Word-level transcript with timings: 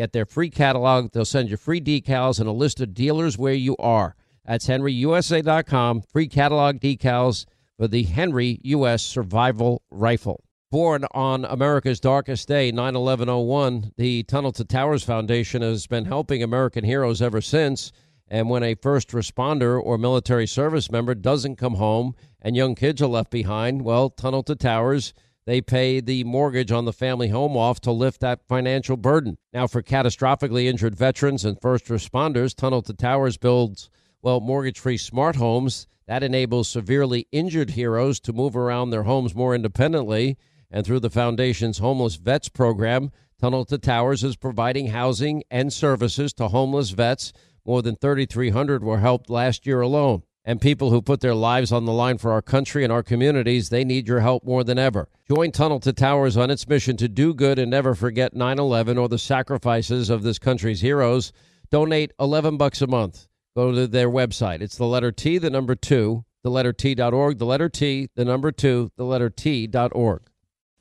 Get 0.00 0.14
their 0.14 0.24
free 0.24 0.48
catalog. 0.48 1.12
They'll 1.12 1.26
send 1.26 1.50
you 1.50 1.58
free 1.58 1.78
decals 1.78 2.40
and 2.40 2.48
a 2.48 2.52
list 2.52 2.80
of 2.80 2.94
dealers 2.94 3.36
where 3.36 3.52
you 3.52 3.76
are. 3.76 4.16
That's 4.46 4.66
henryusa.com. 4.66 6.00
Free 6.10 6.26
catalog 6.26 6.76
decals 6.76 7.44
for 7.76 7.86
the 7.86 8.04
Henry 8.04 8.60
U.S. 8.62 9.02
Survival 9.02 9.82
Rifle. 9.90 10.42
Born 10.70 11.04
on 11.10 11.44
America's 11.44 12.00
darkest 12.00 12.48
day, 12.48 12.72
9 12.72 12.96
11 12.96 13.28
01, 13.28 13.92
the 13.98 14.22
Tunnel 14.22 14.52
to 14.52 14.64
Towers 14.64 15.04
Foundation 15.04 15.60
has 15.60 15.86
been 15.86 16.06
helping 16.06 16.42
American 16.42 16.82
heroes 16.82 17.20
ever 17.20 17.42
since. 17.42 17.92
And 18.26 18.48
when 18.48 18.62
a 18.62 18.76
first 18.76 19.10
responder 19.10 19.78
or 19.78 19.98
military 19.98 20.46
service 20.46 20.90
member 20.90 21.14
doesn't 21.14 21.56
come 21.56 21.74
home 21.74 22.14
and 22.40 22.56
young 22.56 22.74
kids 22.74 23.02
are 23.02 23.06
left 23.06 23.30
behind, 23.30 23.82
well, 23.82 24.08
Tunnel 24.08 24.44
to 24.44 24.56
Towers 24.56 25.12
they 25.46 25.60
pay 25.60 26.00
the 26.00 26.24
mortgage 26.24 26.70
on 26.70 26.84
the 26.84 26.92
family 26.92 27.28
home 27.28 27.56
off 27.56 27.80
to 27.80 27.92
lift 27.92 28.20
that 28.20 28.46
financial 28.46 28.96
burden. 28.96 29.38
Now, 29.52 29.66
for 29.66 29.82
catastrophically 29.82 30.66
injured 30.66 30.94
veterans 30.94 31.44
and 31.44 31.60
first 31.60 31.86
responders, 31.86 32.54
Tunnel 32.54 32.82
to 32.82 32.92
Towers 32.92 33.36
builds, 33.36 33.90
well, 34.22 34.40
mortgage 34.40 34.78
free 34.78 34.98
smart 34.98 35.36
homes. 35.36 35.86
That 36.06 36.22
enables 36.22 36.68
severely 36.68 37.26
injured 37.32 37.70
heroes 37.70 38.20
to 38.20 38.32
move 38.32 38.56
around 38.56 38.90
their 38.90 39.04
homes 39.04 39.34
more 39.34 39.54
independently. 39.54 40.36
And 40.70 40.84
through 40.84 41.00
the 41.00 41.10
Foundation's 41.10 41.78
Homeless 41.78 42.16
Vets 42.16 42.48
program, 42.48 43.10
Tunnel 43.40 43.64
to 43.66 43.78
Towers 43.78 44.22
is 44.22 44.36
providing 44.36 44.88
housing 44.88 45.42
and 45.50 45.72
services 45.72 46.32
to 46.34 46.48
homeless 46.48 46.90
vets. 46.90 47.32
More 47.64 47.82
than 47.82 47.96
3,300 47.96 48.84
were 48.84 48.98
helped 48.98 49.30
last 49.30 49.66
year 49.66 49.80
alone 49.80 50.22
and 50.44 50.60
people 50.60 50.90
who 50.90 51.02
put 51.02 51.20
their 51.20 51.34
lives 51.34 51.70
on 51.72 51.84
the 51.84 51.92
line 51.92 52.18
for 52.18 52.32
our 52.32 52.42
country 52.42 52.82
and 52.84 52.92
our 52.92 53.02
communities, 53.02 53.68
they 53.68 53.84
need 53.84 54.08
your 54.08 54.20
help 54.20 54.44
more 54.44 54.64
than 54.64 54.78
ever. 54.78 55.08
Join 55.28 55.52
Tunnel 55.52 55.80
to 55.80 55.92
Towers 55.92 56.36
on 56.36 56.50
its 56.50 56.66
mission 56.66 56.96
to 56.96 57.08
do 57.08 57.34
good 57.34 57.58
and 57.58 57.70
never 57.70 57.94
forget 57.94 58.34
9/11 58.34 58.98
or 58.98 59.08
the 59.08 59.18
sacrifices 59.18 60.10
of 60.10 60.22
this 60.22 60.38
country's 60.38 60.80
heroes. 60.80 61.32
Donate 61.70 62.12
11 62.18 62.56
bucks 62.56 62.82
a 62.82 62.86
month. 62.86 63.28
Go 63.54 63.72
to 63.72 63.86
their 63.86 64.08
website. 64.08 64.60
It's 64.60 64.76
the 64.76 64.86
letter 64.86 65.12
T, 65.12 65.38
the 65.38 65.50
number 65.50 65.74
2, 65.74 66.24
the 66.42 66.50
letter 66.50 66.72
T.org, 66.72 67.38
the 67.38 67.46
letter 67.46 67.68
T, 67.68 68.08
the 68.14 68.24
number 68.24 68.50
2, 68.50 68.92
the 68.96 69.04
letter 69.04 69.28
T.org. 69.28 70.22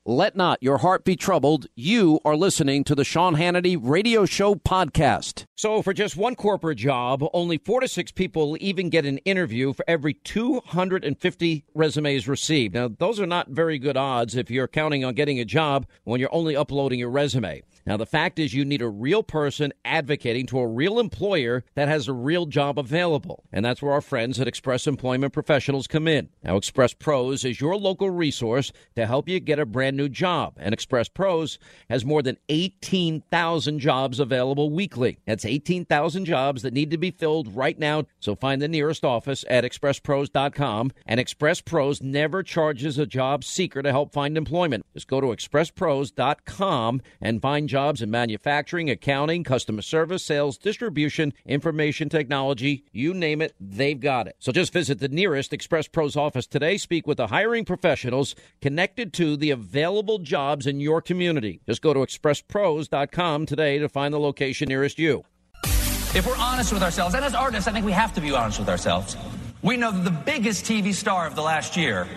Let 0.10 0.36
not 0.36 0.64
your 0.64 0.80
heart 0.80 1.06
be 1.06 1.16
troubled. 1.16 1.68
You 1.76 2.20
are 2.26 2.36
listening 2.36 2.84
to 2.86 2.96
the 2.96 3.04
Sean 3.04 3.36
Hannity 3.36 3.78
Radio 3.80 4.26
Show 4.26 4.56
podcast. 4.56 5.46
So, 5.56 5.84
for 5.84 5.94
just 5.94 6.18
one 6.18 6.34
corporate 6.34 6.80
job, 6.80 7.24
only 7.32 7.60
four 7.60 7.80
to 7.80 7.88
six 7.88 8.12
people 8.12 8.58
even 8.60 8.90
get 8.90 9.06
an 9.06 9.20
interview 9.20 9.72
for 9.72 9.86
every 9.88 10.16
250 10.16 11.64
resumes 11.76 12.28
received. 12.28 12.74
Now, 12.74 12.88
those 12.88 13.20
are 13.20 13.28
not 13.28 13.50
very 13.50 13.78
good 13.78 13.98
odds 13.98 14.36
if 14.36 14.50
you're 14.50 14.68
counting 14.68 15.06
on 15.06 15.14
getting 15.14 15.40
a 15.40 15.46
job 15.46 15.86
when 16.06 16.20
you're 16.20 16.34
only 16.34 16.56
uploading 16.56 16.98
your 16.98 17.12
resume. 17.12 17.62
Now, 17.86 17.98
the 17.98 18.06
fact 18.06 18.40
is, 18.40 18.54
you 18.54 18.66
need 18.66 18.82
a 18.82 18.90
real 18.90 19.24
person 19.24 19.74
advocating 19.84 20.46
to 20.48 20.60
a 20.60 20.68
real 20.68 21.00
employer 21.00 21.64
that 21.76 21.88
has 21.88 22.08
a 22.08 22.14
real 22.14 22.46
job 22.46 22.78
available. 22.78 23.44
And 23.52 23.64
that's 23.64 23.82
where 23.82 23.94
our 23.94 24.02
friends 24.02 24.40
at 24.40 24.48
Express 24.48 24.88
Employment 24.88 25.34
Professionals 25.34 25.88
come 25.88 26.08
in. 26.08 26.30
Now, 26.44 26.58
Express 26.58 26.94
Pros 26.94 27.46
is 27.46 27.62
your 27.62 27.76
local 27.78 28.10
resource 28.10 28.72
to 28.96 29.06
help 29.06 29.30
you 29.30 29.40
get 29.40 29.60
a 29.60 29.66
brand 29.66 29.98
new 29.98 30.10
job. 30.10 30.54
And 30.58 30.74
Express 30.74 31.10
Pros 31.10 31.60
has 31.90 32.06
more 32.06 32.22
than 32.22 32.38
18,000 32.50 33.80
jobs 33.80 34.20
available 34.20 34.70
weekly. 34.70 35.20
That's 35.26 35.46
18,000 35.46 36.26
jobs 36.26 36.62
that 36.62 36.74
need 36.74 36.92
to 36.92 36.98
be 36.98 37.12
filled 37.12 37.56
right 37.56 37.78
now. 37.78 38.06
So 38.20 38.36
find 38.36 38.62
the 38.62 38.68
nearest 38.68 39.06
office 39.06 39.46
at 39.50 39.64
expresspros.com. 39.64 40.92
And 41.06 41.20
Express 41.20 41.62
Pros 41.62 42.02
never 42.02 42.44
charges 42.44 42.98
a 42.98 43.06
job 43.06 43.44
seeker 43.44 43.82
to 43.82 43.92
help 43.92 44.14
find 44.14 44.38
employment. 44.38 44.86
Just 44.94 45.08
go 45.08 45.22
to 45.22 45.28
expresspros.com 45.28 47.02
and 47.22 47.42
find 47.42 47.69
jobs 47.70 48.02
in 48.02 48.12
manufacturing, 48.12 48.90
accounting, 48.90 49.46
customer 49.46 49.82
service, 49.82 50.24
sales, 50.24 50.58
distribution, 50.58 51.32
information 51.46 52.10
technology, 52.10 52.84
you 52.92 53.14
name 53.14 53.42
it, 53.42 53.56
they've 53.60 54.00
got 54.00 54.28
it. 54.28 54.36
So 54.40 54.52
just 54.52 54.74
visit 54.74 55.00
the 55.00 55.08
nearest 55.08 55.54
Express 55.54 55.88
Pros 55.88 56.18
office 56.18 56.48
today, 56.48 56.76
speak 56.78 57.08
with 57.08 57.18
the 57.18 57.28
hiring 57.28 57.64
professionals 57.64 58.36
connected 58.62 59.14
to 59.14 59.38
the 59.38 59.52
available 59.52 60.20
jobs 60.20 60.68
in 60.68 60.82
your 60.82 61.02
community. 61.02 61.62
Just 61.66 61.82
go 61.82 61.94
to 61.94 62.00
expresspros.com 62.02 63.46
today 63.46 63.78
to 63.78 63.88
find 63.88 64.14
the 64.14 64.20
location 64.20 64.68
nearest 64.68 65.00
you. 65.00 65.24
If 65.64 66.26
we're 66.26 66.36
honest 66.38 66.74
with 66.74 66.82
ourselves, 66.82 67.14
and 67.14 67.24
as 67.24 67.36
artists, 67.36 67.68
I 67.68 67.72
think 67.72 67.86
we 67.86 67.92
have 67.92 68.14
to 68.16 68.22
be 68.22 68.32
honest 68.32 68.58
with 68.58 68.68
ourselves, 68.68 69.16
we 69.62 69.78
know 69.78 69.92
that 69.92 70.04
the 70.04 70.10
biggest 70.10 70.66
TV 70.66 70.94
star 70.94 71.28
of 71.28 71.36
the 71.36 71.44
last 71.44 71.78
year 71.78 72.08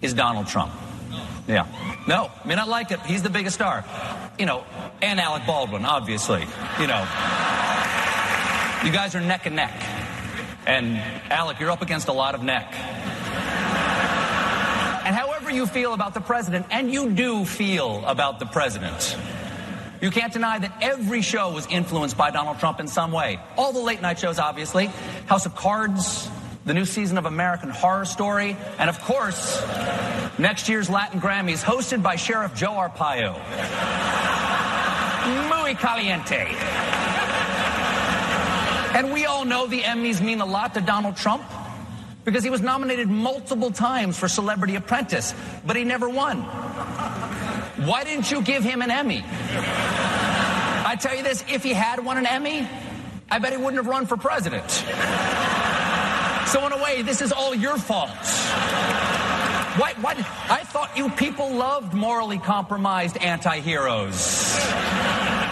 is 0.00 0.14
Donald 0.14 0.46
Trump. 0.46 0.72
Yeah. 1.46 1.66
No, 2.06 2.30
may 2.44 2.54
not 2.54 2.68
like 2.68 2.90
it. 2.90 3.00
He's 3.00 3.22
the 3.22 3.30
biggest 3.30 3.56
star. 3.56 3.84
You 4.38 4.46
know, 4.46 4.64
and 5.00 5.20
Alec 5.20 5.46
Baldwin, 5.46 5.84
obviously. 5.84 6.40
You 6.80 6.86
know. 6.86 7.06
You 8.84 8.90
guys 8.90 9.14
are 9.14 9.20
neck 9.20 9.46
and 9.46 9.56
neck. 9.56 9.72
And 10.66 10.96
Alec, 11.30 11.60
you're 11.60 11.70
up 11.70 11.82
against 11.82 12.08
a 12.08 12.12
lot 12.12 12.34
of 12.34 12.42
neck. 12.42 12.72
And 15.04 15.14
however 15.16 15.50
you 15.50 15.66
feel 15.66 15.94
about 15.94 16.14
the 16.14 16.20
president, 16.20 16.66
and 16.70 16.92
you 16.92 17.10
do 17.10 17.44
feel 17.44 18.04
about 18.06 18.38
the 18.38 18.46
president, 18.46 19.16
you 20.00 20.10
can't 20.10 20.32
deny 20.32 20.58
that 20.58 20.72
every 20.80 21.22
show 21.22 21.52
was 21.52 21.66
influenced 21.66 22.16
by 22.16 22.30
Donald 22.30 22.58
Trump 22.58 22.80
in 22.80 22.88
some 22.88 23.12
way. 23.12 23.38
All 23.56 23.72
the 23.72 23.80
late 23.80 24.00
night 24.02 24.18
shows, 24.18 24.38
obviously. 24.38 24.86
House 25.26 25.46
of 25.46 25.54
Cards, 25.54 26.28
the 26.64 26.74
new 26.74 26.84
season 26.84 27.18
of 27.18 27.26
American 27.26 27.70
Horror 27.70 28.04
Story, 28.04 28.56
and 28.78 28.88
of 28.88 29.00
course, 29.00 29.60
next 30.38 30.68
year's 30.68 30.88
Latin 30.88 31.20
Grammys, 31.20 31.62
hosted 31.62 32.02
by 32.02 32.16
Sheriff 32.16 32.54
Joe 32.54 32.72
Arpaio. 32.72 33.34
Muy 35.48 35.74
caliente. 35.74 36.54
And 38.94 39.12
we 39.12 39.24
all 39.24 39.44
know 39.44 39.66
the 39.66 39.80
Emmys 39.80 40.20
mean 40.20 40.40
a 40.40 40.46
lot 40.46 40.74
to 40.74 40.80
Donald 40.80 41.16
Trump 41.16 41.42
because 42.24 42.44
he 42.44 42.50
was 42.50 42.60
nominated 42.60 43.08
multiple 43.08 43.72
times 43.72 44.16
for 44.16 44.28
Celebrity 44.28 44.76
Apprentice, 44.76 45.34
but 45.66 45.74
he 45.76 45.82
never 45.82 46.08
won. 46.08 46.42
Why 47.86 48.04
didn't 48.04 48.30
you 48.30 48.42
give 48.42 48.62
him 48.62 48.82
an 48.82 48.90
Emmy? 48.90 49.24
I 49.24 50.96
tell 51.00 51.16
you 51.16 51.22
this, 51.22 51.42
if 51.48 51.62
he 51.64 51.72
had 51.72 52.04
won 52.04 52.18
an 52.18 52.26
Emmy, 52.26 52.68
I 53.30 53.38
bet 53.38 53.52
he 53.52 53.56
wouldn't 53.56 53.76
have 53.76 53.86
run 53.86 54.06
for 54.06 54.16
president. 54.16 54.84
So 56.52 56.66
in 56.66 56.72
a 56.72 56.82
way, 56.82 57.00
this 57.00 57.22
is 57.22 57.32
all 57.32 57.54
your 57.54 57.78
fault. 57.78 58.10
Why, 59.78 59.94
why 60.02 60.12
I 60.50 60.62
thought 60.64 60.94
you 60.98 61.08
people 61.08 61.50
loved 61.50 61.94
morally 61.94 62.38
compromised 62.38 63.16
anti-heroes. 63.16 64.54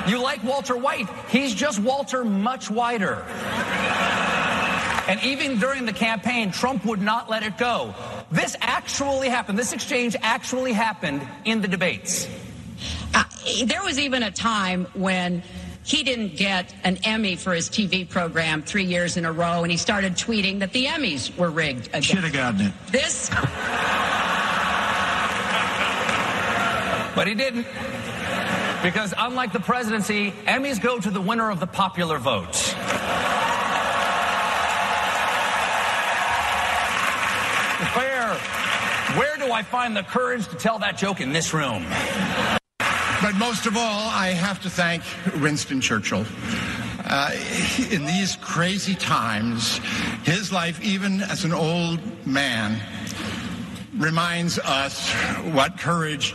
You 0.06 0.22
like 0.22 0.44
Walter 0.44 0.76
White. 0.76 1.08
He's 1.30 1.54
just 1.54 1.78
Walter 1.78 2.22
much 2.22 2.70
whiter. 2.70 3.24
And 5.08 5.22
even 5.24 5.58
during 5.58 5.86
the 5.86 5.94
campaign, 5.94 6.52
Trump 6.52 6.84
would 6.84 7.00
not 7.00 7.30
let 7.30 7.44
it 7.44 7.56
go. 7.56 7.94
This 8.30 8.54
actually 8.60 9.30
happened. 9.30 9.58
This 9.58 9.72
exchange 9.72 10.16
actually 10.20 10.74
happened 10.74 11.26
in 11.46 11.62
the 11.62 11.68
debates. 11.68 12.28
Uh, 13.14 13.24
there 13.64 13.82
was 13.82 13.98
even 13.98 14.22
a 14.22 14.30
time 14.30 14.86
when 14.92 15.42
he 15.84 16.02
didn't 16.02 16.36
get 16.36 16.74
an 16.84 16.98
Emmy 17.04 17.36
for 17.36 17.52
his 17.52 17.68
TV 17.68 18.08
program 18.08 18.62
three 18.62 18.84
years 18.84 19.16
in 19.16 19.24
a 19.24 19.32
row, 19.32 19.62
and 19.62 19.70
he 19.70 19.76
started 19.76 20.14
tweeting 20.14 20.60
that 20.60 20.72
the 20.72 20.86
Emmys 20.86 21.36
were 21.36 21.50
rigged 21.50 21.88
again. 21.88 22.02
Should 22.02 22.24
have 22.24 22.32
gotten 22.32 22.66
it. 22.66 22.72
This. 22.90 23.30
But 27.14 27.26
he 27.26 27.34
didn't. 27.34 27.66
Because 28.82 29.12
unlike 29.16 29.52
the 29.52 29.60
presidency, 29.60 30.30
Emmys 30.46 30.80
go 30.80 30.98
to 30.98 31.10
the 31.10 31.20
winner 31.20 31.50
of 31.50 31.60
the 31.60 31.66
popular 31.66 32.18
vote. 32.18 32.56
Where, 37.94 38.34
where 39.18 39.36
do 39.36 39.52
I 39.52 39.62
find 39.62 39.96
the 39.96 40.02
courage 40.02 40.46
to 40.48 40.56
tell 40.56 40.78
that 40.78 40.96
joke 40.96 41.20
in 41.20 41.32
this 41.32 41.52
room? 41.52 41.84
But 43.22 43.34
most 43.36 43.66
of 43.66 43.76
all, 43.76 44.08
I 44.08 44.28
have 44.28 44.62
to 44.62 44.70
thank 44.70 45.02
Winston 45.42 45.82
Churchill. 45.82 46.24
Uh, 47.04 47.32
in 47.90 48.06
these 48.06 48.36
crazy 48.36 48.94
times, 48.94 49.78
his 50.24 50.52
life, 50.52 50.82
even 50.82 51.20
as 51.20 51.44
an 51.44 51.52
old 51.52 52.00
man, 52.26 52.80
reminds 53.96 54.58
us 54.60 55.12
what 55.52 55.78
courage 55.78 56.34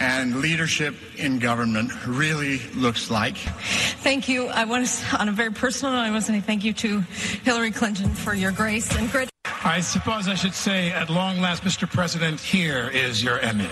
and 0.00 0.40
leadership 0.40 0.96
in 1.16 1.38
government 1.38 1.92
really 2.06 2.58
looks 2.74 3.10
like. 3.10 3.36
Thank 3.36 4.28
you. 4.28 4.48
I 4.48 4.64
want 4.64 4.88
to, 4.88 5.16
on 5.16 5.28
a 5.28 5.32
very 5.32 5.52
personal 5.52 5.92
note, 5.92 6.00
I 6.00 6.10
want 6.10 6.24
to 6.24 6.32
say 6.32 6.40
thank 6.40 6.64
you 6.64 6.72
to 6.72 7.00
Hillary 7.44 7.70
Clinton 7.70 8.10
for 8.10 8.34
your 8.34 8.50
grace 8.50 8.96
and 8.96 9.08
grit. 9.12 9.30
I 9.62 9.80
suppose 9.80 10.26
I 10.26 10.34
should 10.34 10.54
say, 10.54 10.90
at 10.90 11.08
long 11.08 11.40
last, 11.40 11.62
Mr. 11.62 11.88
President, 11.88 12.40
here 12.40 12.88
is 12.88 13.22
your 13.22 13.38
Emmy. 13.38 13.68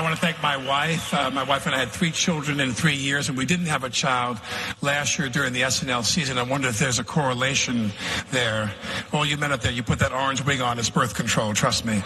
I 0.00 0.02
want 0.02 0.04
to 0.04 0.08
thank 0.20 0.42
my 0.42 0.56
wife. 0.58 1.14
Uh, 1.14 1.30
my 1.30 1.42
wife 1.42 1.64
and 1.64 1.74
I 1.74 1.78
had 1.78 1.88
three 1.88 2.10
children 2.10 2.60
in 2.60 2.72
three 2.72 2.94
years, 2.94 3.30
and 3.30 3.38
we 3.38 3.46
didn't 3.46 3.66
have 3.66 3.84
a 3.84 3.90
child 3.90 4.36
last 4.82 5.18
year 5.18 5.30
during 5.30 5.54
the 5.54 5.62
SNL 5.62 6.04
season. 6.04 6.36
I 6.36 6.42
wonder 6.42 6.68
if 6.68 6.78
there's 6.78 6.98
a 6.98 7.04
correlation 7.04 7.90
there. 8.30 8.70
All 9.14 9.24
you 9.24 9.38
men 9.38 9.50
up 9.50 9.62
there, 9.62 9.72
you 9.72 9.82
put 9.82 9.98
that 10.00 10.12
orange 10.12 10.44
wig 10.44 10.60
on, 10.60 10.78
it's 10.78 10.90
birth 10.90 11.14
control, 11.14 11.54
trust 11.54 11.86
me. 11.86 11.96
Um, 11.96 12.02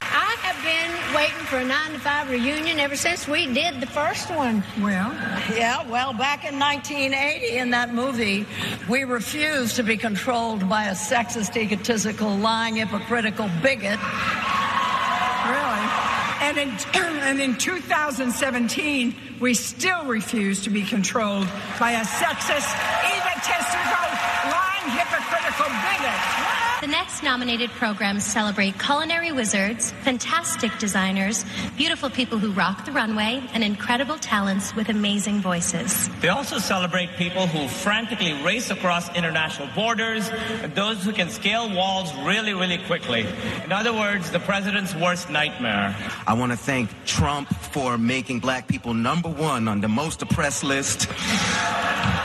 I 0.00 0.36
have 0.40 0.56
been 0.64 1.14
waiting 1.14 1.44
for 1.46 1.58
a 1.58 1.64
9 1.64 1.92
to 1.92 1.98
5 1.98 2.30
reunion 2.30 2.80
ever 2.80 2.96
since 2.96 3.28
we 3.28 3.44
did 3.52 3.78
the 3.80 3.86
first 3.86 4.30
one. 4.30 4.64
Well, 4.80 5.12
yeah, 5.54 5.86
well, 5.90 6.14
back 6.14 6.50
in 6.50 6.58
1980 6.58 7.58
in 7.58 7.70
that 7.70 7.92
movie, 7.92 8.46
we 8.88 9.04
refused 9.04 9.76
to 9.76 9.82
be 9.82 9.98
controlled 9.98 10.66
by 10.66 10.84
a 10.84 10.92
sexist, 10.92 11.56
egotistical, 11.60 12.34
lying, 12.36 12.76
hypocritical 12.76 13.50
bigot. 13.60 13.98
Really? 15.46 16.27
And 16.40 16.56
in, 16.56 16.70
and 16.94 17.40
in 17.40 17.56
2017, 17.56 19.14
we 19.40 19.54
still 19.54 20.04
refuse 20.04 20.62
to 20.62 20.70
be 20.70 20.82
controlled 20.82 21.48
by 21.80 21.92
a 21.92 22.04
sexist, 22.04 22.70
egotistical, 23.04 24.08
lying, 24.50 24.88
hypocritical 24.90 25.68
bigot. 25.68 26.47
The 26.80 26.86
next 26.86 27.24
nominated 27.24 27.70
programs 27.70 28.24
celebrate 28.24 28.78
culinary 28.78 29.32
wizards, 29.32 29.90
fantastic 30.02 30.70
designers, 30.78 31.44
beautiful 31.76 32.08
people 32.08 32.38
who 32.38 32.52
rock 32.52 32.84
the 32.84 32.92
runway, 32.92 33.42
and 33.52 33.64
incredible 33.64 34.16
talents 34.16 34.76
with 34.76 34.88
amazing 34.88 35.40
voices. 35.40 36.08
They 36.20 36.28
also 36.28 36.58
celebrate 36.58 37.08
people 37.16 37.48
who 37.48 37.66
frantically 37.66 38.32
race 38.44 38.70
across 38.70 39.12
international 39.16 39.66
borders, 39.74 40.28
and 40.62 40.72
those 40.76 41.02
who 41.02 41.12
can 41.12 41.30
scale 41.30 41.68
walls 41.74 42.14
really, 42.18 42.54
really 42.54 42.78
quickly. 42.78 43.26
In 43.64 43.72
other 43.72 43.92
words, 43.92 44.30
the 44.30 44.38
president's 44.38 44.94
worst 44.94 45.30
nightmare. 45.30 45.96
I 46.28 46.34
want 46.34 46.52
to 46.52 46.58
thank 46.58 46.90
Trump 47.04 47.48
for 47.72 47.98
making 47.98 48.38
black 48.38 48.68
people 48.68 48.94
number 48.94 49.28
one 49.28 49.66
on 49.66 49.80
the 49.80 49.88
most 49.88 50.22
oppressed 50.22 50.62
list. 50.62 51.10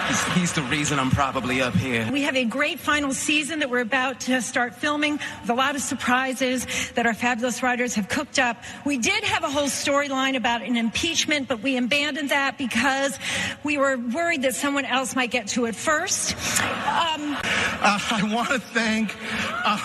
He's, 0.07 0.23
he's, 0.33 0.53
the 0.53 0.61
reason 0.63 0.99
I'm 0.99 1.09
probably 1.09 1.61
up 1.61 1.73
here. 1.73 2.07
We 2.11 2.21
have 2.21 2.35
a 2.35 2.45
great 2.45 2.77
final 2.77 3.13
season 3.13 3.59
that 3.59 3.69
we're 3.71 3.79
about 3.79 4.19
to 4.21 4.42
start 4.43 4.75
filming 4.75 5.13
with 5.41 5.49
a 5.49 5.53
lot 5.53 5.75
of 5.75 5.81
surprises 5.81 6.65
that 6.95 7.05
our 7.05 7.13
fabulous 7.13 7.63
writers 7.63 7.95
have 7.95 8.07
cooked 8.09 8.39
up. 8.39 8.57
We 8.85 8.97
did 8.97 9.23
have 9.23 9.43
a 9.43 9.49
whole 9.49 9.67
storyline 9.67 10.35
about 10.35 10.61
an 10.61 10.77
impeachment, 10.77 11.47
but 11.47 11.61
we 11.61 11.77
abandoned 11.77 12.29
that 12.29 12.57
because 12.57 13.17
we 13.63 13.77
were 13.77 13.97
worried 13.97 14.43
that 14.43 14.55
someone 14.55 14.85
else 14.85 15.15
might 15.15 15.31
get 15.31 15.47
to 15.49 15.65
it 15.65 15.75
first. 15.75 16.33
Um, 16.61 17.35
uh, 17.35 17.99
I 18.11 18.29
want 18.33 18.49
to 18.49 18.59
thank 18.59 19.15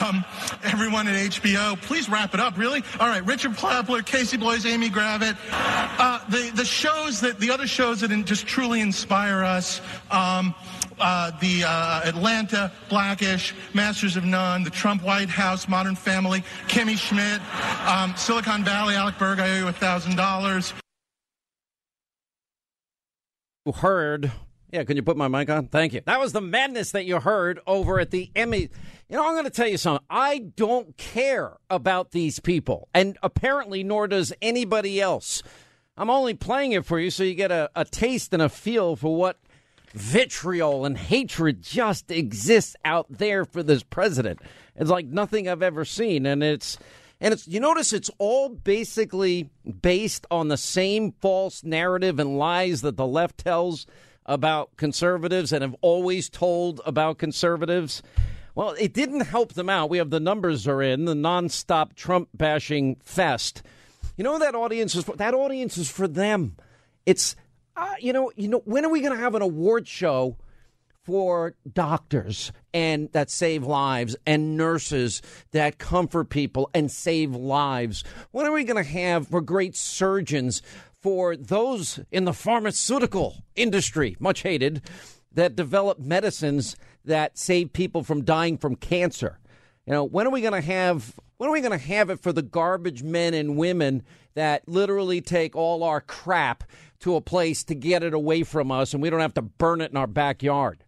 um, 0.03 0.25
everyone 0.63 1.09
at 1.09 1.15
HBO. 1.15 1.81
Please 1.83 2.09
wrap 2.09 2.35
it 2.35 2.41
up, 2.41 2.59
really. 2.59 2.83
All 3.01 3.09
right, 3.09 3.25
Richard 3.25 3.53
Plepler, 3.53 4.05
Casey 4.05 4.37
Bloys, 4.37 4.67
Amy 4.67 4.91
Gravitt. 4.91 5.37
Uh, 5.51 6.21
the 6.29 6.51
the 6.55 6.65
shows 6.65 7.21
that 7.21 7.39
the 7.39 7.51
other 7.51 7.67
shows 7.67 8.01
that 8.01 8.09
just 8.25 8.47
truly 8.47 8.81
inspire 8.81 9.45
us. 9.45 9.81
Um, 10.11 10.55
uh, 11.01 11.31
the 11.41 11.65
uh, 11.65 12.03
Atlanta, 12.05 12.73
Blackish, 12.89 13.55
Masters 13.75 14.17
of 14.17 14.25
None, 14.25 14.65
the 14.65 14.71
Trump 14.71 15.03
White 15.03 15.29
House, 15.29 15.69
Modern 15.69 15.95
Family, 15.95 16.43
Kimmy 16.69 16.97
Schmidt, 16.97 17.41
um, 17.89 18.15
Silicon 18.17 18.65
Valley, 18.65 18.95
Alec 18.95 19.19
Berg, 19.19 19.41
I 19.41 19.51
owe 19.51 19.59
you 19.59 19.69
a 19.69 19.73
thousand 19.73 20.17
dollars. 20.17 20.73
Heard. 23.75 24.33
Yeah, 24.73 24.85
can 24.85 24.97
you 24.97 25.03
put 25.03 25.17
my 25.17 25.29
mic 25.29 25.51
on? 25.51 25.69
Thank 25.69 25.93
you. 25.93 26.01
That 26.07 26.21
was 26.21 26.33
the 26.33 26.41
madness 26.41 26.93
that 26.93 27.05
you 27.05 27.21
heard 27.21 27.61
over 27.67 28.01
at 28.01 28.11
the 28.11 28.31
Emmy. 28.35 28.69
You 29.09 29.17
know, 29.17 29.27
I'm 29.27 29.33
going 29.33 29.45
to 29.45 29.51
tell 29.51 29.69
you 29.69 29.77
something. 29.77 30.05
I 30.09 30.39
don't 30.39 30.97
care 30.97 31.57
about 31.71 32.13
these 32.13 32.41
people, 32.41 32.89
and 32.95 33.19
apparently, 33.23 33.83
nor 33.85 34.09
does 34.09 34.33
anybody 34.41 35.01
else. 35.01 35.43
I'm 35.99 36.11
only 36.11 36.35
playing 36.35 36.73
it 36.73 36.87
for 36.87 36.99
you 36.99 37.11
so 37.11 37.25
you 37.25 37.35
get 37.35 37.51
a, 37.51 37.71
a 37.75 37.85
taste 37.85 38.33
and 38.33 38.43
a 38.43 38.49
feel 38.49 38.95
for 38.95 39.17
what 39.17 39.39
vitriol 39.99 40.85
and 40.85 40.97
hatred 40.97 41.63
just 41.63 42.11
exists 42.11 42.77
out 42.85 43.07
there 43.11 43.45
for 43.45 43.63
this 43.63 43.83
president. 43.83 44.41
It's 44.77 44.91
like 44.91 45.07
nothing 45.07 45.49
I've 45.49 45.63
ever 45.63 45.85
seen, 45.85 46.25
and 46.25 46.43
it's 46.43 46.79
and 47.21 47.35
it's 47.35 47.49
you 47.49 47.61
notice 47.61 47.93
it's 47.93 48.11
all 48.19 48.49
basically 48.49 49.51
based 49.83 50.27
on 50.31 50.49
the 50.49 50.57
same 50.57 51.13
false 51.21 51.65
narrative 51.65 52.19
and 52.19 52.39
lies 52.39 52.83
that 52.83 52.97
the 52.97 53.07
left 53.07 53.39
tells 53.39 53.87
about 54.25 54.77
conservatives 54.77 55.53
and 55.53 55.63
have 55.63 55.75
always 55.81 56.29
told 56.29 56.81
about 56.87 57.19
conservatives. 57.19 58.03
Well, 58.55 58.75
it 58.79 58.93
didn't 58.93 59.21
help 59.21 59.55
them 59.55 59.71
out. 59.71 59.91
We 59.91 59.99
have 59.99 60.11
the 60.11 60.21
numbers 60.21 60.69
are 60.69 60.83
in 60.83 61.07
the 61.07 61.15
nonstop 61.15 61.95
Trump 61.95 62.29
bashing 62.35 62.97
fest. 63.03 63.63
You 64.17 64.25
know 64.25 64.39
that 64.39 64.55
audience 64.55 64.95
is 64.95 65.05
for? 65.05 65.17
That 65.17 65.35
audience 65.35 65.77
is 65.77 65.91
for 65.91 66.07
them. 66.07 66.57
It's 67.07 67.35
uh, 67.79 67.95
you 68.01 68.13
know, 68.13 68.33
you 68.35 68.49
know, 68.49 68.61
when 68.65 68.85
are 68.85 68.91
we 68.91 69.01
going 69.01 69.17
to 69.17 69.23
have 69.23 69.37
an 69.37 69.43
award 69.43 69.87
show 69.87 70.37
for 71.05 71.55
doctors 71.73 72.51
and 72.75 73.11
that 73.13 73.31
save 73.31 73.63
lives 73.63 74.17
and 74.27 74.57
nurses 74.57 75.23
that 75.53 75.79
comfort 75.79 76.29
people 76.29 76.69
and 76.75 76.91
save 76.91 77.37
lives? 77.37 78.03
When 78.33 78.47
are 78.47 78.53
we 78.53 78.65
going 78.65 78.83
to 78.83 78.91
have 78.91 79.29
for 79.29 79.41
great 79.41 79.77
surgeons 79.77 80.61
for 81.01 81.37
those 81.37 82.01
in 82.11 82.25
the 82.25 82.33
pharmaceutical 82.33 83.45
industry, 83.55 84.17
much 84.19 84.43
hated, 84.43 84.83
that 85.33 85.55
develop 85.55 86.01
medicines 86.01 86.75
that 87.05 87.39
save 87.39 87.73
people 87.73 88.03
from 88.03 88.25
dying 88.25 88.59
from 88.59 88.75
cancer? 88.75 89.39
You 89.87 89.93
know, 89.93 90.05
when 90.05 90.27
are 90.27 90.31
we 90.31 90.41
going 90.41 90.61
to 90.61 90.61
have 90.61 91.19
when 91.39 91.49
are 91.49 91.53
we 91.53 91.61
going 91.61 91.79
to 91.79 91.87
have 91.87 92.11
it 92.11 92.21
for 92.21 92.33
the 92.33 92.43
garbage 92.43 93.03
men 93.03 93.33
and 93.33 93.57
women 93.57 94.03
that 94.35 94.69
literally 94.69 95.21
take 95.21 95.57
all 95.57 95.83
our 95.83 96.01
crap 96.01 96.65
to 97.01 97.15
a 97.15 97.21
place 97.21 97.65
to 97.65 97.75
get 97.75 98.03
it 98.03 98.13
away 98.13 98.43
from 98.43 98.71
us 98.71 98.93
and 98.93 99.03
we 99.03 99.09
don't 99.09 99.21
have 99.21 99.35
to 99.35 99.43
burn 99.43 99.81
it 99.81 99.91
in 99.91 99.97
our 99.97 100.07
backyard? 100.07 100.85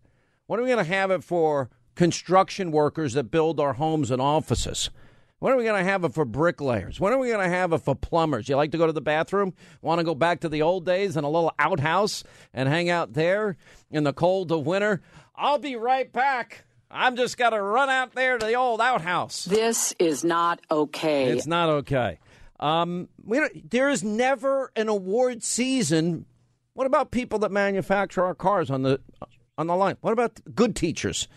When 0.46 0.58
are 0.58 0.62
we 0.62 0.68
going 0.68 0.84
to 0.84 0.92
have 0.92 1.12
it 1.12 1.22
for 1.22 1.70
construction 1.94 2.72
workers 2.72 3.14
that 3.14 3.30
build 3.30 3.60
our 3.60 3.74
homes 3.74 4.10
and 4.10 4.20
offices? 4.20 4.90
When 5.38 5.52
are 5.52 5.56
we 5.56 5.64
going 5.64 5.82
to 5.82 5.90
have 5.90 6.04
it 6.04 6.12
for 6.12 6.24
bricklayers? 6.24 7.00
When 7.00 7.12
are 7.12 7.18
we 7.18 7.28
going 7.28 7.48
to 7.48 7.48
have 7.48 7.72
it 7.72 7.78
for 7.78 7.94
plumbers? 7.94 8.48
You 8.48 8.56
like 8.56 8.72
to 8.72 8.78
go 8.78 8.86
to 8.86 8.92
the 8.92 9.00
bathroom? 9.00 9.54
Want 9.80 10.00
to 10.00 10.04
go 10.04 10.14
back 10.14 10.40
to 10.40 10.48
the 10.48 10.62
old 10.62 10.84
days 10.84 11.16
in 11.16 11.24
a 11.24 11.30
little 11.30 11.52
outhouse 11.58 12.24
and 12.52 12.68
hang 12.68 12.90
out 12.90 13.14
there 13.14 13.56
in 13.90 14.04
the 14.04 14.12
cold 14.12 14.52
of 14.52 14.66
winter? 14.66 15.00
I'll 15.34 15.58
be 15.58 15.76
right 15.76 16.12
back. 16.12 16.64
I'm 16.90 17.16
just 17.16 17.36
got 17.36 17.50
to 17.50 17.62
run 17.62 17.88
out 17.88 18.14
there 18.14 18.36
to 18.38 18.44
the 18.44 18.54
old 18.54 18.80
outhouse. 18.80 19.44
This 19.44 19.94
is 19.98 20.24
not 20.24 20.60
okay. 20.70 21.28
It's 21.28 21.46
not 21.46 21.68
okay. 21.68 22.18
Um, 22.58 23.08
we 23.24 23.38
don't, 23.38 23.70
there 23.70 23.88
is 23.88 24.02
never 24.02 24.72
an 24.74 24.88
award 24.88 25.42
season. 25.42 26.26
What 26.74 26.86
about 26.86 27.10
people 27.10 27.38
that 27.40 27.52
manufacture 27.52 28.24
our 28.24 28.34
cars 28.34 28.70
on 28.70 28.82
the 28.82 29.00
on 29.56 29.66
the 29.66 29.76
line? 29.76 29.96
What 30.00 30.12
about 30.12 30.40
good 30.54 30.74
teachers? 30.74 31.28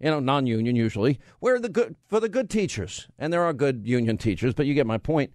You 0.00 0.10
know, 0.10 0.20
non-union 0.20 0.76
usually. 0.76 1.20
Where 1.40 1.54
are 1.56 1.60
the 1.60 1.68
good 1.68 1.96
for 2.08 2.20
the 2.20 2.28
good 2.28 2.50
teachers? 2.50 3.08
And 3.18 3.32
there 3.32 3.42
are 3.42 3.52
good 3.52 3.86
union 3.86 4.18
teachers, 4.18 4.54
but 4.54 4.66
you 4.66 4.74
get 4.74 4.86
my 4.86 4.98
point. 4.98 5.32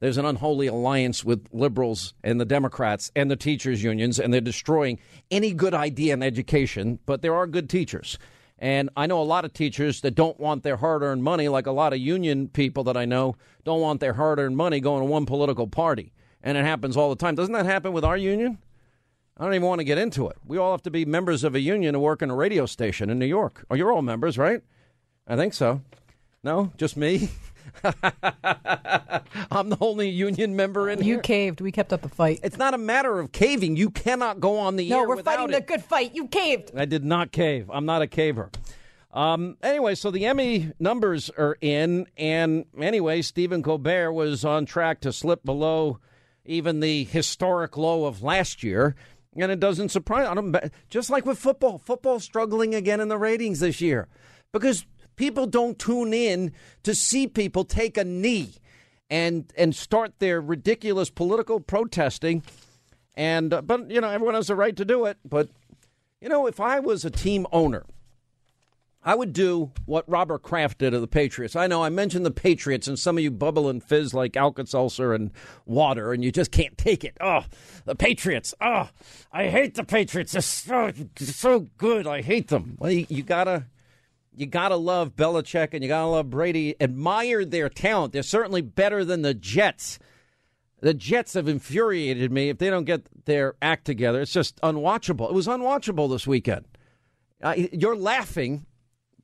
There's 0.00 0.18
an 0.18 0.24
unholy 0.26 0.66
alliance 0.66 1.24
with 1.24 1.46
liberals 1.52 2.14
and 2.22 2.40
the 2.40 2.44
Democrats 2.44 3.10
and 3.16 3.30
the 3.30 3.36
teachers 3.36 3.82
unions, 3.82 4.18
and 4.18 4.34
they're 4.34 4.40
destroying 4.40 4.98
any 5.30 5.52
good 5.52 5.72
idea 5.72 6.14
in 6.14 6.22
education. 6.22 6.98
But 7.06 7.22
there 7.22 7.34
are 7.34 7.46
good 7.46 7.70
teachers. 7.70 8.18
And 8.64 8.88
I 8.96 9.06
know 9.06 9.20
a 9.20 9.24
lot 9.24 9.44
of 9.44 9.52
teachers 9.52 10.00
that 10.00 10.14
don't 10.14 10.40
want 10.40 10.62
their 10.62 10.78
hard 10.78 11.02
earned 11.02 11.22
money, 11.22 11.48
like 11.48 11.66
a 11.66 11.70
lot 11.70 11.92
of 11.92 11.98
union 11.98 12.48
people 12.48 12.82
that 12.84 12.96
I 12.96 13.04
know, 13.04 13.36
don't 13.62 13.82
want 13.82 14.00
their 14.00 14.14
hard 14.14 14.38
earned 14.38 14.56
money 14.56 14.80
going 14.80 15.02
to 15.02 15.04
one 15.04 15.26
political 15.26 15.66
party. 15.66 16.14
And 16.42 16.56
it 16.56 16.64
happens 16.64 16.96
all 16.96 17.10
the 17.10 17.16
time. 17.16 17.34
Doesn't 17.34 17.52
that 17.52 17.66
happen 17.66 17.92
with 17.92 18.06
our 18.06 18.16
union? 18.16 18.56
I 19.36 19.44
don't 19.44 19.52
even 19.52 19.68
want 19.68 19.80
to 19.80 19.84
get 19.84 19.98
into 19.98 20.28
it. 20.28 20.38
We 20.46 20.56
all 20.56 20.70
have 20.70 20.82
to 20.84 20.90
be 20.90 21.04
members 21.04 21.44
of 21.44 21.54
a 21.54 21.60
union 21.60 21.92
to 21.92 22.00
work 22.00 22.22
in 22.22 22.30
a 22.30 22.34
radio 22.34 22.64
station 22.64 23.10
in 23.10 23.18
New 23.18 23.26
York. 23.26 23.66
Oh, 23.70 23.74
you're 23.74 23.92
all 23.92 24.00
members, 24.00 24.38
right? 24.38 24.62
I 25.28 25.36
think 25.36 25.52
so. 25.52 25.82
No, 26.42 26.72
just 26.78 26.96
me. 26.96 27.28
I'm 29.50 29.68
the 29.68 29.78
only 29.80 30.08
union 30.08 30.56
member 30.56 30.88
in 30.88 30.98
you 30.98 31.04
here. 31.04 31.14
You 31.16 31.20
caved. 31.20 31.60
We 31.60 31.72
kept 31.72 31.92
up 31.92 32.02
the 32.02 32.08
fight. 32.08 32.40
It's 32.42 32.56
not 32.56 32.74
a 32.74 32.78
matter 32.78 33.18
of 33.18 33.32
caving. 33.32 33.76
You 33.76 33.90
cannot 33.90 34.40
go 34.40 34.58
on 34.58 34.76
the 34.76 34.88
no, 34.88 35.00
air 35.00 35.08
we're 35.08 35.16
without 35.16 35.36
fighting 35.36 35.54
it. 35.54 35.60
the 35.60 35.66
good 35.66 35.82
fight. 35.82 36.14
You 36.14 36.28
caved. 36.28 36.72
I 36.76 36.84
did 36.84 37.04
not 37.04 37.32
cave. 37.32 37.70
I'm 37.72 37.86
not 37.86 38.02
a 38.02 38.06
caver. 38.06 38.54
Um, 39.12 39.56
anyway, 39.62 39.94
so 39.94 40.10
the 40.10 40.26
Emmy 40.26 40.72
numbers 40.80 41.30
are 41.30 41.56
in, 41.60 42.06
and 42.16 42.64
anyway, 42.78 43.22
Stephen 43.22 43.62
Colbert 43.62 44.12
was 44.12 44.44
on 44.44 44.66
track 44.66 45.00
to 45.02 45.12
slip 45.12 45.44
below 45.44 46.00
even 46.44 46.80
the 46.80 47.04
historic 47.04 47.76
low 47.76 48.06
of 48.06 48.22
last 48.22 48.62
year. 48.62 48.96
And 49.36 49.50
it 49.50 49.60
doesn't 49.60 49.88
surprise. 49.90 50.28
I 50.28 50.34
don't, 50.34 50.56
just 50.90 51.10
like 51.10 51.26
with 51.26 51.38
football, 51.38 51.78
football 51.78 52.20
struggling 52.20 52.74
again 52.74 53.00
in 53.00 53.08
the 53.08 53.18
ratings 53.18 53.60
this 53.60 53.80
year 53.80 54.08
because 54.52 54.86
people 55.16 55.46
don't 55.46 55.78
tune 55.78 56.12
in 56.12 56.52
to 56.82 56.94
see 56.94 57.26
people 57.26 57.64
take 57.64 57.96
a 57.96 58.04
knee 58.04 58.54
and 59.10 59.52
and 59.56 59.74
start 59.74 60.18
their 60.18 60.40
ridiculous 60.40 61.10
political 61.10 61.60
protesting. 61.60 62.42
And 63.14 63.52
uh, 63.52 63.62
but 63.62 63.90
you 63.90 64.00
know 64.00 64.10
everyone 64.10 64.34
has 64.34 64.48
the 64.48 64.56
right 64.56 64.76
to 64.76 64.84
do 64.84 65.04
it. 65.04 65.18
But 65.24 65.48
you 66.20 66.28
know 66.28 66.46
if 66.46 66.60
I 66.60 66.80
was 66.80 67.04
a 67.04 67.10
team 67.10 67.46
owner, 67.52 67.84
I 69.04 69.14
would 69.14 69.34
do 69.34 69.70
what 69.84 70.08
Robert 70.08 70.42
Kraft 70.42 70.78
did 70.78 70.94
of 70.94 71.02
the 71.02 71.06
Patriots. 71.06 71.54
I 71.54 71.66
know 71.66 71.84
I 71.84 71.90
mentioned 71.90 72.24
the 72.24 72.30
Patriots, 72.30 72.88
and 72.88 72.98
some 72.98 73.18
of 73.18 73.22
you 73.22 73.30
bubble 73.30 73.68
and 73.68 73.84
fizz 73.84 74.14
like 74.14 74.34
Alka-Seltzer 74.34 75.12
and 75.12 75.30
water, 75.66 76.12
and 76.12 76.24
you 76.24 76.32
just 76.32 76.50
can't 76.50 76.76
take 76.78 77.04
it. 77.04 77.16
Oh, 77.20 77.44
the 77.84 77.94
Patriots. 77.94 78.54
Oh, 78.62 78.88
I 79.30 79.48
hate 79.48 79.74
the 79.74 79.84
Patriots. 79.84 80.32
They're 80.32 80.40
so, 80.40 80.90
so 81.18 81.66
good. 81.76 82.06
I 82.06 82.22
hate 82.22 82.48
them. 82.48 82.76
Well, 82.78 82.90
you, 82.90 83.06
you 83.10 83.22
gotta. 83.22 83.66
You 84.36 84.46
gotta 84.46 84.76
love 84.76 85.16
Belichick 85.16 85.70
and 85.72 85.82
you 85.82 85.88
gotta 85.88 86.08
love 86.08 86.30
Brady. 86.30 86.74
Admire 86.80 87.44
their 87.44 87.68
talent. 87.68 88.12
They're 88.12 88.22
certainly 88.22 88.62
better 88.62 89.04
than 89.04 89.22
the 89.22 89.34
Jets. 89.34 89.98
The 90.80 90.94
Jets 90.94 91.34
have 91.34 91.48
infuriated 91.48 92.30
me 92.30 92.50
if 92.50 92.58
they 92.58 92.68
don't 92.68 92.84
get 92.84 93.06
their 93.24 93.54
act 93.62 93.84
together. 93.84 94.20
It's 94.20 94.32
just 94.32 94.60
unwatchable. 94.60 95.28
It 95.28 95.34
was 95.34 95.46
unwatchable 95.46 96.10
this 96.10 96.26
weekend. 96.26 96.66
Uh, 97.42 97.54
you're 97.72 97.96
laughing 97.96 98.66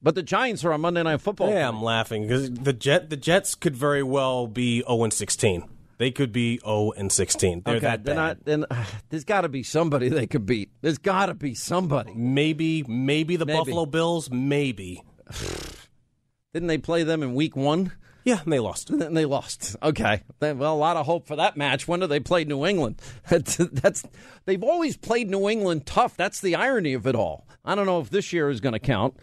but 0.03 0.15
the 0.15 0.23
Giants 0.23 0.65
are 0.65 0.73
on 0.73 0.81
Monday 0.81 1.03
Night 1.03 1.21
Football. 1.21 1.51
Yeah, 1.51 1.69
I'm 1.69 1.83
laughing 1.83 2.23
because 2.23 2.51
the 2.51 2.73
Jet 2.73 3.11
the 3.11 3.17
Jets 3.17 3.55
could 3.55 3.77
very 3.77 4.03
well 4.03 4.47
be 4.47 4.83
0 4.83 5.05
and 5.05 5.13
16. 5.13 5.65
They 6.01 6.11
could 6.11 6.33
be 6.33 6.59
0 6.65 6.93
and 6.97 7.13
16. 7.13 7.61
They're 7.63 7.75
okay, 7.75 7.87
that 7.87 8.05
they're 8.05 8.15
bad. 8.15 8.39
not. 8.39 8.45
Then 8.47 8.65
uh, 8.71 8.85
there's 9.11 9.25
got 9.25 9.43
to 9.43 9.51
be 9.51 9.63
somebody 9.63 10.09
they 10.09 10.27
could 10.27 10.47
beat. 10.47 10.71
There's 10.81 10.97
got 10.97 11.27
to 11.27 11.35
be 11.35 11.55
somebody. 11.55 12.15
Maybe, 12.15 12.83
maybe 12.85 13.37
the 13.37 13.45
Maybe. 13.45 13.59
Buffalo 13.59 13.85
Bills. 13.85 14.31
Maybe. 14.31 15.03
Didn't 16.55 16.69
they 16.69 16.79
play 16.79 17.03
them 17.03 17.23
in 17.23 17.35
Week 17.35 17.55
One? 17.55 17.93
Yeah, 18.25 18.41
and 18.43 18.51
they 18.51 18.61
lost. 18.61 18.89
And 18.89 19.15
they 19.15 19.27
lost. 19.27 19.77
Okay. 19.83 20.23
Well, 20.41 20.73
a 20.73 20.75
lot 20.75 20.97
of 20.97 21.05
hope 21.05 21.27
for 21.27 21.37
that 21.37 21.59
match. 21.59 21.87
When 21.87 22.01
do 22.01 22.07
they 22.07 22.19
play 22.19 22.45
New 22.45 22.65
England? 22.65 23.03
That's, 23.29 23.57
that's 23.57 24.03
they've 24.47 24.65
always 24.65 24.97
played 24.97 25.29
New 25.29 25.51
England 25.51 25.85
tough. 25.85 26.17
That's 26.17 26.41
the 26.41 26.55
irony 26.55 26.95
of 26.95 27.07
it 27.07 27.15
all. 27.15 27.47
I 27.63 27.75
don't 27.75 27.85
know 27.85 28.01
if 28.01 28.09
this 28.09 28.33
year 28.33 28.49
is 28.49 28.61
going 28.61 28.73
to 28.73 28.79
count. 28.79 29.19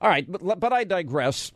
All 0.00 0.08
right, 0.10 0.26
but 0.28 0.58
but 0.58 0.72
I 0.72 0.82
digress. 0.82 1.52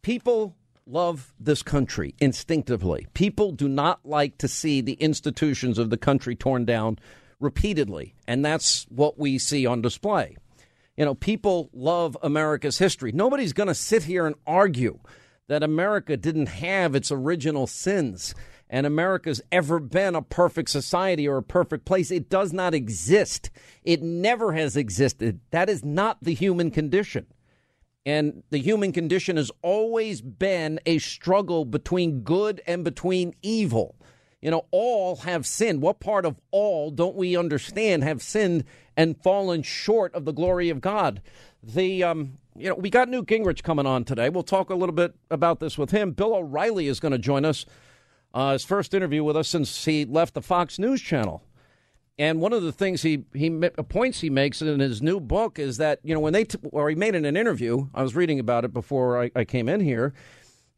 People 0.00 0.56
love 0.88 1.32
this 1.38 1.62
country 1.62 2.14
instinctively. 2.18 3.06
People 3.14 3.52
do 3.52 3.68
not 3.68 4.00
like 4.04 4.38
to 4.38 4.48
see 4.48 4.80
the 4.80 4.94
institutions 4.94 5.78
of 5.78 5.90
the 5.90 5.96
country 5.96 6.34
torn 6.34 6.64
down 6.64 6.98
repeatedly, 7.40 8.14
and 8.26 8.44
that's 8.44 8.86
what 8.88 9.18
we 9.18 9.38
see 9.38 9.66
on 9.66 9.82
display. 9.82 10.36
You 10.96 11.04
know, 11.04 11.14
people 11.14 11.70
love 11.72 12.16
America's 12.22 12.78
history. 12.78 13.12
Nobody's 13.12 13.52
going 13.52 13.68
to 13.68 13.74
sit 13.74 14.04
here 14.04 14.26
and 14.26 14.34
argue 14.46 14.98
that 15.46 15.62
America 15.62 16.16
didn't 16.16 16.48
have 16.48 16.94
its 16.94 17.12
original 17.12 17.66
sins 17.66 18.34
and 18.70 18.86
America's 18.86 19.40
ever 19.50 19.78
been 19.78 20.14
a 20.14 20.22
perfect 20.22 20.70
society 20.70 21.26
or 21.26 21.38
a 21.38 21.42
perfect 21.42 21.84
place. 21.84 22.10
It 22.10 22.28
does 22.28 22.52
not 22.52 22.74
exist. 22.74 23.50
It 23.82 24.02
never 24.02 24.52
has 24.52 24.76
existed. 24.76 25.40
That 25.50 25.70
is 25.70 25.84
not 25.84 26.18
the 26.20 26.34
human 26.34 26.70
condition. 26.70 27.26
And 28.06 28.42
the 28.50 28.58
human 28.58 28.92
condition 28.92 29.36
has 29.36 29.50
always 29.62 30.20
been 30.20 30.80
a 30.86 30.98
struggle 30.98 31.64
between 31.64 32.20
good 32.20 32.62
and 32.66 32.84
between 32.84 33.34
evil. 33.42 33.96
You 34.40 34.50
know, 34.52 34.66
all 34.70 35.16
have 35.16 35.46
sinned. 35.46 35.82
What 35.82 36.00
part 36.00 36.24
of 36.24 36.36
all 36.50 36.90
don't 36.90 37.16
we 37.16 37.36
understand 37.36 38.04
have 38.04 38.22
sinned 38.22 38.64
and 38.96 39.20
fallen 39.20 39.62
short 39.62 40.14
of 40.14 40.24
the 40.24 40.32
glory 40.32 40.70
of 40.70 40.80
God? 40.80 41.20
The 41.62 42.04
um, 42.04 42.38
you 42.56 42.68
know, 42.68 42.74
we 42.74 42.90
got 42.90 43.08
Newt 43.08 43.26
Gingrich 43.26 43.62
coming 43.62 43.86
on 43.86 44.04
today. 44.04 44.28
We'll 44.28 44.42
talk 44.42 44.70
a 44.70 44.74
little 44.74 44.94
bit 44.94 45.14
about 45.30 45.60
this 45.60 45.78
with 45.78 45.90
him. 45.90 46.12
Bill 46.12 46.34
O'Reilly 46.34 46.88
is 46.88 47.00
going 47.00 47.12
to 47.12 47.18
join 47.18 47.44
us. 47.44 47.64
Uh, 48.34 48.52
his 48.52 48.64
first 48.64 48.94
interview 48.94 49.24
with 49.24 49.36
us 49.36 49.48
since 49.48 49.84
he 49.84 50.04
left 50.04 50.34
the 50.34 50.42
Fox 50.42 50.78
News 50.78 51.00
channel. 51.00 51.42
And 52.18 52.40
one 52.40 52.52
of 52.52 52.62
the 52.62 52.72
things 52.72 53.02
he 53.02 53.24
he 53.32 53.48
uh, 53.62 53.82
points 53.84 54.20
he 54.20 54.30
makes 54.30 54.60
in 54.60 54.80
his 54.80 55.00
new 55.00 55.20
book 55.20 55.58
is 55.58 55.76
that 55.76 56.00
you 56.02 56.14
know 56.14 56.20
when 56.20 56.32
they 56.32 56.44
t- 56.44 56.58
or 56.72 56.88
he 56.88 56.96
made 56.96 57.14
in 57.14 57.24
an 57.24 57.36
interview 57.36 57.86
I 57.94 58.02
was 58.02 58.16
reading 58.16 58.40
about 58.40 58.64
it 58.64 58.72
before 58.72 59.22
I, 59.22 59.30
I 59.36 59.44
came 59.44 59.68
in 59.68 59.80
here 59.80 60.12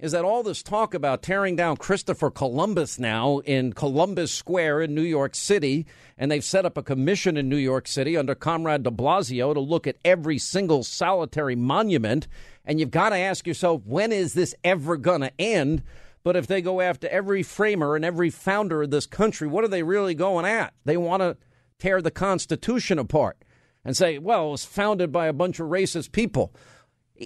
is 0.00 0.12
that 0.12 0.24
all 0.24 0.42
this 0.42 0.62
talk 0.62 0.94
about 0.94 1.22
tearing 1.22 1.56
down 1.56 1.76
Christopher 1.76 2.30
Columbus 2.30 2.98
now 2.98 3.38
in 3.40 3.74
Columbus 3.74 4.32
Square 4.32 4.80
in 4.82 4.94
New 4.94 5.02
York 5.02 5.34
City, 5.34 5.86
and 6.16 6.30
they've 6.30 6.42
set 6.42 6.64
up 6.64 6.78
a 6.78 6.82
commission 6.82 7.36
in 7.36 7.48
New 7.48 7.56
York 7.56 7.86
City 7.86 8.16
under 8.16 8.34
Comrade 8.34 8.82
de 8.82 8.90
Blasio 8.90 9.52
to 9.52 9.60
look 9.60 9.86
at 9.86 9.96
every 10.02 10.38
single 10.38 10.82
solitary 10.82 11.54
monument. 11.54 12.28
And 12.64 12.80
you've 12.80 12.90
got 12.90 13.10
to 13.10 13.16
ask 13.16 13.46
yourself, 13.46 13.82
when 13.84 14.10
is 14.10 14.32
this 14.32 14.54
ever 14.64 14.96
going 14.96 15.20
to 15.20 15.32
end? 15.38 15.82
But 16.22 16.36
if 16.36 16.46
they 16.46 16.60
go 16.60 16.80
after 16.80 17.08
every 17.08 17.42
framer 17.42 17.96
and 17.96 18.04
every 18.04 18.30
founder 18.30 18.82
of 18.82 18.90
this 18.90 19.06
country, 19.06 19.48
what 19.48 19.64
are 19.64 19.68
they 19.68 19.82
really 19.82 20.14
going 20.14 20.44
at? 20.44 20.74
They 20.84 20.96
want 20.96 21.22
to 21.22 21.36
tear 21.78 22.02
the 22.02 22.10
Constitution 22.10 22.98
apart 22.98 23.42
and 23.84 23.96
say, 23.96 24.18
well, 24.18 24.48
it 24.48 24.50
was 24.50 24.64
founded 24.64 25.10
by 25.10 25.26
a 25.26 25.32
bunch 25.32 25.60
of 25.60 25.68
racist 25.68 26.12
people. 26.12 26.52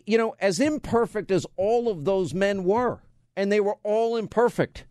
You 0.06 0.18
know, 0.18 0.34
as 0.38 0.60
imperfect 0.60 1.30
as 1.30 1.46
all 1.56 1.88
of 1.88 2.04
those 2.04 2.34
men 2.34 2.64
were, 2.64 3.02
and 3.36 3.50
they 3.50 3.60
were 3.60 3.78
all 3.82 4.16
imperfect, 4.16 4.86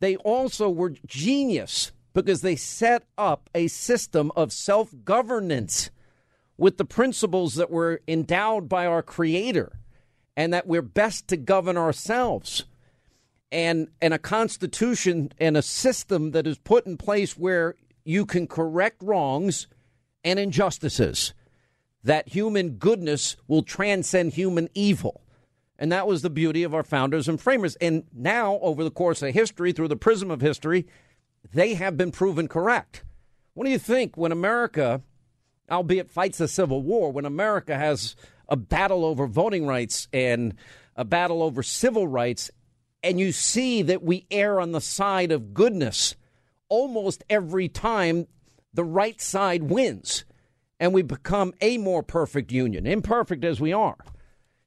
they 0.00 0.16
also 0.16 0.70
were 0.70 0.94
genius 1.06 1.92
because 2.14 2.40
they 2.40 2.56
set 2.56 3.04
up 3.16 3.48
a 3.54 3.68
system 3.68 4.32
of 4.36 4.52
self 4.52 4.92
governance 5.04 5.90
with 6.56 6.78
the 6.78 6.84
principles 6.84 7.54
that 7.54 7.70
were 7.70 8.00
endowed 8.06 8.68
by 8.68 8.86
our 8.86 9.02
Creator 9.02 9.78
and 10.36 10.52
that 10.52 10.66
we're 10.66 10.82
best 10.82 11.28
to 11.28 11.36
govern 11.36 11.76
ourselves 11.76 12.64
and 13.52 13.88
and 14.00 14.14
a 14.14 14.18
constitution 14.18 15.30
and 15.38 15.56
a 15.56 15.62
system 15.62 16.32
that 16.32 16.46
is 16.46 16.58
put 16.58 16.86
in 16.86 16.96
place 16.96 17.36
where 17.36 17.76
you 18.04 18.26
can 18.26 18.48
correct 18.48 19.02
wrongs 19.02 19.68
and 20.24 20.38
injustices. 20.40 21.34
That 22.02 22.30
human 22.30 22.70
goodness 22.70 23.36
will 23.46 23.62
transcend 23.62 24.32
human 24.32 24.68
evil. 24.74 25.20
And 25.78 25.92
that 25.92 26.06
was 26.06 26.22
the 26.22 26.30
beauty 26.30 26.62
of 26.64 26.74
our 26.74 26.82
founders 26.82 27.28
and 27.28 27.40
framers. 27.40 27.76
And 27.76 28.04
now 28.12 28.58
over 28.60 28.82
the 28.82 28.90
course 28.90 29.22
of 29.22 29.34
history 29.34 29.72
through 29.72 29.88
the 29.88 29.96
prism 29.96 30.30
of 30.30 30.40
history 30.40 30.86
they 31.52 31.74
have 31.74 31.96
been 31.96 32.12
proven 32.12 32.48
correct. 32.48 33.04
What 33.54 33.64
do 33.64 33.70
you 33.70 33.78
think? 33.78 34.16
When 34.16 34.32
america 34.32 35.02
albeit 35.70 36.10
fights 36.10 36.40
a 36.40 36.48
civil 36.48 36.82
war 36.82 37.12
when 37.12 37.24
america 37.24 37.78
has 37.78 38.14
a 38.48 38.56
battle 38.56 39.04
over 39.04 39.26
voting 39.26 39.66
rights 39.66 40.08
and 40.12 40.54
a 40.96 41.04
battle 41.04 41.42
over 41.42 41.62
civil 41.62 42.06
rights 42.06 42.50
and 43.02 43.18
you 43.18 43.32
see 43.32 43.82
that 43.82 44.02
we 44.02 44.26
err 44.30 44.60
on 44.60 44.72
the 44.72 44.80
side 44.80 45.32
of 45.32 45.54
goodness 45.54 46.14
almost 46.68 47.24
every 47.28 47.68
time 47.68 48.26
the 48.72 48.84
right 48.84 49.20
side 49.20 49.64
wins. 49.64 50.24
and 50.80 50.92
we 50.92 51.02
become 51.02 51.54
a 51.60 51.78
more 51.78 52.02
perfect 52.02 52.50
union, 52.50 52.86
imperfect 52.86 53.44
as 53.44 53.60
we 53.60 53.72
are. 53.72 53.98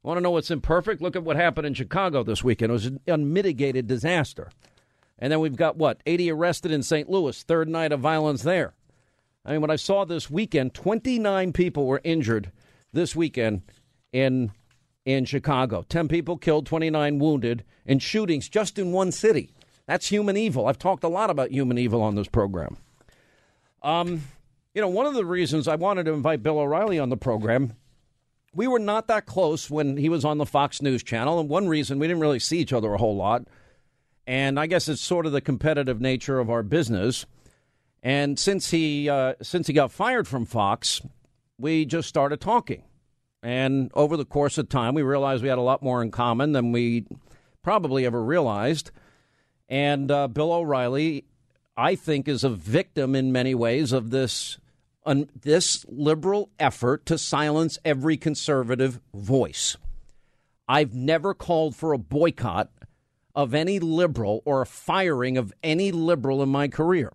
Want 0.01 0.17
to 0.17 0.21
know 0.21 0.31
what's 0.31 0.49
imperfect? 0.49 1.01
Look 1.01 1.17
at 1.17 1.23
what 1.23 1.35
happened 1.35 1.67
in 1.67 1.73
Chicago 1.73 2.23
this 2.23 2.41
weekend. 2.41 2.69
It 2.69 2.73
was 2.73 2.85
an 2.85 2.99
unmitigated 3.05 3.85
disaster. 3.87 4.49
And 5.19 5.29
then 5.29 5.41
we've 5.41 5.57
got 5.57 5.75
what? 5.75 6.01
80 6.05 6.31
arrested 6.31 6.71
in 6.71 6.83
St. 6.83 7.09
Louis, 7.09 7.43
third 7.43 7.67
night 7.67 7.91
of 7.91 7.99
violence 7.99 8.43
there. 8.43 8.75
I 9.43 9.51
mean, 9.51 9.61
when 9.61 9.71
I 9.71 9.75
saw 9.75 10.05
this 10.05 10.29
weekend, 10.29 10.73
29 10.73 11.51
people 11.51 11.85
were 11.85 12.01
injured 12.03 12.51
this 12.93 13.13
weekend 13.13 13.63
in 14.13 14.51
in 15.05 15.25
Chicago. 15.25 15.85
10 15.87 16.07
people 16.07 16.37
killed, 16.37 16.65
29 16.65 17.19
wounded 17.19 17.63
in 17.85 17.99
shootings 17.99 18.49
just 18.49 18.77
in 18.77 18.91
one 18.91 19.11
city. 19.11 19.51
That's 19.85 20.07
human 20.07 20.35
evil. 20.35 20.67
I've 20.67 20.79
talked 20.79 21.03
a 21.03 21.07
lot 21.07 21.29
about 21.29 21.51
human 21.51 21.77
evil 21.77 22.01
on 22.01 22.15
this 22.15 22.27
program. 22.27 22.77
Um, 23.83 24.23
you 24.73 24.81
know, 24.81 24.87
one 24.87 25.05
of 25.05 25.13
the 25.13 25.25
reasons 25.25 25.67
I 25.67 25.75
wanted 25.75 26.05
to 26.07 26.13
invite 26.13 26.41
Bill 26.41 26.59
O'Reilly 26.59 26.97
on 26.97 27.09
the 27.09 27.17
program, 27.17 27.73
we 28.53 28.67
were 28.67 28.79
not 28.79 29.07
that 29.07 29.27
close 29.27 29.69
when 29.69 29.95
he 29.95 30.09
was 30.09 30.25
on 30.25 30.39
the 30.39 30.45
Fox 30.45 30.81
News 30.81 31.03
channel, 31.03 31.39
and 31.39 31.47
one 31.47 31.67
reason 31.67 31.99
we 31.99 32.07
didn't 32.07 32.21
really 32.21 32.39
see 32.39 32.57
each 32.57 32.73
other 32.73 32.93
a 32.93 32.97
whole 32.97 33.15
lot. 33.15 33.47
And 34.25 34.59
I 34.59 34.65
guess 34.65 34.87
it's 34.87 35.01
sort 35.01 35.27
of 35.27 35.33
the 35.33 35.41
competitive 35.41 36.01
nature 36.01 36.39
of 36.39 36.49
our 36.49 36.63
business. 36.63 37.27
And 38.01 38.39
since 38.39 38.71
he 38.71 39.07
uh, 39.07 39.35
since 39.41 39.67
he 39.67 39.73
got 39.73 39.91
fired 39.91 40.27
from 40.27 40.45
Fox, 40.45 41.01
we 41.59 41.85
just 41.85 42.09
started 42.09 42.41
talking. 42.41 42.83
And 43.45 43.91
over 43.93 44.17
the 44.17 44.25
course 44.25 44.57
of 44.57 44.69
time, 44.69 44.95
we 44.95 45.03
realized 45.03 45.43
we 45.43 45.49
had 45.49 45.59
a 45.59 45.61
lot 45.61 45.83
more 45.83 46.01
in 46.01 46.09
common 46.09 46.53
than 46.53 46.71
we 46.71 47.05
probably 47.61 48.03
ever 48.03 48.23
realized. 48.23 48.89
And 49.69 50.09
uh, 50.09 50.27
Bill 50.27 50.51
O'Reilly, 50.51 51.25
I 51.77 51.93
think, 51.93 52.27
is 52.27 52.43
a 52.43 52.49
victim 52.49 53.13
in 53.13 53.31
many 53.31 53.53
ways 53.53 53.91
of 53.91 54.09
this 54.09 54.57
un- 55.05 55.29
this 55.39 55.85
liberal 55.87 56.49
effort 56.57 57.05
to 57.05 57.19
silence 57.19 57.77
every 57.85 58.17
conservative 58.17 58.99
voice. 59.13 59.77
I've 60.67 60.95
never 60.95 61.35
called 61.35 61.75
for 61.75 61.93
a 61.93 61.99
boycott 61.99 62.71
of 63.35 63.53
any 63.53 63.77
liberal 63.77 64.41
or 64.45 64.63
a 64.63 64.65
firing 64.65 65.37
of 65.37 65.53
any 65.61 65.91
liberal 65.91 66.41
in 66.41 66.49
my 66.49 66.67
career. 66.67 67.13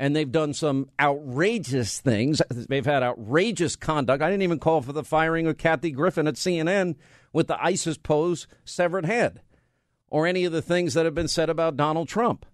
And 0.00 0.16
they've 0.16 0.32
done 0.32 0.54
some 0.54 0.88
outrageous 0.98 2.00
things. 2.00 2.40
They've 2.50 2.86
had 2.86 3.02
outrageous 3.02 3.76
conduct. 3.76 4.22
I 4.22 4.30
didn't 4.30 4.44
even 4.44 4.58
call 4.58 4.80
for 4.80 4.94
the 4.94 5.04
firing 5.04 5.46
of 5.46 5.58
Kathy 5.58 5.90
Griffin 5.90 6.26
at 6.26 6.36
CNN 6.36 6.96
with 7.34 7.48
the 7.48 7.62
ISIS 7.62 7.98
pose 7.98 8.48
severed 8.64 9.04
head 9.04 9.42
or 10.08 10.26
any 10.26 10.46
of 10.46 10.52
the 10.52 10.62
things 10.62 10.94
that 10.94 11.04
have 11.04 11.14
been 11.14 11.28
said 11.28 11.50
about 11.50 11.76
Donald 11.76 12.08
Trump. 12.08 12.46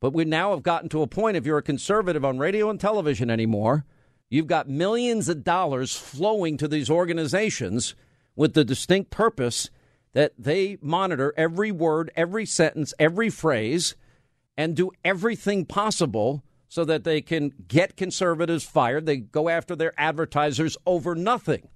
But 0.00 0.14
we 0.14 0.24
now 0.24 0.50
have 0.50 0.64
gotten 0.64 0.88
to 0.88 1.02
a 1.02 1.06
point, 1.06 1.36
if 1.36 1.46
you're 1.46 1.58
a 1.58 1.62
conservative 1.62 2.24
on 2.24 2.38
radio 2.38 2.68
and 2.68 2.80
television 2.80 3.30
anymore, 3.30 3.84
you've 4.28 4.48
got 4.48 4.68
millions 4.68 5.28
of 5.28 5.44
dollars 5.44 5.94
flowing 5.94 6.56
to 6.56 6.66
these 6.66 6.90
organizations 6.90 7.94
with 8.34 8.54
the 8.54 8.64
distinct 8.64 9.12
purpose 9.12 9.70
that 10.12 10.32
they 10.36 10.76
monitor 10.82 11.32
every 11.36 11.70
word, 11.70 12.10
every 12.16 12.44
sentence, 12.44 12.92
every 12.98 13.30
phrase, 13.30 13.94
and 14.56 14.74
do 14.74 14.90
everything 15.04 15.64
possible 15.64 16.42
so 16.74 16.84
that 16.84 17.04
they 17.04 17.20
can 17.20 17.52
get 17.68 17.96
conservatives 17.96 18.64
fired. 18.64 19.06
They 19.06 19.18
go 19.18 19.48
after 19.48 19.76
their 19.76 19.92
advertisers 19.96 20.76
over 20.84 21.14
nothing. 21.14 21.68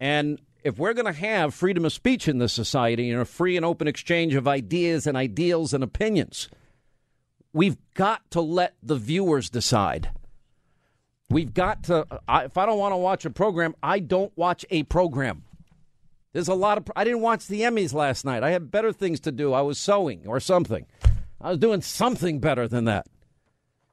And 0.00 0.40
if 0.64 0.76
we're 0.76 0.92
going 0.92 1.06
to 1.06 1.12
have 1.12 1.54
freedom 1.54 1.84
of 1.84 1.92
speech 1.92 2.26
in 2.26 2.38
this 2.38 2.52
society 2.52 3.12
and 3.12 3.20
a 3.20 3.24
free 3.24 3.56
and 3.56 3.64
open 3.64 3.86
exchange 3.86 4.34
of 4.34 4.48
ideas 4.48 5.06
and 5.06 5.16
ideals 5.16 5.72
and 5.72 5.84
opinions, 5.84 6.48
we've 7.52 7.76
got 7.94 8.28
to 8.32 8.40
let 8.40 8.74
the 8.82 8.96
viewers 8.96 9.48
decide. 9.48 10.10
We've 11.28 11.54
got 11.54 11.84
to, 11.84 12.04
if 12.28 12.58
I 12.58 12.66
don't 12.66 12.80
want 12.80 12.90
to 12.90 12.96
watch 12.96 13.24
a 13.24 13.30
program, 13.30 13.76
I 13.80 14.00
don't 14.00 14.36
watch 14.36 14.66
a 14.70 14.82
program. 14.82 15.44
There's 16.32 16.48
a 16.48 16.54
lot 16.54 16.76
of, 16.76 16.90
I 16.96 17.04
didn't 17.04 17.20
watch 17.20 17.46
the 17.46 17.60
Emmys 17.60 17.94
last 17.94 18.24
night. 18.24 18.42
I 18.42 18.50
had 18.50 18.72
better 18.72 18.92
things 18.92 19.20
to 19.20 19.30
do. 19.30 19.52
I 19.52 19.60
was 19.60 19.78
sewing 19.78 20.26
or 20.26 20.40
something. 20.40 20.86
I 21.40 21.50
was 21.50 21.58
doing 21.58 21.82
something 21.82 22.40
better 22.40 22.66
than 22.66 22.86
that. 22.86 23.06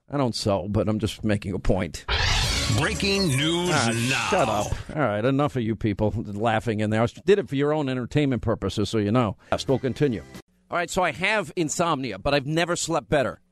I 0.09 0.17
don't 0.17 0.35
sell, 0.35 0.69
but 0.69 0.87
I'm 0.87 0.99
just 0.99 1.23
making 1.23 1.53
a 1.53 1.59
point. 1.59 2.05
Breaking 2.77 3.27
news 3.27 3.69
Ah, 3.73 3.91
now. 4.09 4.27
Shut 4.29 4.47
up. 4.49 4.67
All 4.95 5.01
right, 5.01 5.23
enough 5.23 5.55
of 5.57 5.63
you 5.63 5.75
people 5.75 6.13
laughing 6.15 6.79
in 6.79 6.89
there. 6.89 7.01
I 7.01 7.07
did 7.25 7.39
it 7.39 7.49
for 7.49 7.55
your 7.55 7.73
own 7.73 7.89
entertainment 7.89 8.41
purposes, 8.41 8.89
so 8.89 8.99
you 8.99 9.11
know. 9.11 9.35
We'll 9.67 9.79
continue. 9.79 10.23
All 10.69 10.77
right, 10.77 10.89
so 10.89 11.01
I 11.03 11.11
have 11.11 11.51
insomnia, 11.55 12.19
but 12.19 12.33
I've 12.33 12.45
never 12.45 12.75
slept 12.75 13.09
better. 13.09 13.39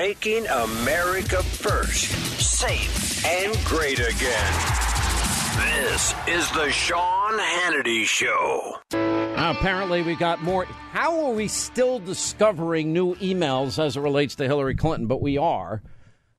Making 0.00 0.46
America 0.46 1.42
first, 1.42 2.08
safe 2.40 3.22
and 3.26 3.54
great 3.66 3.98
again. 3.98 4.52
This 5.58 6.14
is 6.26 6.50
the 6.52 6.70
Sean 6.70 7.38
Hannity 7.38 8.06
Show. 8.06 8.78
Apparently, 9.36 10.00
we 10.00 10.16
got 10.16 10.42
more. 10.42 10.64
How 10.64 11.26
are 11.26 11.32
we 11.34 11.48
still 11.48 11.98
discovering 11.98 12.94
new 12.94 13.14
emails 13.16 13.78
as 13.78 13.98
it 13.98 14.00
relates 14.00 14.36
to 14.36 14.44
Hillary 14.44 14.74
Clinton? 14.74 15.06
But 15.06 15.20
we 15.20 15.36
are. 15.36 15.82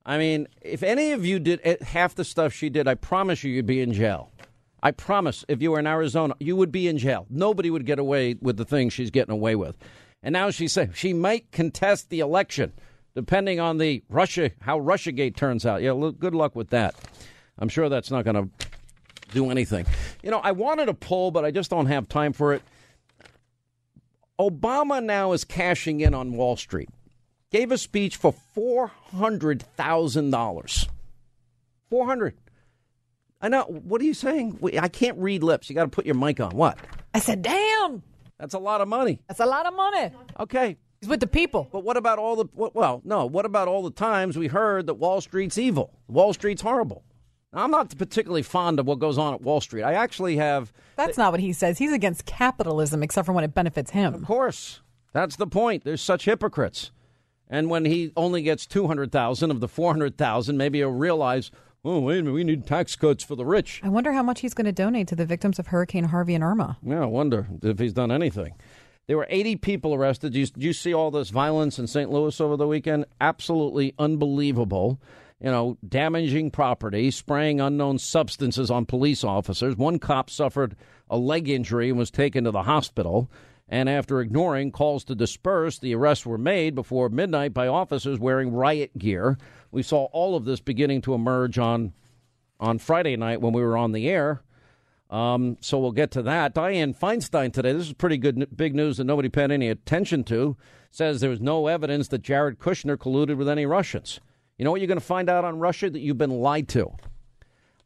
I 0.08 0.18
mean, 0.18 0.48
if 0.64 0.82
any 0.82 1.12
of 1.12 1.24
you 1.24 1.38
did 1.38 1.60
eh, 1.64 1.76
half 1.84 2.16
the 2.16 2.26
stuff 2.26 2.54
she 2.54 2.72
did, 2.72 2.88
I 2.88 2.96
promise 2.96 3.44
you, 3.44 3.52
you'd 3.52 3.68
be 3.68 3.82
in 3.82 3.94
jail. 3.94 4.32
I 4.82 4.90
promise, 4.90 5.46
if 5.48 5.62
you 5.62 5.70
were 5.70 5.80
in 5.80 5.86
Arizona, 5.86 6.34
you 6.40 6.56
would 6.56 6.72
be 6.72 6.88
in 6.88 6.98
jail. 6.98 7.28
Nobody 7.30 7.70
would 7.70 7.86
get 7.86 8.00
away 8.00 8.38
with 8.42 8.58
the 8.58 8.66
things 8.66 8.92
she's 8.92 9.12
getting 9.12 9.34
away 9.34 9.56
with. 9.56 9.78
And 10.24 10.34
now 10.34 10.50
she 10.50 10.68
said 10.68 10.96
she 10.96 11.14
might 11.14 11.52
contest 11.52 12.10
the 12.10 12.22
election, 12.22 12.74
depending 13.16 13.60
on 13.60 13.78
the 13.78 14.04
Russia 14.10 14.52
how 14.62 14.80
RussiaGate 14.80 15.36
turns 15.36 15.66
out. 15.66 15.82
Yeah, 15.82 15.94
look, 15.94 16.20
good 16.20 16.36
luck 16.36 16.56
with 16.56 16.70
that. 16.70 16.96
I'm 17.60 17.70
sure 17.70 17.90
that's 17.90 18.12
not 18.12 18.26
going 18.26 18.36
to 18.36 18.68
do 19.34 19.52
anything. 19.52 19.86
You 20.24 20.32
know, 20.32 20.40
I 20.40 20.52
wanted 20.52 20.90
a 20.90 20.94
pull, 20.94 21.32
but 21.32 21.46
I 21.46 21.52
just 21.52 21.70
don't 21.70 21.86
have 21.88 22.08
time 22.08 22.34
for 22.34 22.54
it. 22.54 22.62
Obama 24.40 25.04
now 25.04 25.34
is 25.34 25.44
cashing 25.44 26.00
in 26.00 26.14
on 26.14 26.34
Wall 26.34 26.58
Street. 26.58 26.90
Gave 27.52 27.72
a 27.72 27.78
speech 27.78 28.16
for 28.16 28.34
four 28.54 28.88
hundred 28.88 29.62
thousand 29.62 30.32
dollars. 30.32 30.88
Four 31.90 32.06
hundred. 32.06 32.36
I 33.42 33.50
know. 33.50 33.64
What 33.64 34.02
are 34.02 34.06
you 34.06 34.14
saying? 34.14 34.60
I 34.80 34.88
can't 34.88 35.18
read 35.18 35.44
lips. 35.44 35.70
You 35.70 35.76
got 35.76 35.84
to 35.84 35.90
put 35.90 36.06
your 36.06 36.16
mic 36.16 36.40
on. 36.40 36.52
What? 36.52 36.78
I 37.14 37.20
said, 37.20 37.42
damn. 37.42 38.04
That's 38.40 38.54
a 38.54 38.60
lot 38.60 38.82
of 38.82 38.88
money. 38.88 39.20
That's 39.28 39.40
a 39.40 39.46
lot 39.46 39.66
of 39.66 39.76
money. 39.76 40.12
Okay. 40.40 40.78
He's 41.02 41.10
with 41.10 41.20
the 41.20 41.28
people. 41.28 41.68
But 41.72 41.84
what 41.84 41.98
about 41.98 42.20
all 42.20 42.36
the 42.36 42.46
well, 42.54 43.02
no, 43.04 43.26
what 43.26 43.46
about 43.46 43.68
all 43.68 43.82
the 43.82 43.90
times 43.90 44.38
we 44.38 44.48
heard 44.48 44.86
that 44.86 44.94
Wall 44.94 45.20
Street's 45.20 45.58
evil? 45.58 45.92
Wall 46.08 46.32
Street's 46.32 46.62
horrible. 46.62 47.04
Now, 47.52 47.64
I'm 47.64 47.72
not 47.72 47.98
particularly 47.98 48.44
fond 48.44 48.80
of 48.80 48.86
what 48.86 49.00
goes 49.00 49.18
on 49.18 49.34
at 49.34 49.42
Wall 49.42 49.60
Street. 49.62 49.82
I 49.82 49.94
actually 49.94 50.38
have 50.38 50.72
That's 50.96 51.18
not 51.18 51.32
what 51.32 51.42
he 51.42 51.54
says. 51.54 51.80
He's 51.80 51.92
against 51.92 52.26
capitalism, 52.26 53.02
except 53.02 53.26
for 53.26 53.34
when 53.34 53.44
it 53.44 53.56
benefits 53.56 53.92
him. 53.92 54.14
Of 54.14 54.26
course. 54.26 54.82
That's 55.12 55.36
the 55.36 55.48
point. 55.48 55.84
There's 55.84 56.02
such 56.02 56.26
hypocrites. 56.26 56.92
And 57.50 57.70
when 57.70 57.84
he 57.84 58.14
only 58.16 58.44
gets 58.44 58.66
200,000 58.68 59.52
of 59.52 59.60
the 59.60 59.68
400,000, 59.68 60.56
maybe 60.56 60.78
he'll 60.78 60.92
realize, 60.92 61.52
oh, 61.84 62.00
wait 62.00 62.20
a 62.20 62.22
minute, 62.22 62.34
we 62.34 62.44
need 62.46 62.66
tax 62.66 62.96
cuts 62.96 63.24
for 63.24 63.36
the 63.36 63.44
rich. 63.44 63.82
I 63.84 63.90
wonder 63.90 64.14
how 64.14 64.24
much 64.24 64.40
he's 64.40 64.54
going 64.54 64.66
to 64.66 64.72
donate 64.72 65.10
to 65.10 65.16
the 65.18 65.26
victims 65.26 65.60
of 65.60 65.68
Hurricane 65.68 66.06
Harvey 66.06 66.36
and 66.36 66.44
Irma. 66.44 66.78
Yeah, 66.82 67.02
I 67.02 67.08
wonder 67.08 67.48
if 67.64 67.80
he's 67.80 67.92
done 67.92 68.12
anything. 68.12 68.54
There 69.12 69.18
were 69.18 69.28
80 69.30 69.58
people 69.58 69.94
arrested. 69.94 70.32
Did 70.32 70.40
you, 70.40 70.46
did 70.46 70.64
you 70.64 70.72
see 70.72 70.94
all 70.94 71.12
this 71.12 71.32
violence 71.32 71.78
in 71.78 71.86
St. 71.86 72.10
Louis 72.10 72.40
over 72.40 72.56
the 72.56 72.66
weekend? 72.66 73.04
Absolutely 73.20 73.94
unbelievable. 74.00 75.02
you 75.42 75.52
know, 75.52 75.78
damaging 75.86 76.50
property, 76.50 77.12
spraying 77.12 77.60
unknown 77.60 77.98
substances 78.00 78.72
on 78.72 78.86
police 78.86 79.26
officers. 79.26 79.76
One 79.76 80.00
cop 80.00 80.30
suffered 80.30 80.78
a 81.10 81.18
leg 81.18 81.50
injury 81.50 81.90
and 81.90 82.00
was 82.00 82.10
taken 82.10 82.46
to 82.46 82.52
the 82.52 82.64
hospital. 82.64 83.30
And 83.68 83.90
after 83.90 84.22
ignoring 84.22 84.72
calls 84.72 85.04
to 85.04 85.14
disperse, 85.14 85.78
the 85.78 85.94
arrests 85.94 86.26
were 86.26 86.38
made 86.38 86.74
before 86.74 87.10
midnight 87.10 87.54
by 87.54 87.68
officers 87.68 88.18
wearing 88.18 88.54
riot 88.54 88.98
gear. 88.98 89.38
We 89.72 89.84
saw 89.84 90.06
all 90.14 90.38
of 90.38 90.46
this 90.46 90.62
beginning 90.62 91.02
to 91.02 91.16
emerge 91.16 91.60
on 91.60 91.92
on 92.62 92.80
Friday 92.80 93.18
night 93.18 93.42
when 93.42 93.52
we 93.52 93.62
were 93.62 93.76
on 93.76 93.92
the 93.92 94.08
air. 94.08 94.42
Um, 95.12 95.58
so 95.60 95.78
we'll 95.78 95.92
get 95.92 96.10
to 96.12 96.22
that. 96.24 96.56
Dianne 96.56 96.98
Feinstein 96.98 97.52
today, 97.52 97.74
this 97.74 97.88
is 97.88 97.94
pretty 97.94 98.18
good, 98.18 98.48
big 98.56 98.74
news 98.74 98.96
that 98.98 99.04
nobody 99.04 99.28
paid 99.28 99.52
any 99.52 99.68
attention 99.68 100.24
to, 100.26 100.56
says 100.90 101.20
there 101.20 101.30
was 101.30 101.42
no 101.42 101.68
evidence 101.68 102.08
that 102.08 102.22
Jared 102.22 102.60
Kushner 102.60 102.96
colluded 102.96 103.36
with 103.36 103.50
any 103.50 103.66
Russians. 103.66 104.22
You 104.58 104.64
know 104.64 104.72
what 104.72 104.80
you're 104.80 104.88
going 104.88 105.00
to 105.00 105.06
find 105.06 105.30
out 105.30 105.44
on 105.44 105.60
Russia? 105.60 105.90
That 105.90 106.00
you've 106.00 106.18
been 106.18 106.40
lied 106.40 106.70
to. 106.70 106.92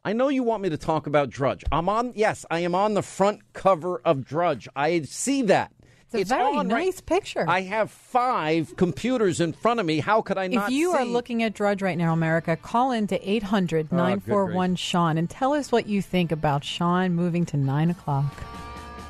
I 0.03 0.13
know 0.13 0.29
you 0.29 0.43
want 0.43 0.61
me 0.61 0.69
to 0.69 0.77
talk 0.77 1.07
about 1.07 1.31
Drudge. 1.31 1.63
I'm 1.71 1.89
on, 1.89 2.13
yes, 2.15 2.45
I 2.51 2.59
am 2.59 2.75
on 2.75 2.93
the 2.93 3.01
front 3.01 3.53
cover 3.53 3.99
of 4.05 4.23
Drudge. 4.23 4.67
I 4.75 5.01
see 5.01 5.41
that. 5.43 5.71
It's 6.13 6.31
a 6.31 6.35
very 6.35 6.57
on 6.57 6.67
nice 6.67 6.95
right- 6.95 7.05
picture. 7.05 7.45
I 7.47 7.61
have 7.61 7.91
five 7.91 8.75
computers 8.77 9.41
in 9.41 9.51
front 9.53 9.79
of 9.79 9.85
me. 9.85 9.99
How 9.99 10.21
could 10.21 10.37
I 10.37 10.47
not 10.47 10.69
if 10.69 10.75
you 10.75 10.91
see? 10.91 10.97
are 10.97 11.05
looking 11.05 11.43
at 11.43 11.53
Drudge 11.53 11.81
right 11.81 11.97
now, 11.97 12.13
America, 12.13 12.55
call 12.55 12.91
in 12.91 13.07
to 13.07 13.29
800 13.29 13.91
941 13.91 14.75
Sean 14.75 15.17
and 15.17 15.29
tell 15.29 15.53
us 15.53 15.71
what 15.71 15.87
you 15.87 16.01
think 16.01 16.31
about 16.31 16.63
Sean 16.63 17.13
moving 17.13 17.45
to 17.47 17.57
9 17.57 17.89
o'clock. 17.89 18.33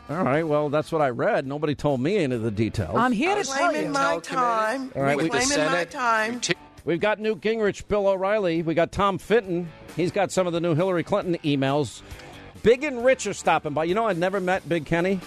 All 0.09 0.23
right, 0.23 0.43
well, 0.43 0.69
that's 0.69 0.91
what 0.91 1.01
I 1.01 1.09
read. 1.09 1.47
Nobody 1.47 1.73
told 1.75 1.99
me 1.99 2.17
any 2.17 2.35
of 2.35 2.41
the 2.43 2.51
details. 2.51 2.95
I'm 2.95 3.11
here 3.11 3.35
to 3.35 3.43
tell 3.43 3.69
Claiming 3.71 3.85
you. 3.87 3.91
my 3.91 4.19
time. 4.19 4.91
All 4.95 5.01
right, 5.01 5.17
we- 5.17 5.29
Claiming 5.29 5.65
my 5.65 5.83
time. 5.85 6.41
We've 6.85 6.99
got 6.99 7.19
Newt 7.19 7.41
Gingrich, 7.41 7.87
Bill 7.87 8.07
O'Reilly. 8.07 8.61
We 8.61 8.75
got 8.75 8.91
Tom 8.91 9.17
Fitton. 9.17 9.67
He's 9.95 10.11
got 10.11 10.31
some 10.31 10.45
of 10.45 10.53
the 10.53 10.61
new 10.61 10.75
Hillary 10.75 11.03
Clinton 11.03 11.35
emails. 11.43 12.03
Big 12.65 12.83
and 12.83 13.05
Rich 13.05 13.27
are 13.27 13.33
stopping 13.35 13.73
by. 13.73 13.83
You 13.83 13.93
know, 13.93 14.07
I'd 14.07 14.17
never 14.17 14.39
met 14.39 14.67
Big 14.67 14.87
Kenny. 14.87 15.19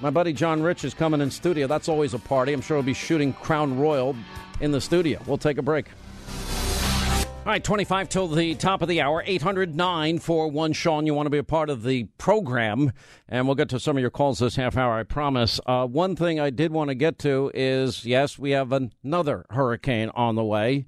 My 0.00 0.10
buddy 0.10 0.32
John 0.32 0.60
Rich 0.60 0.82
is 0.82 0.92
coming 0.92 1.20
in 1.20 1.30
studio. 1.30 1.68
That's 1.68 1.88
always 1.88 2.14
a 2.14 2.18
party. 2.18 2.52
I'm 2.52 2.60
sure 2.60 2.78
he'll 2.78 2.82
be 2.82 2.94
shooting 2.94 3.32
Crown 3.32 3.78
Royal 3.78 4.16
in 4.60 4.72
the 4.72 4.80
studio. 4.80 5.22
We'll 5.24 5.38
take 5.38 5.58
a 5.58 5.62
break. 5.62 5.86
All 6.26 7.46
right, 7.46 7.62
25 7.62 8.08
till 8.08 8.26
the 8.26 8.56
top 8.56 8.82
of 8.82 8.88
the 8.88 9.00
hour. 9.02 9.22
800 9.24 9.76
941 9.76 10.72
Sean. 10.72 11.06
You 11.06 11.14
want 11.14 11.26
to 11.26 11.30
be 11.30 11.38
a 11.38 11.44
part 11.44 11.70
of 11.70 11.84
the 11.84 12.08
program, 12.18 12.90
and 13.28 13.46
we'll 13.46 13.54
get 13.54 13.68
to 13.68 13.78
some 13.78 13.96
of 13.96 14.00
your 14.00 14.10
calls 14.10 14.40
this 14.40 14.56
half 14.56 14.76
hour, 14.76 14.98
I 14.98 15.04
promise. 15.04 15.60
Uh, 15.66 15.86
one 15.86 16.16
thing 16.16 16.40
I 16.40 16.50
did 16.50 16.72
want 16.72 16.88
to 16.88 16.96
get 16.96 17.20
to 17.20 17.52
is 17.54 18.04
yes, 18.04 18.36
we 18.36 18.50
have 18.50 18.72
another 18.72 19.46
hurricane 19.50 20.10
on 20.16 20.34
the 20.34 20.42
way. 20.42 20.86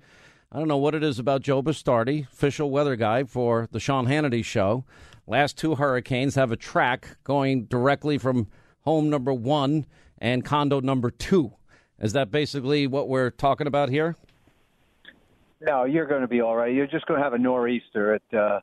I 0.51 0.59
don't 0.59 0.67
know 0.69 0.79
what 0.79 0.97
it 0.97 1.05
is 1.05 1.21
about 1.21 1.43
Joe 1.43 1.63
Bastardi, 1.63 2.25
official 2.25 2.73
weather 2.73 2.97
guy 2.97 3.23
for 3.23 3.69
the 3.71 3.79
Sean 3.79 4.09
Hannity 4.09 4.45
show. 4.45 4.85
Last 5.27 5.57
two 5.57 5.77
hurricanes 5.77 6.35
have 6.35 6.51
a 6.51 6.57
track 6.57 7.17
going 7.25 7.65
directly 7.65 8.19
from 8.19 8.49
home 8.81 9.09
number 9.09 9.33
one 9.33 9.87
and 10.19 10.45
condo 10.45 10.81
number 10.81 11.11
two. 11.11 11.53
Is 12.01 12.13
that 12.15 12.31
basically 12.31 12.87
what 12.87 13.09
we're 13.09 13.31
talking 13.31 13.67
about 13.67 13.89
here? 13.89 14.17
No, 15.61 15.85
you're 15.85 16.07
going 16.07 16.23
to 16.23 16.29
be 16.29 16.41
all 16.41 16.57
right. 16.57 16.75
You're 16.75 16.89
just 16.89 17.07
going 17.07 17.19
to 17.21 17.25
have 17.25 17.35
a 17.35 17.39
nor'easter 17.39 18.15
at. 18.15 18.37
Uh, 18.37 18.61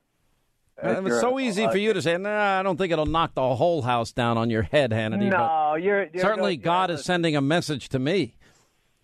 at 0.82 1.06
it's 1.06 1.22
so 1.22 1.40
easy 1.40 1.66
for 1.68 1.78
you 1.78 1.94
to 1.94 2.02
say, 2.02 2.18
nah, 2.18 2.60
I 2.60 2.64
don't 2.64 2.76
think 2.78 2.92
it'll 2.92 3.06
knock 3.06 3.36
the 3.36 3.56
whole 3.56 3.82
house 3.82 4.12
down 4.12 4.38
on 4.38 4.50
your 4.50 4.64
head, 4.64 4.92
Hannity. 4.92 5.30
No, 5.30 5.76
you're, 5.76 6.08
you're 6.14 6.22
certainly 6.22 6.58
going- 6.58 6.64
God 6.64 6.92
is 6.92 7.04
sending 7.06 7.36
a 7.38 7.42
message 7.42 7.88
to 7.90 8.00
me. 8.00 8.36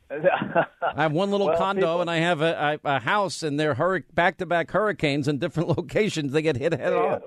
I 0.10 0.66
have 1.04 1.12
one 1.12 1.32
little 1.32 1.48
Well, 1.48 1.58
condo 1.58 1.82
people- 1.82 2.02
and 2.02 2.10
I 2.10 2.18
have 2.18 2.42
a, 2.42 2.80
a, 2.84 2.96
a 2.96 3.00
house, 3.00 3.44
and 3.44 3.60
they're 3.60 3.76
hurri- 3.76 4.04
back-to-back 4.14 4.72
hurricanes 4.72 5.28
in 5.28 5.40
different 5.40 5.70
locations. 5.78 6.32
They 6.32 6.42
get 6.42 6.56
hit 6.58 6.74
head 6.74 6.94
on. 6.94 7.22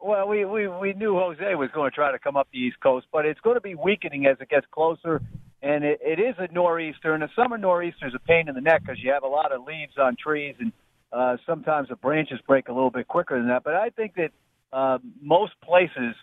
Well, 0.00 0.28
we, 0.28 0.44
we 0.44 0.68
we 0.68 0.92
knew 0.92 1.16
Jose 1.18 1.54
was 1.56 1.68
going 1.74 1.90
to 1.90 1.94
try 1.94 2.12
to 2.12 2.18
come 2.18 2.36
up 2.36 2.46
the 2.52 2.58
East 2.60 2.78
Coast, 2.80 3.06
but 3.12 3.26
it's 3.26 3.40
going 3.40 3.56
to 3.56 3.60
be 3.60 3.74
weakening 3.74 4.26
as 4.26 4.36
it 4.40 4.48
gets 4.48 4.66
closer. 4.70 5.20
And 5.62 5.82
it, 5.82 5.98
it 6.00 6.20
is 6.20 6.36
a 6.38 6.46
nor'easter, 6.52 7.12
and 7.14 7.24
a 7.24 7.30
summer 7.34 7.58
nor'easter 7.58 8.06
is 8.06 8.14
a 8.14 8.20
pain 8.20 8.48
in 8.48 8.54
the 8.54 8.60
neck 8.60 8.82
because 8.82 9.02
you 9.02 9.10
have 9.10 9.24
a 9.24 9.28
lot 9.28 9.50
of 9.50 9.64
leaves 9.64 9.94
on 9.98 10.14
trees, 10.14 10.54
and 10.60 10.70
uh, 11.12 11.38
sometimes 11.44 11.88
the 11.88 11.96
branches 11.96 12.38
break 12.46 12.68
a 12.68 12.72
little 12.72 12.90
bit 12.90 13.08
quicker 13.08 13.36
than 13.36 13.48
that. 13.48 13.64
But 13.64 13.74
I 13.74 13.90
think 13.90 14.14
that 14.14 14.30
uh, 14.72 14.98
most 15.20 15.54
places 15.60 16.14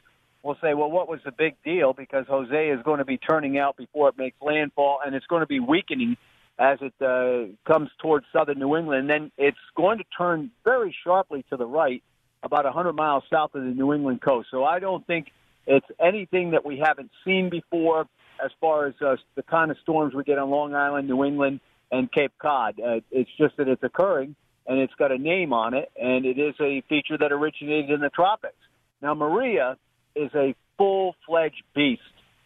will 0.43 0.57
say, 0.61 0.73
well, 0.73 0.91
what 0.91 1.07
was 1.07 1.19
the 1.25 1.31
big 1.31 1.55
deal? 1.63 1.93
Because 1.93 2.25
Jose 2.27 2.69
is 2.69 2.81
going 2.83 2.99
to 2.99 3.05
be 3.05 3.17
turning 3.17 3.57
out 3.57 3.77
before 3.77 4.09
it 4.09 4.17
makes 4.17 4.35
landfall, 4.41 4.99
and 5.03 5.15
it's 5.15 5.25
going 5.25 5.41
to 5.41 5.47
be 5.47 5.59
weakening 5.59 6.17
as 6.59 6.77
it 6.81 6.93
uh, 7.01 7.51
comes 7.65 7.89
towards 7.99 8.25
southern 8.31 8.59
New 8.59 8.75
England. 8.75 9.01
And 9.01 9.09
then 9.09 9.31
it's 9.37 9.57
going 9.75 9.97
to 9.97 10.03
turn 10.15 10.51
very 10.63 10.95
sharply 11.03 11.45
to 11.49 11.57
the 11.57 11.65
right, 11.65 12.03
about 12.43 12.65
100 12.65 12.93
miles 12.93 13.23
south 13.31 13.55
of 13.55 13.63
the 13.63 13.69
New 13.69 13.93
England 13.93 14.21
coast. 14.21 14.49
So 14.51 14.63
I 14.63 14.79
don't 14.79 15.05
think 15.07 15.27
it's 15.65 15.87
anything 15.99 16.51
that 16.51 16.65
we 16.65 16.77
haven't 16.77 17.09
seen 17.25 17.49
before 17.49 18.07
as 18.43 18.51
far 18.59 18.87
as 18.87 18.93
uh, 19.01 19.15
the 19.35 19.43
kind 19.43 19.71
of 19.71 19.77
storms 19.81 20.13
we 20.13 20.23
get 20.23 20.37
on 20.37 20.49
Long 20.49 20.75
Island, 20.75 21.07
New 21.07 21.23
England, 21.23 21.61
and 21.91 22.11
Cape 22.11 22.33
Cod. 22.41 22.79
Uh, 22.79 22.99
it's 23.11 23.29
just 23.37 23.55
that 23.57 23.67
it's 23.67 23.83
occurring, 23.83 24.35
and 24.67 24.79
it's 24.79 24.93
got 24.95 25.11
a 25.11 25.17
name 25.17 25.53
on 25.53 25.73
it, 25.73 25.89
and 25.95 26.25
it 26.25 26.37
is 26.37 26.55
a 26.59 26.81
feature 26.89 27.17
that 27.17 27.31
originated 27.31 27.91
in 27.91 28.01
the 28.01 28.09
tropics. 28.09 28.55
Now, 29.01 29.13
Maria 29.13 29.77
is 30.15 30.31
a 30.35 30.55
full 30.77 31.15
fledged 31.25 31.63
beast 31.75 32.01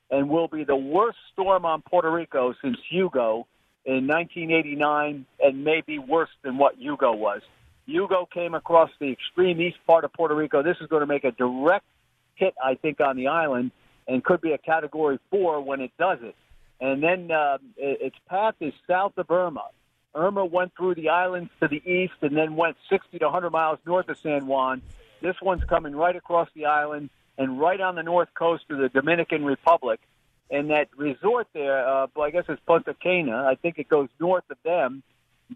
and 0.09 0.29
will 0.29 0.47
be 0.47 0.63
the 0.63 0.75
worst 0.75 1.17
storm 1.33 1.65
on 1.65 1.81
Puerto 1.81 2.11
Rico 2.11 2.53
since 2.61 2.77
Hugo 2.89 3.47
in 3.85 4.07
1989 4.07 5.25
and 5.39 5.63
maybe 5.63 5.99
worse 5.99 6.29
than 6.43 6.57
what 6.57 6.77
Hugo 6.77 7.13
was. 7.13 7.41
Hugo 7.85 8.27
came 8.31 8.53
across 8.53 8.89
the 8.99 9.11
extreme 9.11 9.61
east 9.61 9.77
part 9.85 10.03
of 10.03 10.13
Puerto 10.13 10.35
Rico. 10.35 10.61
This 10.61 10.77
is 10.81 10.87
going 10.87 11.01
to 11.01 11.07
make 11.07 11.23
a 11.23 11.31
direct 11.31 11.85
hit, 12.35 12.53
I 12.63 12.75
think, 12.75 12.99
on 12.99 13.15
the 13.15 13.27
island 13.27 13.71
and 14.07 14.23
could 14.23 14.41
be 14.41 14.51
a 14.51 14.57
category 14.57 15.19
four 15.29 15.61
when 15.61 15.81
it 15.81 15.91
does 15.97 16.19
it. 16.21 16.35
And 16.79 17.01
then 17.01 17.31
uh, 17.31 17.57
its 17.77 18.15
path 18.29 18.55
is 18.59 18.73
south 18.87 19.17
of 19.17 19.31
Irma. 19.31 19.67
Irma 20.13 20.45
went 20.45 20.73
through 20.75 20.95
the 20.95 21.09
islands 21.09 21.49
to 21.61 21.67
the 21.67 21.81
east 21.89 22.13
and 22.21 22.35
then 22.35 22.55
went 22.55 22.77
60 22.89 23.19
to 23.19 23.25
100 23.25 23.49
miles 23.51 23.79
north 23.85 24.09
of 24.09 24.17
San 24.17 24.47
Juan. 24.47 24.81
This 25.21 25.35
one's 25.41 25.63
coming 25.63 25.95
right 25.95 26.15
across 26.15 26.49
the 26.55 26.65
island 26.65 27.09
and 27.37 27.59
right 27.59 27.79
on 27.79 27.95
the 27.95 28.03
north 28.03 28.29
coast 28.33 28.63
of 28.69 28.79
the 28.79 28.89
Dominican 28.89 29.45
Republic. 29.45 29.99
And 30.49 30.69
that 30.69 30.89
resort 30.95 31.47
there, 31.53 31.87
uh, 31.87 32.07
I 32.19 32.29
guess 32.31 32.45
it's 32.47 32.61
Punta 32.65 32.93
Cana. 32.93 33.45
I 33.45 33.55
think 33.55 33.77
it 33.79 33.89
goes 33.89 34.07
north 34.19 34.45
of 34.49 34.57
them, 34.63 35.03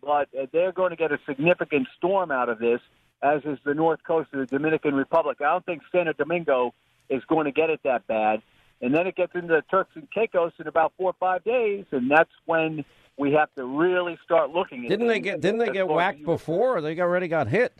but 0.02 0.28
uh, 0.38 0.48
they're 0.52 0.74
going 0.74 0.90
to 0.90 0.96
get 0.98 1.12
a 1.12 1.20
significant 1.26 1.88
storm 1.98 2.30
out 2.30 2.50
of 2.50 2.60
this, 2.60 2.82
as 3.22 3.42
is 3.46 3.58
the 3.64 3.74
north 3.74 4.04
coast 4.06 4.30
of 4.34 4.40
the 4.40 4.46
Dominican 4.46 4.94
Republic. 4.94 5.38
I 5.40 5.46
don't 5.46 5.66
think 5.66 5.82
Santo 5.92 6.14
Domingo 6.14 6.74
is 7.10 7.24
going 7.26 7.46
to 7.46 7.52
get 7.52 7.70
it 7.70 7.80
that 7.84 8.06
bad. 8.08 8.42
And 8.82 8.94
then 8.94 9.08
it 9.08 9.16
gets 9.16 9.34
into 9.36 9.48
the 9.48 9.64
Turks 9.70 9.92
and 9.96 10.10
Caicos 10.12 10.54
in 10.60 10.68
about 10.68 10.94
four 10.98 11.12
or 11.12 11.16
five 11.20 11.44
days, 11.44 11.86
and 11.92 12.10
that's 12.10 12.32
when 12.46 12.84
we 13.18 13.34
have 13.34 13.54
to 13.56 13.64
really 13.64 14.18
start 14.26 14.50
looking 14.50 14.84
at 14.86 14.90
Didn't 14.90 15.08
they 15.08 15.20
get 15.20 15.40
Didn't 15.40 15.60
they 15.60 15.70
get 15.70 15.88
whacked 15.88 16.26
before? 16.26 16.82
They 16.82 17.00
already 17.00 17.28
got 17.28 17.48
hit. 17.48 17.78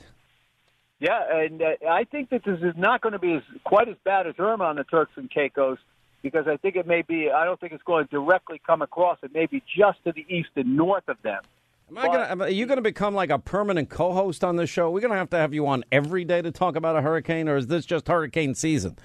Yeah, 1.02 1.44
and 1.44 1.62
uh, 1.62 1.90
I 1.90 2.04
think 2.04 2.30
that 2.30 2.46
this 2.46 2.60
is 2.62 2.76
not 2.78 3.02
going 3.02 3.14
to 3.14 3.20
be 3.20 3.34
as 3.34 3.42
quite 3.64 3.90
as 3.90 3.96
bad 4.06 4.28
as 4.28 4.36
Irma 4.38 4.66
on 4.66 4.76
the 4.76 4.84
Turks 4.84 5.14
and 5.16 5.30
Caicos 5.30 5.80
because 6.22 6.48
I 6.48 6.58
think 6.58 6.76
it 6.76 6.86
may 6.86 7.02
be. 7.02 7.32
I 7.32 7.44
don't 7.44 7.60
think 7.60 7.74
it's 7.74 7.84
going 7.84 8.06
to 8.06 8.12
directly 8.12 8.62
come 8.66 8.84
across. 8.84 9.18
It 9.24 9.34
may 9.34 9.48
be 9.48 9.64
just 9.76 10.04
to 10.04 10.12
the 10.12 10.26
east 10.30 10.50
and 10.56 10.78
north 10.78 11.08
of 11.08 11.18
them. 11.24 11.42
Am 11.90 11.98
I 11.98 12.06
gonna, 12.06 12.44
are 12.46 12.50
you 12.50 12.68
going 12.68 12.78
to 12.78 12.84
become 12.84 13.16
like 13.16 13.32
a 13.32 13.40
permanent 13.40 13.90
co-host 13.90 14.44
on 14.44 14.56
this 14.56 14.70
show? 14.70 14.92
We're 14.92 15.02
going 15.02 15.12
to 15.12 15.18
have 15.18 15.32
to 15.32 15.38
have 15.38 15.54
you 15.54 15.68
on 15.68 15.84
every 15.92 16.24
day 16.24 16.42
to 16.42 16.52
talk 16.52 16.76
about 16.76 16.96
a 16.96 17.02
hurricane, 17.02 17.50
or 17.50 17.58
is 17.58 17.68
this 17.68 17.86
just 17.86 18.08
hurricane 18.08 18.54
season? 18.54 18.96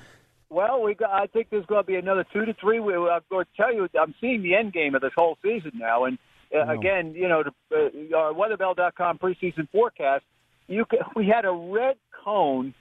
Well, 0.50 0.82
we 0.82 0.94
got, 0.94 1.10
I 1.10 1.26
think 1.26 1.48
there's 1.50 1.66
going 1.66 1.82
to 1.82 1.86
be 1.86 1.96
another 1.96 2.24
two 2.32 2.44
to 2.44 2.54
three. 2.54 2.78
We, 2.78 2.94
I'm 2.94 3.22
going 3.30 3.46
to 3.46 3.56
tell 3.56 3.74
you, 3.74 3.88
I'm 4.00 4.14
seeing 4.20 4.42
the 4.42 4.54
end 4.54 4.72
game 4.72 4.94
of 4.94 5.00
this 5.00 5.12
whole 5.16 5.36
season 5.42 5.72
now. 5.74 6.04
And 6.04 6.18
uh, 6.54 6.68
again, 6.68 7.14
you 7.14 7.26
know, 7.26 7.42
the, 7.70 8.10
uh, 8.12 8.16
our 8.16 8.32
weatherbell.com 8.32 9.18
preseason 9.18 9.68
forecast, 9.72 10.24
you 10.68 10.84
can, 10.84 11.00
we 11.14 11.26
had 11.26 11.44
a 11.44 11.52
red 11.52 11.96
cone 12.24 12.74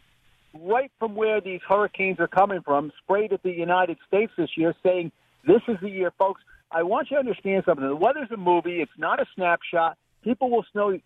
right 0.53 0.91
from 0.99 1.15
where 1.15 1.41
these 1.41 1.61
hurricanes 1.67 2.19
are 2.19 2.27
coming 2.27 2.61
from, 2.61 2.91
sprayed 3.03 3.33
at 3.33 3.43
the 3.43 3.51
United 3.51 3.97
States 4.07 4.31
this 4.37 4.49
year, 4.55 4.73
saying 4.83 5.11
this 5.45 5.61
is 5.67 5.77
the 5.81 5.89
year, 5.89 6.11
folks. 6.17 6.41
I 6.71 6.83
want 6.83 7.11
you 7.11 7.15
to 7.15 7.19
understand 7.19 7.63
something. 7.65 7.87
The 7.87 7.95
weather's 7.95 8.31
a 8.31 8.37
movie. 8.37 8.81
It's 8.81 8.91
not 8.97 9.21
a 9.21 9.25
snapshot. 9.35 9.97
People 10.23 10.49
will 10.49 10.65
snow, 10.71 10.97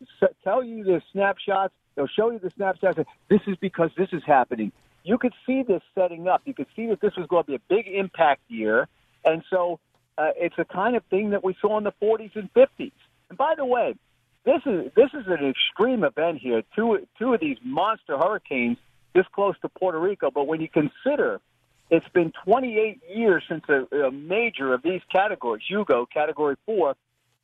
tell 0.43 0.63
you 0.63 0.83
the 0.83 1.01
snapshots. 1.11 1.73
They'll 1.95 2.07
show 2.07 2.31
you 2.31 2.39
the 2.39 2.51
snapshots. 2.55 2.99
This 3.29 3.41
is 3.47 3.57
because 3.57 3.91
this 3.97 4.09
is 4.13 4.23
happening. 4.25 4.71
You 5.03 5.17
could 5.17 5.33
see 5.45 5.63
this 5.63 5.81
setting 5.95 6.27
up. 6.27 6.41
You 6.45 6.53
could 6.53 6.67
see 6.75 6.87
that 6.87 7.01
this 7.01 7.15
was 7.17 7.27
going 7.27 7.43
to 7.43 7.47
be 7.47 7.55
a 7.55 7.61
big 7.67 7.87
impact 7.87 8.41
year. 8.47 8.87
And 9.25 9.43
so 9.49 9.79
uh, 10.17 10.29
it's 10.37 10.55
the 10.55 10.65
kind 10.65 10.95
of 10.95 11.03
thing 11.05 11.31
that 11.31 11.43
we 11.43 11.55
saw 11.61 11.77
in 11.77 11.83
the 11.83 11.93
40s 12.01 12.35
and 12.35 12.53
50s. 12.53 12.91
And 13.29 13.37
by 13.37 13.55
the 13.55 13.65
way, 13.65 13.95
this 14.49 14.61
is 14.65 14.91
this 14.95 15.09
is 15.13 15.27
an 15.27 15.47
extreme 15.47 16.03
event 16.03 16.39
here. 16.39 16.63
Two 16.75 17.05
two 17.19 17.33
of 17.33 17.39
these 17.39 17.57
monster 17.63 18.17
hurricanes 18.17 18.77
this 19.13 19.25
close 19.33 19.55
to 19.61 19.69
Puerto 19.69 19.99
Rico. 19.99 20.31
But 20.31 20.47
when 20.47 20.59
you 20.61 20.67
consider 20.69 21.39
it's 21.89 22.07
been 22.09 22.31
28 22.45 23.01
years 23.15 23.43
since 23.49 23.63
a, 23.67 23.95
a 23.95 24.11
major 24.11 24.73
of 24.73 24.83
these 24.83 25.01
categories, 25.11 25.63
Hugo, 25.67 26.05
Category 26.05 26.55
4, 26.67 26.95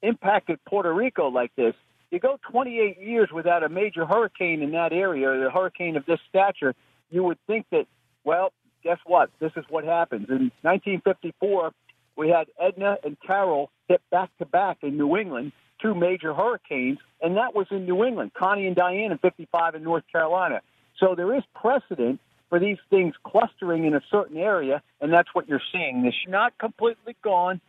impacted 0.03 0.59
Puerto 0.65 0.93
Rico 0.93 1.29
like 1.29 1.51
this, 1.55 1.73
you 2.11 2.19
go 2.19 2.37
28 2.51 3.01
years 3.01 3.29
without 3.33 3.63
a 3.63 3.69
major 3.69 4.05
hurricane 4.05 4.61
in 4.61 4.71
that 4.71 4.93
area, 4.93 5.29
or 5.29 5.47
a 5.47 5.51
hurricane 5.51 5.97
of 5.97 6.05
this 6.05 6.19
stature, 6.29 6.75
you 7.09 7.23
would 7.23 7.39
think 7.47 7.65
that, 7.71 7.87
well, 8.23 8.53
guess 8.83 8.99
what? 9.05 9.31
This 9.39 9.51
is 9.57 9.65
what 9.67 9.83
happens. 9.83 10.27
In 10.29 10.51
1954, 10.61 11.71
we 12.15 12.29
had 12.29 12.45
Edna 12.59 12.97
and 13.03 13.17
Carol 13.25 13.71
hit 13.87 14.01
back 14.11 14.29
to 14.37 14.45
back 14.45 14.77
in 14.83 14.95
New 14.95 15.17
England, 15.17 15.53
two 15.85 15.93
major 15.93 16.33
hurricanes, 16.33 16.97
and 17.21 17.37
that 17.37 17.53
was 17.53 17.67
in 17.69 17.85
New 17.85 18.03
England. 18.03 18.31
Connie 18.33 18.65
and 18.65 18.75
Diane 18.75 19.11
in 19.11 19.17
55 19.19 19.75
in 19.75 19.83
North 19.83 20.03
Carolina. 20.11 20.61
So 20.99 21.13
there 21.15 21.35
is 21.35 21.43
precedent 21.53 22.19
for 22.49 22.59
these 22.59 22.77
things 22.89 23.13
clustering 23.23 23.85
in 23.85 23.93
a 23.93 24.01
certain 24.09 24.37
area, 24.37 24.81
and 25.01 25.13
that's 25.13 25.29
what 25.33 25.47
you're 25.47 25.61
seeing. 25.71 26.03
This 26.03 26.13
not 26.27 26.57
completely 26.57 27.15
gone, 27.23 27.61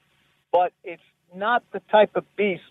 but 0.53 0.73
it's 0.83 1.03
not 1.35 1.63
the 1.73 1.81
type 1.91 2.17
of 2.17 2.25
beast 2.37 2.63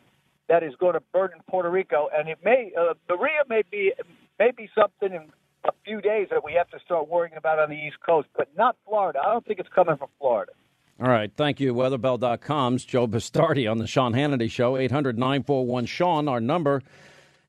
that 0.47 0.63
is 0.63 0.73
going 0.79 0.93
to 0.93 1.01
burden 1.13 1.39
Puerto 1.47 1.69
Rico, 1.69 2.07
and 2.15 2.29
it 2.29 2.39
may 2.43 2.71
uh, 2.77 2.93
Maria 3.09 3.41
may 3.49 3.63
be 3.69 3.91
may 4.39 4.51
be 4.51 4.69
something 4.75 5.11
in 5.11 5.29
a 5.63 5.71
few 5.83 6.01
days 6.01 6.27
that 6.31 6.43
we 6.43 6.53
have 6.53 6.69
to 6.69 6.79
start 6.85 7.07
worrying 7.07 7.35
about 7.35 7.59
on 7.59 7.69
the 7.69 7.75
East 7.75 7.97
Coast, 8.05 8.27
but 8.37 8.47
not 8.55 8.75
Florida. 8.87 9.19
I 9.23 9.31
don't 9.31 9.45
think 9.45 9.59
it's 9.59 9.69
coming 9.73 9.97
from 9.97 10.09
Florida. 10.19 10.51
All 10.97 11.09
right. 11.09 11.29
Thank 11.35 11.59
you. 11.59 11.73
Weatherbell.com's 11.73 12.85
Joe 12.85 13.05
Bastardi 13.05 13.69
on 13.69 13.79
the 13.79 13.87
Sean 13.87 14.13
Hannity 14.13 14.49
Show. 14.49 14.77
800 14.77 15.17
941 15.17 15.85
Sean, 15.87 16.29
our 16.29 16.39
number. 16.39 16.81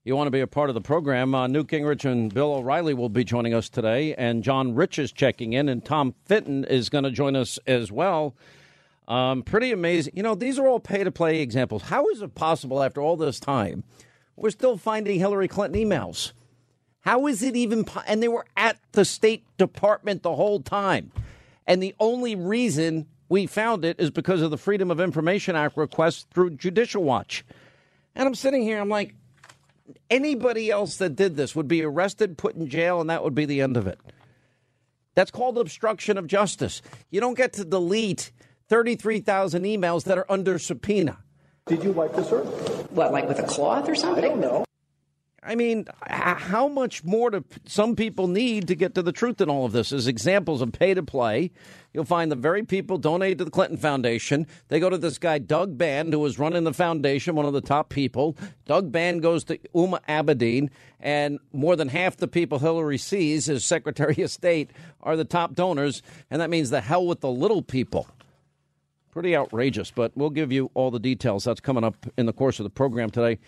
You 0.02 0.16
want 0.16 0.26
to 0.26 0.32
be 0.32 0.40
a 0.40 0.48
part 0.48 0.68
of 0.68 0.74
the 0.74 0.80
program. 0.80 1.32
Uh, 1.32 1.46
Newt 1.46 1.68
Gingrich 1.68 2.04
and 2.04 2.32
Bill 2.34 2.54
O'Reilly 2.54 2.92
will 2.92 3.08
be 3.08 3.22
joining 3.22 3.54
us 3.54 3.68
today, 3.68 4.14
and 4.14 4.42
John 4.42 4.74
Rich 4.74 4.98
is 4.98 5.12
checking 5.12 5.52
in, 5.52 5.68
and 5.68 5.84
Tom 5.84 6.14
Fitton 6.24 6.64
is 6.64 6.88
going 6.88 7.04
to 7.04 7.10
join 7.12 7.36
us 7.36 7.58
as 7.68 7.92
well. 7.92 8.34
Um, 9.06 9.44
pretty 9.44 9.70
amazing. 9.70 10.14
You 10.16 10.24
know, 10.24 10.34
these 10.34 10.58
are 10.58 10.66
all 10.66 10.80
pay 10.80 11.04
to 11.04 11.12
play 11.12 11.40
examples. 11.40 11.82
How 11.82 12.08
is 12.08 12.22
it 12.22 12.34
possible 12.34 12.82
after 12.82 13.00
all 13.00 13.16
this 13.16 13.38
time 13.38 13.84
we're 14.34 14.50
still 14.50 14.76
finding 14.76 15.20
Hillary 15.20 15.46
Clinton 15.46 15.80
emails? 15.80 16.32
How 17.02 17.26
is 17.28 17.44
it 17.44 17.54
even? 17.54 17.84
Po- 17.84 18.02
and 18.08 18.20
they 18.20 18.28
were 18.28 18.46
at 18.56 18.78
the 18.92 19.04
State 19.04 19.44
Department 19.56 20.24
the 20.24 20.34
whole 20.34 20.60
time. 20.60 21.12
And 21.64 21.80
the 21.80 21.94
only 22.00 22.34
reason 22.34 23.06
we 23.28 23.46
found 23.46 23.84
it 23.84 23.98
is 23.98 24.10
because 24.10 24.42
of 24.42 24.50
the 24.50 24.58
Freedom 24.58 24.90
of 24.90 25.00
Information 25.00 25.56
Act 25.56 25.76
request 25.76 26.28
through 26.32 26.50
Judicial 26.50 27.02
Watch. 27.02 27.44
And 28.14 28.26
I'm 28.26 28.34
sitting 28.34 28.62
here, 28.62 28.80
I'm 28.80 28.88
like, 28.88 29.14
anybody 30.10 30.70
else 30.70 30.96
that 30.96 31.16
did 31.16 31.36
this 31.36 31.54
would 31.54 31.68
be 31.68 31.82
arrested, 31.82 32.38
put 32.38 32.54
in 32.54 32.68
jail, 32.68 33.00
and 33.00 33.10
that 33.10 33.24
would 33.24 33.34
be 33.34 33.44
the 33.44 33.60
end 33.60 33.76
of 33.76 33.86
it. 33.86 34.00
That's 35.14 35.30
called 35.30 35.58
obstruction 35.58 36.18
of 36.18 36.26
justice. 36.26 36.82
You 37.10 37.20
don't 37.20 37.36
get 37.36 37.54
to 37.54 37.64
delete 37.64 38.32
33,000 38.68 39.62
emails 39.64 40.04
that 40.04 40.18
are 40.18 40.26
under 40.30 40.58
subpoena. 40.58 41.18
Did 41.66 41.82
you 41.82 41.92
wipe 41.92 42.14
this 42.14 42.30
earth? 42.30 42.90
What, 42.90 43.12
like 43.12 43.26
with 43.26 43.38
a 43.38 43.44
cloth 43.44 43.88
or 43.88 43.94
something? 43.94 44.24
I 44.24 44.28
don't 44.28 44.40
know. 44.40 44.64
I 45.46 45.54
mean, 45.54 45.86
how 46.08 46.66
much 46.66 47.04
more 47.04 47.30
do 47.30 47.44
some 47.66 47.94
people 47.94 48.26
need 48.26 48.66
to 48.66 48.74
get 48.74 48.96
to 48.96 49.02
the 49.02 49.12
truth 49.12 49.40
in 49.40 49.48
all 49.48 49.64
of 49.64 49.70
this? 49.70 49.92
As 49.92 50.08
examples 50.08 50.60
of 50.60 50.72
pay 50.72 50.92
to 50.92 51.04
play, 51.04 51.52
you'll 51.92 52.04
find 52.04 52.32
the 52.32 52.36
very 52.36 52.64
people 52.64 52.98
donated 52.98 53.38
to 53.38 53.44
the 53.44 53.50
Clinton 53.52 53.76
Foundation. 53.76 54.48
They 54.68 54.80
go 54.80 54.90
to 54.90 54.98
this 54.98 55.18
guy, 55.18 55.38
Doug 55.38 55.78
Band, 55.78 56.12
who 56.12 56.18
was 56.18 56.40
running 56.40 56.64
the 56.64 56.74
foundation, 56.74 57.36
one 57.36 57.46
of 57.46 57.52
the 57.52 57.60
top 57.60 57.90
people. 57.90 58.36
Doug 58.64 58.90
Band 58.90 59.22
goes 59.22 59.44
to 59.44 59.58
Huma 59.72 60.00
Abedin, 60.08 60.68
and 60.98 61.38
more 61.52 61.76
than 61.76 61.88
half 61.88 62.16
the 62.16 62.26
people 62.26 62.58
Hillary 62.58 62.98
sees 62.98 63.48
as 63.48 63.64
Secretary 63.64 64.20
of 64.22 64.32
State 64.32 64.70
are 65.00 65.16
the 65.16 65.24
top 65.24 65.54
donors, 65.54 66.02
and 66.28 66.40
that 66.40 66.50
means 66.50 66.70
the 66.70 66.80
hell 66.80 67.06
with 67.06 67.20
the 67.20 67.30
little 67.30 67.62
people. 67.62 68.08
Pretty 69.12 69.36
outrageous, 69.36 69.92
but 69.92 70.10
we'll 70.16 70.28
give 70.28 70.50
you 70.50 70.72
all 70.74 70.90
the 70.90 70.98
details. 70.98 71.44
That's 71.44 71.60
coming 71.60 71.84
up 71.84 71.94
in 72.18 72.26
the 72.26 72.32
course 72.32 72.58
of 72.58 72.64
the 72.64 72.70
program 72.70 73.10
today. 73.10 73.38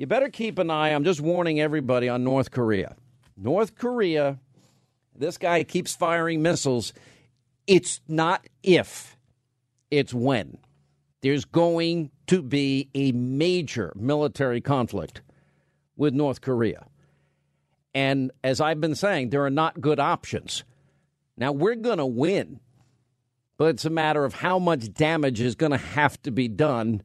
You 0.00 0.06
better 0.06 0.30
keep 0.30 0.58
an 0.58 0.70
eye. 0.70 0.94
I'm 0.94 1.04
just 1.04 1.20
warning 1.20 1.60
everybody 1.60 2.08
on 2.08 2.24
North 2.24 2.50
Korea. 2.50 2.96
North 3.36 3.74
Korea, 3.74 4.38
this 5.14 5.36
guy 5.36 5.62
keeps 5.62 5.94
firing 5.94 6.40
missiles. 6.40 6.94
It's 7.66 8.00
not 8.08 8.46
if, 8.62 9.18
it's 9.90 10.14
when. 10.14 10.56
There's 11.20 11.44
going 11.44 12.10
to 12.28 12.40
be 12.40 12.88
a 12.94 13.12
major 13.12 13.92
military 13.94 14.62
conflict 14.62 15.20
with 15.98 16.14
North 16.14 16.40
Korea. 16.40 16.86
And 17.94 18.32
as 18.42 18.58
I've 18.58 18.80
been 18.80 18.94
saying, 18.94 19.28
there 19.28 19.44
are 19.44 19.50
not 19.50 19.82
good 19.82 20.00
options. 20.00 20.64
Now, 21.36 21.52
we're 21.52 21.74
going 21.74 21.98
to 21.98 22.06
win, 22.06 22.60
but 23.58 23.66
it's 23.66 23.84
a 23.84 23.90
matter 23.90 24.24
of 24.24 24.32
how 24.32 24.58
much 24.58 24.94
damage 24.94 25.42
is 25.42 25.56
going 25.56 25.72
to 25.72 25.76
have 25.76 26.22
to 26.22 26.30
be 26.30 26.48
done 26.48 27.02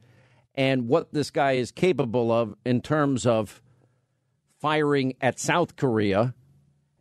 and 0.55 0.87
what 0.87 1.13
this 1.13 1.29
guy 1.29 1.53
is 1.53 1.71
capable 1.71 2.31
of 2.31 2.55
in 2.65 2.81
terms 2.81 3.25
of 3.25 3.61
firing 4.59 5.15
at 5.21 5.39
South 5.39 5.75
Korea 5.75 6.33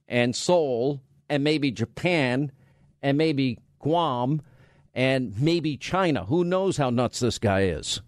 and 0.08 0.36
Seoul 0.36 1.00
and 1.28 1.42
maybe 1.42 1.70
Japan 1.70 2.52
and 3.00 3.16
maybe 3.16 3.58
Guam 3.78 4.42
and 4.92 5.40
maybe 5.40 5.76
China. 5.76 6.24
Who 6.24 6.44
knows 6.44 6.76
how 6.76 6.90
nuts 6.90 7.20
this 7.20 7.38
guy 7.38 7.62
is? 7.62 8.00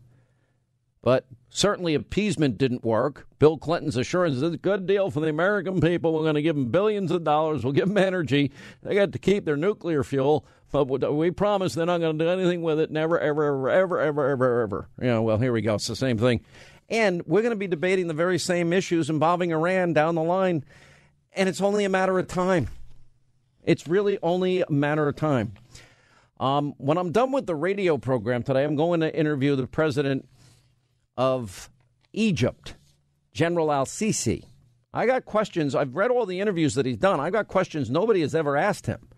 But 1.02 1.26
certainly 1.48 1.94
appeasement 1.94 2.58
didn't 2.58 2.84
work. 2.84 3.28
Bill 3.38 3.56
Clinton's 3.56 3.96
assurance 3.96 4.36
is 4.36 4.42
a 4.42 4.56
good 4.56 4.86
deal 4.86 5.10
for 5.10 5.20
the 5.20 5.28
American 5.28 5.80
people. 5.80 6.12
We're 6.12 6.22
going 6.22 6.34
to 6.34 6.42
give 6.42 6.56
them 6.56 6.70
billions 6.70 7.10
of 7.12 7.22
dollars. 7.22 7.62
We'll 7.62 7.72
give 7.72 7.88
them 7.88 7.98
energy. 7.98 8.50
They 8.82 8.94
got 8.96 9.12
to 9.12 9.18
keep 9.18 9.44
their 9.44 9.56
nuclear 9.56 10.02
fuel, 10.02 10.44
but 10.72 11.14
we 11.14 11.30
promise 11.30 11.74
they're 11.74 11.86
not 11.86 12.00
going 12.00 12.18
to 12.18 12.24
do 12.24 12.28
anything 12.28 12.62
with 12.62 12.80
it. 12.80 12.90
Never, 12.90 13.18
ever, 13.18 13.44
ever, 13.44 13.70
ever, 13.70 14.00
ever, 14.00 14.30
ever, 14.30 14.60
ever. 14.62 14.88
You 15.00 15.06
know, 15.06 15.22
well, 15.22 15.38
here 15.38 15.52
we 15.52 15.62
go. 15.62 15.74
It's 15.74 15.86
the 15.86 15.96
same 15.96 16.18
thing. 16.18 16.42
And 16.88 17.22
we're 17.26 17.42
going 17.42 17.50
to 17.50 17.56
be 17.56 17.66
debating 17.66 18.06
the 18.06 18.14
very 18.14 18.38
same 18.38 18.72
issues 18.72 19.10
involving 19.10 19.52
Iran 19.52 19.92
down 19.92 20.14
the 20.14 20.22
line. 20.22 20.64
And 21.32 21.48
it's 21.48 21.60
only 21.60 21.84
a 21.84 21.88
matter 21.88 22.18
of 22.18 22.28
time. 22.28 22.68
It's 23.64 23.88
really 23.88 24.18
only 24.22 24.62
a 24.62 24.70
matter 24.70 25.08
of 25.08 25.16
time. 25.16 25.54
Um, 26.38 26.74
when 26.76 26.98
I'm 26.98 27.12
done 27.12 27.32
with 27.32 27.46
the 27.46 27.56
radio 27.56 27.96
program 27.98 28.42
today, 28.42 28.64
I'm 28.64 28.76
going 28.76 29.00
to 29.00 29.14
interview 29.14 29.56
the 29.56 29.66
president 29.66 30.28
of 31.16 31.70
Egypt, 32.12 32.74
General 33.32 33.72
Al 33.72 33.86
Sisi. 33.86 34.44
I 34.92 35.06
got 35.06 35.24
questions. 35.24 35.74
I've 35.74 35.96
read 35.96 36.10
all 36.10 36.26
the 36.26 36.40
interviews 36.40 36.74
that 36.74 36.86
he's 36.86 36.96
done. 36.96 37.20
I've 37.20 37.32
got 37.32 37.48
questions 37.48 37.90
nobody 37.90 38.20
has 38.20 38.34
ever 38.34 38.56
asked 38.56 38.86
him. 38.86 39.08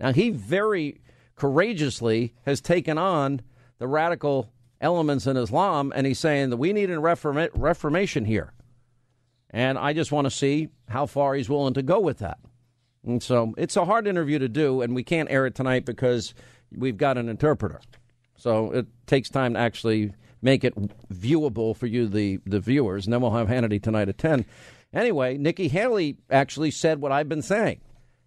Now, 0.00 0.12
he 0.12 0.30
very 0.30 1.00
courageously 1.36 2.34
has 2.44 2.60
taken 2.60 2.98
on 2.98 3.42
the 3.78 3.86
radical 3.86 4.52
elements 4.80 5.26
in 5.26 5.36
Islam, 5.36 5.92
and 5.94 6.06
he's 6.06 6.18
saying 6.18 6.50
that 6.50 6.56
we 6.56 6.72
need 6.72 6.90
a 6.90 6.96
reforma- 6.96 7.50
reformation 7.54 8.24
here. 8.24 8.52
And 9.50 9.78
I 9.78 9.92
just 9.92 10.12
want 10.12 10.26
to 10.26 10.30
see 10.30 10.68
how 10.88 11.06
far 11.06 11.34
he's 11.34 11.48
willing 11.48 11.74
to 11.74 11.82
go 11.82 12.00
with 12.00 12.18
that. 12.18 12.38
And 13.06 13.22
so 13.22 13.54
it's 13.56 13.76
a 13.76 13.84
hard 13.84 14.06
interview 14.06 14.38
to 14.38 14.48
do, 14.48 14.82
and 14.82 14.94
we 14.94 15.04
can't 15.04 15.30
air 15.30 15.46
it 15.46 15.54
tonight 15.54 15.84
because 15.84 16.34
we've 16.72 16.96
got 16.96 17.18
an 17.18 17.28
interpreter. 17.28 17.80
So 18.36 18.72
it 18.72 18.86
takes 19.06 19.28
time 19.28 19.54
to 19.54 19.60
actually 19.60 20.12
make 20.42 20.64
it 20.64 20.74
viewable 21.12 21.76
for 21.76 21.86
you, 21.86 22.08
the, 22.08 22.40
the 22.44 22.60
viewers, 22.60 23.06
and 23.06 23.12
then 23.12 23.20
we'll 23.20 23.30
have 23.30 23.48
Hannity 23.48 23.82
tonight 23.82 24.08
at 24.08 24.18
10. 24.18 24.44
Anyway, 24.92 25.38
Nikki 25.38 25.68
Haley 25.68 26.18
actually 26.30 26.70
said 26.70 27.00
what 27.00 27.12
I've 27.12 27.28
been 27.28 27.42
saying, 27.42 27.80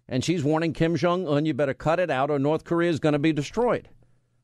and 0.08 0.24
she's 0.24 0.42
warning 0.42 0.72
Kim 0.72 0.96
Jong 0.96 1.28
un, 1.28 1.44
you 1.44 1.54
better 1.54 1.74
cut 1.74 2.00
it 2.00 2.10
out 2.10 2.30
or 2.30 2.38
North 2.38 2.64
Korea 2.64 2.90
is 2.90 3.00
going 3.00 3.12
to 3.12 3.18
be 3.18 3.32
destroyed. 3.32 3.88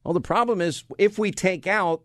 Well, 0.04 0.14
the 0.14 0.20
problem 0.20 0.60
is 0.60 0.84
if 0.98 1.18
we 1.18 1.30
take 1.30 1.66
out 1.66 2.02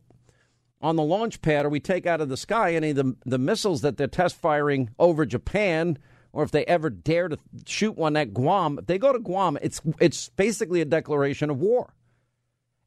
on 0.82 0.96
the 0.96 1.04
launch 1.04 1.42
pad 1.42 1.66
or 1.66 1.70
we 1.70 1.82
take 1.82 2.06
out 2.06 2.22
of 2.22 2.30
the 2.30 2.38
sky 2.38 2.74
any 2.74 2.92
of 2.92 2.96
the, 2.96 3.16
the 3.26 3.38
missiles 3.38 3.82
that 3.82 3.98
they're 3.98 4.08
test 4.08 4.38
firing 4.38 4.90
over 4.98 5.26
Japan, 5.26 5.98
or 6.32 6.44
if 6.44 6.52
they 6.52 6.64
ever 6.66 6.90
dare 6.90 7.28
to 7.28 7.38
shoot 7.66 7.98
one 7.98 8.16
at 8.16 8.34
Guam, 8.34 8.80
if 8.80 8.86
they 8.86 8.98
go 8.98 9.12
to 9.12 9.20
Guam, 9.20 9.58
it's, 9.62 9.82
it's 10.00 10.30
basically 10.30 10.80
a 10.80 10.86
declaration 10.86 11.50
of 11.50 11.60
war. 11.60 11.94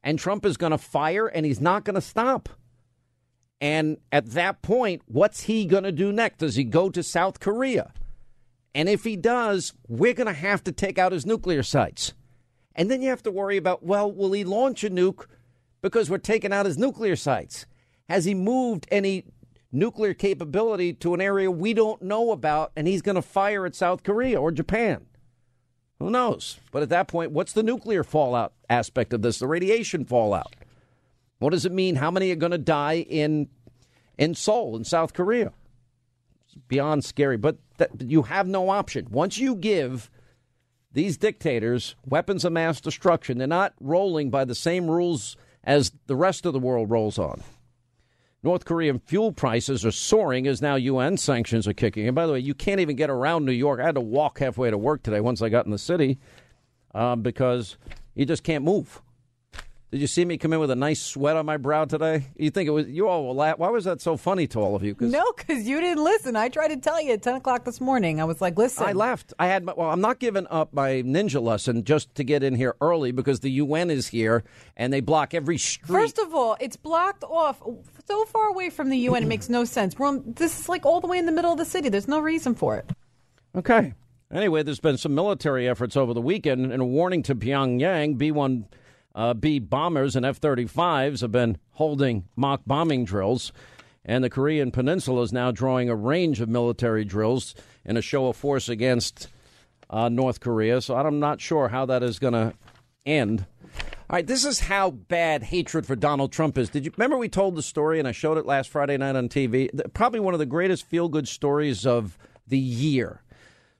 And 0.03 0.17
Trump 0.17 0.45
is 0.45 0.57
going 0.57 0.71
to 0.71 0.77
fire 0.77 1.27
and 1.27 1.45
he's 1.45 1.61
not 1.61 1.83
going 1.83 1.95
to 1.95 2.01
stop. 2.01 2.49
And 3.61 3.97
at 4.11 4.31
that 4.31 4.61
point, 4.61 5.03
what's 5.05 5.43
he 5.43 5.65
going 5.65 5.83
to 5.83 5.91
do 5.91 6.11
next? 6.11 6.39
Does 6.39 6.55
he 6.55 6.63
go 6.63 6.89
to 6.89 7.03
South 7.03 7.39
Korea? 7.39 7.93
And 8.75 8.89
if 8.89 9.03
he 9.03 9.15
does, 9.15 9.73
we're 9.87 10.13
going 10.13 10.27
to 10.27 10.33
have 10.33 10.63
to 10.63 10.71
take 10.71 10.97
out 10.97 11.11
his 11.11 11.25
nuclear 11.25 11.63
sites. 11.63 12.13
And 12.75 12.89
then 12.89 13.01
you 13.01 13.09
have 13.09 13.23
to 13.23 13.31
worry 13.31 13.57
about 13.57 13.83
well, 13.83 14.11
will 14.11 14.31
he 14.31 14.43
launch 14.43 14.83
a 14.83 14.89
nuke 14.89 15.25
because 15.81 16.09
we're 16.09 16.17
taking 16.17 16.51
out 16.51 16.65
his 16.65 16.77
nuclear 16.77 17.15
sites? 17.15 17.65
Has 18.09 18.25
he 18.25 18.33
moved 18.33 18.87
any 18.91 19.25
nuclear 19.71 20.13
capability 20.13 20.93
to 20.93 21.13
an 21.13 21.21
area 21.21 21.49
we 21.49 21.73
don't 21.73 22.01
know 22.01 22.31
about 22.31 22.71
and 22.75 22.87
he's 22.87 23.01
going 23.01 23.15
to 23.15 23.21
fire 23.21 23.65
at 23.65 23.75
South 23.75 24.03
Korea 24.03 24.39
or 24.39 24.51
Japan? 24.51 25.05
Who 25.99 26.09
knows? 26.09 26.59
But 26.71 26.83
at 26.83 26.89
that 26.89 27.07
point, 27.07 27.31
what's 27.31 27.53
the 27.53 27.63
nuclear 27.63 28.03
fallout 28.03 28.53
aspect 28.69 29.13
of 29.13 29.21
this, 29.21 29.39
the 29.39 29.47
radiation 29.47 30.03
fallout? 30.03 30.55
What 31.39 31.51
does 31.51 31.65
it 31.65 31.71
mean? 31.71 31.95
How 31.95 32.11
many 32.11 32.31
are 32.31 32.35
going 32.35 32.51
to 32.51 32.57
die 32.57 32.97
in 32.97 33.49
in 34.17 34.35
Seoul 34.35 34.75
in 34.75 34.83
South 34.83 35.13
Korea? 35.13 35.51
Beyond 36.67 37.03
scary, 37.03 37.37
but 37.37 37.57
that, 37.77 37.89
you 38.01 38.23
have 38.23 38.47
no 38.47 38.69
option. 38.69 39.07
Once 39.09 39.37
you 39.37 39.55
give 39.55 40.09
these 40.91 41.17
dictators 41.17 41.95
weapons 42.05 42.45
of 42.45 42.53
mass 42.53 42.79
destruction, 42.79 43.37
they're 43.37 43.47
not 43.47 43.73
rolling 43.79 44.29
by 44.29 44.45
the 44.45 44.55
same 44.55 44.89
rules 44.89 45.35
as 45.63 45.91
the 46.07 46.15
rest 46.15 46.45
of 46.45 46.53
the 46.53 46.59
world 46.59 46.89
rolls 46.89 47.17
on. 47.17 47.41
North 48.43 48.65
Korean 48.65 48.99
fuel 48.99 49.31
prices 49.31 49.85
are 49.85 49.91
soaring 49.91 50.47
as 50.47 50.61
now 50.61 50.75
UN 50.75 51.15
sanctions 51.15 51.67
are 51.67 51.73
kicking. 51.73 52.07
And 52.07 52.15
by 52.15 52.27
the 52.27 52.33
way, 52.33 52.39
you 52.39 52.53
can't 52.53 52.81
even 52.81 52.97
get 52.97 53.09
around 53.09 53.45
New 53.45 53.53
York. 53.53 53.79
I 53.79 53.85
had 53.85 53.95
to 53.95 54.01
walk 54.01 54.39
halfway 54.39 54.69
to 54.69 54.77
work 54.77 55.01
today 55.01 55.21
once 55.21 55.41
I 55.41 55.47
got 55.47 55.65
in 55.65 55.71
the 55.71 55.77
city 55.77 56.19
um, 56.93 57.21
because 57.21 57.77
you 58.15 58.25
just 58.25 58.43
can't 58.43 58.65
move. 58.65 59.01
Did 59.93 60.01
you 60.01 60.07
see 60.07 60.25
me 60.25 60.39
come 60.39 60.51
in 60.53 60.59
with 60.59 60.71
a 60.71 60.75
nice 60.75 60.99
sweat 60.99 61.35
on 61.37 61.45
my 61.45 61.57
brow 61.57 61.85
today? 61.85 62.25
You 62.35 62.49
think 62.49 62.65
it 62.67 62.71
was 62.71 62.87
you 62.87 63.07
all 63.07 63.27
will 63.27 63.35
laugh? 63.35 63.59
Why 63.59 63.69
was 63.69 63.83
that 63.85 64.01
so 64.01 64.17
funny 64.17 64.47
to 64.47 64.59
all 64.59 64.75
of 64.75 64.81
you? 64.81 64.95
'Cause 64.95 65.11
No, 65.11 65.23
because 65.37 65.67
you 65.67 65.79
didn't 65.79 66.03
listen. 66.03 66.35
I 66.35 66.49
tried 66.49 66.69
to 66.69 66.77
tell 66.77 66.99
you 66.99 67.11
at 67.11 67.21
10 67.21 67.35
o'clock 67.35 67.63
this 67.63 67.79
morning. 67.79 68.19
I 68.19 68.23
was 68.23 68.41
like, 68.41 68.57
listen. 68.57 68.87
I 68.87 68.93
left. 68.93 69.35
I 69.37 69.45
had 69.45 69.63
my, 69.63 69.73
well. 69.77 69.91
I'm 69.91 70.01
not 70.01 70.17
giving 70.17 70.47
up 70.49 70.73
my 70.73 71.03
ninja 71.03 71.39
lesson 71.39 71.83
just 71.83 72.15
to 72.15 72.23
get 72.23 72.41
in 72.41 72.55
here 72.55 72.75
early 72.81 73.11
because 73.11 73.41
the 73.41 73.51
UN 73.51 73.91
is 73.91 74.07
here 74.07 74.43
and 74.75 74.91
they 74.91 74.99
block 74.99 75.35
every 75.35 75.59
street. 75.59 75.85
First 75.93 76.17
of 76.17 76.33
all, 76.33 76.57
it's 76.59 76.75
blocked 76.75 77.23
off 77.23 77.61
so 78.07 78.25
far 78.25 78.47
away 78.47 78.71
from 78.71 78.89
the 78.89 78.97
UN, 78.97 79.21
it 79.21 79.27
makes 79.27 79.47
no 79.47 79.63
sense. 79.63 79.99
We're 79.99 80.07
on, 80.07 80.23
this 80.25 80.59
is 80.59 80.67
like 80.67 80.87
all 80.87 81.01
the 81.01 81.07
way 81.07 81.19
in 81.19 81.27
the 81.27 81.31
middle 81.31 81.51
of 81.51 81.59
the 81.59 81.65
city. 81.65 81.89
There's 81.89 82.07
no 82.07 82.19
reason 82.19 82.55
for 82.55 82.75
it. 82.77 82.89
Okay. 83.55 83.93
Anyway, 84.33 84.63
there's 84.63 84.79
been 84.79 84.97
some 84.97 85.13
military 85.13 85.69
efforts 85.69 85.95
over 85.95 86.15
the 86.15 86.21
weekend, 86.21 86.71
and 86.71 86.81
a 86.81 86.85
warning 86.85 87.21
to 87.21 87.35
Pyongyang: 87.35 88.17
B-1 88.17 88.63
uh, 89.15 89.33
B 89.33 89.59
bombers 89.59 90.15
and 90.15 90.25
F-35s 90.25 91.21
have 91.21 91.31
been 91.31 91.57
holding 91.71 92.25
mock 92.35 92.61
bombing 92.65 93.05
drills, 93.05 93.51
and 94.05 94.23
the 94.23 94.29
Korean 94.29 94.71
Peninsula 94.71 95.21
is 95.21 95.33
now 95.33 95.51
drawing 95.51 95.89
a 95.89 95.95
range 95.95 96.41
of 96.41 96.49
military 96.49 97.05
drills 97.05 97.55
in 97.85 97.97
a 97.97 98.01
show 98.01 98.27
of 98.27 98.35
force 98.35 98.69
against 98.69 99.27
uh, 99.89 100.09
North 100.09 100.39
Korea. 100.39 100.81
So 100.81 100.95
I'm 100.95 101.19
not 101.19 101.41
sure 101.41 101.69
how 101.69 101.85
that 101.85 102.03
is 102.03 102.19
going 102.19 102.33
to 102.33 102.53
end. 103.05 103.45
All 104.09 104.17
right, 104.17 104.27
this 104.27 104.45
is 104.45 104.59
how 104.59 104.91
bad 104.91 105.43
hatred 105.43 105.85
for 105.85 105.95
Donald 105.95 106.31
Trump 106.31 106.57
is. 106.57 106.69
Did 106.69 106.85
you 106.85 106.91
remember 106.97 107.17
we 107.17 107.29
told 107.29 107.55
the 107.55 107.63
story 107.63 107.99
and 107.99 108.07
I 108.07 108.11
showed 108.11 108.37
it 108.37 108.45
last 108.45 108.69
Friday 108.69 108.97
night 108.97 109.15
on 109.15 109.29
TV? 109.29 109.69
Probably 109.93 110.19
one 110.19 110.33
of 110.33 110.39
the 110.39 110.45
greatest 110.45 110.85
feel 110.85 111.07
good 111.09 111.27
stories 111.27 111.85
of 111.85 112.17
the 112.45 112.59
year. 112.59 113.22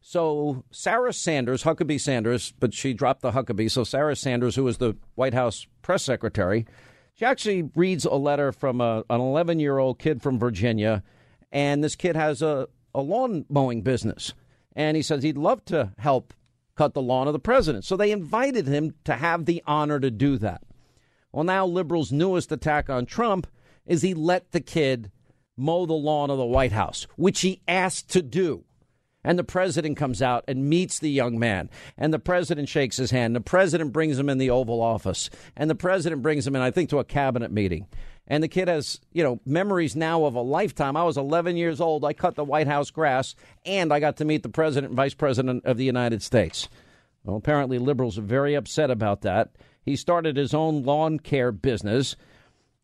So 0.05 0.65
Sarah 0.69 1.13
Sanders, 1.13 1.63
Huckabee 1.63 1.99
Sanders, 1.99 2.53
but 2.59 2.73
she 2.73 2.93
dropped 2.93 3.21
the 3.21 3.31
Huckabee. 3.31 3.71
So 3.71 3.85
Sarah 3.85 4.17
Sanders, 4.17 4.57
who 4.57 4.65
was 4.65 4.77
the 4.77 4.97
White 5.15 5.33
House 5.33 5.65
press 5.81 6.03
secretary, 6.03 6.67
she 7.13 7.23
actually 7.23 7.71
reads 7.73 8.03
a 8.03 8.15
letter 8.15 8.51
from 8.51 8.81
a, 8.81 9.05
an 9.09 9.21
11 9.21 9.61
year 9.61 9.77
old 9.77 9.99
kid 9.99 10.21
from 10.21 10.37
Virginia, 10.37 11.03
and 11.53 11.81
this 11.81 11.95
kid 11.95 12.17
has 12.17 12.41
a, 12.41 12.67
a 12.93 12.99
lawn 13.01 13.45
mowing 13.47 13.81
business, 13.81 14.33
and 14.75 14.97
he 14.97 15.01
says 15.01 15.23
he'd 15.23 15.37
love 15.37 15.63
to 15.65 15.93
help 15.97 16.33
cut 16.75 16.93
the 16.93 17.01
lawn 17.01 17.27
of 17.27 17.33
the 17.33 17.39
president. 17.39 17.85
So 17.85 17.95
they 17.95 18.11
invited 18.11 18.67
him 18.67 18.95
to 19.05 19.13
have 19.13 19.45
the 19.45 19.63
honor 19.65 20.01
to 20.01 20.11
do 20.11 20.37
that. 20.39 20.63
Well, 21.31 21.45
now 21.45 21.65
liberals' 21.65 22.11
newest 22.11 22.51
attack 22.51 22.89
on 22.89 23.05
Trump 23.05 23.47
is 23.85 24.01
he 24.01 24.13
let 24.13 24.51
the 24.51 24.59
kid 24.59 25.11
mow 25.55 25.85
the 25.85 25.93
lawn 25.93 26.29
of 26.29 26.37
the 26.37 26.45
White 26.45 26.73
House, 26.73 27.07
which 27.15 27.39
he 27.39 27.61
asked 27.69 28.09
to 28.09 28.21
do. 28.21 28.65
And 29.23 29.39
the 29.39 29.43
president 29.43 29.97
comes 29.97 30.21
out 30.21 30.43
and 30.47 30.69
meets 30.69 30.99
the 30.99 31.09
young 31.09 31.39
man. 31.39 31.69
And 31.97 32.13
the 32.13 32.19
president 32.19 32.69
shakes 32.69 32.97
his 32.97 33.11
hand. 33.11 33.35
The 33.35 33.41
president 33.41 33.93
brings 33.93 34.19
him 34.19 34.29
in 34.29 34.37
the 34.37 34.49
Oval 34.49 34.81
Office. 34.81 35.29
And 35.55 35.69
the 35.69 35.75
president 35.75 36.21
brings 36.21 36.45
him 36.45 36.55
in, 36.55 36.61
I 36.61 36.71
think, 36.71 36.89
to 36.89 36.99
a 36.99 37.05
cabinet 37.05 37.51
meeting. 37.51 37.87
And 38.27 38.41
the 38.41 38.47
kid 38.47 38.67
has, 38.67 39.01
you 39.11 39.23
know, 39.23 39.39
memories 39.45 39.95
now 39.95 40.25
of 40.25 40.35
a 40.35 40.41
lifetime. 40.41 40.95
I 40.95 41.03
was 41.03 41.17
11 41.17 41.57
years 41.57 41.81
old. 41.81 42.05
I 42.05 42.13
cut 42.13 42.35
the 42.35 42.43
White 42.43 42.67
House 42.67 42.89
grass, 42.89 43.35
and 43.65 43.91
I 43.91 43.99
got 43.99 44.17
to 44.17 44.25
meet 44.25 44.43
the 44.43 44.49
president 44.49 44.91
and 44.91 44.97
vice 44.97 45.13
president 45.13 45.65
of 45.65 45.77
the 45.77 45.83
United 45.83 46.23
States. 46.23 46.69
Well, 47.23 47.35
apparently, 47.35 47.79
liberals 47.79 48.17
are 48.17 48.23
very 48.23 48.53
upset 48.55 48.89
about 48.89 49.21
that. 49.21 49.55
He 49.85 49.95
started 49.97 50.37
his 50.37 50.53
own 50.53 50.83
lawn 50.83 51.19
care 51.19 51.51
business. 51.51 52.15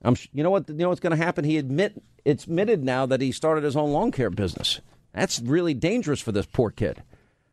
I'm, 0.02 0.16
you 0.34 0.44
know 0.44 0.50
what? 0.50 0.68
You 0.68 0.76
know 0.76 0.90
what's 0.90 1.00
going 1.00 1.18
to 1.18 1.24
happen? 1.24 1.46
He 1.46 1.58
admit 1.58 2.02
it's 2.26 2.44
admitted 2.44 2.84
now 2.84 3.06
that 3.06 3.22
he 3.22 3.32
started 3.32 3.64
his 3.64 3.78
own 3.78 3.92
lawn 3.92 4.12
care 4.12 4.30
business. 4.30 4.82
That's 5.14 5.40
really 5.40 5.74
dangerous 5.74 6.22
for 6.22 6.32
this 6.32 6.46
poor 6.46 6.70
kid, 6.72 7.04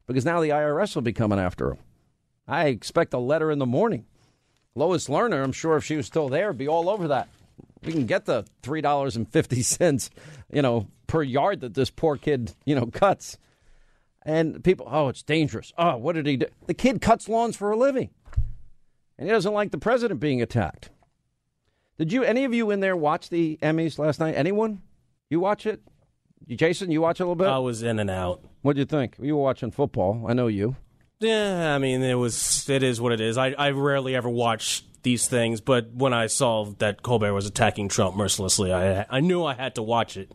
because 0.06 0.24
now 0.24 0.40
the 0.40 0.50
IRS 0.50 0.94
will 0.94 1.02
be 1.02 1.12
coming 1.12 1.38
after 1.38 1.70
him. 1.70 1.78
I 2.46 2.66
expect 2.66 3.14
a 3.14 3.18
letter 3.18 3.50
in 3.50 3.58
the 3.58 3.66
morning. 3.66 4.04
Lois 4.74 5.08
Lerner, 5.08 5.42
I'm 5.42 5.52
sure 5.52 5.76
if 5.76 5.84
she 5.84 5.96
was 5.96 6.06
still 6.06 6.28
there, 6.28 6.48
would 6.48 6.58
be 6.58 6.68
all 6.68 6.88
over 6.88 7.08
that. 7.08 7.28
We 7.82 7.92
can 7.92 8.06
get 8.06 8.26
the 8.26 8.44
three 8.62 8.80
dollars 8.80 9.16
and 9.16 9.28
fifty 9.28 9.62
cents, 9.62 10.10
you 10.52 10.62
know, 10.62 10.88
per 11.06 11.22
yard 11.22 11.60
that 11.60 11.74
this 11.74 11.90
poor 11.90 12.16
kid, 12.16 12.52
you 12.64 12.74
know, 12.74 12.86
cuts. 12.86 13.38
And 14.22 14.62
people, 14.62 14.88
oh, 14.90 15.08
it's 15.08 15.22
dangerous. 15.22 15.72
Oh, 15.78 15.96
what 15.96 16.14
did 16.14 16.26
he 16.26 16.36
do? 16.36 16.46
The 16.66 16.74
kid 16.74 17.00
cuts 17.00 17.28
lawns 17.28 17.56
for 17.56 17.70
a 17.70 17.76
living, 17.76 18.10
and 19.18 19.28
he 19.28 19.32
doesn't 19.32 19.52
like 19.52 19.70
the 19.70 19.78
president 19.78 20.20
being 20.20 20.42
attacked. 20.42 20.90
Did 21.96 22.12
you, 22.12 22.24
any 22.24 22.44
of 22.44 22.52
you 22.52 22.70
in 22.70 22.80
there, 22.80 22.96
watch 22.96 23.30
the 23.30 23.58
Emmys 23.62 23.98
last 23.98 24.20
night? 24.20 24.34
Anyone? 24.34 24.82
You 25.30 25.40
watch 25.40 25.64
it? 25.64 25.80
You, 26.46 26.56
Jason, 26.56 26.90
you 26.90 27.00
watch 27.00 27.20
a 27.20 27.24
little 27.24 27.34
bit? 27.34 27.48
I 27.48 27.58
was 27.58 27.82
in 27.82 27.98
and 27.98 28.08
out. 28.10 28.42
What 28.62 28.74
do 28.74 28.80
you 28.80 28.86
think? 28.86 29.16
You 29.20 29.36
were 29.36 29.42
watching 29.42 29.70
football. 29.70 30.24
I 30.28 30.32
know 30.32 30.46
you. 30.46 30.76
Yeah, 31.18 31.74
I 31.74 31.78
mean, 31.78 32.02
it 32.02 32.14
was. 32.14 32.68
It 32.68 32.82
is 32.82 33.00
what 33.00 33.12
it 33.12 33.20
is. 33.20 33.38
I, 33.38 33.52
I 33.52 33.70
rarely 33.70 34.14
ever 34.14 34.28
watch 34.28 34.84
these 35.02 35.26
things, 35.28 35.60
but 35.60 35.92
when 35.92 36.12
I 36.12 36.26
saw 36.26 36.66
that 36.78 37.02
Colbert 37.02 37.32
was 37.32 37.46
attacking 37.46 37.88
Trump 37.88 38.16
mercilessly, 38.16 38.72
I 38.72 39.06
I 39.08 39.20
knew 39.20 39.44
I 39.44 39.54
had 39.54 39.74
to 39.76 39.82
watch 39.82 40.16
it. 40.16 40.30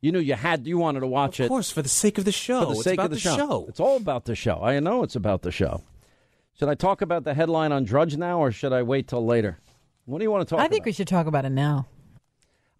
You 0.00 0.12
knew 0.12 0.20
you 0.20 0.34
had. 0.34 0.66
You 0.66 0.78
wanted 0.78 1.00
to 1.00 1.06
watch 1.06 1.40
it. 1.40 1.44
Of 1.44 1.48
course, 1.48 1.70
for 1.70 1.82
the 1.82 1.88
sake 1.88 2.18
of 2.18 2.24
the 2.24 2.32
show. 2.32 2.60
For 2.60 2.66
the 2.66 2.72
It's 2.72 2.84
sake 2.84 2.94
about 2.94 3.04
of 3.06 3.10
the, 3.10 3.16
the 3.16 3.20
show. 3.20 3.36
show. 3.36 3.66
It's 3.68 3.80
all 3.80 3.96
about 3.96 4.24
the 4.26 4.34
show. 4.36 4.60
I 4.62 4.78
know 4.80 5.02
it's 5.02 5.16
about 5.16 5.42
the 5.42 5.50
show. 5.52 5.82
Should 6.58 6.68
I 6.68 6.74
talk 6.74 7.02
about 7.02 7.24
the 7.24 7.34
headline 7.34 7.72
on 7.72 7.84
Drudge 7.84 8.16
now, 8.16 8.38
or 8.38 8.52
should 8.52 8.72
I 8.72 8.82
wait 8.82 9.08
till 9.08 9.24
later? 9.26 9.58
What 10.04 10.18
do 10.18 10.24
you 10.24 10.30
want 10.30 10.42
to 10.46 10.50
talk 10.50 10.58
about? 10.58 10.62
I 10.62 10.66
about? 10.66 10.72
think 10.72 10.84
we 10.86 10.92
should 10.92 11.08
talk 11.08 11.26
about 11.26 11.44
it 11.44 11.50
now. 11.50 11.86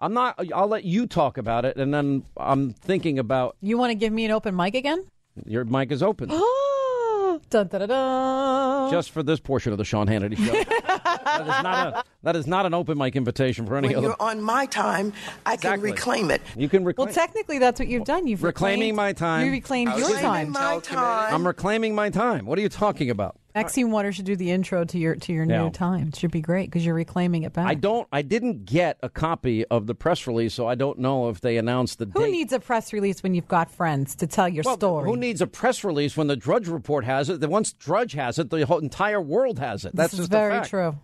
I'm 0.03 0.12
not. 0.12 0.38
I'll 0.53 0.67
let 0.69 0.83
you 0.85 1.07
talk 1.07 1.38
about 1.38 1.65
it, 1.65 1.77
and 1.77 1.95
then 1.95 2.25
I'm 2.37 2.73
thinking 2.73 3.19
about 3.21 3.57
You 3.62 3.79
want 3.79 3.91
to 3.93 3.95
give 3.95 4.12
me 4.12 4.25
an 4.25 4.33
open 4.33 4.55
mic 4.57 4.75
again? 4.75 5.05
your 5.47 5.65
mic 5.65 5.91
is 5.91 6.03
open 6.03 6.29
dun, 7.49 7.67
dun, 7.69 7.69
dun, 7.69 7.88
dun. 7.88 8.91
just 8.91 9.11
for 9.12 9.23
this 9.23 9.41
portion 9.41 9.73
of 9.73 9.79
the 9.79 9.85
Sean 9.85 10.07
Hannity 10.07 10.37
show. 10.37 10.53
that 11.25 11.41
is 11.41 11.62
not 11.62 11.87
a. 11.87 12.05
That 12.25 12.37
is 12.37 12.47
not 12.47 12.67
an 12.67 12.75
open 12.75 12.99
mic 12.99 13.17
invitation 13.17 13.65
for 13.67 13.77
any 13.77 13.88
When 13.88 13.97
other. 13.99 14.07
you're 14.09 14.17
on 14.21 14.43
my 14.43 14.67
time, 14.67 15.12
I 15.47 15.57
can 15.57 15.81
reclaim 15.81 16.31
it. 16.31 16.43
You 16.57 16.69
can 16.69 16.85
reclaim. 16.85 17.07
Well, 17.07 17.15
technically, 17.15 17.59
that's 17.59 17.81
what 17.81 17.88
you've 17.88 18.05
done. 18.05 18.27
You've 18.27 18.43
Reclaiming 18.43 18.91
reclaimed- 18.91 18.97
my 18.97 19.12
time. 19.12 19.47
You 19.47 19.53
reclaimed 19.53 19.97
your 19.97 20.09
saying 20.11 20.21
time. 20.23 20.51
my 20.51 20.79
time. 20.81 21.35
I'm 21.35 21.47
reclaiming 21.47 21.95
my 21.95 22.11
time. 22.11 22.45
What 22.47 22.59
are 22.59 22.62
you 22.62 22.69
talking 22.69 23.09
about? 23.11 23.37
Maxine 23.55 23.91
Waters 23.91 24.15
should 24.15 24.25
do 24.25 24.35
the 24.37 24.51
intro 24.51 24.85
to 24.85 24.99
your 24.99 25.15
to 25.17 25.33
your 25.33 25.45
Yeah. 25.45 25.65
new 25.65 25.71
time. 25.71 26.09
It 26.09 26.17
should 26.17 26.31
be 26.31 26.41
great 26.41 26.71
because 26.71 26.85
you're 26.87 26.95
reclaiming 26.95 27.43
it 27.43 27.53
back. 27.53 27.67
I 27.67 27.75
don't. 27.75 28.09
I 28.11 28.23
didn't 28.23 28.65
get 28.65 28.99
a 29.03 29.09
copy 29.09 29.65
of 29.67 29.87
the 29.87 29.95
press 29.95 30.27
release, 30.27 30.55
so 30.55 30.67
I 30.67 30.75
don't 30.75 30.99
know 30.99 31.29
if 31.29 31.41
they 31.41 31.57
announced 31.59 31.99
the 31.99 32.07
Who 32.07 32.25
date. 32.25 32.31
needs 32.33 32.53
a 32.53 32.61
press 32.61 32.93
release 32.93 33.23
when 33.23 33.35
you've 33.35 33.49
got 33.49 33.71
friends 33.71 34.17
to 34.17 34.27
tell 34.27 34.49
your 34.49 34.62
Well, 34.65 34.77
story? 34.77 35.09
Who 35.09 35.17
needs 35.17 35.41
a 35.43 35.47
press 35.47 35.85
release 35.85 36.17
when 36.17 36.29
the 36.29 36.37
Drudge 36.37 36.69
Report 36.69 37.05
has 37.05 37.29
it? 37.29 37.41
Then 37.41 37.51
once 37.51 37.73
Drudge 37.73 38.12
has 38.15 38.38
it, 38.38 38.49
the 38.51 38.65
whole 38.65 38.79
entire 38.79 39.21
world 39.21 39.59
has 39.59 39.85
it. 39.85 39.95
That's 39.95 40.12
this 40.12 40.21
is 40.21 40.29
just 40.29 40.31
very 40.33 40.65
true. 40.65 40.97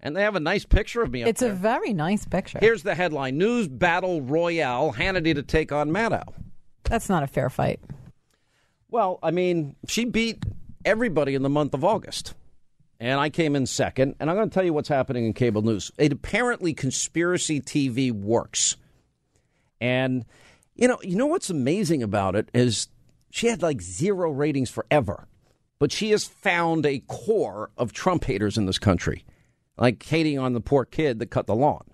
And 0.00 0.14
they 0.16 0.22
have 0.22 0.36
a 0.36 0.40
nice 0.40 0.64
picture 0.64 1.02
of 1.02 1.10
me 1.10 1.22
up 1.22 1.28
It's 1.28 1.40
a 1.42 1.50
very 1.50 1.92
nice 1.92 2.26
picture. 2.26 2.58
Here's 2.60 2.82
the 2.82 2.94
headline: 2.94 3.38
News 3.38 3.66
Battle 3.68 4.20
Royale: 4.22 4.92
Hannity 4.92 5.34
to 5.34 5.42
take 5.42 5.72
on 5.72 5.90
Maddow. 5.90 6.34
That's 6.84 7.08
not 7.08 7.22
a 7.22 7.26
fair 7.26 7.48
fight. 7.48 7.80
Well, 8.90 9.18
I 9.22 9.30
mean, 9.30 9.74
she 9.88 10.04
beat 10.04 10.44
everybody 10.86 11.34
in 11.34 11.42
the 11.42 11.50
month 11.50 11.74
of 11.74 11.84
August. 11.84 12.32
And 12.98 13.20
I 13.20 13.28
came 13.28 13.54
in 13.54 13.66
second. 13.66 14.14
And 14.18 14.30
I'm 14.30 14.36
going 14.36 14.48
to 14.48 14.54
tell 14.54 14.64
you 14.64 14.72
what's 14.72 14.88
happening 14.88 15.26
in 15.26 15.34
cable 15.34 15.60
news. 15.60 15.90
It 15.98 16.12
apparently 16.12 16.72
conspiracy 16.72 17.60
TV 17.60 18.10
works. 18.12 18.76
And 19.80 20.24
you 20.74 20.88
know, 20.88 20.98
you 21.02 21.16
know 21.16 21.26
what's 21.26 21.50
amazing 21.50 22.02
about 22.02 22.36
it 22.36 22.50
is 22.54 22.88
she 23.30 23.48
had 23.48 23.62
like 23.62 23.82
zero 23.82 24.30
ratings 24.30 24.70
forever. 24.70 25.26
But 25.78 25.92
she 25.92 26.10
has 26.12 26.24
found 26.24 26.86
a 26.86 27.00
core 27.00 27.70
of 27.76 27.92
Trump 27.92 28.24
haters 28.24 28.56
in 28.56 28.64
this 28.64 28.78
country. 28.78 29.24
Like 29.76 30.02
hating 30.02 30.38
on 30.38 30.54
the 30.54 30.60
poor 30.60 30.86
kid 30.86 31.18
that 31.18 31.26
cut 31.26 31.46
the 31.46 31.54
lawn. 31.54 31.84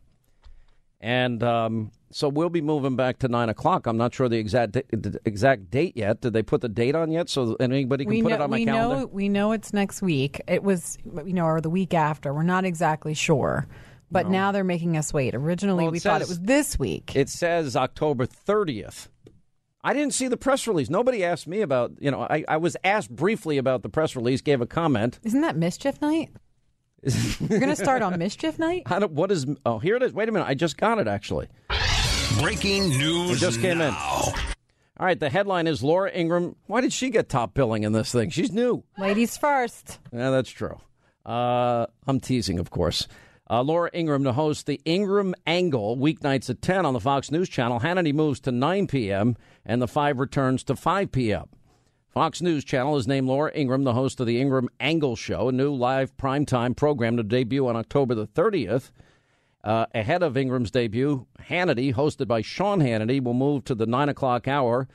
And 1.01 1.43
um, 1.43 1.91
so 2.13 2.29
we'll 2.29 2.49
be 2.51 2.61
moving 2.61 2.95
back 2.97 3.19
to 3.21 3.29
nine 3.29 3.49
o'clock. 3.49 3.87
I'm 3.87 3.97
not 3.97 4.15
sure 4.15 4.29
the 4.29 4.39
exact 4.39 4.73
the 4.73 5.19
exact 5.25 5.71
date 5.71 5.97
yet. 5.97 6.21
Did 6.21 6.33
they 6.33 6.43
put 6.43 6.61
the 6.61 6.69
date 6.69 6.95
on 6.95 7.11
yet? 7.11 7.29
So 7.29 7.57
anybody 7.59 8.05
can 8.05 8.11
we 8.11 8.23
put 8.23 8.29
know 8.31 8.35
it 8.37 8.41
on 8.41 8.51
my 8.51 8.57
we 8.59 8.65
calendar. 8.65 9.01
know 9.01 9.07
we 9.07 9.29
know 9.29 9.53
it's 9.53 9.73
next 9.73 10.03
week. 10.03 10.41
It 10.47 10.63
was 10.63 10.99
you 11.25 11.33
know 11.33 11.45
or 11.47 11.61
the 11.61 11.71
week 11.71 11.95
after. 11.95 12.33
We're 12.33 12.43
not 12.43 12.65
exactly 12.65 13.15
sure. 13.15 13.67
But 14.11 14.27
No. 14.27 14.33
now 14.33 14.53
they're 14.53 14.63
making 14.63 14.97
us 14.99 15.13
wait. 15.15 15.35
Originally, 15.35 15.85
Well, 15.85 15.93
we 15.93 15.99
thought 15.99 16.21
it 16.21 16.29
was 16.29 16.41
this 16.41 16.79
week. 16.79 17.17
It 17.17 17.31
says 17.31 17.75
October 17.77 18.27
30th. 18.27 19.09
I 19.83 19.95
didn't 19.95 20.13
see 20.13 20.29
the 20.29 20.37
press 20.37 20.69
release. 20.69 20.91
Nobody 20.91 21.25
asked 21.25 21.47
me 21.49 21.63
about. 21.63 21.93
You 21.99 22.11
know, 22.11 22.21
I, 22.29 22.45
I 22.47 22.59
was 22.59 22.77
asked 22.85 23.11
briefly 23.11 23.57
about 23.57 23.83
the 23.83 23.89
press 23.89 24.15
release. 24.15 24.41
Gave 24.43 24.61
a 24.61 24.67
comment. 24.67 25.19
Isn't 25.25 25.41
that 25.41 25.57
mischief 25.57 26.01
night? 26.03 26.31
You're 27.03 27.59
going 27.59 27.69
to 27.71 27.75
start 27.75 28.01
on 28.03 28.17
mischief 28.19 28.59
night? 28.61 28.83
What 29.11 29.33
is? 29.33 29.47
Oh, 29.67 29.79
here 29.81 29.97
it 29.97 30.03
is. 30.05 30.13
Wait 30.13 30.29
a 30.29 30.33
minute. 30.33 30.47
I 30.47 30.55
just 30.55 30.77
got 30.77 30.99
it 30.99 31.09
actually. 31.09 31.49
Breaking 32.41 32.89
news 32.91 33.31
It 33.33 33.37
just 33.37 33.61
came 33.61 33.81
in. 33.81 33.95
All 33.95 34.33
right. 35.01 35.19
The 35.19 35.31
headline 35.31 35.67
is 35.67 35.83
Laura 35.83 36.11
Ingraham. 36.13 36.57
Why 36.67 36.81
did 36.81 36.93
she 36.93 37.11
get 37.11 37.29
top 37.29 37.55
billing 37.55 37.85
in 37.85 37.93
this 37.93 38.11
thing? 38.13 38.31
She's 38.31 38.53
new. 38.53 38.83
Ladies 38.99 39.37
first. 39.37 39.99
Yeah, 40.13 40.31
that's 40.31 40.51
true. 40.51 40.79
Uh, 41.25 41.87
I'm 42.07 42.21
teasing, 42.21 42.59
of 42.59 42.71
course. 42.71 43.07
Uh, 43.49 43.63
Laura 43.63 43.91
Ingraham 43.93 44.25
to 44.25 44.33
host 44.33 44.67
the 44.67 44.81
Ingraham 44.85 45.35
Angle 45.47 45.97
weeknights 45.97 46.49
at 46.51 46.63
10 46.63 46.87
on 46.87 46.95
the 46.95 47.01
Fox 47.01 47.31
News 47.31 47.49
Channel. 47.49 47.81
Hannity 47.81 48.15
moves 48.15 48.41
to 48.41 48.53
9 48.53 48.87
p.m., 48.87 49.37
and 49.65 49.81
the 49.83 49.89
5 49.89 50.19
returns 50.19 50.65
to 50.65 50.75
5 50.77 51.13
p.m. 51.13 51.49
Fox 52.09 52.43
News 52.43 52.65
Channel 52.65 52.97
has 52.97 53.07
named 53.07 53.27
Laura 53.29 53.53
Ingraham 53.55 53.85
the 53.85 53.95
host 53.95 54.21
of 54.21 54.27
the 54.27 54.41
Ingraham 54.41 54.69
Angle 54.81 55.17
Show, 55.17 55.49
a 55.49 55.53
new 55.53 55.75
live 55.75 56.17
primetime 56.17 56.77
program 56.77 57.17
to 57.17 57.23
debut 57.23 57.67
on 57.67 57.77
October 57.77 58.15
the 58.15 58.27
30th. 58.27 58.91
Uh, 59.65 59.87
ahead 59.95 60.23
of 60.23 60.37
Ingraham's 60.37 60.73
debut, 60.73 61.27
Hannity, 61.49 61.95
hosted 61.95 62.27
by 62.27 62.41
Sean 62.41 62.81
Hannity, 62.81 63.23
will 63.23 63.35
move 63.35 63.65
to 63.65 63.75
the 63.75 63.87
9 63.87 64.09
o'clock 64.09 64.49
hour. 64.49 64.89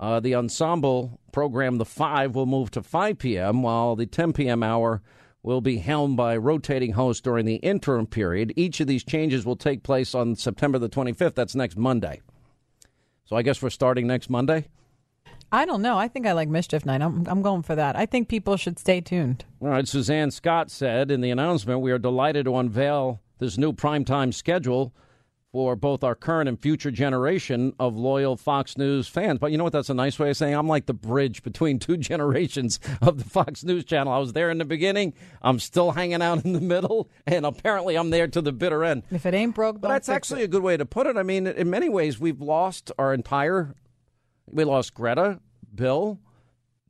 Uh, 0.00 0.20
the 0.20 0.34
ensemble 0.34 1.20
program, 1.32 1.78
The 1.78 1.84
Five, 1.84 2.34
will 2.34 2.46
move 2.46 2.70
to 2.72 2.82
5 2.82 3.18
p.m., 3.18 3.62
while 3.62 3.94
the 3.94 4.06
10 4.06 4.32
p.m. 4.32 4.62
hour 4.62 5.02
will 5.42 5.60
be 5.60 5.78
helmed 5.78 6.16
by 6.16 6.36
rotating 6.36 6.92
hosts 6.92 7.20
during 7.20 7.46
the 7.46 7.56
interim 7.56 8.06
period. 8.06 8.52
Each 8.56 8.80
of 8.80 8.86
these 8.86 9.04
changes 9.04 9.46
will 9.46 9.56
take 9.56 9.82
place 9.82 10.14
on 10.14 10.34
September 10.34 10.78
the 10.78 10.88
25th. 10.88 11.34
That's 11.34 11.54
next 11.54 11.76
Monday. 11.76 12.20
So 13.26 13.36
I 13.36 13.42
guess 13.42 13.62
we're 13.62 13.70
starting 13.70 14.06
next 14.06 14.30
Monday? 14.30 14.68
I 15.52 15.64
don't 15.64 15.82
know. 15.82 15.96
I 15.98 16.08
think 16.08 16.26
I 16.26 16.32
like 16.32 16.48
Mischief 16.48 16.84
Night. 16.84 17.02
I'm, 17.02 17.24
I'm 17.28 17.42
going 17.42 17.62
for 17.62 17.76
that. 17.76 17.96
I 17.96 18.06
think 18.06 18.28
people 18.28 18.56
should 18.56 18.78
stay 18.78 19.00
tuned. 19.00 19.44
All 19.60 19.68
right. 19.68 19.86
Suzanne 19.86 20.30
Scott 20.30 20.70
said 20.70 21.10
in 21.10 21.20
the 21.20 21.30
announcement, 21.30 21.80
we 21.80 21.92
are 21.92 21.98
delighted 21.98 22.46
to 22.46 22.56
unveil 22.56 23.20
this 23.38 23.58
new 23.58 23.72
primetime 23.72 24.32
schedule 24.32 24.94
for 25.56 25.74
both 25.74 26.04
our 26.04 26.14
current 26.14 26.50
and 26.50 26.60
future 26.60 26.90
generation 26.90 27.72
of 27.78 27.96
loyal 27.96 28.36
Fox 28.36 28.76
News 28.76 29.08
fans. 29.08 29.38
But 29.38 29.52
you 29.52 29.56
know 29.56 29.64
what? 29.64 29.72
That's 29.72 29.88
a 29.88 29.94
nice 29.94 30.18
way 30.18 30.28
of 30.28 30.36
saying 30.36 30.54
I'm 30.54 30.68
like 30.68 30.84
the 30.84 30.92
bridge 30.92 31.42
between 31.42 31.78
two 31.78 31.96
generations 31.96 32.78
of 33.00 33.16
the 33.16 33.24
Fox 33.24 33.64
News 33.64 33.86
channel. 33.86 34.12
I 34.12 34.18
was 34.18 34.34
there 34.34 34.50
in 34.50 34.58
the 34.58 34.66
beginning. 34.66 35.14
I'm 35.40 35.58
still 35.58 35.92
hanging 35.92 36.20
out 36.20 36.44
in 36.44 36.52
the 36.52 36.60
middle, 36.60 37.08
and 37.26 37.46
apparently 37.46 37.96
I'm 37.96 38.10
there 38.10 38.28
to 38.28 38.42
the 38.42 38.52
bitter 38.52 38.84
end. 38.84 39.04
If 39.10 39.24
it 39.24 39.32
ain't 39.32 39.54
broke, 39.54 39.80
but 39.80 39.88
that's 39.88 40.10
actually 40.10 40.42
it. 40.42 40.44
a 40.44 40.48
good 40.48 40.62
way 40.62 40.76
to 40.76 40.84
put 40.84 41.06
it. 41.06 41.16
I 41.16 41.22
mean, 41.22 41.46
in 41.46 41.70
many 41.70 41.88
ways, 41.88 42.20
we've 42.20 42.42
lost 42.42 42.92
our 42.98 43.14
entire. 43.14 43.74
We 44.46 44.64
lost 44.64 44.92
Greta, 44.92 45.40
Bill, 45.74 46.20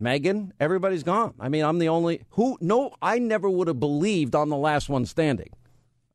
Megyn. 0.02 0.50
Everybody's 0.58 1.04
gone. 1.04 1.34
I 1.38 1.48
mean, 1.48 1.64
I'm 1.64 1.78
the 1.78 1.88
only 1.88 2.22
who. 2.30 2.58
No, 2.60 2.94
I 3.00 3.20
never 3.20 3.48
would 3.48 3.68
have 3.68 3.78
believed 3.78 4.34
I'm 4.34 4.48
the 4.48 4.56
last 4.56 4.88
one 4.88 5.06
standing. 5.06 5.50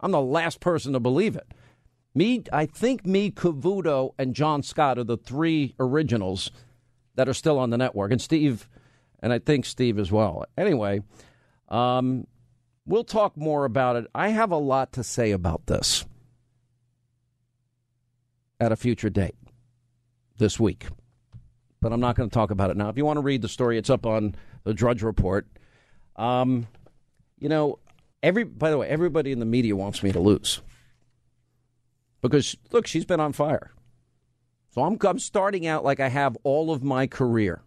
I'm 0.02 0.12
the 0.12 0.22
last 0.22 0.60
person 0.60 0.93
to 0.93 0.99
believe 0.99 1.36
it. 1.36 1.47
Me, 2.14 2.43
I 2.52 2.66
think 2.66 3.06
me, 3.06 3.32
Cavuto, 3.32 4.14
and 4.18 4.34
John 4.36 4.64
Scott 4.64 4.97
are 4.97 5.04
the 5.04 5.18
three 5.18 5.76
originals 5.80 6.52
that 7.16 7.30
are 7.30 7.34
still 7.34 7.58
on 7.58 7.70
the 7.70 7.78
network, 7.78 8.12
and 8.12 8.22
Steve, 8.22 8.68
and 9.22 9.32
I 9.32 9.39
think 9.39 9.66
Steve 9.66 9.97
as 9.97 10.12
well. 10.12 10.45
Anyway, 10.58 11.02
um, 11.70 12.28
we'll 12.86 13.04
talk 13.04 13.38
more 13.38 13.64
about 13.64 13.95
it. 13.95 14.08
I 14.14 14.30
have 14.30 14.52
a 14.52 14.58
lot 14.58 14.93
to 14.93 15.04
say 15.04 15.32
about 15.32 15.68
this 15.68 16.06
at 18.60 18.72
a 18.72 18.76
future 18.76 19.10
date 19.10 19.36
this 20.38 20.60
week, 20.60 20.88
but 21.80 21.93
I'm 21.93 22.02
not 22.02 22.16
going 22.16 22.30
to 22.30 22.34
talk 22.34 22.52
about 22.52 22.72
it 22.72 22.78
now. 22.78 22.89
If 22.89 22.97
you 22.97 23.06
want 23.06 23.18
to 23.18 23.24
read 23.24 23.41
the 23.41 23.49
story, 23.49 23.78
it's 23.78 23.89
up 23.89 24.06
on 24.06 24.36
the 24.64 24.74
Drudge 24.74 25.02
Report. 25.02 25.47
Um, 26.18 26.68
you 27.39 27.49
know, 27.49 27.80
Every 28.24 28.43
by 28.43 28.69
the 28.69 28.78
way, 28.78 28.88
everybody 28.88 29.32
in 29.32 29.39
the 29.39 29.45
media 29.45 29.76
wants 29.76 30.03
me 30.03 30.11
to 30.11 30.19
lose 30.19 30.61
because 32.22 32.55
look, 32.72 32.88
she's 32.88 33.05
been 33.05 33.19
on 33.19 33.34
fire. 33.34 33.72
So 34.74 34.84
I'm 34.84 34.97
I'm 35.01 35.19
starting 35.19 35.67
out 35.67 35.84
like 35.84 35.99
I 35.99 36.09
have 36.09 36.38
all 36.43 36.72
of 36.72 36.84
my 36.84 37.07
career, 37.07 37.61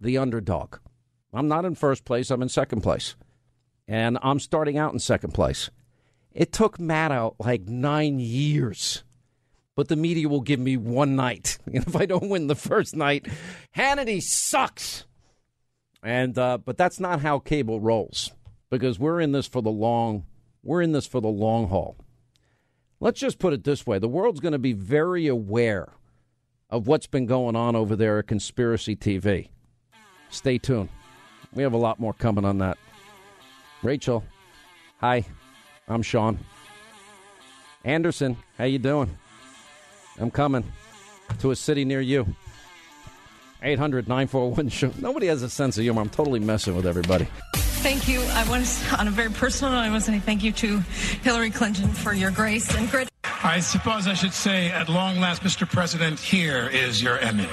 the 0.00 0.18
underdog. 0.18 0.76
I'm 1.32 1.48
not 1.48 1.64
in 1.64 1.74
first 1.74 2.04
place. 2.04 2.30
I'm 2.30 2.42
in 2.42 2.48
second 2.48 2.82
place, 2.82 3.16
and 3.88 4.18
I'm 4.22 4.38
starting 4.38 4.78
out 4.78 4.92
in 4.92 4.98
second 4.98 5.32
place. 5.32 5.70
It 6.32 6.52
took 6.52 6.78
Maddow 6.78 7.34
like 7.38 7.68
nine 7.68 8.18
years, 8.20 9.04
but 9.74 9.88
the 9.88 9.96
media 9.96 10.28
will 10.28 10.42
give 10.42 10.60
me 10.60 10.76
one 10.76 11.16
night. 11.16 11.58
And 11.66 11.76
if 11.76 11.96
I 11.96 12.06
don't 12.06 12.28
win 12.28 12.46
the 12.46 12.54
first 12.54 12.94
night, 12.94 13.26
Hannity 13.74 14.22
sucks. 14.22 15.06
And 16.02 16.38
uh, 16.38 16.58
but 16.58 16.76
that's 16.76 17.00
not 17.00 17.20
how 17.20 17.38
cable 17.38 17.80
rolls 17.80 18.30
because 18.78 18.98
we're 18.98 19.20
in 19.20 19.32
this 19.32 19.46
for 19.46 19.62
the 19.62 19.70
long 19.70 20.24
we're 20.64 20.82
in 20.82 20.92
this 20.92 21.06
for 21.06 21.20
the 21.20 21.28
long 21.28 21.68
haul. 21.68 21.96
Let's 22.98 23.20
just 23.20 23.38
put 23.38 23.52
it 23.52 23.64
this 23.64 23.86
way, 23.86 23.98
the 23.98 24.08
world's 24.08 24.40
going 24.40 24.52
to 24.52 24.58
be 24.58 24.72
very 24.72 25.26
aware 25.26 25.92
of 26.70 26.86
what's 26.86 27.06
been 27.06 27.26
going 27.26 27.54
on 27.54 27.76
over 27.76 27.94
there 27.94 28.18
at 28.18 28.26
Conspiracy 28.26 28.96
TV. 28.96 29.48
Stay 30.30 30.58
tuned. 30.58 30.88
We 31.52 31.62
have 31.62 31.74
a 31.74 31.78
lot 31.78 32.00
more 32.00 32.14
coming 32.14 32.44
on 32.44 32.58
that. 32.58 32.78
Rachel, 33.82 34.24
hi. 34.98 35.26
I'm 35.86 36.02
Sean. 36.02 36.38
Anderson, 37.84 38.38
how 38.56 38.64
you 38.64 38.78
doing? 38.78 39.16
I'm 40.18 40.30
coming 40.30 40.64
to 41.40 41.50
a 41.50 41.56
city 41.56 41.84
near 41.84 42.00
you. 42.00 42.26
800 43.62 44.08
941 44.08 44.68
show. 44.70 44.92
Nobody 44.98 45.26
has 45.26 45.42
a 45.42 45.50
sense 45.50 45.76
of 45.76 45.82
humor. 45.82 46.00
I'm 46.00 46.08
totally 46.08 46.40
messing 46.40 46.74
with 46.74 46.86
everybody. 46.86 47.28
Thank 47.84 48.08
you. 48.08 48.22
I 48.22 48.48
want 48.48 48.64
to, 48.64 48.98
on 48.98 49.08
a 49.08 49.10
very 49.10 49.28
personal 49.28 49.72
note, 49.72 49.80
I 49.80 49.90
want 49.90 50.02
to 50.04 50.10
say 50.10 50.18
thank 50.18 50.42
you 50.42 50.52
to 50.52 50.78
Hillary 51.20 51.50
Clinton 51.50 51.90
for 51.90 52.14
your 52.14 52.30
grace 52.30 52.74
and 52.74 52.90
grit. 52.90 53.10
I 53.42 53.60
suppose 53.60 54.06
I 54.06 54.14
should 54.14 54.32
say, 54.32 54.70
at 54.70 54.88
long 54.88 55.20
last, 55.20 55.42
Mr. 55.42 55.70
President, 55.70 56.18
here 56.18 56.66
is 56.72 57.02
your 57.02 57.18
Emmy. 57.18 57.46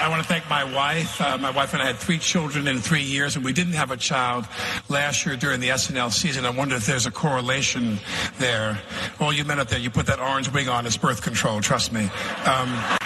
I 0.00 0.06
want 0.08 0.22
to 0.22 0.26
thank 0.26 0.48
my 0.48 0.64
wife. 0.64 1.20
Uh, 1.20 1.36
my 1.36 1.50
wife 1.50 1.74
and 1.74 1.82
I 1.82 1.86
had 1.88 1.96
three 1.96 2.16
children 2.16 2.66
in 2.66 2.78
three 2.78 3.02
years, 3.02 3.36
and 3.36 3.44
we 3.44 3.52
didn't 3.52 3.74
have 3.74 3.90
a 3.90 3.98
child 3.98 4.46
last 4.88 5.26
year 5.26 5.36
during 5.36 5.60
the 5.60 5.68
SNL 5.68 6.10
season. 6.10 6.46
I 6.46 6.50
wonder 6.50 6.74
if 6.76 6.86
there's 6.86 7.04
a 7.04 7.10
correlation 7.10 7.98
there. 8.38 8.80
All 9.20 9.30
you 9.30 9.44
men 9.44 9.60
out 9.60 9.68
there, 9.68 9.78
you 9.78 9.90
put 9.90 10.06
that 10.06 10.20
orange 10.20 10.50
wig 10.50 10.68
on, 10.68 10.86
it's 10.86 10.96
birth 10.96 11.20
control, 11.20 11.60
trust 11.60 11.92
me. 11.92 12.08
Um, 12.46 12.98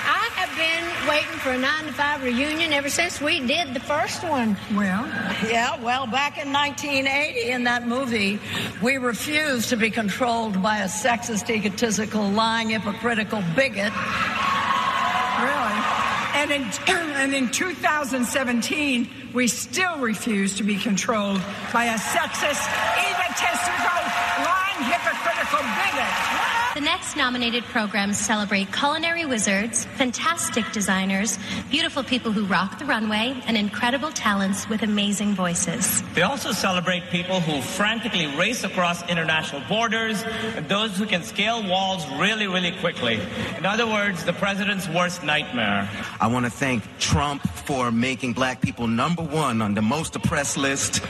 waiting 1.09 1.39
for 1.39 1.51
a 1.51 1.59
9 1.59 1.85
to 1.85 1.93
5 1.93 2.25
reunion 2.25 2.73
ever 2.73 2.89
since 2.89 3.21
we 3.21 3.41
did 3.47 3.75
the 3.75 3.81
first 3.81 4.23
one. 4.25 4.57
Well, 4.75 5.07
yeah, 5.49 5.81
well, 5.83 6.07
back 6.07 6.39
in 6.39 6.53
1980 6.53 7.51
in 7.51 7.65
that 7.65 7.87
movie, 7.87 8.41
we 8.83 8.97
refused 8.97 9.69
to 9.71 9.77
be 9.77 9.91
controlled 9.91 10.61
by 10.63 10.79
a 10.79 10.87
sexist, 10.87 11.49
egotistical, 11.49 12.29
lying, 12.31 12.71
hypocritical 12.71 13.43
bigot. 13.55 13.93
Really? 15.43 15.79
And 16.35 16.51
in, 16.51 16.63
and 16.89 17.35
in 17.35 17.51
2017, 17.51 19.09
we 19.33 19.47
still 19.47 19.99
refuse 19.99 20.57
to 20.57 20.65
be 20.65 20.77
controlled 20.77 21.41
by 21.73 21.85
a 21.85 21.99
sexist, 21.99 22.67
egotistical, 22.99 24.01
lying, 24.43 24.83
hypocritical 24.91 25.63
bigot. 25.63 26.56
The 26.77 26.83
next 26.83 27.17
nominated 27.17 27.65
programs 27.65 28.19
celebrate 28.19 28.71
culinary 28.71 29.25
wizards, 29.25 29.87
fantastic 29.97 30.71
designers, 30.73 31.39
beautiful 31.71 32.05
people 32.05 32.33
who 32.33 32.45
rock 32.45 32.79
the 32.79 32.85
runway, 32.85 33.35
and 33.47 33.57
incredible 33.57 34.11
talents 34.11 34.69
with 34.69 34.83
amazing 34.83 35.33
voices. 35.33 36.03
They 36.13 36.21
also 36.21 36.53
celebrate 36.53 37.05
people 37.05 37.41
who 37.41 37.63
frantically 37.63 38.27
race 38.37 38.63
across 38.63 39.09
international 39.09 39.63
borders, 39.71 40.23
and 40.55 40.69
those 40.69 40.99
who 40.99 41.07
can 41.07 41.23
scale 41.23 41.67
walls 41.67 42.07
really, 42.19 42.47
really 42.47 42.73
quickly. 42.73 43.21
In 43.57 43.65
other 43.65 43.87
words, 43.87 44.25
the 44.25 44.35
president's 44.35 44.87
worst 44.87 45.25
nightmare. 45.25 45.89
I 46.21 46.27
want 46.27 46.45
to 46.45 46.51
thank 46.51 46.83
Trump 46.99 47.41
for 47.65 47.91
making 47.91 48.35
black 48.35 48.61
people 48.61 48.87
number 48.87 49.23
one 49.23 49.63
on 49.63 49.73
the 49.73 49.81
most 49.81 50.15
oppressed 50.15 50.59
list. 50.59 51.03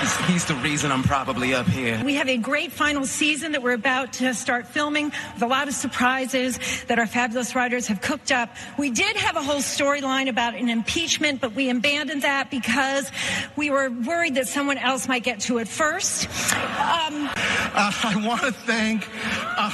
He's, 0.00 0.16
he's 0.26 0.44
the 0.46 0.54
reason 0.56 0.90
I'm 0.90 1.02
probably 1.02 1.54
up 1.54 1.66
here. 1.66 2.00
We 2.02 2.14
have 2.14 2.28
a 2.28 2.38
great 2.38 2.72
final 2.72 3.04
season 3.04 3.52
that 3.52 3.62
we're 3.62 3.74
about 3.74 4.14
to 4.14 4.24
start 4.40 4.66
filming 4.66 5.06
with 5.34 5.42
a 5.42 5.46
lot 5.46 5.68
of 5.68 5.74
surprises 5.74 6.58
that 6.88 6.98
our 6.98 7.06
fabulous 7.06 7.54
writers 7.54 7.86
have 7.86 8.00
cooked 8.00 8.32
up. 8.32 8.54
We 8.78 8.90
did 8.90 9.16
have 9.16 9.36
a 9.36 9.42
whole 9.42 9.60
storyline 9.60 10.28
about 10.28 10.54
an 10.54 10.68
impeachment, 10.68 11.40
but 11.40 11.54
we 11.54 11.70
abandoned 11.70 12.22
that 12.22 12.50
because 12.50 13.10
we 13.56 13.70
were 13.70 13.90
worried 13.90 14.34
that 14.36 14.48
someone 14.48 14.78
else 14.78 15.06
might 15.08 15.22
get 15.22 15.40
to 15.40 15.58
it 15.58 15.68
first. 15.68 16.26
Um, 16.54 17.28
Uh, 17.72 17.92
I 18.02 18.26
want 18.26 18.40
to 18.42 18.52
thank 18.52 19.06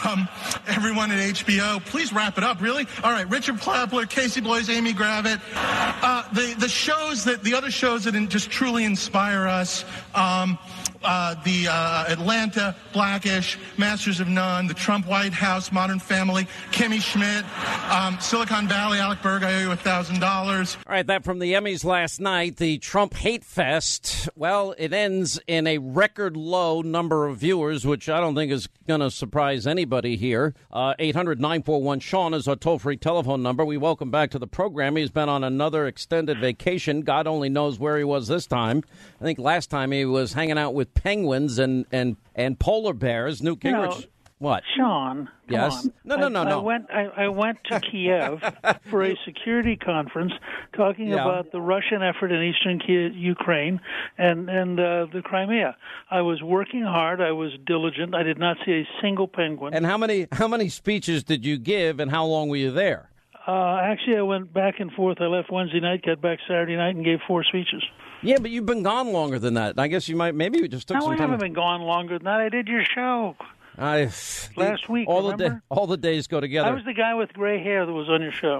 um, 0.05 0.29
everyone 0.67 1.11
at 1.11 1.19
HBO. 1.19 1.85
Please 1.87 2.13
wrap 2.13 2.39
it 2.39 2.45
up, 2.45 2.61
really. 2.61 2.87
All 3.03 3.13
right, 3.13 3.29
Richard 3.29 3.57
Plepler, 3.57 4.09
Casey 4.09 4.41
Bloys, 4.41 4.69
Amy 4.69 4.93
Gravitt. 4.93 5.41
Uh, 5.55 6.23
the 6.33 6.55
the 6.59 6.69
shows 6.69 7.25
that 7.25 7.43
the 7.43 7.55
other 7.55 7.71
shows 7.71 8.05
that 8.05 8.17
just 8.29 8.51
truly 8.51 8.85
inspire 8.85 9.47
us. 9.47 9.85
Um, 10.15 10.59
uh, 11.07 11.35
the 11.45 11.69
uh, 11.69 12.05
Atlanta, 12.09 12.75
Blackish, 12.93 13.59
Masters 13.79 14.21
of 14.21 14.29
None, 14.29 14.67
the 14.67 14.75
Trump 14.75 15.07
White 15.07 15.33
House, 15.33 15.71
Modern 15.71 16.01
Family, 16.01 16.47
Kimmy 16.73 17.01
Schmidt, 17.01 17.45
um, 17.91 18.19
Silicon 18.21 18.67
Valley, 18.67 18.99
Alec 18.99 19.23
Berg, 19.23 19.45
I 19.45 19.55
owe 19.55 19.61
you 19.61 19.71
a 19.71 19.77
thousand 19.77 20.21
dollars. 20.21 20.77
All 20.87 20.93
right, 20.93 21.07
that 21.07 21.25
from 21.25 21.39
the 21.39 21.53
Emmys 21.53 21.85
last 21.85 22.21
night, 22.21 22.57
the 22.57 22.79
Trump 22.79 23.15
hate 23.15 23.45
fest. 23.45 24.29
Well, 24.35 24.75
it 24.77 24.93
ends 24.93 25.39
in 25.47 25.67
a 25.67 25.79
record 25.79 26.37
low 26.37 26.83
number 26.83 27.27
of 27.27 27.39
viewers, 27.39 27.87
which 27.87 28.09
I 28.09 28.21
don't 28.21 28.35
think 28.35 28.51
is 28.51 28.69
going 28.89 29.01
to 29.01 29.11
surprise 29.11 29.67
anybody 29.67 30.17
here. 30.17 30.55
Uh, 30.73 30.95
800 30.99 31.41
941 31.41 32.01
Sean 32.01 32.35
is 32.35 32.49
our 32.49 32.57
toll 32.57 32.79
free 32.79 32.97
telephone 32.97 33.43
number. 33.43 33.65
We 33.65 33.77
welcome 33.77 34.11
back 34.11 34.31
to 34.33 34.39
the 34.39 34.47
program. 34.47 34.97
He's 34.97 35.11
been 35.11 35.29
on 35.29 35.45
another 35.45 35.87
extended 35.87 36.41
vacation. 36.41 37.03
God 37.03 37.27
only 37.27 37.49
knows 37.49 37.79
where 37.79 37.97
he 37.97 38.05
was 38.05 38.27
this 38.27 38.47
time. 38.47 38.83
I 39.21 39.25
think 39.25 39.39
last 39.39 39.71
time 39.71 39.93
he 39.93 40.05
was 40.05 40.33
hanging 40.33 40.59
out 40.59 40.75
with 40.75 40.95
penguins 40.97 41.59
and, 41.61 41.87
and, 41.93 42.17
and 42.35 42.59
polar 42.59 42.93
bears. 42.93 43.41
Newt 43.43 43.61
Gingrich. 43.61 44.07
what? 44.39 44.63
Sean, 44.77 45.31
Yes. 45.49 45.85
on. 45.87 45.93
No, 46.05 46.17
no, 46.17 46.27
I- 46.27 46.29
no, 46.29 46.41
I 46.41 46.45
no. 46.51 46.63
went. 46.63 46.87
I, 46.91 47.05
I 47.25 47.29
went 47.29 47.59
to 47.71 47.79
Kiev 47.81 48.43
for 48.91 49.05
a 49.05 49.15
security 49.25 49.77
conference 49.77 50.33
talking 50.77 51.07
Yeah. 51.09 51.23
about 51.25 51.53
the 51.53 51.61
Russian 51.61 52.03
effort 52.03 52.33
in 52.33 52.43
eastern 52.43 52.81
Ukraine 53.15 53.81
and 54.19 54.51
and 54.51 54.81
uh, 54.81 55.07
the 55.13 55.23
Crimea. 55.23 55.77
I 56.11 56.23
was 56.23 56.43
working 56.43 56.83
hard. 56.83 57.21
I 57.21 57.31
was 57.31 57.53
diligent. 57.65 58.15
I 58.15 58.25
did 58.25 58.39
not 58.39 58.57
see 58.67 58.73
a 58.73 58.89
single 59.01 59.29
penguin. 59.29 59.73
And 59.73 59.87
how 59.87 59.97
many 59.97 60.27
how 60.33 60.49
many 60.49 60.69
speeches 60.69 61.23
did 61.23 61.47
you 61.47 61.59
give, 61.59 62.01
and 62.01 62.11
how 62.11 62.25
long 62.27 62.49
were 62.49 62.57
you 62.57 62.73
there? 62.73 63.09
Uh, 63.47 63.79
actually, 63.81 64.17
I 64.17 64.23
went 64.23 64.53
back 64.53 64.81
and 64.81 64.91
forth. 64.91 65.19
I 65.21 65.27
left 65.27 65.53
Wednesday 65.53 65.79
night, 65.79 66.03
got 66.05 66.21
back 66.21 66.41
Saturday 66.49 66.75
night, 66.75 66.97
and 66.97 67.05
gave 67.05 67.21
four 67.29 67.45
speeches. 67.45 67.85
Yeah, 68.23 68.39
but 68.41 68.51
you've 68.51 68.67
been 68.67 68.83
gone 68.83 69.13
longer 69.13 69.39
than 69.39 69.55
that. 69.55 69.79
I 69.79 69.89
guess 69.89 70.09
you 70.09 70.17
might 70.17 70.35
maybe 70.35 70.59
you 70.59 70.69
just 70.69 70.89
took 70.89 70.97
No, 70.97 71.03
some 71.03 71.13
I 71.13 71.17
time. 71.17 71.21
I 71.21 71.33
haven't 71.33 71.41
been 71.41 71.53
gone 71.53 71.83
longer 71.83 72.19
than 72.19 72.25
that. 72.25 72.41
I 72.41 72.49
did 72.49 72.69
your 72.69 72.85
show. 72.85 73.37
I, 73.79 74.11
Last 74.57 74.89
week, 74.89 75.07
all 75.07 75.29
the 75.29 75.37
day, 75.37 75.51
all 75.69 75.87
the 75.87 75.99
days 75.99 76.27
go 76.27 76.41
together. 76.41 76.69
I 76.69 76.73
was 76.73 76.85
the 76.85 76.95
guy 76.95 77.13
with 77.15 77.33
gray 77.35 77.63
hair 77.63 77.85
that 77.85 77.93
was 77.93 78.09
on 78.09 78.23
your 78.23 78.33
show. 78.33 78.59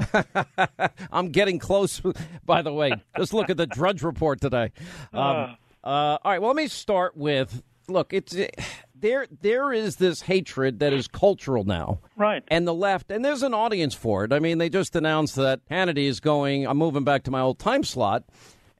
I'm 1.13 1.31
getting 1.31 1.59
close. 1.59 2.03
By 2.45 2.61
the 2.61 2.73
way, 2.73 2.93
just 3.17 3.33
look 3.33 3.49
at 3.49 3.57
the 3.57 3.67
Drudge 3.67 4.03
report 4.03 4.41
today. 4.41 4.73
Um, 5.15 5.57
uh, 5.85 6.19
all 6.23 6.33
right. 6.33 6.41
Well, 6.41 6.51
let 6.51 6.57
me 6.57 6.69
start 6.69 7.17
with. 7.17 7.63
Look, 7.89 8.13
it's 8.13 8.37
there. 8.95 9.27
There 9.41 9.73
is 9.73 9.97
this 9.97 10.23
hatred 10.23 10.81
that 10.81 10.93
is 10.93 11.07
cultural 11.09 11.65
now, 11.65 12.01
right? 12.17 12.43
And 12.49 12.67
the 12.67 12.75
left, 12.75 13.11
and 13.11 13.25
there's 13.25 13.43
an 13.43 13.55
audience 13.55 13.95
for 13.95 14.25
it. 14.25 14.33
I 14.33 14.41
mean, 14.41 14.59
they 14.59 14.69
just 14.69 14.97
announced 14.97 15.37
that 15.37 15.61
Hannity 15.71 16.07
is 16.07 16.21
going. 16.21 16.67
I'm 16.67 16.77
moving 16.77 17.05
back 17.05 17.23
to 17.25 17.31
my 17.31 17.41
old 17.41 17.59
time 17.59 17.85
slot, 17.85 18.25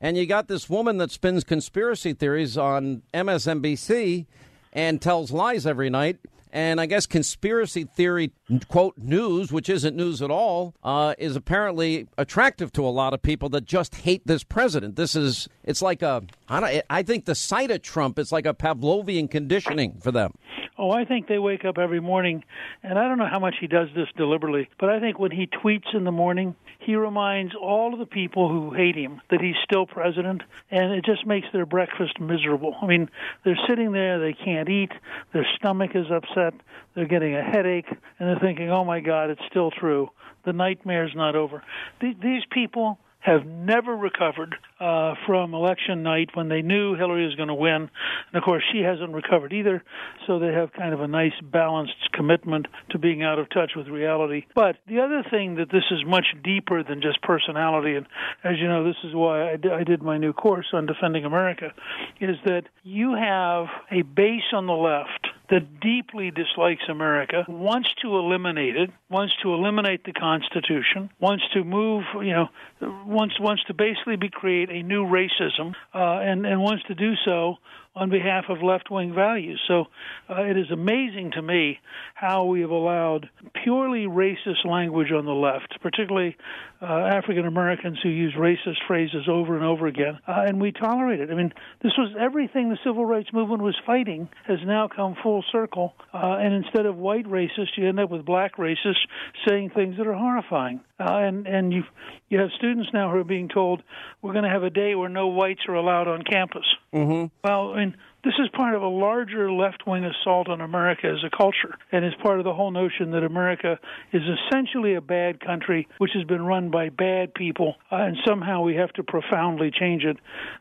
and 0.01 0.17
you 0.17 0.27
got 0.27 0.49
this 0.49 0.69
woman 0.69 0.99
that 0.99 1.11
spins 1.11 1.45
conspiracy 1.45 2.13
theories 2.13 2.59
on 2.59 3.03
MSNBC 3.15 4.27
and 4.73 5.01
tells 5.01 5.31
lies 5.31 5.67
every 5.67 5.91
night. 5.91 6.19
And 6.53 6.81
I 6.81 6.87
guess 6.87 7.07
conspiracy 7.07 7.85
theory, 7.85 8.33
quote, 8.69 8.97
news, 8.97 9.53
which 9.53 9.69
isn't 9.69 9.95
news 9.95 10.23
at 10.23 10.31
all, 10.31 10.75
uh, 10.83 11.15
is 11.19 11.37
apparently 11.37 12.09
attractive 12.17 12.73
to 12.75 12.87
a 12.87 12.89
lot 12.89 13.13
of 13.13 13.21
people 13.21 13.51
that 13.51 13.67
just 13.67 13.95
hate 13.97 14.27
this 14.27 14.43
president. 14.43 14.97
This 14.97 15.15
is, 15.15 15.49
it's 15.65 15.83
like 15.83 16.01
a, 16.01 16.23
I, 16.49 16.61
don't, 16.61 16.83
I 16.89 17.03
think 17.03 17.27
the 17.27 17.35
sight 17.35 17.71
of 17.71 17.83
Trump 17.83 18.19
is 18.19 18.33
like 18.33 18.47
a 18.47 18.55
Pavlovian 18.55 19.31
conditioning 19.31 19.99
for 20.01 20.13
them. 20.13 20.33
Oh, 20.79 20.91
I 20.91 21.07
think 21.07 21.27
they 21.27 21.39
wake 21.39 21.65
up 21.65 21.79
every 21.79 22.01
morning, 22.01 22.45
and 22.83 22.99
I 22.99 23.09
don't 23.09 23.17
know 23.17 23.27
how 23.27 23.39
much 23.39 23.57
he 23.59 23.67
does 23.67 23.89
this 23.95 24.09
deliberately, 24.17 24.69
but 24.79 24.91
I 24.91 25.01
think 25.01 25.19
when 25.19 25.31
he 25.31 25.47
tweets 25.47 25.95
in 25.95 26.05
the 26.05 26.13
morning, 26.13 26.55
he 26.79 26.97
reminds 26.97 27.55
all 27.55 27.95
of 27.95 27.99
the 27.99 28.05
people 28.07 28.51
who 28.51 28.75
hate 28.75 28.95
him 28.95 29.23
that 29.31 29.41
he's 29.41 29.57
still 29.65 29.87
president, 29.87 30.43
and 30.71 30.93
it 30.93 31.05
just 31.05 31.27
makes 31.27 31.47
their 31.53 31.65
breakfast 31.65 32.21
miserable. 32.21 32.77
I 32.83 32.87
mean, 32.87 33.09
they're 33.43 33.59
sitting 33.67 33.93
there, 33.93 34.19
they 34.19 34.35
can't 34.35 34.69
eat, 34.69 34.93
their 35.33 35.47
stomach 35.57 35.93
is 35.95 36.11
upset, 36.11 36.53
they're 36.95 37.07
getting 37.07 37.35
a 37.35 37.43
headache, 37.43 37.89
and 37.89 38.29
they're 38.29 38.39
thinking, 38.39 38.71
oh 38.71 38.85
my 38.85 39.01
God, 39.01 39.31
it's 39.31 39.45
still 39.49 39.71
true. 39.71 40.11
The 40.45 40.53
nightmare's 40.53 41.15
not 41.15 41.37
over. 41.37 41.63
These 42.01 42.45
people 42.51 42.99
have 43.21 43.45
never 43.45 43.97
recovered 43.97 44.55
uh, 44.79 45.15
from 45.27 45.55
election 45.55 46.03
night 46.03 46.31
when 46.35 46.49
they 46.49 46.63
knew 46.63 46.95
Hillary 46.95 47.25
was 47.25 47.35
going 47.35 47.49
to 47.49 47.55
win. 47.55 47.75
And 47.75 48.35
of 48.35 48.43
course, 48.43 48.63
she 48.73 48.81
hasn't 48.81 49.13
recovered 49.13 49.53
either. 49.53 49.83
So 50.27 50.39
they 50.39 50.53
have 50.53 50.73
kind 50.73 50.93
of 50.93 51.01
a 51.01 51.09
nice 51.09 51.33
balanced 51.43 52.13
commitment 52.13 52.67
to 52.91 52.99
being 52.99 53.23
out 53.23 53.39
of 53.39 53.49
touch 53.51 53.73
with 53.77 53.89
reality. 53.89 54.45
But 54.55 54.77
the 54.87 55.01
other 55.01 55.25
thing 55.31 55.57
that 55.57 55.71
this 55.71 55.85
is 55.91 56.05
much 56.07 56.27
deeper 56.45 56.83
than 56.83 57.01
just 57.01 57.23
personality, 57.23 57.97
and 57.97 58.07
as 58.45 58.59
you 58.59 58.69
know, 58.69 58.85
this 58.85 58.97
is 59.05 59.15
why 59.15 59.53
I 59.53 59.85
did 59.85 60.03
my 60.03 60.19
new 60.19 60.33
course 60.33 60.67
on 60.73 60.87
defending 60.87 61.25
America, 61.25 61.73
is 62.21 62.37
that 62.45 62.65
you 62.83 63.15
have 63.15 63.67
a 63.91 64.03
base 64.03 64.53
on 64.53 64.67
the 64.67 64.75
left 64.75 65.29
that 65.51 65.81
deeply 65.81 66.31
dislikes 66.31 66.83
America, 66.89 67.45
wants 67.49 67.89
to 68.03 68.17
eliminate 68.17 68.77
it, 68.77 68.91
wants 69.09 69.35
to 69.43 69.55
eliminate 69.55 70.05
the 70.05 70.13
Constitution, 70.13 71.11
wants 71.21 71.45
to 71.55 71.63
move, 71.63 72.03
you 72.17 72.33
know, 72.33 72.49
wants 72.81 73.39
wants 73.39 73.63
to 73.65 73.75
basically 73.75 74.17
be 74.17 74.29
create 74.67 74.85
a 74.85 74.87
new 74.87 75.05
racism, 75.05 75.75
uh, 75.95 76.21
and 76.21 76.47
and 76.47 76.61
wants 76.61 76.85
to 76.85 76.95
do 76.95 77.15
so 77.25 77.57
on 77.95 78.11
behalf 78.11 78.45
of 78.49 78.63
left 78.63 78.91
wing 78.91 79.15
values. 79.15 79.61
So 79.67 79.87
uh, 80.29 80.43
it 80.43 80.59
is 80.59 80.71
amazing 80.71 81.33
to 81.33 81.43
me 81.43 81.79
how 82.15 82.45
we 82.45 82.61
have 82.61 82.71
allowed 82.71 83.29
purely 83.65 84.05
racist 84.05 84.65
language 84.65 85.13
on 85.13 85.25
the 85.25 85.33
left, 85.33 85.79
particularly 85.81 86.37
African 86.85 87.47
Americans 87.47 87.99
who 88.03 88.09
use 88.09 88.35
racist 88.35 88.79
phrases 88.87 89.29
over 89.29 89.57
and 89.57 89.65
over 89.65 89.87
again, 89.87 90.19
uh, 90.27 90.45
and 90.47 90.61
we 90.61 90.73
tolerate 90.73 91.21
it. 91.21 91.31
I 91.31 91.35
mean, 91.35 91.53
this 91.83 91.93
was 91.97 92.15
everything 92.19 92.69
the 92.69 92.79
civil 92.85 93.07
rights 93.07 93.33
movement 93.33 93.63
was 93.63 93.77
fighting 93.87 94.29
has 94.47 94.59
now 94.65 94.89
come 94.89 95.17
full 95.23 95.45
circle, 95.51 95.95
uh, 96.13 96.37
and 96.39 96.55
instead 96.55 96.87
of 96.87 96.97
white 96.97 97.27
racists, 97.27 97.77
you 97.77 97.89
end 97.89 98.01
up 98.01 98.11
with 98.11 98.25
black 98.25 98.57
racists 98.57 99.07
saying 99.47 99.71
things 99.71 99.97
that 99.97 100.07
are 100.07 100.15
horrifying. 100.15 100.81
Uh, 100.99 101.17
and 101.17 101.47
and 101.47 101.73
you 101.73 101.83
you 102.29 102.39
have 102.39 102.49
students 102.57 102.89
now 102.93 103.11
who 103.11 103.19
are 103.19 103.25
being 103.25 103.49
told 103.49 103.83
we're 104.23 104.33
going 104.33 104.45
to 104.45 104.51
have 104.51 104.63
a 104.63 104.71
day 104.71 104.95
where 104.95 105.11
no 105.11 105.29
whites 105.29 105.61
are 105.69 105.75
allowed 105.75 106.09
on 106.09 106.23
campus. 106.23 106.65
Mm-hmm. 106.95 107.27
Well, 107.45 107.73
I 107.73 107.85
mean, 107.85 107.97
this 108.27 108.35
is 108.43 108.49
part 108.55 108.75
of 108.75 108.83
a 108.83 108.89
larger 108.89 109.53
left 109.53 109.87
wing 109.87 110.05
assault 110.05 110.49
on 110.49 110.61
America 110.61 111.07
as 111.07 111.23
a 111.25 111.31
culture, 111.35 111.79
and 111.93 112.05
is 112.05 112.13
part 112.21 112.39
of 112.41 112.45
the 112.45 112.53
whole 112.53 112.73
notion 112.73 113.13
that 113.13 113.23
America 113.23 113.79
is 114.13 114.23
essentially 114.23 114.95
a 114.95 115.01
bad 115.01 115.39
country 115.39 115.87
which 115.99 116.11
has 116.13 116.25
been 116.25 116.45
run 116.45 116.69
by 116.71 116.89
bad 116.89 117.33
people, 117.35 117.77
uh, 117.93 117.97
and 117.97 118.17
somehow 118.27 118.63
we 118.63 118.75
have 118.75 118.93
to 118.95 119.05
profoundly 119.05 119.71
change 119.71 120.03
it. 120.03 120.17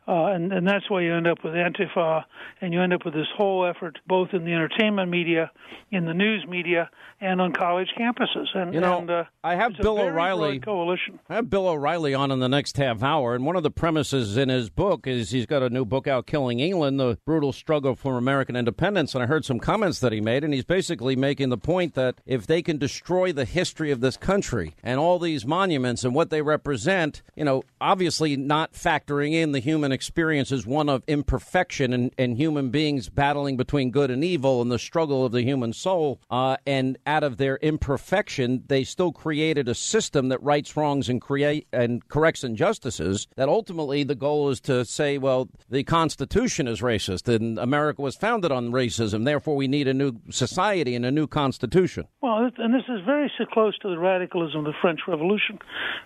Uh, 0.06 0.26
and, 0.26 0.52
and 0.52 0.66
that's 0.66 0.88
why 0.88 1.00
you 1.02 1.12
end 1.12 1.26
up 1.26 1.42
with 1.42 1.54
Antifa, 1.54 2.22
and 2.60 2.72
you 2.72 2.80
end 2.80 2.92
up 2.94 3.04
with 3.04 3.14
this 3.14 3.26
whole 3.36 3.66
effort 3.66 3.98
both 4.06 4.28
in 4.32 4.44
the 4.44 4.52
entertainment 4.52 5.10
media, 5.10 5.50
in 5.90 6.04
the 6.06 6.14
news 6.14 6.46
media, 6.48 6.88
and 7.20 7.40
on 7.40 7.52
college 7.52 7.88
campuses. 7.98 8.46
And, 8.54 8.72
You 8.74 8.80
know, 8.80 8.98
and, 9.00 9.10
uh, 9.10 9.24
I 9.42 9.56
have 9.56 9.76
Bill 9.76 9.96
very 9.96 10.10
O'Reilly. 10.10 10.60
coalition. 10.60 11.18
I 11.28 11.34
have 11.34 11.50
Bill 11.50 11.66
O'Reilly 11.66 12.14
on 12.14 12.30
in 12.30 12.38
the 12.38 12.48
next 12.48 12.76
half 12.76 13.02
hour, 13.02 13.34
and 13.34 13.44
one 13.44 13.56
of 13.56 13.64
the 13.64 13.70
premises 13.72 14.36
in 14.36 14.50
his 14.50 14.70
book 14.70 15.08
is 15.08 15.30
he's 15.30 15.46
got 15.46 15.62
a 15.64 15.70
new 15.70 15.84
book 15.84 16.06
out, 16.06 16.26
"Killing 16.26 16.60
England: 16.60 17.00
The 17.00 17.18
Brutal 17.24 17.52
Struggle 17.56 17.94
for 17.94 18.16
American 18.16 18.56
Independence." 18.56 19.14
And 19.14 19.22
I 19.22 19.26
heard 19.26 19.44
some 19.44 19.58
comments 19.58 20.00
that 20.00 20.12
he 20.12 20.20
made, 20.20 20.44
and 20.44 20.52
he's 20.52 20.64
basically 20.64 21.16
making 21.16 21.48
the 21.48 21.58
point 21.58 21.94
that 21.94 22.16
if 22.26 22.46
they 22.46 22.62
can 22.62 22.78
destroy 22.78 23.32
the 23.32 23.44
history 23.44 23.90
of 23.90 24.00
this 24.00 24.16
country 24.16 24.74
and 24.82 24.98
all 24.98 25.18
these 25.18 25.46
monuments 25.46 26.04
and 26.04 26.14
what 26.14 26.30
they 26.30 26.42
represent, 26.42 27.22
you 27.34 27.44
know, 27.44 27.62
obviously 27.80 28.36
not 28.36 28.72
factoring 28.72 29.32
in 29.32 29.52
the 29.52 29.58
human 29.58 29.92
experience 29.92 30.52
as 30.52 30.66
one 30.66 30.88
of 30.88 31.02
imperfection 31.06 31.92
and, 31.92 32.12
and 32.18 32.36
human 32.36 32.70
beings 32.70 33.08
battling 33.08 33.56
between 33.56 33.90
good 33.90 34.10
and 34.10 34.22
evil 34.22 34.62
and 34.62 34.70
the 34.70 34.78
struggle 34.78 35.24
of 35.24 35.32
the 35.32 35.42
human 35.42 35.72
soul, 35.72 36.20
uh, 36.30 36.56
and 36.66 36.98
out 37.06 37.22
of 37.22 37.36
their 37.36 37.56
imperfection, 37.62 38.62
they 38.66 38.84
still 38.84 39.12
created 39.12 39.68
a 39.68 39.74
system 39.74 40.28
that 40.28 40.42
rights 40.42 40.76
wrongs 40.76 41.08
and 41.08 41.20
create 41.20 41.66
and 41.72 42.06
corrects 42.08 42.44
injustices. 42.44 43.26
That 43.36 43.48
ultimately 43.48 44.02
the 44.04 44.14
goal 44.14 44.50
is 44.50 44.60
to 44.62 44.84
say, 44.84 45.18
well, 45.18 45.48
the 45.70 45.84
Constitution 45.84 46.68
is 46.68 46.80
racist 46.80 47.28
and 47.40 47.58
America 47.58 48.02
was 48.02 48.16
founded 48.16 48.52
on 48.52 48.70
racism. 48.70 49.24
Therefore, 49.24 49.56
we 49.56 49.68
need 49.68 49.88
a 49.88 49.94
new 49.94 50.12
society 50.30 50.94
and 50.94 51.04
a 51.04 51.10
new 51.10 51.26
Constitution. 51.26 52.08
Well, 52.22 52.50
and 52.58 52.74
this 52.74 52.84
is 52.88 53.04
very 53.04 53.30
so 53.38 53.44
close 53.44 53.76
to 53.78 53.88
the 53.88 53.98
radicalism 53.98 54.60
of 54.60 54.64
the 54.64 54.74
French 54.80 55.00
Revolution. 55.06 55.58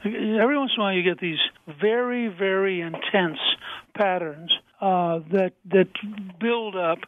Every 0.05 0.59
once 0.59 0.73
in 0.77 0.81
a 0.81 0.85
while, 0.85 0.93
you 0.93 1.03
get 1.03 1.21
these 1.21 1.39
very, 1.81 2.29
very 2.29 2.81
intense 2.81 3.39
patterns 3.95 4.51
uh, 4.81 5.21
that 5.33 5.53
that 5.71 5.89
build 6.41 6.77
up. 6.77 6.99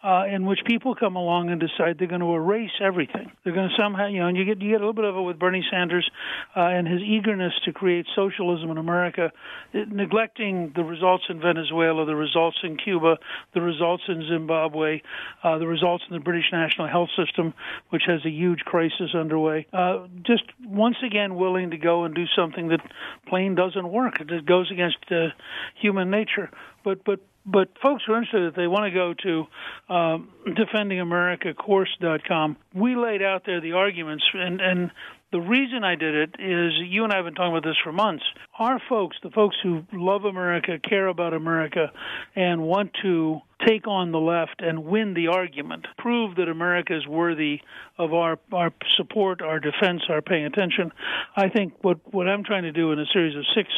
Uh, 0.00 0.26
in 0.30 0.46
which 0.46 0.60
people 0.64 0.94
come 0.94 1.16
along 1.16 1.50
and 1.50 1.60
decide 1.60 1.98
they're 1.98 2.06
going 2.06 2.20
to 2.20 2.32
erase 2.32 2.70
everything. 2.80 3.32
They're 3.42 3.52
going 3.52 3.68
to 3.68 3.74
somehow, 3.76 4.06
you 4.06 4.20
know, 4.20 4.28
and 4.28 4.36
you 4.36 4.44
get 4.44 4.62
you 4.62 4.70
get 4.70 4.76
a 4.76 4.86
little 4.86 4.92
bit 4.92 5.04
of 5.04 5.16
it 5.16 5.22
with 5.22 5.40
Bernie 5.40 5.64
Sanders 5.72 6.08
uh, 6.56 6.60
and 6.60 6.86
his 6.86 7.00
eagerness 7.02 7.52
to 7.64 7.72
create 7.72 8.06
socialism 8.14 8.70
in 8.70 8.78
America, 8.78 9.32
neglecting 9.74 10.72
the 10.76 10.84
results 10.84 11.24
in 11.28 11.40
Venezuela, 11.40 12.06
the 12.06 12.14
results 12.14 12.58
in 12.62 12.76
Cuba, 12.76 13.18
the 13.54 13.60
results 13.60 14.04
in 14.06 14.24
Zimbabwe, 14.28 15.00
uh, 15.42 15.58
the 15.58 15.66
results 15.66 16.04
in 16.08 16.14
the 16.14 16.22
British 16.22 16.46
national 16.52 16.86
health 16.86 17.10
system, 17.16 17.52
which 17.90 18.02
has 18.06 18.24
a 18.24 18.30
huge 18.30 18.60
crisis 18.60 19.16
underway. 19.16 19.66
Uh, 19.72 20.06
just 20.22 20.44
once 20.64 20.96
again 21.04 21.34
willing 21.34 21.70
to 21.70 21.76
go 21.76 22.04
and 22.04 22.14
do 22.14 22.26
something 22.36 22.68
that 22.68 22.80
plain 23.26 23.56
doesn't 23.56 23.88
work. 23.90 24.20
It 24.20 24.46
goes 24.46 24.70
against 24.70 24.98
uh, 25.10 25.30
human 25.74 26.08
nature. 26.08 26.50
But 26.84 27.04
but 27.04 27.20
But 27.50 27.70
folks 27.82 28.02
who 28.06 28.12
are 28.12 28.18
interested, 28.18 28.48
if 28.48 28.54
they 28.54 28.66
want 28.66 28.84
to 28.84 28.90
go 28.90 29.14
to 29.14 29.46
um, 29.94 30.28
defendingamericacourse.com, 30.46 32.58
we 32.74 32.94
laid 32.94 33.22
out 33.22 33.44
there 33.46 33.62
the 33.62 33.72
arguments, 33.72 34.24
and, 34.34 34.60
and 34.60 34.90
the 35.32 35.40
reason 35.40 35.82
I 35.82 35.94
did 35.94 36.14
it 36.14 36.34
is 36.38 36.74
you 36.86 37.04
and 37.04 37.12
I 37.12 37.16
have 37.16 37.24
been 37.24 37.34
talking 37.34 37.56
about 37.56 37.64
this 37.64 37.78
for 37.82 37.92
months. 37.92 38.24
Our 38.58 38.80
folks, 38.88 39.16
the 39.22 39.30
folks 39.30 39.56
who 39.62 39.84
love 39.92 40.24
America, 40.24 40.78
care 40.80 41.06
about 41.06 41.32
America, 41.32 41.92
and 42.34 42.62
want 42.62 42.90
to 43.02 43.40
take 43.66 43.88
on 43.88 44.12
the 44.12 44.18
left 44.20 44.60
and 44.60 44.84
win 44.84 45.14
the 45.14 45.28
argument, 45.28 45.86
prove 45.98 46.36
that 46.36 46.48
America 46.48 46.96
is 46.96 47.06
worthy 47.06 47.60
of 47.98 48.14
our 48.14 48.38
our 48.52 48.72
support, 48.96 49.42
our 49.42 49.58
defense, 49.58 50.02
our 50.08 50.22
paying 50.22 50.44
attention. 50.44 50.92
I 51.36 51.48
think 51.48 51.72
what 51.82 51.98
what 52.12 52.28
I'm 52.28 52.44
trying 52.44 52.62
to 52.64 52.72
do 52.72 52.92
in 52.92 52.98
a 53.00 53.06
series 53.12 53.36
of 53.36 53.44
six 53.54 53.68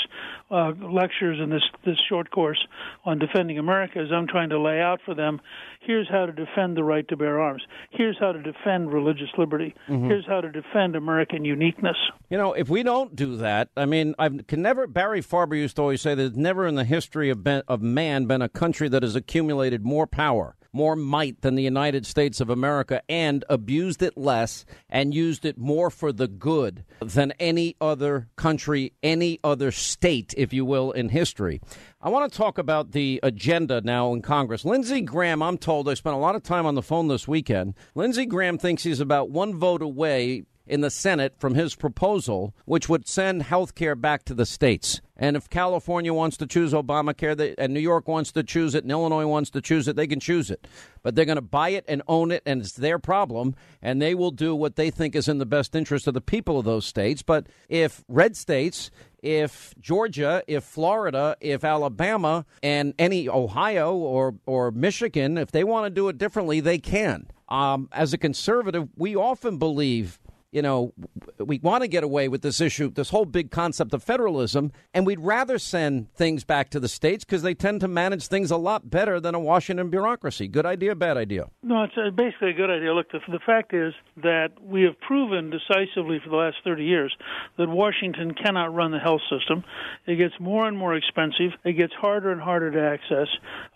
uh, 0.51 0.73
lectures 0.91 1.39
in 1.43 1.51
this 1.51 1.63
this 1.85 1.97
short 2.09 2.31
course 2.31 2.59
on 3.05 3.19
defending 3.19 3.59
America 3.59 4.03
is 4.03 4.11
I'm 4.13 4.27
trying 4.27 4.51
to 4.51 4.61
lay 4.61 4.81
out 4.81 5.01
for 5.05 5.15
them. 5.15 5.41
Here's 5.81 6.09
how 6.11 6.27
to 6.27 6.33
defend 6.33 6.77
the 6.77 6.85
right 6.85 7.07
to 7.09 7.17
bear 7.17 7.41
arms. 7.41 7.63
Here's 7.91 8.19
how 8.19 8.33
to 8.33 8.43
defend 8.43 8.93
religious 8.93 9.31
liberty. 9.39 9.75
Mhm. 9.89 10.07
Here's 10.09 10.27
how 10.27 10.43
to 10.43 10.51
defend 10.51 10.95
American 10.95 11.45
uniqueness. 11.45 11.97
You 12.29 12.37
know, 12.37 12.53
if 12.53 12.69
we 12.69 12.83
don't 12.83 13.17
do 13.17 13.37
that, 13.37 13.71
I 13.77 13.87
mean, 13.87 14.15
I 14.19 14.29
can 14.29 14.61
never. 14.63 14.70
Barry 14.75 15.21
Farber 15.21 15.57
used 15.57 15.77
to 15.77 15.83
always 15.83 16.01
say 16.01 16.15
there's 16.15 16.37
never 16.37 16.67
in 16.67 16.77
the 16.77 16.85
history 16.85 17.29
of, 17.31 17.43
ben, 17.43 17.63
of 17.67 17.83
man 17.83 18.27
been 18.27 18.43
a 18.43 18.49
country 18.49 18.89
that 18.89 19.03
has 19.03 19.17
accumulated 19.17 19.85
more 19.85 20.07
power, 20.07 20.57
more 20.73 20.95
might 20.95 21.41
than 21.41 21.57
the 21.57 21.63
United 21.63 22.07
States 22.07 22.41
of 22.41 22.51
America, 22.51 23.03
and 23.09 23.45
abused 23.49 24.01
it 24.01 24.17
less 24.17 24.65
and 24.89 25.13
used 25.13 25.45
it 25.45 25.59
more 25.59 25.91
for 25.91 26.13
the 26.13 26.29
good 26.29 26.85
than 27.01 27.33
any 27.41 27.75
other 27.81 28.29
country, 28.37 28.93
any 29.03 29.41
other 29.43 29.73
state, 29.73 30.33
if 30.37 30.53
you 30.53 30.65
will, 30.65 30.93
in 30.93 31.09
history. 31.09 31.61
I 32.01 32.09
want 32.09 32.31
to 32.31 32.39
talk 32.39 32.57
about 32.57 32.93
the 32.93 33.19
agenda 33.23 33.81
now 33.81 34.13
in 34.13 34.23
Congress. 34.23 34.65
Lindsey 34.65 35.01
Graham, 35.01 35.43
I'm 35.43 35.59
told, 35.59 35.89
I 35.89 35.95
spent 35.95 36.15
a 36.15 36.21
lot 36.21 36.37
of 36.37 36.43
time 36.43 36.65
on 36.65 36.77
the 36.77 36.83
phone 36.83 37.09
this 37.09 37.27
weekend. 37.27 37.75
Lindsey 37.95 38.25
Graham 38.25 38.57
thinks 38.57 38.85
he's 38.85 39.01
about 39.01 39.31
one 39.31 39.59
vote 39.59 39.83
away 39.83 40.45
in 40.71 40.81
the 40.81 40.91
Senate 40.91 41.35
from 41.37 41.55
his 41.55 41.75
proposal, 41.75 42.55
which 42.65 42.89
would 42.89 43.09
send 43.09 43.43
health 43.43 43.75
care 43.75 43.97
back 43.97 44.25
to 44.25 44.35
the 44.35 44.47
states. 44.47 45.01
And 45.17 45.37
if 45.37 45.51
California 45.51 46.15
wants 46.15 46.37
to 46.39 46.47
choose 46.47 46.73
Obamacare 46.73 47.37
they, 47.37 47.55
and 47.59 47.75
New 47.75 47.81
York 47.81 48.09
wants 48.09 48.33
to 48.33 48.43
choose 48.43 48.75
it 48.75 48.85
and 48.85 48.91
Illinois 48.91 49.27
wants 49.27 49.51
to 49.51 49.61
choose 49.61 49.89
it, 49.89 49.97
they 49.97 50.07
can 50.07 50.21
choose 50.21 50.51
it. 50.51 50.67
But 51.03 51.15
they're 51.15 51.25
going 51.25 51.37
to 51.37 51.43
buy 51.43 51.71
it 51.71 51.85
and 51.89 52.03
own 52.07 52.31
it, 52.31 52.43
and 52.47 52.63
it's 52.63 52.73
their 52.73 52.99
problem, 52.99 53.57
and 53.83 54.01
they 54.01 54.15
will 54.15 54.31
do 54.31 54.55
what 54.55 54.77
they 54.77 54.91
think 54.91 55.15
is 55.15 55.29
in 55.29 55.39
the 55.39 55.45
best 55.45 55.75
interest 55.75 56.07
of 56.07 56.15
the 56.15 56.21
people 56.21 56.59
of 56.59 56.65
those 56.65 56.87
states. 56.87 57.21
But 57.21 57.49
if 57.69 58.05
red 58.09 58.37
states, 58.37 58.91
if 59.23 59.75
Georgia, 59.81 60.43
if 60.47 60.65
Florida, 60.65 61.37
if 61.41 61.65
Alabama, 61.65 62.47
and 62.63 62.95
any 62.99 63.29
Ohio 63.29 63.93
or, 63.95 64.37
or 64.47 64.71
Michigan, 64.71 65.37
if 65.37 65.51
they 65.51 65.65
want 65.65 65.87
to 65.87 65.91
do 65.91 66.09
it 66.09 66.17
differently, 66.17 66.61
they 66.61 66.79
can. 66.79 67.27
Um, 67.49 67.89
as 67.93 68.13
a 68.13 68.19
conservative, 68.19 68.89
we 68.97 69.17
often 69.17 69.59
believe 69.59 70.21
you 70.53 70.63
know, 70.63 70.93
we 71.39 71.59
want 71.61 71.83
to 71.83 71.89
get 71.89 72.03
away 72.03 72.29
with 72.29 72.43
this 72.43 72.61
issue, 72.61 72.91
this 72.91 73.11
whole 73.11 73.25
big 73.25 73.51
concept 73.51 73.95
of 73.95 74.03
federalism, 74.03 74.73
and 74.93 75.07
we'd 75.07 75.21
rather 75.21 75.59
send 75.59 76.13
things 76.15 76.43
back 76.45 76.71
to 76.71 76.81
the 76.81 76.89
states 76.89 77.25
because 77.25 77.43
they 77.43 77.55
tend 77.55 77.81
to 77.81 77.89
manage 77.89 78.27
things 78.27 78.51
a 78.51 78.57
lot 78.57 78.91
better 78.91 79.21
than 79.21 79.35
a 79.35 79.39
Washington 79.39 79.91
bureaucracy. 79.91 80.49
Good 80.49 80.67
idea, 80.67 80.95
bad 80.97 81.17
idea? 81.17 81.51
No, 81.63 81.85
it's 81.85 81.95
uh, 81.97 82.11
basically 82.11 82.51
a 82.51 82.55
good 82.55 82.71
idea. 82.71 82.93
Look, 82.93 83.13
the, 83.13 83.21
the 83.29 83.39
fact 83.47 83.73
is 83.73 83.95
that 84.23 84.51
we 84.61 84.83
have 84.83 84.99
proven 85.01 85.51
decisively 85.51 86.21
for 86.23 86.31
the 86.31 86.37
last 86.37 86.57
30 86.65 86.85
years 86.85 87.15
that 87.57 87.69
Washington 87.69 88.35
cannot 88.35 88.75
run 88.75 88.91
the 88.91 88.99
health 88.99 89.23
system. 89.31 89.63
It 90.07 90.17
gets 90.17 90.35
more 90.41 90.67
and 90.67 90.77
more 90.77 90.97
expensive, 90.97 91.53
it 91.65 91.75
gets 91.75 91.93
harder 91.95 92.33
and 92.33 92.41
harder 92.41 92.73
to 92.73 92.81
access, 92.81 93.29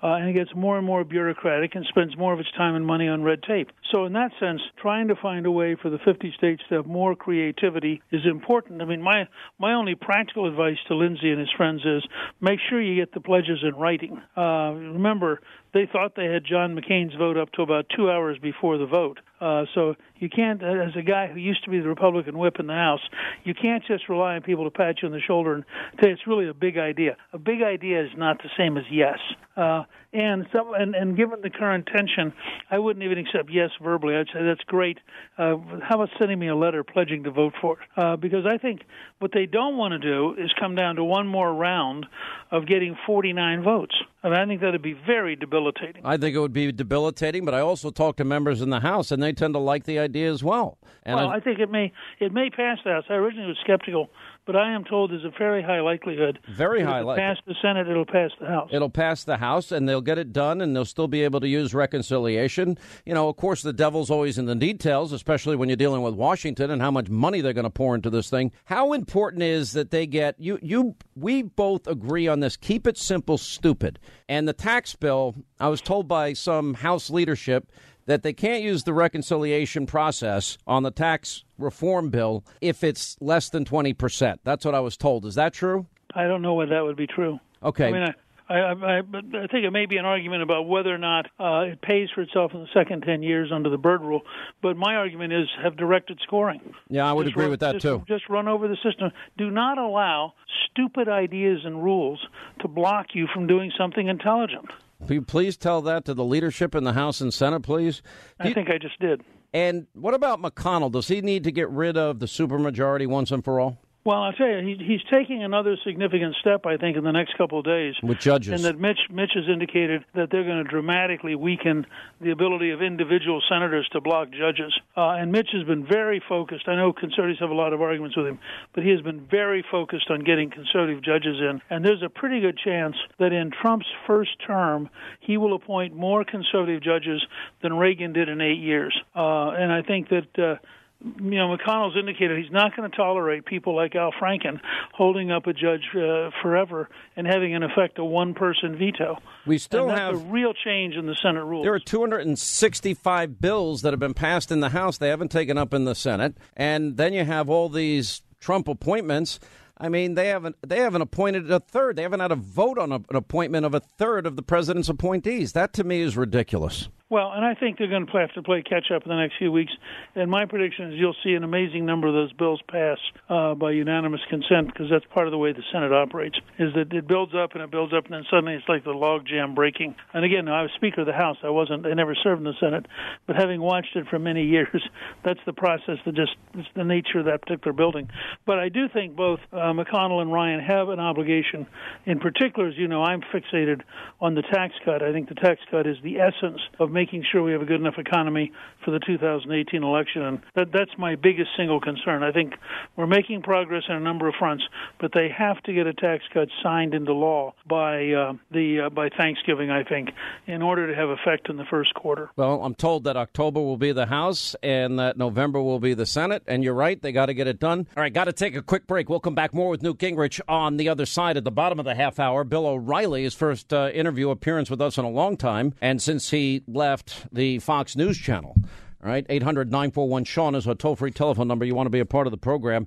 uh, 0.03 0.14
and 0.14 0.29
it 0.29 0.33
gets 0.33 0.51
more 0.57 0.77
and 0.77 0.87
more 0.87 1.05
bureaucratic 1.05 1.77
and 1.77 1.87
spends 1.89 2.16
more 2.16 2.33
of 2.33 2.41
its 2.41 2.51
time 2.57 2.75
and 2.75 2.85
money 2.85 3.07
on 3.07 3.22
red 3.22 3.43
tape. 3.45 3.70
So, 3.93 4.07
in 4.07 4.12
that 4.14 4.33
sense, 4.41 4.61
trying 4.81 5.09
to 5.09 5.14
find 5.14 5.47
a 5.47 5.51
way 5.51 5.77
for 5.81 5.89
the 5.89 5.99
50 5.99 6.35
states 6.37 6.64
to 6.69 6.77
have 6.77 6.87
more 6.87 7.15
creativity 7.15 8.03
is 8.11 8.23
important. 8.25 8.83
I 8.83 8.85
mean, 8.85 9.03
my 9.03 9.29
my 9.59 9.75
only 9.75 9.95
practical 9.95 10.49
advice 10.49 10.79
to 10.89 10.95
Lindsey 10.95 11.31
and 11.31 11.41
his 11.41 11.51
friends 11.57 11.83
is 11.85 12.03
make 12.41 12.59
sure 12.69 12.81
you 12.81 12.95
get 12.97 13.12
the 13.12 13.21
pledges 13.21 13.62
in 13.62 13.75
writing. 13.75 14.21
Uh, 14.37 14.73
remember, 14.75 15.41
they 15.75 15.87
thought 15.91 16.14
they 16.16 16.27
had 16.27 16.45
John 16.45 16.75
McCain's 16.75 17.14
vote 17.16 17.37
up 17.37 17.53
to 17.53 17.62
about 17.62 17.87
two 17.95 18.11
hours 18.11 18.39
before 18.39 18.79
the 18.79 18.87
vote. 18.87 19.18
Uh, 19.41 19.64
so 19.75 19.95
you 20.18 20.31
can't, 20.31 20.62
as 20.62 20.97
a 20.97 21.03
guy 21.03 21.27
who 21.27 21.39
used 21.39 21.64
to 21.64 21.70
be 21.70 21.81
the 21.81 21.89
Republican 21.89 22.39
whip 22.39 22.57
in 22.59 22.66
the 22.66 22.72
House, 22.72 23.01
you 23.43 23.53
can't 23.53 23.85
just 23.85 24.09
rely 24.09 24.37
on 24.37 24.43
people 24.43 24.64
to 24.64 24.70
pat 24.70 25.03
you 25.03 25.09
on 25.09 25.12
the 25.12 25.20
shoulder 25.20 25.55
and 25.55 25.64
say 26.01 26.11
it's 26.11 26.27
really 26.27 26.49
a 26.49 26.55
big 26.55 26.79
idea. 26.79 27.16
A 27.33 27.39
big 27.39 27.61
idea 27.61 28.03
is 28.05 28.11
not 28.16 28.39
the 28.39 28.49
same 28.57 28.79
as 28.79 28.85
yes. 28.91 29.18
Uh, 29.57 29.83
and 30.12 30.47
and, 30.53 30.95
and 30.95 31.16
given 31.16 31.41
the 31.43 31.51
current 31.51 31.89
tension, 31.95 32.33
I 32.70 32.79
wouldn't 32.79 33.05
even 33.05 33.18
accept 33.18 33.51
yes 33.51 33.70
verbally. 33.83 34.16
I'd 34.16 34.29
say 34.33 34.45
that's 34.45 34.62
great. 34.66 34.99
Uh, 35.37 35.57
how 35.83 35.97
about 35.97 36.11
sending 36.18 36.39
me 36.39 36.49
a 36.49 36.57
letter 36.57 36.85
pledging 36.85 37.25
to 37.25 37.31
vote 37.31 37.53
for 37.61 37.75
it? 37.75 37.79
Uh, 37.97 38.16
because 38.16 38.47
I 38.47 38.59
think 38.59 38.83
what 39.18 39.33
they 39.33 39.47
don't 39.47 39.77
want 39.77 39.93
to 39.93 39.99
do 39.99 40.35
is 40.39 40.53
come 40.59 40.75
down 40.75 40.97
to 40.97 41.05
one 41.05 41.27
more 41.27 41.53
round 41.53 42.07
of 42.51 42.66
getting 42.66 42.97
49 43.07 43.62
votes. 43.64 43.95
I, 44.22 44.47
think 44.47 44.62
that 44.62 44.72
would 44.72 44.83
be 44.83 44.95
very 44.95 45.37
debilitating. 45.37 45.64
I 46.05 46.17
think 46.17 46.35
it 46.37 46.41
would 46.41 46.53
be 46.53 46.71
debilitating, 46.73 47.45
but 47.45 47.55
I 47.55 47.61
also 47.61 47.91
talk 47.91 48.17
to 48.17 48.25
members 48.25 48.61
in 48.61 48.71
the 48.71 48.81
House, 48.81 49.11
and 49.11 49.23
they 49.23 49.33
tend 49.33 49.55
to 49.55 49.61
like 49.61 49.85
the 49.85 49.99
idea 49.99 50.31
as 50.31 50.43
well. 50.45 50.79
And 51.05 51.17
well, 51.17 51.29
I- 51.29 51.37
I 51.37 51.41
think 51.41 51.59
it 51.59 51.71
may 51.71 51.93
it 52.21 52.33
may 52.33 52.51
pass 52.51 52.79
the 52.85 52.91
House. 52.93 53.05
I 53.09 53.15
originally 53.15 53.49
was 53.49 53.59
skeptical, 53.62 54.11
but 54.47 54.57
I 54.57 54.74
am 54.74 54.84
told 54.84 55.11
there's 55.11 55.24
a 55.24 55.32
very 55.38 55.62
high 55.62 55.80
likelihood. 55.80 56.38
Very 56.49 56.82
high 56.82 57.01
likelihood. 57.01 57.36
Pass 57.36 57.45
the 57.47 57.55
Senate, 57.62 57.88
it'll 57.88 58.05
pass 58.05 58.30
the 58.40 58.47
House. 58.47 58.70
It'll 58.72 58.90
pass 58.90 59.24
the 59.24 59.38
House 59.38 59.72
and 59.72 59.88
they'll 59.88 60.01
get 60.01 60.18
it 60.18 60.32
done 60.32 60.61
and 60.61 60.74
they'll 60.74 60.84
still 60.84 61.09
be 61.09 61.22
able 61.22 61.40
to 61.40 61.49
use 61.49 61.74
reconciliation. 61.74 62.78
You 63.07 63.14
know, 63.14 63.28
of 63.28 63.36
course, 63.36 63.62
the 63.62 63.72
devil's 63.72 64.11
always 64.11 64.38
in 64.38 64.47
the 64.47 64.55
details, 64.55 65.12
especially 65.12 65.57
when 65.57 65.68
you're 65.68 65.76
dealing 65.76 66.03
with 66.03 66.14
Washington 66.14 66.70
and 66.70 66.82
how 66.82 66.90
much 66.90 67.09
money 67.09 67.40
they're 67.40 67.53
going 67.53 67.64
to 67.64 67.70
pour 67.70 67.95
into 67.95 68.11
this 68.11 68.30
thing. 68.30 68.53
How 68.66 68.92
important 68.92 69.42
is 69.42 69.72
that 69.72 69.90
they 69.90 70.07
get 70.07 70.38
you, 70.38 70.59
you, 70.62 70.95
we 71.14 71.42
both 71.42 71.86
agree 71.86 72.28
on 72.28 72.40
this. 72.40 72.57
Keep 72.57 72.86
it 72.86 72.99
simple, 72.99 73.38
stupid. 73.38 73.99
And 74.28 74.47
the 74.47 74.53
tax 74.53 74.95
bill, 74.95 75.34
I 75.59 75.68
was 75.68 75.80
told 75.80 76.09
by 76.09 76.32
some 76.32 76.74
House 76.74 77.11
leadership 77.11 77.70
that 78.07 78.23
they 78.23 78.33
can't 78.33 78.63
use 78.63 78.85
the 78.85 78.93
reconciliation 78.93 79.87
process 79.87 80.59
on 80.67 80.83
the 80.83 80.91
tax 80.91 81.45
reform 81.59 82.11
bill 82.11 82.45
if 82.61 82.85
it's 82.85 83.17
less 83.21 83.49
than 83.49 83.65
20%. 83.65 84.39
That's 84.45 84.65
what 84.65 84.75
I 84.75 84.81
was 84.81 84.97
told. 84.97 85.25
Is 85.25 85.35
that 85.37 85.53
true? 85.53 85.87
I 86.15 86.27
don't 86.27 86.43
know 86.43 86.55
whether 86.55 86.75
that 86.75 86.85
would 86.85 86.97
be 86.97 87.07
true. 87.07 87.41
Okay. 87.63 87.89
I 87.89 87.93
mean, 87.93 88.03
I, 88.03 88.55
I, 88.55 88.99
I, 88.99 89.01
but 89.01 89.25
I 89.35 89.47
think 89.47 89.65
it 89.65 89.71
may 89.71 89.87
be 89.87 89.97
an 89.97 90.05
argument 90.05 90.43
about 90.43 90.69
whether 90.69 90.95
or 90.95 90.99
not 90.99 91.27
uh, 91.41 91.73
it 91.73 91.81
pays 91.81 92.09
for 92.15 92.21
itself 92.21 92.53
in 92.53 92.61
the 92.61 92.69
second 92.75 93.03
ten 93.03 93.23
years 93.23 93.51
under 93.51 93.71
the 93.71 93.79
Byrd 93.79 94.03
rule. 94.03 94.21
But 94.63 94.77
my 94.77 94.97
argument 94.97 95.33
is 95.33 95.49
have 95.63 95.77
directed 95.77 96.21
scoring. 96.23 96.61
Yeah, 96.89 97.09
I 97.09 97.13
would 97.13 97.25
Just 97.25 97.33
agree 97.33 97.45
run- 97.45 97.51
with 97.53 97.61
that 97.61 97.73
just, 97.75 97.83
too. 97.83 98.05
Just 98.07 98.29
run 98.29 98.47
over 98.47 98.69
the 98.69 98.77
system. 98.83 99.11
Do 99.39 99.51
not 99.51 99.79
allow 99.79 100.35
stupid 100.71 101.09
ideas 101.09 101.61
and 101.65 101.83
rules 101.83 102.21
to 102.61 102.69
block 102.69 103.09
you 103.15 103.27
from 103.33 103.47
doing 103.47 103.73
something 103.79 104.09
intelligent. 104.09 104.67
Will 105.07 105.15
you 105.15 105.23
please 105.23 105.57
tell 105.57 105.83
that 105.83 106.05
to 106.07 106.15
the 106.15 106.25
leadership 106.25 106.75
in 106.75 106.85
the 106.85 106.95
House 106.95 107.21
and 107.21 107.33
Senate, 107.33 107.61
please? 107.61 108.03
Do 108.43 108.49
I 108.49 108.55
think 108.55 108.71
I 108.71 108.79
just 108.79 108.99
did. 109.01 109.23
And 109.53 109.87
what 109.93 110.15
about 110.15 110.41
McConnell? 110.41 110.91
Does 110.91 111.09
he 111.09 111.21
need 111.21 111.45
to 111.45 111.53
get 111.53 111.69
rid 111.71 111.97
of 111.97 112.19
the 112.19 112.27
supermajority 112.27 113.07
once 113.07 113.31
and 113.31 113.45
for 113.45 113.61
all? 113.61 113.84
Well, 114.05 114.23
I'll 114.23 114.35
tell 114.35 114.49
you, 114.49 114.59
he, 114.59 114.85
he's 114.85 115.01
taking 115.11 115.43
another 115.43 115.79
significant 115.83 116.37
step, 116.39 116.67
I 116.67 116.77
think, 116.77 116.99
in 116.99 117.05
the 117.05 117.11
next 117.11 117.39
couple 117.39 117.59
of 117.59 117.65
days. 117.65 117.95
With 118.03 118.19
judges. 118.19 118.53
And 118.53 118.63
that 118.65 118.79
Mitch, 118.79 118.99
Mitch 119.11 119.31
has 119.35 119.45
indicated 119.49 120.05
that 120.15 120.29
they're 120.31 120.45
going 120.45 120.63
to 120.63 120.71
dramatically 120.71 121.35
weaken 121.35 121.87
the 122.21 122.31
ability 122.31 122.71
of 122.71 122.83
individual 122.83 123.43
senators 123.49 123.89
to 123.93 124.03
block 124.03 124.29
judges. 124.31 124.79
Uh, 124.95 125.13
and 125.13 125.33
Mitch 125.33 125.49
has 125.55 125.65
been 125.65 125.87
very 125.87 126.23
focused. 126.29 126.69
I 126.69 126.77
know 126.77 126.93
conservatives 126.93 127.41
have 127.41 127.49
a 127.49 127.55
lot 127.55 127.73
of 127.73 127.81
arguments 127.81 128.15
with 128.15 128.27
him, 128.27 128.39
but 128.75 128.85
he 128.85 128.91
has 128.91 129.01
been 129.01 129.27
very 129.27 129.65
focused 129.71 130.11
on 130.11 130.23
getting 130.23 130.51
conservative 130.51 131.03
judges 131.03 131.41
in. 131.41 131.63
And 131.71 131.83
there's 131.83 132.03
a 132.03 132.11
pretty 132.11 132.43
good 132.43 132.59
chance 132.59 132.97
that 133.19 133.33
in 133.33 133.51
Trump's 133.51 133.87
first 134.07 134.33
term, 134.47 134.91
he 135.21 135.39
will 135.39 135.55
appoint 135.55 135.97
more 135.97 136.27
conservative 136.27 136.83
judges 136.83 137.25
than 137.63 137.73
Reagan 137.73 138.13
did 138.13 138.29
in 138.29 138.43
eight 138.43 138.61
years. 138.61 138.95
Uh, 139.17 139.49
and 139.49 139.73
I 139.73 139.81
think 139.81 140.11
that. 140.11 140.39
Uh, 140.39 140.57
you 141.05 141.39
know, 141.39 141.55
McConnell's 141.55 141.97
indicated 141.97 142.39
he's 142.43 142.53
not 142.53 142.75
going 142.77 142.91
to 142.91 142.97
tolerate 142.97 143.45
people 143.45 143.77
like 143.77 143.95
Al 143.95 144.13
Franken 144.13 144.61
holding 144.93 145.31
up 145.31 145.47
a 145.47 145.53
judge 145.53 145.85
uh, 145.95 146.31
forever 146.43 146.89
and 147.17 147.27
having, 147.27 147.53
in 147.53 147.63
effect, 147.63 147.99
a 147.99 148.05
one-person 148.05 148.79
veto. 148.79 149.19
We 149.47 149.59
still 149.59 149.89
have 149.89 150.15
a 150.15 150.17
real 150.17 150.55
change 150.55 150.95
in 150.95 151.07
the 151.07 151.17
Senate 151.21 151.45
rules. 151.45 151.65
There 151.65 151.75
are 151.75 151.79
265 151.79 153.41
bills 153.41 153.83
that 153.83 153.93
have 153.93 154.01
been 154.01 154.15
passed 154.15 154.51
in 154.51 154.61
the 154.61 154.71
House. 154.71 154.99
They 154.99 155.09
haven't 155.09 155.31
taken 155.31 155.59
up 155.59 155.75
in 155.75 155.85
the 155.85 155.95
Senate. 155.95 156.37
And 156.57 156.97
then 156.97 157.13
you 157.13 157.25
have 157.25 157.51
all 157.51 157.69
these 157.69 158.23
Trump 158.41 158.67
appointments. 158.69 159.39
I 159.77 159.89
mean, 159.89 160.15
they 160.15 160.29
haven't 160.29 160.57
they 160.67 160.79
haven't 160.79 161.03
appointed 161.03 161.51
a 161.51 161.59
third. 161.61 161.97
They 161.97 162.03
haven't 162.03 162.21
had 162.21 162.31
a 162.31 162.37
vote 162.37 162.79
on 162.79 162.93
a, 162.93 162.97
an 162.97 163.17
appointment 163.17 163.67
of 163.67 163.75
a 163.75 163.81
third 163.81 164.25
of 164.25 164.37
the 164.37 164.43
president's 164.43 164.89
appointees. 164.89 165.53
That 165.53 165.73
to 165.75 165.85
me 165.85 166.01
is 166.01 166.17
ridiculous. 166.17 166.89
Well, 167.11 167.33
and 167.33 167.45
I 167.45 167.55
think 167.55 167.77
they're 167.77 167.89
going 167.89 168.07
to 168.07 168.19
have 168.19 168.33
to 168.33 168.43
play 168.43 168.63
catch 168.63 168.91
up 168.91 169.03
in 169.03 169.11
the 169.11 169.17
next 169.17 169.35
few 169.39 169.53
weeks. 169.53 169.73
And 170.15 170.31
my 170.31 170.47
prediction 170.47 170.91
is 170.91 170.99
you'll 170.99 171.17
see 171.23 171.35
an 171.35 171.45
amazing 171.45 171.85
number 171.85 172.07
of 172.09 172.15
those 172.15 172.33
bills 172.33 172.63
pass 172.67 172.97
uh, 173.29 173.55
by 173.55 173.73
unanimous 173.73 174.23
consent 174.31 174.69
because 174.69 174.87
that's 174.91 175.05
part 175.13 175.27
of 175.27 175.31
the 175.31 175.37
way 175.37 175.53
the 175.53 175.63
Senate 175.71 175.93
operates. 175.93 176.37
Is 176.59 176.73
that 176.75 176.95
it 176.95 177.07
builds 177.07 177.35
up 177.35 177.53
and 177.53 177.63
it 177.63 177.71
builds 177.71 177.93
up, 177.93 178.07
and 178.07 178.15
then 178.15 178.25
suddenly 178.31 178.55
it's 178.55 178.69
like 178.69 178.85
the 178.85 178.93
log 178.93 179.27
jam 179.27 179.55
breaking. 179.55 179.95
And 180.15 180.25
again, 180.25 180.49
I 180.49 180.63
was 180.63 180.71
Speaker 180.77 181.03
of 181.03 181.07
the 181.07 181.13
House. 181.13 181.37
I 181.43 181.51
wasn't. 181.51 181.85
I 181.85 181.93
never 181.93 182.15
served 182.15 182.39
in 182.39 182.45
the 182.45 182.55
Senate, 182.59 182.87
but 183.27 183.37
having 183.37 183.61
watched 183.61 183.95
it 183.97 184.07
for 184.09 184.19
many 184.19 184.45
years, 184.55 184.83
that's 185.23 185.41
the 185.45 185.53
process 185.53 185.99
that 186.07 186.15
just 186.15 186.33
it's 186.55 186.69
the 186.75 186.85
nature 186.85 187.19
of 187.19 187.27
that 187.27 187.43
particular 187.43 187.75
building. 187.75 188.09
But 188.47 188.59
I 188.59 188.71
do 188.71 188.89
think 188.89 189.15
both 189.15 189.41
uh, 189.53 189.75
McConnell 189.75 190.23
and 190.23 190.33
Ryan 190.33 190.61
have 190.61 190.89
an 190.89 191.01
obligation. 191.01 191.67
In 192.07 192.19
particular, 192.19 192.71
as 192.71 192.79
you 192.79 192.89
know, 192.89 193.03
I'm 193.03 193.21
fixated 193.21 193.83
on 194.23 194.35
the 194.35 194.43
tax 194.43 194.73
cut. 194.87 195.03
I 195.03 195.13
think 195.13 195.29
the 195.29 195.35
tax 195.35 195.61
cut 195.71 195.87
is 195.87 195.99
the 196.03 196.21
essence 196.21 196.61
of 196.81 196.95
making 197.05 197.23
sure 197.31 197.43
we 197.43 197.53
have 197.53 197.61
a 197.61 197.67
good 197.67 197.81
enough 197.81 197.99
economy 197.99 198.51
for 198.83 198.91
the 198.91 198.99
2018 198.99 199.83
election, 199.83 200.23
and 200.23 200.41
that, 200.55 200.73
that's 200.73 200.91
my 200.97 201.15
biggest 201.17 201.51
single 201.55 201.79
concern. 201.79 202.23
I 202.23 202.33
think 202.33 202.55
we're 202.97 203.07
making 203.07 203.43
progress 203.43 203.83
on 203.91 203.97
a 203.97 204.01
number 204.01 204.27
of 204.27 204.35
fronts, 204.39 204.65
but 204.99 205.11
they 205.13 205.29
have 205.29 205.63
to 205.65 205.75
get 205.75 205.87
a 205.87 205.93
tax 205.93 206.25
cut 206.33 206.49
signed 206.63 206.95
into 206.95 207.13
law 207.13 207.53
by 207.69 208.11
uh, 208.13 208.33
the 208.51 208.87
uh, 208.87 208.89
by 208.89 209.11
Thanksgiving, 209.11 209.71
I 209.71 209.85
think, 209.85 210.13
in 210.47 210.63
order 210.63 210.87
to 210.87 210.95
have 210.95 211.11
effect 211.11 211.51
in 211.51 211.59
the 211.59 211.67
first 211.69 211.93
quarter. 211.93 212.31
Well, 212.37 212.65
I'm 212.65 212.75
told 212.75 213.05
that 213.05 213.19
October 213.19 213.61
will 213.61 213.77
be 213.77 213.93
the 213.93 214.07
House 214.07 214.57
and 214.63 214.99
that 214.99 215.19
November 215.19 215.61
will 215.61 215.81
be 215.81 215.93
the 215.93 216.07
Senate, 216.07 216.43
and 216.47 216.65
you're 216.65 216.73
right, 216.73 217.01
they 217.03 217.13
got 217.13 217.27
to 217.27 217.35
get 217.35 217.47
it 217.47 217.61
done. 217.61 217.87
All 217.99 218.03
right, 218.03 218.13
got 218.13 218.25
to 218.25 218.33
take 218.33 218.57
a 218.57 218.63
quick 218.63 218.87
break. 218.87 219.11
We'll 219.11 219.21
come 219.21 219.35
back 219.35 219.53
more 219.53 219.69
with 219.69 219.83
Newt 219.83 219.99
Gingrich 219.99 220.41
on 220.49 220.79
the 220.79 220.89
other 220.89 221.05
side 221.05 221.37
at 221.37 221.45
the 221.45 221.51
bottom 221.51 221.79
of 221.79 221.85
the 221.85 221.95
half 221.95 222.19
hour. 222.19 222.45
Bill 222.45 222.67
O'Reilly, 222.67 223.25
his 223.25 223.35
first 223.35 223.75
uh, 223.75 223.91
interview 223.93 224.31
appearance 224.31 224.71
with 224.71 224.81
us 224.81 224.97
in 224.97 225.05
a 225.05 225.11
long 225.11 225.37
time, 225.37 225.75
and 225.83 226.01
since 226.01 226.31
he 226.31 226.63
left 226.67 226.84
the 227.32 227.59
Fox 227.61 227.97
News 227.97 228.18
channel. 228.18 228.55
All 229.03 229.11
right, 229.11 229.26
800 229.28 229.70
941 229.70 230.24
Sean 230.24 230.55
is 230.55 230.66
our 230.66 230.74
toll 230.74 230.97
free 230.97 231.11
telephone 231.11 231.49
number. 231.49 231.64
You 231.64 231.74
want 231.74 231.87
to 231.87 231.91
be 231.91 232.01
a 232.01 232.07
part 232.07 232.26
of 232.26 232.30
the 232.30 232.37
program. 232.37 232.87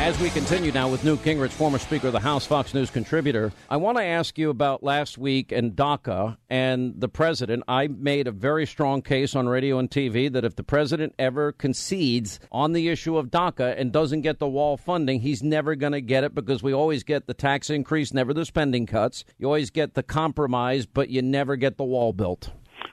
As 0.00 0.18
we 0.18 0.30
continue 0.30 0.72
now 0.72 0.88
with 0.88 1.04
Newt 1.04 1.22
Gingrich, 1.22 1.50
former 1.50 1.78
Speaker 1.78 2.06
of 2.06 2.14
the 2.14 2.20
House, 2.20 2.46
Fox 2.46 2.72
News 2.72 2.88
contributor, 2.88 3.52
I 3.68 3.76
want 3.76 3.98
to 3.98 4.02
ask 4.02 4.38
you 4.38 4.48
about 4.48 4.82
last 4.82 5.18
week 5.18 5.52
and 5.52 5.76
DACA 5.76 6.38
and 6.48 6.94
the 6.98 7.10
president. 7.10 7.64
I 7.68 7.86
made 7.86 8.26
a 8.26 8.32
very 8.32 8.64
strong 8.66 9.02
case 9.02 9.36
on 9.36 9.46
radio 9.46 9.78
and 9.78 9.90
TV 9.90 10.32
that 10.32 10.42
if 10.42 10.56
the 10.56 10.64
president 10.64 11.14
ever 11.18 11.52
concedes 11.52 12.40
on 12.50 12.72
the 12.72 12.88
issue 12.88 13.18
of 13.18 13.26
DACA 13.30 13.78
and 13.78 13.92
doesn't 13.92 14.22
get 14.22 14.38
the 14.38 14.48
wall 14.48 14.78
funding, 14.78 15.20
he's 15.20 15.42
never 15.42 15.74
going 15.74 15.92
to 15.92 16.00
get 16.00 16.24
it 16.24 16.34
because 16.34 16.62
we 16.62 16.72
always 16.72 17.04
get 17.04 17.26
the 17.26 17.34
tax 17.34 17.68
increase, 17.68 18.14
never 18.14 18.32
the 18.32 18.46
spending 18.46 18.86
cuts. 18.86 19.26
You 19.38 19.48
always 19.48 19.68
get 19.68 19.92
the 19.92 20.02
compromise, 20.02 20.86
but 20.86 21.10
you 21.10 21.20
never 21.20 21.56
get 21.56 21.76
the 21.76 21.84
wall 21.84 22.14
built. 22.14 22.50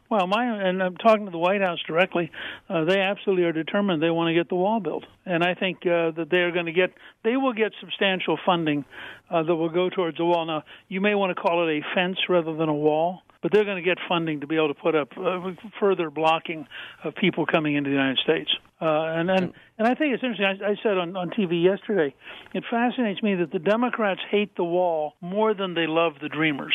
Well, 0.10 0.26
my 0.26 0.46
and 0.46 0.82
I'm 0.82 0.96
talking 0.96 1.26
to 1.26 1.32
the 1.32 1.38
White 1.38 1.62
House 1.62 1.80
directly. 1.86 2.32
Uh, 2.70 2.86
they 2.86 3.02
absolutely 3.02 3.44
are 3.44 3.52
determined 3.52 4.02
they 4.02 4.10
want 4.10 4.30
to 4.30 4.34
get 4.34 4.48
the 4.48 4.56
wall 4.56 4.80
built, 4.80 5.04
and 5.26 5.44
I 5.44 5.54
think 5.54 5.80
uh, 5.86 6.12
that 6.12 6.28
they 6.32 6.38
are 6.38 6.52
going 6.52 6.68
to 6.68 6.72
get. 6.72 6.94
They 7.26 7.36
will 7.36 7.52
get 7.52 7.74
substantial 7.82 8.40
funding 8.46 8.86
uh, 9.30 9.44
that 9.44 9.56
will 9.56 9.70
go 9.70 9.90
towards 9.90 10.18
the 10.18 10.26
wall. 10.26 10.46
Now, 10.46 10.64
you 10.88 11.02
may 11.02 11.14
want 11.14 11.36
to 11.36 11.42
call 11.42 11.68
it 11.68 11.72
a 11.72 11.82
fence 11.94 12.18
rather 12.30 12.56
than 12.56 12.70
a 12.70 12.74
wall, 12.74 13.22
but 13.42 13.52
they're 13.52 13.66
going 13.66 13.84
to 13.84 13.88
get 13.88 13.98
funding 14.08 14.40
to 14.42 14.48
be 14.48 14.56
able 14.56 14.70
to 14.70 14.80
put 14.80 14.96
up 14.96 15.10
uh, 15.18 15.52
further 15.78 16.10
blocking 16.10 16.68
of 17.04 17.14
people 17.16 17.46
coming 17.46 17.76
into 17.76 17.90
the 17.90 17.96
United 17.96 18.20
States. 18.20 18.50
Uh, 18.80 18.86
and 18.86 19.30
and 19.30 19.54
and 19.78 19.88
I 19.88 19.96
think 19.96 20.14
it's 20.14 20.24
interesting. 20.24 20.46
I, 20.46 20.72
I 20.72 20.76
said 20.84 20.98
on 20.98 21.18
on 21.18 21.32
TV 21.32 21.62
yesterday, 21.62 22.16
it 22.54 22.64
fascinates 22.70 23.22
me 23.22 23.36
that 23.36 23.52
the 23.52 23.60
Democrats 23.60 24.22
hate 24.32 24.56
the 24.56 24.64
wall 24.64 25.16
more 25.20 25.54
than 25.54 25.74
they 25.74 25.88
love 25.88 26.14
the 26.22 26.30
Dreamers. 26.30 26.74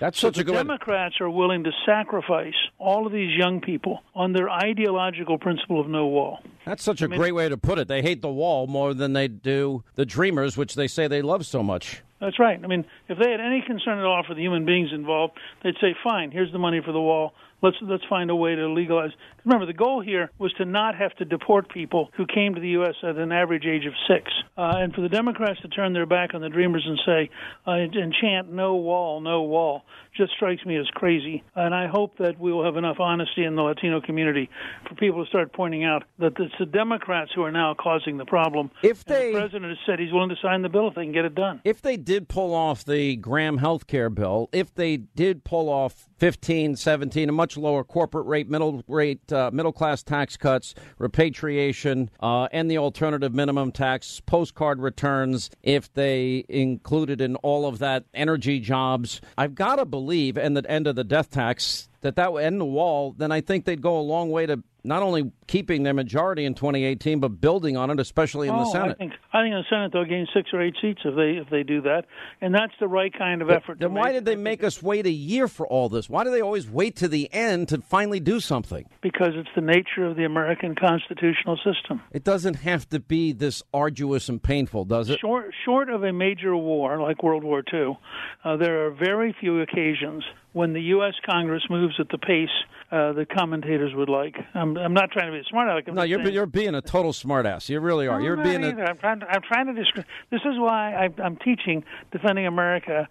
That's 0.00 0.18
so 0.18 0.28
such 0.28 0.38
a 0.38 0.44
good 0.44 0.54
Democrats 0.54 1.20
are 1.20 1.30
willing 1.30 1.64
to 1.64 1.70
sacrifice 1.86 2.54
all 2.78 3.06
of 3.06 3.12
these 3.12 3.36
young 3.36 3.60
people 3.60 4.02
on 4.14 4.32
their 4.32 4.50
ideological 4.50 5.38
principle 5.38 5.80
of 5.80 5.88
no 5.88 6.06
wall. 6.06 6.40
That's 6.64 6.82
such 6.82 7.02
a 7.02 7.04
I 7.04 7.08
mean- 7.08 7.18
great 7.18 7.32
way 7.34 7.48
to 7.48 7.56
put 7.56 7.78
it. 7.78 7.88
They 7.88 8.02
hate 8.02 8.22
the 8.22 8.30
wall 8.30 8.66
more 8.66 8.94
than 8.94 9.12
they 9.12 9.28
do 9.28 9.84
the 9.94 10.04
Dreamers, 10.06 10.56
which 10.56 10.74
they 10.74 10.86
say 10.88 11.08
they 11.08 11.22
love 11.22 11.46
so 11.46 11.62
much. 11.62 12.02
That's 12.20 12.38
right. 12.38 12.60
I 12.62 12.66
mean, 12.68 12.84
if 13.08 13.18
they 13.18 13.30
had 13.30 13.40
any 13.40 13.62
concern 13.66 13.98
at 13.98 14.04
all 14.04 14.22
for 14.26 14.34
the 14.34 14.42
human 14.42 14.64
beings 14.64 14.90
involved, 14.92 15.34
they'd 15.64 15.74
say, 15.80 15.94
"Fine, 16.04 16.30
here's 16.30 16.52
the 16.52 16.58
money 16.58 16.80
for 16.80 16.92
the 16.92 17.00
wall. 17.00 17.34
Let's 17.62 17.76
let's 17.82 18.04
find 18.08 18.30
a 18.30 18.36
way 18.36 18.54
to 18.54 18.68
legalize." 18.68 19.10
Remember, 19.44 19.66
the 19.66 19.72
goal 19.72 20.00
here 20.00 20.30
was 20.38 20.52
to 20.54 20.64
not 20.64 20.94
have 20.94 21.14
to 21.16 21.24
deport 21.24 21.68
people 21.68 22.10
who 22.16 22.26
came 22.26 22.54
to 22.54 22.60
the 22.60 22.68
U.S. 22.70 22.94
at 23.02 23.16
an 23.16 23.32
average 23.32 23.64
age 23.66 23.86
of 23.86 23.92
six, 24.06 24.30
uh, 24.56 24.74
and 24.76 24.94
for 24.94 25.00
the 25.00 25.08
Democrats 25.08 25.60
to 25.62 25.68
turn 25.68 25.92
their 25.92 26.06
back 26.06 26.34
on 26.34 26.40
the 26.40 26.48
Dreamers 26.48 26.84
and 26.86 27.00
say 27.04 27.30
uh, 27.66 27.72
and 27.72 28.14
chant 28.20 28.52
"No 28.52 28.76
wall, 28.76 29.20
no 29.20 29.42
wall," 29.42 29.82
just 30.16 30.32
strikes 30.32 30.64
me 30.64 30.76
as 30.76 30.86
crazy. 30.94 31.42
And 31.56 31.74
I 31.74 31.88
hope 31.88 32.18
that 32.18 32.38
we 32.38 32.52
will 32.52 32.64
have 32.64 32.76
enough 32.76 33.00
honesty 33.00 33.44
in 33.44 33.56
the 33.56 33.62
Latino 33.62 34.00
community 34.00 34.48
for 34.88 34.94
people 34.94 35.24
to 35.24 35.28
start 35.28 35.52
pointing 35.52 35.84
out 35.84 36.04
that 36.18 36.34
it's 36.38 36.54
the 36.58 36.66
Democrats 36.66 37.32
who 37.34 37.42
are 37.42 37.52
now 37.52 37.74
causing 37.74 38.18
the 38.18 38.24
problem. 38.24 38.70
If 38.82 39.04
they- 39.04 39.32
the 39.32 39.38
president 39.38 39.70
has 39.70 39.78
said 39.86 39.98
he's 39.98 40.12
willing 40.12 40.30
to 40.30 40.36
sign 40.40 40.62
the 40.62 40.68
bill 40.68 40.88
if 40.88 40.94
they 40.94 41.04
can 41.04 41.12
get 41.12 41.24
it 41.24 41.34
done. 41.34 41.60
If 41.64 41.82
they 41.82 41.96
did 41.96 42.28
pull 42.28 42.54
off 42.54 42.84
the 42.84 43.16
Graham 43.16 43.58
health 43.58 43.86
care 43.86 44.10
bill, 44.10 44.48
if 44.52 44.72
they 44.74 44.98
did 44.98 45.44
pull 45.44 45.68
off 45.68 46.08
15, 46.18 46.76
17, 46.76 47.28
a 47.28 47.32
much 47.32 47.56
lower 47.56 47.82
corporate 47.82 48.26
rate, 48.26 48.48
middle 48.48 48.82
rate, 48.86 49.31
uh, 49.32 49.50
middle 49.52 49.72
class 49.72 50.02
tax 50.02 50.36
cuts, 50.36 50.74
repatriation, 50.98 52.10
uh, 52.20 52.48
and 52.52 52.70
the 52.70 52.78
alternative 52.78 53.34
minimum 53.34 53.72
tax, 53.72 54.20
postcard 54.20 54.80
returns, 54.80 55.50
if 55.62 55.92
they 55.92 56.44
included 56.48 57.20
in 57.20 57.36
all 57.36 57.66
of 57.66 57.78
that 57.78 58.04
energy 58.14 58.60
jobs, 58.60 59.20
I've 59.36 59.54
got 59.54 59.76
to 59.76 59.84
believe, 59.84 60.36
and 60.36 60.56
the 60.56 60.70
end 60.70 60.86
of 60.86 60.96
the 60.96 61.04
death 61.04 61.30
tax, 61.30 61.88
that 62.02 62.16
that 62.16 62.32
would 62.32 62.44
end 62.44 62.60
the 62.60 62.66
wall, 62.66 63.14
then 63.16 63.32
I 63.32 63.40
think 63.40 63.64
they'd 63.64 63.80
go 63.80 63.98
a 63.98 64.02
long 64.02 64.30
way 64.30 64.46
to 64.46 64.62
not 64.84 65.02
only 65.02 65.30
keeping 65.46 65.82
their 65.82 65.94
majority 65.94 66.44
in 66.44 66.54
2018, 66.54 67.20
but 67.20 67.40
building 67.40 67.76
on 67.76 67.90
it, 67.90 68.00
especially 68.00 68.48
in 68.48 68.56
the 68.56 68.62
oh, 68.62 68.72
Senate. 68.72 68.92
I 68.92 68.94
think 68.94 69.12
I 69.32 69.42
think 69.42 69.52
in 69.52 69.58
the 69.58 69.64
Senate 69.70 69.92
they'll 69.92 70.04
gain 70.04 70.26
six 70.34 70.50
or 70.52 70.60
eight 70.60 70.74
seats 70.80 71.00
if 71.04 71.14
they 71.14 71.40
if 71.40 71.50
they 71.50 71.62
do 71.62 71.82
that, 71.82 72.06
and 72.40 72.54
that's 72.54 72.72
the 72.80 72.88
right 72.88 73.12
kind 73.16 73.42
of 73.42 73.50
effort. 73.50 73.78
Then 73.78 73.94
why 73.94 74.06
make. 74.06 74.14
did 74.14 74.24
they 74.24 74.36
make 74.36 74.64
us 74.64 74.82
wait 74.82 75.06
a 75.06 75.10
year 75.10 75.48
for 75.48 75.66
all 75.66 75.88
this? 75.88 76.08
Why 76.08 76.24
do 76.24 76.30
they 76.30 76.40
always 76.40 76.68
wait 76.68 76.96
to 76.96 77.08
the 77.08 77.32
end 77.32 77.68
to 77.68 77.80
finally 77.82 78.20
do 78.20 78.40
something? 78.40 78.86
Because 79.02 79.32
it's 79.34 79.50
the 79.54 79.60
nature 79.60 80.06
of 80.06 80.16
the 80.16 80.24
American 80.24 80.74
constitutional 80.74 81.56
system. 81.56 82.00
It 82.12 82.24
doesn't 82.24 82.54
have 82.54 82.88
to 82.90 83.00
be 83.00 83.32
this 83.32 83.62
arduous 83.72 84.28
and 84.28 84.42
painful, 84.42 84.84
does 84.84 85.10
it? 85.10 85.20
Short 85.20 85.52
short 85.64 85.90
of 85.90 86.02
a 86.02 86.12
major 86.12 86.56
war 86.56 87.00
like 87.00 87.22
World 87.22 87.44
War 87.44 87.62
II, 87.72 87.98
uh, 88.44 88.56
there 88.56 88.86
are 88.86 88.90
very 88.90 89.34
few 89.38 89.60
occasions 89.60 90.24
when 90.52 90.72
the 90.72 90.82
U.S. 90.82 91.14
Congress 91.24 91.62
moves 91.70 91.94
at 91.98 92.08
the 92.10 92.18
pace 92.18 92.50
uh, 92.92 93.12
that 93.14 93.28
commentators 93.34 93.94
would 93.94 94.10
like. 94.10 94.36
I'm, 94.54 94.76
I'm 94.76 94.92
not 94.92 95.10
trying 95.10 95.26
to 95.26 95.32
be 95.32 95.38
a 95.40 95.44
smart 95.48 95.66
aleck. 95.68 95.88
I'm 95.88 95.94
No, 95.94 96.02
you're 96.02 96.22
saying- 96.22 96.34
you're 96.34 96.44
being 96.46 96.74
a 96.74 96.82
total 96.82 97.12
smartass. 97.12 97.68
You 97.70 97.80
really 97.80 98.06
are. 98.06 98.18
No, 98.20 98.24
you're 98.26 98.36
being 98.36 98.62
a. 98.62 98.68
I'm 98.82 98.98
trying. 98.98 99.20
To, 99.20 99.26
I'm 99.26 99.40
trying 99.42 99.66
to 99.66 99.72
describe. 99.72 100.04
This 100.30 100.42
is 100.42 100.58
why 100.58 100.92
I, 100.94 101.22
I'm 101.22 101.36
teaching 101.36 101.82
defendingamerica.com 102.12 103.06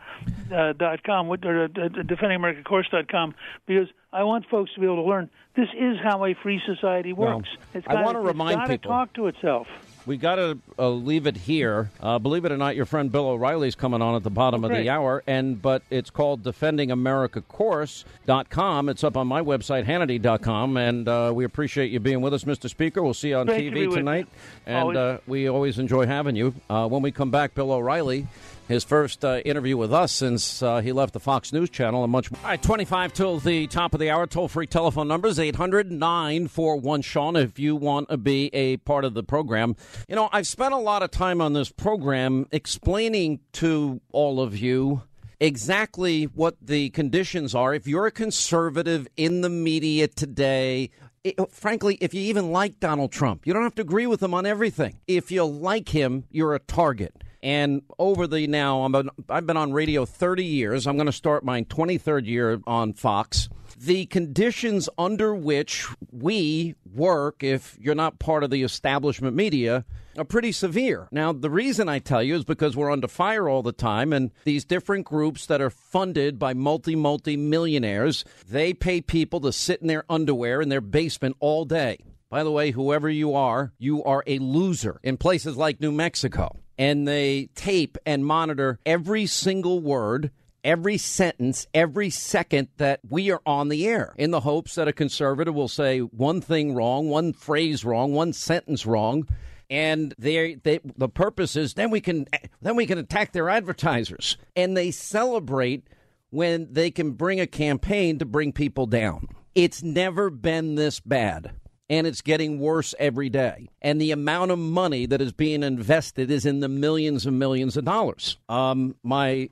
uh, 0.54 0.74
dot 0.74 1.04
com, 1.04 1.28
with- 1.28 1.44
or 1.46 1.66
uh, 1.66 1.68
defendingamericacourse.com 1.68 3.36
because 3.66 3.88
I 4.14 4.24
want 4.24 4.46
folks 4.50 4.74
to 4.76 4.80
be 4.80 4.86
able 4.86 4.98
to 5.04 5.10
learn. 5.10 5.30
This 5.56 5.68
is 5.78 5.98
how 6.04 6.24
a 6.26 6.34
free 6.36 6.62
society 6.66 7.14
Well, 7.14 7.38
works. 7.38 7.50
it's 7.74 7.86
I 7.88 7.94
gotta- 7.94 8.06
wanna 8.06 8.20
it's 8.20 8.28
remind 8.28 8.56
gotta 8.58 8.70
people- 8.70 8.92
talk 8.92 9.14
to 9.14 9.28
itself. 9.28 9.68
We 10.06 10.18
got 10.18 10.36
to 10.36 10.60
uh, 10.80 10.90
leave 10.90 11.28
it 11.28 11.38
here. 11.38 11.92
Uh, 12.02 12.18
believe 12.18 12.44
it 12.46 12.52
or 12.52 12.58
not, 12.58 12.76
your 12.76 12.86
friend 12.86 13.12
Bill 13.12 13.28
O'Reilly's 13.28 13.76
coming 13.76 14.02
on 14.02 14.16
at 14.16 14.24
the 14.24 14.32
bottom 14.32 14.64
of 14.64 14.72
the 14.72 14.90
hour, 14.90 15.22
and 15.28 15.62
but 15.62 15.84
it's 15.92 16.10
called 16.10 16.42
defendingamericacourse.com. 16.44 18.90
It's 18.90 19.04
up 19.04 19.16
on 19.16 19.28
my 19.28 19.42
website, 19.42 19.86
Hannity.com, 19.86 20.78
and 20.78 21.08
uh, 21.08 21.32
we 21.36 21.46
appreciate 21.46 21.92
you 21.92 22.00
being 22.00 22.22
with 22.22 22.34
us, 22.34 22.46
Mr. 22.46 22.68
Speaker. 22.70 23.04
We'll 23.04 23.14
see 23.14 23.30
you 23.30 23.38
on 23.38 23.46
Great 23.46 23.72
TV 23.72 23.94
tonight, 23.94 24.28
and 24.66 24.98
uh, 24.98 25.20
we 25.28 25.48
always 25.48 25.78
enjoy 25.78 26.08
having 26.08 26.36
you. 26.36 26.56
Uh, 26.70 26.88
when 26.88 27.04
we 27.04 27.12
come 27.12 27.30
back, 27.30 27.54
Bill 27.54 27.72
O'Reilly. 27.72 28.26
His 28.72 28.86
first 28.86 29.26
uh, 29.26 29.42
interview 29.44 29.76
with 29.76 29.92
us 29.92 30.14
since 30.14 30.64
uh, 30.64 30.80
he 30.80 30.94
left 30.94 31.12
the 31.12 31.20
Fox 31.20 31.52
News 31.52 31.70
Channel 31.70 32.04
and 32.04 32.12
much 32.12 32.32
more. 32.32 32.40
All 32.42 32.52
right, 32.52 32.64
25 32.64 33.12
till 33.12 33.38
the 33.38 33.68
top 33.68 33.94
of 33.94 34.00
the 34.00 34.10
hour. 34.10 34.26
Toll 34.26 34.48
free 34.48 34.66
telephone 34.66 35.10
numbers 35.10 35.40
800 35.40 35.92
941 35.92 37.02
Sean 37.02 37.36
if 37.36 37.60
you 37.60 37.76
want 37.76 38.08
to 38.08 38.16
be 38.16 38.48
a 38.56 38.78
part 38.78 39.04
of 39.04 39.14
the 39.14 39.24
program. 39.24 39.76
You 40.08 40.16
know, 40.16 40.30
I've 40.32 40.48
spent 40.48 40.74
a 40.74 40.78
lot 40.78 41.04
of 41.04 41.12
time 41.12 41.42
on 41.42 41.52
this 41.52 41.70
program 41.70 42.48
explaining 42.54 43.42
to 43.54 44.00
all 44.14 44.40
of 44.40 44.58
you 44.58 45.02
exactly 45.42 46.24
what 46.24 46.56
the 46.62 46.92
conditions 46.92 47.54
are. 47.54 47.74
If 47.74 47.88
you're 47.88 48.06
a 48.06 48.12
conservative 48.12 49.06
in 49.18 49.42
the 49.42 49.50
media 49.50 50.08
today, 50.08 50.92
it, 51.26 51.36
frankly, 51.52 51.98
if 52.00 52.14
you 52.14 52.22
even 52.22 52.54
like 52.54 52.80
Donald 52.80 53.12
Trump, 53.12 53.46
you 53.46 53.52
don't 53.52 53.64
have 53.64 53.76
to 53.76 53.82
agree 53.82 54.08
with 54.08 54.24
him 54.24 54.34
on 54.34 54.46
everything. 54.46 54.98
If 55.08 55.30
you 55.30 55.44
like 55.44 55.90
him, 55.90 56.24
you're 56.32 56.56
a 56.56 56.60
target. 56.60 57.22
And 57.44 57.82
over 57.98 58.28
the 58.28 58.46
now, 58.48 58.84
I'm 58.84 59.10
I've 59.30 59.48
been 59.48 59.58
on 59.58 59.74
radio 59.74 60.06
30 60.06 60.46
years. 60.46 60.86
I'm 60.86 60.96
going 60.96 61.08
to 61.08 61.12
start 61.12 61.44
my 61.44 61.64
23rd 61.64 62.26
year 62.28 62.62
on 62.68 62.94
Fox. 62.94 63.50
the 63.80 64.06
conditions 64.06 64.90
under 64.98 65.34
which 65.34 65.88
we 66.12 66.76
work, 66.94 67.44
if 67.44 67.78
you're 67.80 67.96
not 67.96 68.20
part 68.20 68.44
of 68.44 68.52
the 68.52 68.62
establishment 68.62 69.36
media, 69.36 69.86
are 70.18 70.26
pretty 70.26 70.52
severe. 70.52 71.08
Now, 71.12 71.32
the 71.32 71.50
reason 71.50 71.90
I 71.90 71.98
tell 72.00 72.22
you 72.22 72.36
is 72.36 72.44
because 72.44 72.76
we're 72.76 72.92
under 72.92 73.08
fire 73.08 73.50
all 73.50 73.64
the 73.64 73.72
time, 73.72 74.14
and 74.14 74.30
these 74.44 74.66
different 74.66 75.06
groups 75.06 75.48
that 75.48 75.62
are 75.62 75.70
funded 75.72 76.38
by 76.38 76.54
multi, 76.54 76.96
multi 76.96 77.38
millionaires, 77.38 78.24
they 78.48 78.74
pay 78.74 79.02
people 79.02 79.40
to 79.42 79.52
sit 79.52 79.82
in 79.82 79.88
their 79.88 80.04
underwear 80.10 80.62
in 80.62 80.70
their 80.70 80.82
basement 80.82 81.38
all 81.40 81.66
day. 81.66 81.98
By 82.30 82.44
the 82.44 82.52
way, 82.52 82.72
whoever 82.72 83.10
you 83.10 83.34
are, 83.34 83.74
you 83.78 84.04
are 84.04 84.24
a 84.28 84.38
loser 84.40 85.00
in 85.04 85.18
places 85.18 85.58
like 85.58 85.82
New 85.82 85.92
Mexico. 85.92 86.58
And 86.82 87.08
they 87.08 87.50
tape 87.54 87.98
and 88.08 88.26
monitor 88.26 88.80
every 88.88 89.28
single 89.28 89.80
word 89.80 90.32
every 90.64 90.98
sentence, 90.98 91.68
every 91.74 92.10
second 92.10 92.68
that 92.78 93.00
we 93.10 93.32
are 93.32 93.42
on 93.46 93.70
the 93.70 93.88
air 93.88 94.14
in 94.18 94.32
the 94.32 94.42
hopes 94.42 94.76
that 94.76 94.88
a 94.88 94.94
conservative 94.94 95.56
will 95.56 95.68
say 95.68 96.00
one 96.00 96.42
thing 96.42 96.74
wrong, 96.74 97.10
one 97.10 97.34
phrase 97.34 97.84
wrong, 97.84 98.14
one 98.14 98.34
sentence 98.34 98.86
wrong. 98.86 99.28
And 99.70 100.14
they, 100.18 100.56
they, 100.56 100.80
the 100.98 101.10
purpose 101.10 101.56
is 101.56 101.76
then 101.76 101.92
we 101.92 102.02
can 102.02 102.28
then 102.62 102.76
we 102.76 102.86
can 102.86 102.98
attack 102.98 103.32
their 103.32 103.50
advertisers, 103.50 104.38
and 104.54 104.76
they 104.76 104.92
celebrate 104.92 105.88
when 106.30 106.74
they 106.74 106.92
can 106.92 107.12
bring 107.12 107.40
a 107.40 107.48
campaign 107.48 108.20
to 108.20 108.26
bring 108.26 108.52
people 108.52 108.86
down. 108.86 109.28
It's 109.56 109.82
never 109.82 110.30
been 110.30 110.76
this 110.76 111.00
bad 111.00 111.54
and 111.92 112.08
it's 112.08 112.22
getting 112.22 112.58
worse 112.58 112.96
every 112.98 113.30
day. 113.30 113.70
And 113.82 114.02
the 114.02 114.12
amount 114.12 114.52
of 114.52 114.58
money 114.58 115.06
that 115.08 115.22
is 115.22 115.34
being 115.34 115.62
invested 115.62 116.32
is 116.32 116.46
in 116.46 116.62
the 116.62 116.70
millions 116.70 117.26
and 117.26 117.38
millions 117.38 117.76
of 117.76 117.84
dollars. 117.84 118.38
Um, 118.48 118.96
my 119.04 119.50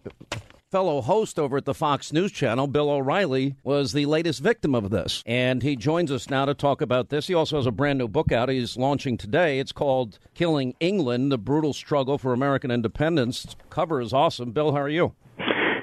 fellow 0.71 1.01
host 1.01 1.37
over 1.37 1.57
at 1.57 1.65
the 1.65 1.73
Fox 1.73 2.13
News 2.13 2.31
Channel, 2.31 2.67
Bill 2.67 2.89
O'Reilly, 2.91 3.55
was 3.61 3.91
the 3.91 4.05
latest 4.05 4.39
victim 4.39 4.73
of 4.73 4.89
this. 4.89 5.21
And 5.25 5.61
he 5.61 5.75
joins 5.75 6.13
us 6.13 6.29
now 6.29 6.45
to 6.45 6.53
talk 6.53 6.79
about 6.79 7.09
this. 7.09 7.27
He 7.27 7.33
also 7.33 7.57
has 7.57 7.65
a 7.65 7.71
brand 7.71 7.99
new 7.99 8.07
book 8.07 8.31
out 8.31 8.47
he's 8.47 8.77
launching 8.77 9.17
today. 9.17 9.59
It's 9.59 9.73
called 9.73 10.17
Killing 10.33 10.75
England 10.79 11.33
The 11.33 11.37
Brutal 11.37 11.73
Struggle 11.73 12.17
for 12.17 12.31
American 12.31 12.71
Independence. 12.71 13.57
Cover 13.69 13.99
is 13.99 14.13
awesome. 14.13 14.51
Bill, 14.51 14.71
how 14.71 14.79
are 14.79 14.89
you? 14.89 15.13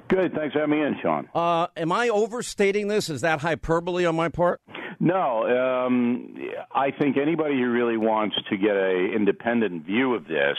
Good. 0.09 0.35
Thanks 0.35 0.53
for 0.53 0.61
having 0.61 0.79
me 0.79 0.87
in, 0.87 0.97
Sean. 1.03 1.29
Uh, 1.35 1.67
am 1.77 1.91
I 1.93 2.09
overstating 2.09 2.89
this? 2.89 3.11
Is 3.11 3.23
that 3.23 3.41
hyperbole 3.41 4.07
on 4.07 4.15
my 4.15 4.29
part? 4.29 4.61
No, 4.99 5.85
um, 5.87 6.37
I 6.75 6.91
think 6.91 7.19
anybody 7.19 7.57
who 7.57 7.71
really 7.71 7.99
wants 7.99 8.37
to 8.49 8.57
get 8.57 8.77
an 8.77 9.13
independent 9.15 9.85
view 9.85 10.15
of 10.15 10.27
this, 10.27 10.57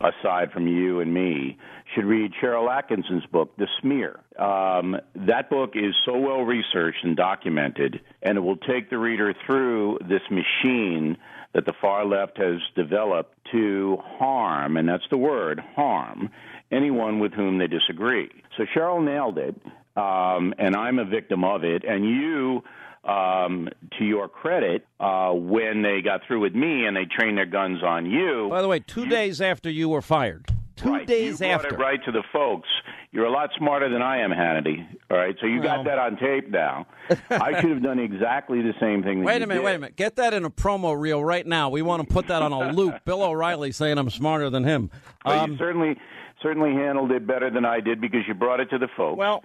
aside 0.00 0.52
from 0.52 0.68
you 0.68 1.00
and 1.00 1.12
me, 1.12 1.58
should 1.94 2.04
read 2.04 2.32
Sharyl 2.40 2.68
Attkisson's 2.70 3.26
book, 3.26 3.56
The 3.56 3.66
Smear. 3.80 4.20
Um, 4.38 4.96
that 5.16 5.50
book 5.50 5.72
is 5.74 5.94
so 6.04 6.16
well 6.16 6.42
researched 6.42 7.02
and 7.02 7.16
documented, 7.16 8.00
and 8.22 8.38
it 8.38 8.40
will 8.40 8.56
take 8.56 8.88
the 8.88 8.98
reader 8.98 9.34
through 9.46 9.98
this 10.08 10.22
machine 10.30 11.16
that 11.54 11.66
the 11.66 11.74
far 11.80 12.04
left 12.06 12.38
has 12.38 12.60
developed 12.76 13.36
to 13.52 13.98
harm, 14.18 14.76
and 14.76 14.88
that's 14.88 15.04
the 15.10 15.18
word, 15.18 15.60
harm, 15.74 16.30
anyone 16.72 17.18
with 17.20 17.32
whom 17.32 17.58
they 17.58 17.66
disagree. 17.66 18.30
So 18.56 18.64
Sharyl 18.74 19.04
nailed 19.04 19.38
it, 19.38 19.54
um, 19.96 20.54
and 20.58 20.74
I'm 20.74 20.98
a 20.98 21.04
victim 21.04 21.44
of 21.44 21.64
it, 21.64 21.84
and 21.84 22.04
you 22.04 22.62
um, 23.04 23.68
to 23.98 24.04
your 24.04 24.28
credit, 24.28 24.86
uh, 25.00 25.32
when 25.32 25.82
they 25.82 26.02
got 26.02 26.20
through 26.26 26.40
with 26.40 26.54
me 26.54 26.86
and 26.86 26.96
they 26.96 27.04
trained 27.04 27.36
their 27.36 27.46
guns 27.46 27.82
on 27.82 28.06
you. 28.06 28.48
By 28.48 28.62
the 28.62 28.68
way, 28.68 28.78
two 28.78 29.06
days 29.06 29.40
after 29.40 29.68
you 29.68 29.88
were 29.88 30.02
fired. 30.02 30.46
Two 30.76 30.90
right, 30.92 31.06
days 31.06 31.40
you 31.40 31.46
after. 31.48 31.68
Brought 31.70 31.80
it 31.80 31.82
right 31.82 32.04
to 32.04 32.12
the 32.12 32.22
folks. 32.32 32.68
You're 33.10 33.26
a 33.26 33.30
lot 33.30 33.50
smarter 33.58 33.90
than 33.90 34.00
I 34.00 34.18
am, 34.20 34.30
Hannity. 34.30 34.86
All 35.10 35.16
right, 35.18 35.36
so 35.40 35.46
you 35.46 35.60
Well. 35.60 35.78
got 35.78 35.84
that 35.84 35.98
on 35.98 36.16
tape 36.16 36.48
now. 36.48 36.86
I 37.30 37.60
should 37.60 37.70
have 37.70 37.82
done 37.82 37.98
exactly 37.98 38.62
the 38.62 38.72
same 38.80 39.02
thing. 39.02 39.20
That 39.20 39.26
Wait 39.26 39.38
you 39.38 39.44
a 39.44 39.46
minute, 39.48 39.60
did. 39.60 39.64
wait 39.66 39.74
a 39.74 39.78
minute. 39.78 39.96
Get 39.96 40.16
that 40.16 40.32
in 40.32 40.44
a 40.44 40.50
promo 40.50 40.98
reel 40.98 41.22
right 41.22 41.46
now. 41.46 41.68
We 41.68 41.82
want 41.82 42.06
to 42.08 42.12
put 42.12 42.28
that 42.28 42.40
on 42.40 42.52
a 42.52 42.72
loop. 42.72 43.04
Bill 43.04 43.22
O'Reilly 43.22 43.72
saying 43.72 43.98
I'm 43.98 44.08
smarter 44.10 44.48
than 44.48 44.64
him. 44.64 44.90
Um, 45.24 45.52
you 45.52 45.58
certainly 45.58 45.98
certainly 46.42 46.72
handled 46.72 47.12
it 47.12 47.26
better 47.26 47.50
than 47.50 47.64
I 47.64 47.80
did 47.80 48.00
because 48.00 48.20
you 48.26 48.34
brought 48.34 48.60
it 48.60 48.70
to 48.70 48.78
the 48.78 48.88
folks. 48.96 49.18
Well, 49.18 49.44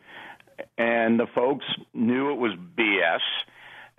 and 0.77 1.19
the 1.19 1.27
folks 1.33 1.65
knew 1.93 2.31
it 2.31 2.37
was 2.37 2.53
BS. 2.77 3.19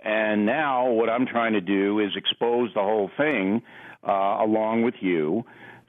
And 0.01 0.45
now 0.45 0.89
what 0.89 1.09
I'm 1.09 1.25
trying 1.25 1.53
to 1.53 1.61
do 1.61 1.99
is 1.99 2.11
expose 2.15 2.73
the 2.73 2.81
whole 2.81 3.09
thing 3.17 3.61
uh, 4.07 4.37
along 4.39 4.83
with 4.83 4.95
you, 5.01 5.43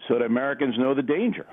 so 0.08 0.14
that 0.18 0.24
Americans 0.24 0.74
know 0.76 0.94
the 0.94 1.02
danger. 1.02 1.46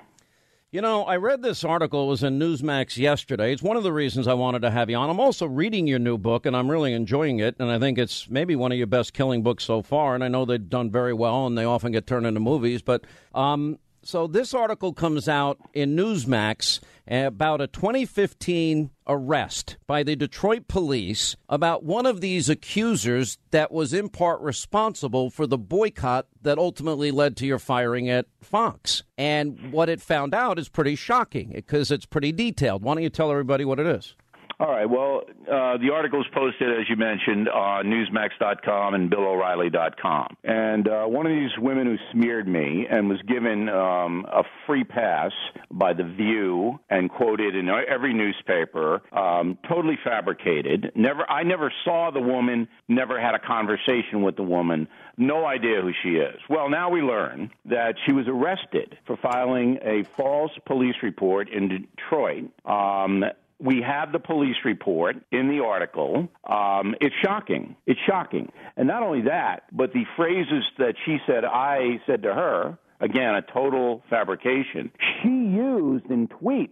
You 0.71 0.81
know, 0.81 1.03
I 1.03 1.15
read 1.15 1.43
this 1.43 1.63
article. 1.63 2.05
It 2.05 2.09
was 2.09 2.23
in 2.23 2.39
Newsmax 2.39 2.97
yesterday. 2.97 3.53
It's 3.53 3.63
one 3.63 3.77
of 3.77 3.83
the 3.83 3.93
reasons 3.93 4.27
I 4.27 4.33
wanted 4.33 4.63
to 4.63 4.71
have 4.71 4.89
you 4.89 4.97
on. 4.97 5.09
I'm 5.09 5.19
also 5.19 5.45
reading 5.45 5.87
your 5.87 5.99
new 5.99 6.17
book, 6.17 6.45
and 6.45 6.57
I'm 6.57 6.69
really 6.69 6.93
enjoying 6.93 7.39
it. 7.39 7.55
And 7.59 7.71
I 7.71 7.79
think 7.79 7.97
it's 7.97 8.29
maybe 8.29 8.55
one 8.55 8.73
of 8.73 8.77
your 8.77 8.87
best 8.87 9.13
killing 9.13 9.43
books 9.43 9.63
so 9.63 9.81
far. 9.81 10.13
And 10.13 10.23
I 10.23 10.27
know 10.27 10.43
they've 10.43 10.69
done 10.69 10.91
very 10.91 11.13
well, 11.13 11.47
and 11.47 11.57
they 11.57 11.63
often 11.63 11.93
get 11.93 12.05
turned 12.05 12.25
into 12.25 12.41
movies. 12.41 12.81
But 12.81 13.05
um, 13.33 13.79
so 14.07 14.25
this 14.25 14.53
article 14.53 14.93
comes 14.93 15.27
out 15.27 15.59
in 15.73 15.93
Newsmax 15.97 16.79
about 17.09 17.59
a 17.59 17.67
2015 17.67 18.89
arrest 19.05 19.75
by 19.85 20.01
the 20.01 20.15
Detroit 20.15 20.69
police 20.69 21.35
about 21.49 21.83
one 21.83 22.05
of 22.05 22.21
these 22.21 22.47
accusers 22.47 23.37
that 23.51 23.69
was 23.69 23.93
in 23.93 24.07
part 24.07 24.39
responsible 24.39 25.29
for 25.29 25.45
the 25.45 25.57
boycott 25.57 26.27
that 26.41 26.57
ultimately 26.57 27.11
led 27.11 27.35
to 27.35 27.45
your 27.45 27.59
firing 27.59 28.09
at 28.09 28.27
Fox. 28.41 29.03
And 29.17 29.73
what 29.73 29.89
it 29.89 29.99
found 29.99 30.33
out 30.33 30.57
is 30.57 30.69
pretty 30.69 30.95
shocking 30.95 31.51
because 31.53 31.91
it's 31.91 32.05
pretty 32.05 32.31
detailed. 32.31 32.83
Why 32.83 32.93
don't 32.93 33.03
you 33.03 33.09
tell 33.09 33.29
everybody 33.29 33.65
what 33.65 33.77
it 33.77 33.87
is? 33.87 34.15
All 34.59 34.71
right. 34.71 34.89
Well, 34.89 35.21
uh, 35.41 35.77
the 35.77 35.91
article 35.93 36.19
is 36.19 36.25
posted, 36.33 36.79
as 36.79 36.89
you 36.89 36.95
mentioned, 36.95 37.47
on 37.47 37.85
Newsmax.com 37.85 38.95
and 38.95 39.07
BillO'Reilly.com. 39.07 40.35
And 40.43 40.87
uh, 40.87 41.03
one 41.05 41.27
of 41.27 41.31
these 41.31 41.51
women 41.59 41.85
who 41.85 41.97
smeared 42.11 42.47
me 42.47 42.87
and 42.89 43.07
was 43.07 43.21
given 43.27 43.69
um, 43.69 44.25
a 44.27 44.41
free 44.65 44.83
pass 44.83 45.31
by 45.69 45.93
The 45.93 46.05
View 46.05 46.79
and 46.89 47.07
quoted 47.07 47.55
in 47.55 47.69
every 47.69 48.15
newspaper, 48.15 49.03
um, 49.15 49.59
totally 49.69 49.99
fabricated. 50.03 50.91
Never, 50.95 51.29
I 51.29 51.43
never 51.43 51.71
saw 51.85 52.09
the 52.09 52.21
woman, 52.21 52.67
never 52.87 53.21
had 53.21 53.35
a 53.35 53.39
conversation 53.39 54.23
with 54.23 54.37
the 54.37 54.43
woman, 54.43 54.87
no 55.17 55.45
idea 55.45 55.81
who 55.81 55.91
she 56.01 56.15
is. 56.15 56.39
Well, 56.49 56.67
now 56.69 56.89
we 56.89 57.01
learn 57.01 57.51
that 57.65 57.93
she 58.07 58.11
was 58.11 58.25
arrested 58.27 58.97
for 59.05 59.17
filing 59.17 59.77
a 59.83 60.03
false 60.15 60.51
police 60.65 60.95
report 61.03 61.47
in 61.49 61.87
Detroit. 61.95 62.49
Um, 62.65 63.23
we 63.59 63.81
have 63.81 64.11
the 64.11 64.19
police 64.19 64.55
report 64.63 65.15
in 65.31 65.47
the 65.49 65.63
article. 65.63 66.29
Um, 66.47 66.95
it's 67.01 67.15
shocking. 67.23 67.75
It's 67.85 67.99
shocking. 68.07 68.51
And 68.75 68.87
not 68.87 69.03
only 69.03 69.21
that, 69.23 69.63
but 69.71 69.93
the 69.93 70.05
phrases 70.15 70.63
that 70.77 70.95
she 71.05 71.17
said 71.25 71.43
I 71.43 71.99
said 72.05 72.23
to 72.23 72.33
her, 72.33 72.77
again, 72.99 73.35
a 73.35 73.41
total 73.41 74.03
fabrication, 74.09 74.91
she 75.21 75.29
used 75.29 76.05
in 76.05 76.27
tweets 76.27 76.69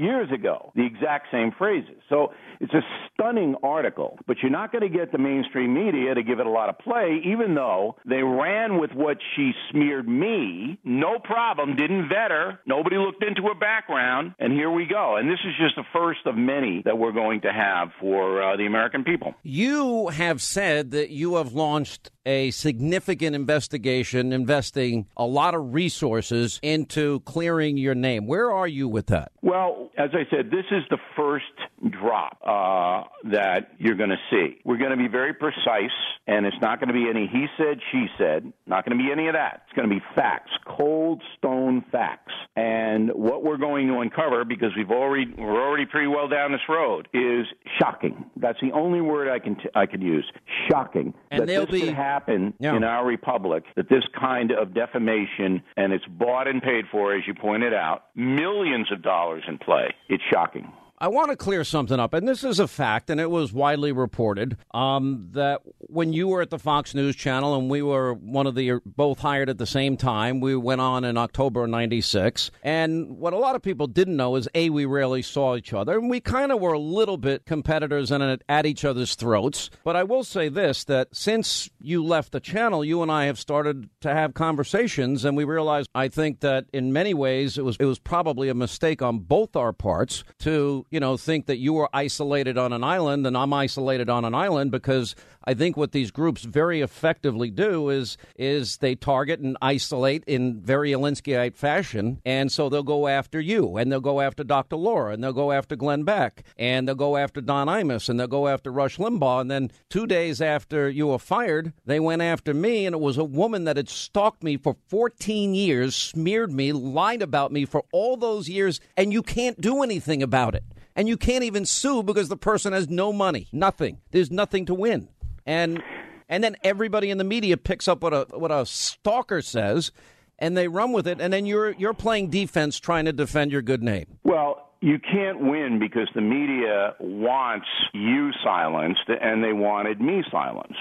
years 0.00 0.30
ago 0.32 0.72
the 0.74 0.84
exact 0.84 1.28
same 1.30 1.52
phrases. 1.56 1.96
So 2.08 2.32
it's 2.60 2.74
a 2.74 2.82
stunning 3.12 3.54
article, 3.62 4.18
but 4.26 4.38
you're 4.42 4.50
not 4.50 4.72
going 4.72 4.82
to 4.82 4.88
get 4.88 5.12
the 5.12 5.18
mainstream 5.18 5.74
media 5.74 6.14
to 6.14 6.22
give 6.22 6.40
it 6.40 6.46
a 6.46 6.50
lot 6.50 6.68
of 6.68 6.78
play, 6.78 7.20
even 7.24 7.54
though 7.54 7.96
they 8.06 8.22
ran 8.22 8.78
with 8.78 8.92
what 8.92 9.18
she 9.34 9.52
smeared 9.70 10.08
me. 10.08 10.78
No 10.84 11.18
problem, 11.18 11.76
didn't 11.76 12.08
vet 12.08 12.30
her. 12.30 12.58
Nobody 12.66 12.96
looked 12.96 13.24
into 13.24 13.42
her 13.42 13.54
background, 13.54 14.34
and 14.38 14.52
here 14.52 14.70
we 14.70 14.86
go. 14.86 15.16
And 15.16 15.28
this 15.28 15.38
is 15.44 15.54
just 15.58 15.76
the 15.76 15.84
first 15.92 16.20
of 16.26 16.36
many 16.36 16.82
that 16.84 16.98
we're 16.98 17.12
going 17.12 17.42
to 17.42 17.52
have 17.52 17.88
for 18.00 18.42
uh, 18.42 18.56
the 18.56 18.66
American 18.66 19.04
people. 19.04 19.34
You 19.42 20.08
have 20.08 20.42
said 20.42 20.90
that 20.92 21.10
you 21.10 21.36
have 21.36 21.52
launched 21.52 22.10
a 22.26 22.50
significant 22.50 23.34
investigation, 23.34 24.32
investing 24.32 25.06
a 25.16 25.24
lot 25.24 25.54
of 25.54 25.72
resources 25.74 26.60
into 26.62 27.20
clearing 27.20 27.76
your 27.76 27.94
name. 27.94 28.26
Where 28.26 28.52
are 28.52 28.68
you 28.68 28.88
with 28.88 29.06
that? 29.06 29.32
Well, 29.42 29.89
as 29.96 30.10
I 30.12 30.24
said, 30.30 30.50
this 30.50 30.64
is 30.70 30.82
the 30.90 30.98
first 31.16 31.44
drop 31.90 32.38
uh, 32.44 33.08
that 33.30 33.72
you're 33.78 33.94
going 33.96 34.10
to 34.10 34.18
see. 34.30 34.58
We're 34.64 34.78
going 34.78 34.90
to 34.90 34.96
be 34.96 35.08
very 35.08 35.34
precise, 35.34 35.90
and 36.26 36.46
it's 36.46 36.56
not 36.60 36.80
going 36.80 36.88
to 36.88 36.94
be 36.94 37.08
any 37.08 37.26
he 37.30 37.46
said, 37.56 37.78
she 37.92 38.06
said. 38.18 38.52
Not 38.66 38.84
going 38.86 38.96
to 38.98 39.04
be 39.04 39.10
any 39.10 39.28
of 39.28 39.34
that. 39.34 39.62
It's 39.66 39.76
going 39.76 39.88
to 39.88 39.94
be 39.94 40.02
facts, 40.14 40.50
cold 40.66 41.22
stone 41.38 41.84
facts. 41.92 42.32
And 42.56 43.10
what 43.14 43.44
we're 43.44 43.56
going 43.56 43.88
to 43.88 43.98
uncover, 44.00 44.44
because 44.44 44.70
we've 44.76 44.90
already 44.90 45.32
we're 45.36 45.62
already 45.62 45.86
pretty 45.86 46.06
well 46.08 46.28
down 46.28 46.52
this 46.52 46.60
road, 46.68 47.08
is 47.12 47.46
shocking. 47.78 48.24
That's 48.36 48.58
the 48.60 48.72
only 48.72 49.00
word 49.00 49.28
I 49.28 49.38
can 49.38 49.56
t- 49.56 49.68
I 49.74 49.86
could 49.86 50.02
use. 50.02 50.30
Shocking. 50.70 51.14
And 51.30 51.42
that 51.42 51.46
they'll 51.46 51.66
this 51.66 51.80
be- 51.80 51.86
could 51.86 51.94
happen 51.94 52.54
Yeah. 52.58 52.76
in 52.76 52.84
our 52.84 53.04
republic. 53.06 53.64
That 53.76 53.88
this 53.88 54.04
kind 54.18 54.50
of 54.52 54.74
defamation, 54.74 55.62
and 55.76 55.92
it's 55.92 56.04
bought 56.06 56.48
and 56.48 56.62
paid 56.62 56.84
for, 56.90 57.14
as 57.14 57.22
you 57.26 57.34
pointed 57.34 57.72
out, 57.74 58.04
millions 58.14 58.90
of 58.92 59.02
dollars 59.02 59.42
in 59.48 59.58
play. 59.70 59.94
It's 60.08 60.22
shocking. 60.32 60.72
I 61.02 61.08
want 61.08 61.30
to 61.30 61.36
clear 61.36 61.64
something 61.64 61.98
up, 61.98 62.12
and 62.12 62.28
this 62.28 62.44
is 62.44 62.60
a 62.60 62.68
fact, 62.68 63.08
and 63.08 63.18
it 63.18 63.30
was 63.30 63.54
widely 63.54 63.90
reported 63.90 64.58
um, 64.74 65.28
that 65.32 65.62
when 65.78 66.12
you 66.12 66.28
were 66.28 66.42
at 66.42 66.50
the 66.50 66.58
Fox 66.58 66.94
News 66.94 67.16
Channel 67.16 67.56
and 67.56 67.70
we 67.70 67.80
were 67.80 68.12
one 68.12 68.46
of 68.46 68.54
the 68.54 68.80
both 68.84 69.18
hired 69.18 69.48
at 69.48 69.56
the 69.56 69.64
same 69.64 69.96
time, 69.96 70.40
we 70.40 70.54
went 70.54 70.82
on 70.82 71.04
in 71.04 71.16
October 71.16 71.64
of 71.64 71.70
'96. 71.70 72.50
And 72.62 73.16
what 73.16 73.32
a 73.32 73.38
lot 73.38 73.56
of 73.56 73.62
people 73.62 73.86
didn't 73.86 74.16
know 74.16 74.36
is 74.36 74.46
a 74.54 74.68
we 74.68 74.84
rarely 74.84 75.22
saw 75.22 75.56
each 75.56 75.72
other, 75.72 75.98
and 75.98 76.10
we 76.10 76.20
kind 76.20 76.52
of 76.52 76.60
were 76.60 76.74
a 76.74 76.78
little 76.78 77.16
bit 77.16 77.46
competitors 77.46 78.10
and 78.10 78.22
at, 78.22 78.42
at 78.46 78.66
each 78.66 78.84
other's 78.84 79.14
throats. 79.14 79.70
But 79.82 79.96
I 79.96 80.02
will 80.02 80.22
say 80.22 80.50
this: 80.50 80.84
that 80.84 81.08
since 81.12 81.70
you 81.80 82.04
left 82.04 82.32
the 82.32 82.40
channel, 82.40 82.84
you 82.84 83.00
and 83.00 83.10
I 83.10 83.24
have 83.24 83.38
started 83.38 83.88
to 84.02 84.12
have 84.12 84.34
conversations, 84.34 85.24
and 85.24 85.34
we 85.34 85.44
realized 85.44 85.88
I 85.94 86.08
think 86.08 86.40
that 86.40 86.66
in 86.74 86.92
many 86.92 87.14
ways 87.14 87.56
it 87.56 87.64
was 87.64 87.78
it 87.80 87.86
was 87.86 87.98
probably 87.98 88.50
a 88.50 88.54
mistake 88.54 89.00
on 89.00 89.20
both 89.20 89.56
our 89.56 89.72
parts 89.72 90.24
to 90.40 90.84
you 90.90 91.00
know 91.00 91.16
think 91.16 91.46
that 91.46 91.58
you 91.58 91.78
are 91.78 91.88
isolated 91.92 92.58
on 92.58 92.72
an 92.72 92.82
island 92.82 93.26
and 93.26 93.36
I'm 93.36 93.52
isolated 93.52 94.10
on 94.10 94.24
an 94.24 94.34
island 94.34 94.70
because 94.70 95.14
I 95.42 95.54
think 95.54 95.76
what 95.76 95.92
these 95.92 96.10
groups 96.10 96.42
very 96.42 96.82
effectively 96.82 97.50
do 97.50 97.88
is 97.88 98.18
is 98.36 98.76
they 98.76 98.94
target 98.94 99.40
and 99.40 99.56
isolate 99.62 100.22
in 100.26 100.60
very 100.60 100.90
Alinskyite 100.90 101.56
fashion, 101.56 102.20
and 102.26 102.52
so 102.52 102.68
they'll 102.68 102.82
go 102.82 103.08
after 103.08 103.40
you, 103.40 103.78
and 103.78 103.90
they'll 103.90 104.00
go 104.00 104.20
after 104.20 104.44
Dr. 104.44 104.76
Laura, 104.76 105.14
and 105.14 105.24
they'll 105.24 105.32
go 105.32 105.50
after 105.50 105.76
Glenn 105.76 106.02
Beck, 106.02 106.44
and 106.58 106.86
they'll 106.86 106.94
go 106.94 107.16
after 107.16 107.40
Don 107.40 107.68
Imus, 107.68 108.10
and 108.10 108.20
they'll 108.20 108.26
go 108.26 108.48
after 108.48 108.70
Rush 108.70 108.98
Limbaugh, 108.98 109.40
and 109.40 109.50
then 109.50 109.70
two 109.88 110.06
days 110.06 110.42
after 110.42 110.90
you 110.90 111.06
were 111.06 111.18
fired, 111.18 111.72
they 111.86 112.00
went 112.00 112.20
after 112.20 112.52
me, 112.52 112.84
and 112.84 112.94
it 112.94 113.00
was 113.00 113.16
a 113.16 113.24
woman 113.24 113.64
that 113.64 113.78
had 113.78 113.88
stalked 113.88 114.42
me 114.42 114.58
for 114.58 114.76
14 114.88 115.54
years, 115.54 115.96
smeared 115.96 116.52
me, 116.52 116.72
lied 116.72 117.22
about 117.22 117.50
me 117.50 117.64
for 117.64 117.84
all 117.92 118.18
those 118.18 118.48
years, 118.48 118.78
and 118.94 119.10
you 119.12 119.22
can't 119.22 119.60
do 119.60 119.82
anything 119.82 120.22
about 120.22 120.54
it. 120.54 120.64
And 120.94 121.08
you 121.08 121.16
can't 121.16 121.44
even 121.44 121.64
sue 121.64 122.02
because 122.02 122.28
the 122.28 122.36
person 122.36 122.74
has 122.74 122.90
no 122.90 123.10
money, 123.10 123.48
nothing. 123.52 123.98
There's 124.10 124.30
nothing 124.30 124.66
to 124.66 124.74
win 124.74 125.08
and 125.50 125.82
and 126.28 126.44
then 126.44 126.56
everybody 126.62 127.10
in 127.10 127.18
the 127.18 127.24
media 127.24 127.56
picks 127.56 127.88
up 127.88 128.02
what 128.02 128.14
a 128.14 128.26
what 128.30 128.52
a 128.52 128.64
stalker 128.64 129.42
says, 129.42 129.90
and 130.38 130.56
they 130.56 130.68
run 130.68 130.92
with 130.92 131.06
it, 131.08 131.20
and 131.20 131.32
then 131.32 131.44
you're 131.44 131.72
you're 131.72 131.94
playing 131.94 132.30
defense 132.30 132.78
trying 132.78 133.04
to 133.04 133.12
defend 133.12 133.50
your 133.50 133.62
good 133.62 133.82
name. 133.82 134.06
Well, 134.22 134.70
you 134.80 134.98
can't 134.98 135.40
win 135.40 135.78
because 135.78 136.08
the 136.14 136.20
media 136.20 136.94
wants 137.00 137.66
you 137.92 138.30
silenced 138.44 139.08
and 139.08 139.44
they 139.44 139.52
wanted 139.52 140.00
me 140.00 140.22
silenced. 140.30 140.78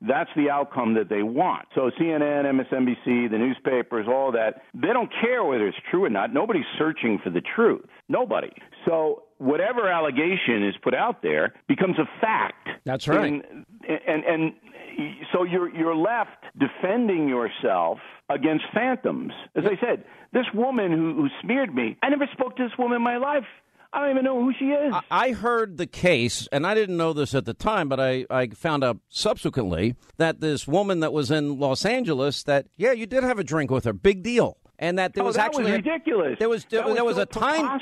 That's 0.00 0.30
the 0.36 0.48
outcome 0.48 0.94
that 0.94 1.08
they 1.08 1.24
want. 1.24 1.66
So 1.74 1.90
CNN, 2.00 2.44
MSNBC, 2.44 3.30
the 3.30 3.36
newspapers, 3.36 4.06
all 4.08 4.30
that, 4.32 4.62
they 4.72 4.92
don't 4.92 5.10
care 5.20 5.44
whether 5.44 5.66
it's 5.66 5.76
true 5.90 6.04
or 6.04 6.08
not. 6.08 6.32
Nobody's 6.32 6.64
searching 6.78 7.18
for 7.22 7.30
the 7.30 7.40
truth. 7.40 7.84
Nobody. 8.08 8.52
So 8.86 9.24
whatever 9.38 9.88
allegation 9.88 10.66
is 10.66 10.74
put 10.82 10.94
out 10.94 11.22
there 11.22 11.54
becomes 11.66 11.98
a 11.98 12.06
fact. 12.20 12.68
That's 12.84 13.08
right. 13.08 13.32
And 13.32 13.42
and, 14.06 14.24
and 14.24 14.52
so 15.32 15.44
you're 15.44 15.74
you're 15.74 15.96
left 15.96 16.44
defending 16.58 17.28
yourself 17.28 17.98
against 18.28 18.64
phantoms. 18.74 19.32
As 19.54 19.64
I 19.64 19.78
said, 19.84 20.04
this 20.32 20.46
woman 20.52 20.92
who, 20.92 21.14
who 21.14 21.28
smeared 21.42 21.74
me, 21.74 21.96
I 22.02 22.10
never 22.10 22.26
spoke 22.32 22.56
to 22.56 22.64
this 22.64 22.76
woman 22.78 22.96
in 22.96 23.02
my 23.02 23.16
life. 23.16 23.44
I 23.90 24.02
don't 24.02 24.10
even 24.10 24.24
know 24.24 24.38
who 24.38 24.52
she 24.58 24.66
is. 24.66 24.94
I 25.10 25.30
heard 25.30 25.78
the 25.78 25.86
case, 25.86 26.46
and 26.52 26.66
I 26.66 26.74
didn't 26.74 26.98
know 26.98 27.14
this 27.14 27.34
at 27.34 27.46
the 27.46 27.54
time, 27.54 27.88
but 27.88 27.98
I, 27.98 28.26
I 28.28 28.48
found 28.48 28.84
out 28.84 28.98
subsequently 29.08 29.94
that 30.18 30.40
this 30.40 30.68
woman 30.68 31.00
that 31.00 31.10
was 31.10 31.30
in 31.30 31.58
Los 31.58 31.86
Angeles, 31.86 32.42
that, 32.42 32.66
yeah, 32.76 32.92
you 32.92 33.06
did 33.06 33.24
have 33.24 33.38
a 33.38 33.44
drink 33.44 33.70
with 33.70 33.84
her. 33.84 33.94
Big 33.94 34.22
deal. 34.22 34.58
And 34.78 34.98
that 34.98 35.14
there 35.14 35.24
oh, 35.24 35.26
was 35.26 35.36
that 35.36 35.46
actually 35.46 35.64
was 35.64 35.72
ridiculous. 35.72 36.36
There 36.38 36.48
was 36.48 36.64
there, 36.66 36.80
That 36.80 36.86
was 36.86 36.94
there 36.94 37.04
was 37.04 37.16
so 37.16 37.22
a 37.22 37.26
time 37.26 37.80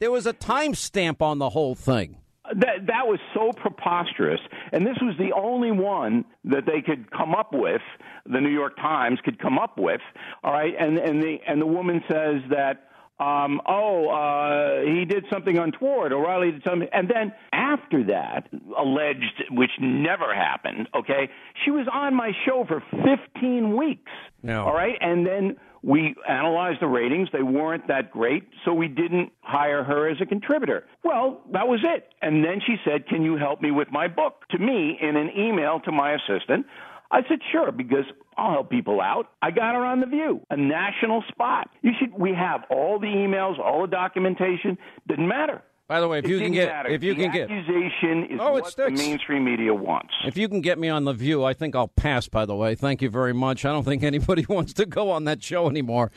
there 0.00 0.10
was 0.10 0.26
a 0.26 0.32
time 0.32 0.74
stamp 0.74 1.20
on 1.20 1.38
the 1.38 1.50
whole 1.50 1.74
thing. 1.74 2.16
That 2.54 2.86
that 2.86 3.06
was 3.06 3.20
so 3.34 3.52
preposterous, 3.52 4.40
and 4.72 4.86
this 4.86 4.96
was 5.00 5.14
the 5.18 5.32
only 5.32 5.70
one 5.70 6.24
that 6.44 6.64
they 6.66 6.80
could 6.80 7.10
come 7.10 7.34
up 7.34 7.52
with. 7.52 7.82
The 8.26 8.40
New 8.40 8.50
York 8.50 8.76
Times 8.76 9.18
could 9.24 9.38
come 9.38 9.58
up 9.58 9.78
with. 9.78 10.00
All 10.42 10.52
right, 10.52 10.72
and 10.78 10.98
and 10.98 11.22
the 11.22 11.38
and 11.46 11.60
the 11.60 11.66
woman 11.66 12.02
says 12.10 12.42
that. 12.50 12.88
Um, 13.20 13.60
oh, 13.68 14.08
uh, 14.08 14.80
he 14.90 15.04
did 15.04 15.26
something 15.30 15.56
untoward. 15.56 16.12
O'Reilly 16.12 16.50
did 16.50 16.64
something, 16.64 16.88
and 16.92 17.08
then 17.08 17.32
after 17.52 18.02
that, 18.04 18.48
alleged, 18.76 19.44
which 19.52 19.70
never 19.80 20.34
happened. 20.34 20.88
Okay, 20.92 21.28
she 21.64 21.70
was 21.70 21.86
on 21.92 22.16
my 22.16 22.32
show 22.44 22.64
for 22.66 22.82
15 22.90 23.76
weeks. 23.76 24.10
No. 24.42 24.64
All 24.64 24.74
right, 24.74 24.96
and 25.00 25.24
then 25.24 25.56
we 25.82 26.14
analyzed 26.28 26.80
the 26.80 26.86
ratings. 26.86 27.28
They 27.32 27.42
weren't 27.42 27.88
that 27.88 28.10
great, 28.12 28.48
so 28.64 28.72
we 28.72 28.88
didn't 28.88 29.32
hire 29.40 29.82
her 29.82 30.08
as 30.08 30.18
a 30.20 30.26
contributor. 30.26 30.84
Well, 31.02 31.40
that 31.52 31.66
was 31.66 31.80
it. 31.82 32.08
And 32.22 32.44
then 32.44 32.60
she 32.64 32.76
said, 32.84 33.06
Can 33.08 33.22
you 33.22 33.36
help 33.36 33.60
me 33.60 33.70
with 33.70 33.88
my 33.90 34.08
book? 34.08 34.44
To 34.50 34.58
me, 34.58 34.98
in 35.00 35.16
an 35.16 35.30
email 35.36 35.80
to 35.80 35.92
my 35.92 36.12
assistant. 36.12 36.66
I 37.10 37.22
said, 37.28 37.40
Sure, 37.50 37.72
because 37.72 38.04
I'll 38.36 38.52
help 38.52 38.70
people 38.70 39.00
out. 39.00 39.28
I 39.42 39.50
got 39.50 39.74
her 39.74 39.84
on 39.84 40.00
The 40.00 40.06
View, 40.06 40.40
a 40.50 40.56
national 40.56 41.24
spot. 41.28 41.68
You 41.82 41.92
should, 41.98 42.12
we 42.12 42.32
have 42.34 42.62
all 42.70 42.98
the 42.98 43.06
emails, 43.06 43.58
all 43.58 43.82
the 43.82 43.88
documentation. 43.88 44.78
Didn't 45.08 45.28
matter. 45.28 45.62
By 45.88 46.00
the 46.00 46.08
way, 46.08 46.18
if 46.20 46.24
It 46.24 46.30
you 46.30 46.38
can 46.38 46.52
get 46.52 46.68
matter. 46.68 46.88
if 46.88 47.02
you 47.02 47.14
the 47.14 47.22
can 47.24 47.32
get 47.32 47.50
accusation 47.50 48.24
is 48.30 48.40
Oh, 48.40 48.52
what 48.52 48.74
the 48.76 48.90
mainstream 48.90 49.44
media 49.44 49.74
wants. 49.74 50.14
If 50.24 50.36
you 50.38 50.48
can 50.48 50.60
get 50.60 50.78
me 50.78 50.88
on 50.88 51.04
the 51.04 51.12
View, 51.12 51.44
I 51.44 51.52
think 51.52 51.74
I'll 51.76 51.88
pass. 51.88 52.28
By 52.28 52.46
the 52.46 52.54
way, 52.56 52.74
thank 52.74 53.02
you 53.02 53.10
very 53.10 53.34
much. 53.34 53.64
I 53.64 53.72
don't 53.72 53.84
think 53.84 54.02
anybody 54.02 54.46
wants 54.48 54.72
to 54.74 54.86
go 54.86 55.10
on 55.10 55.24
that 55.24 55.42
show 55.42 55.68
anymore. 55.68 56.10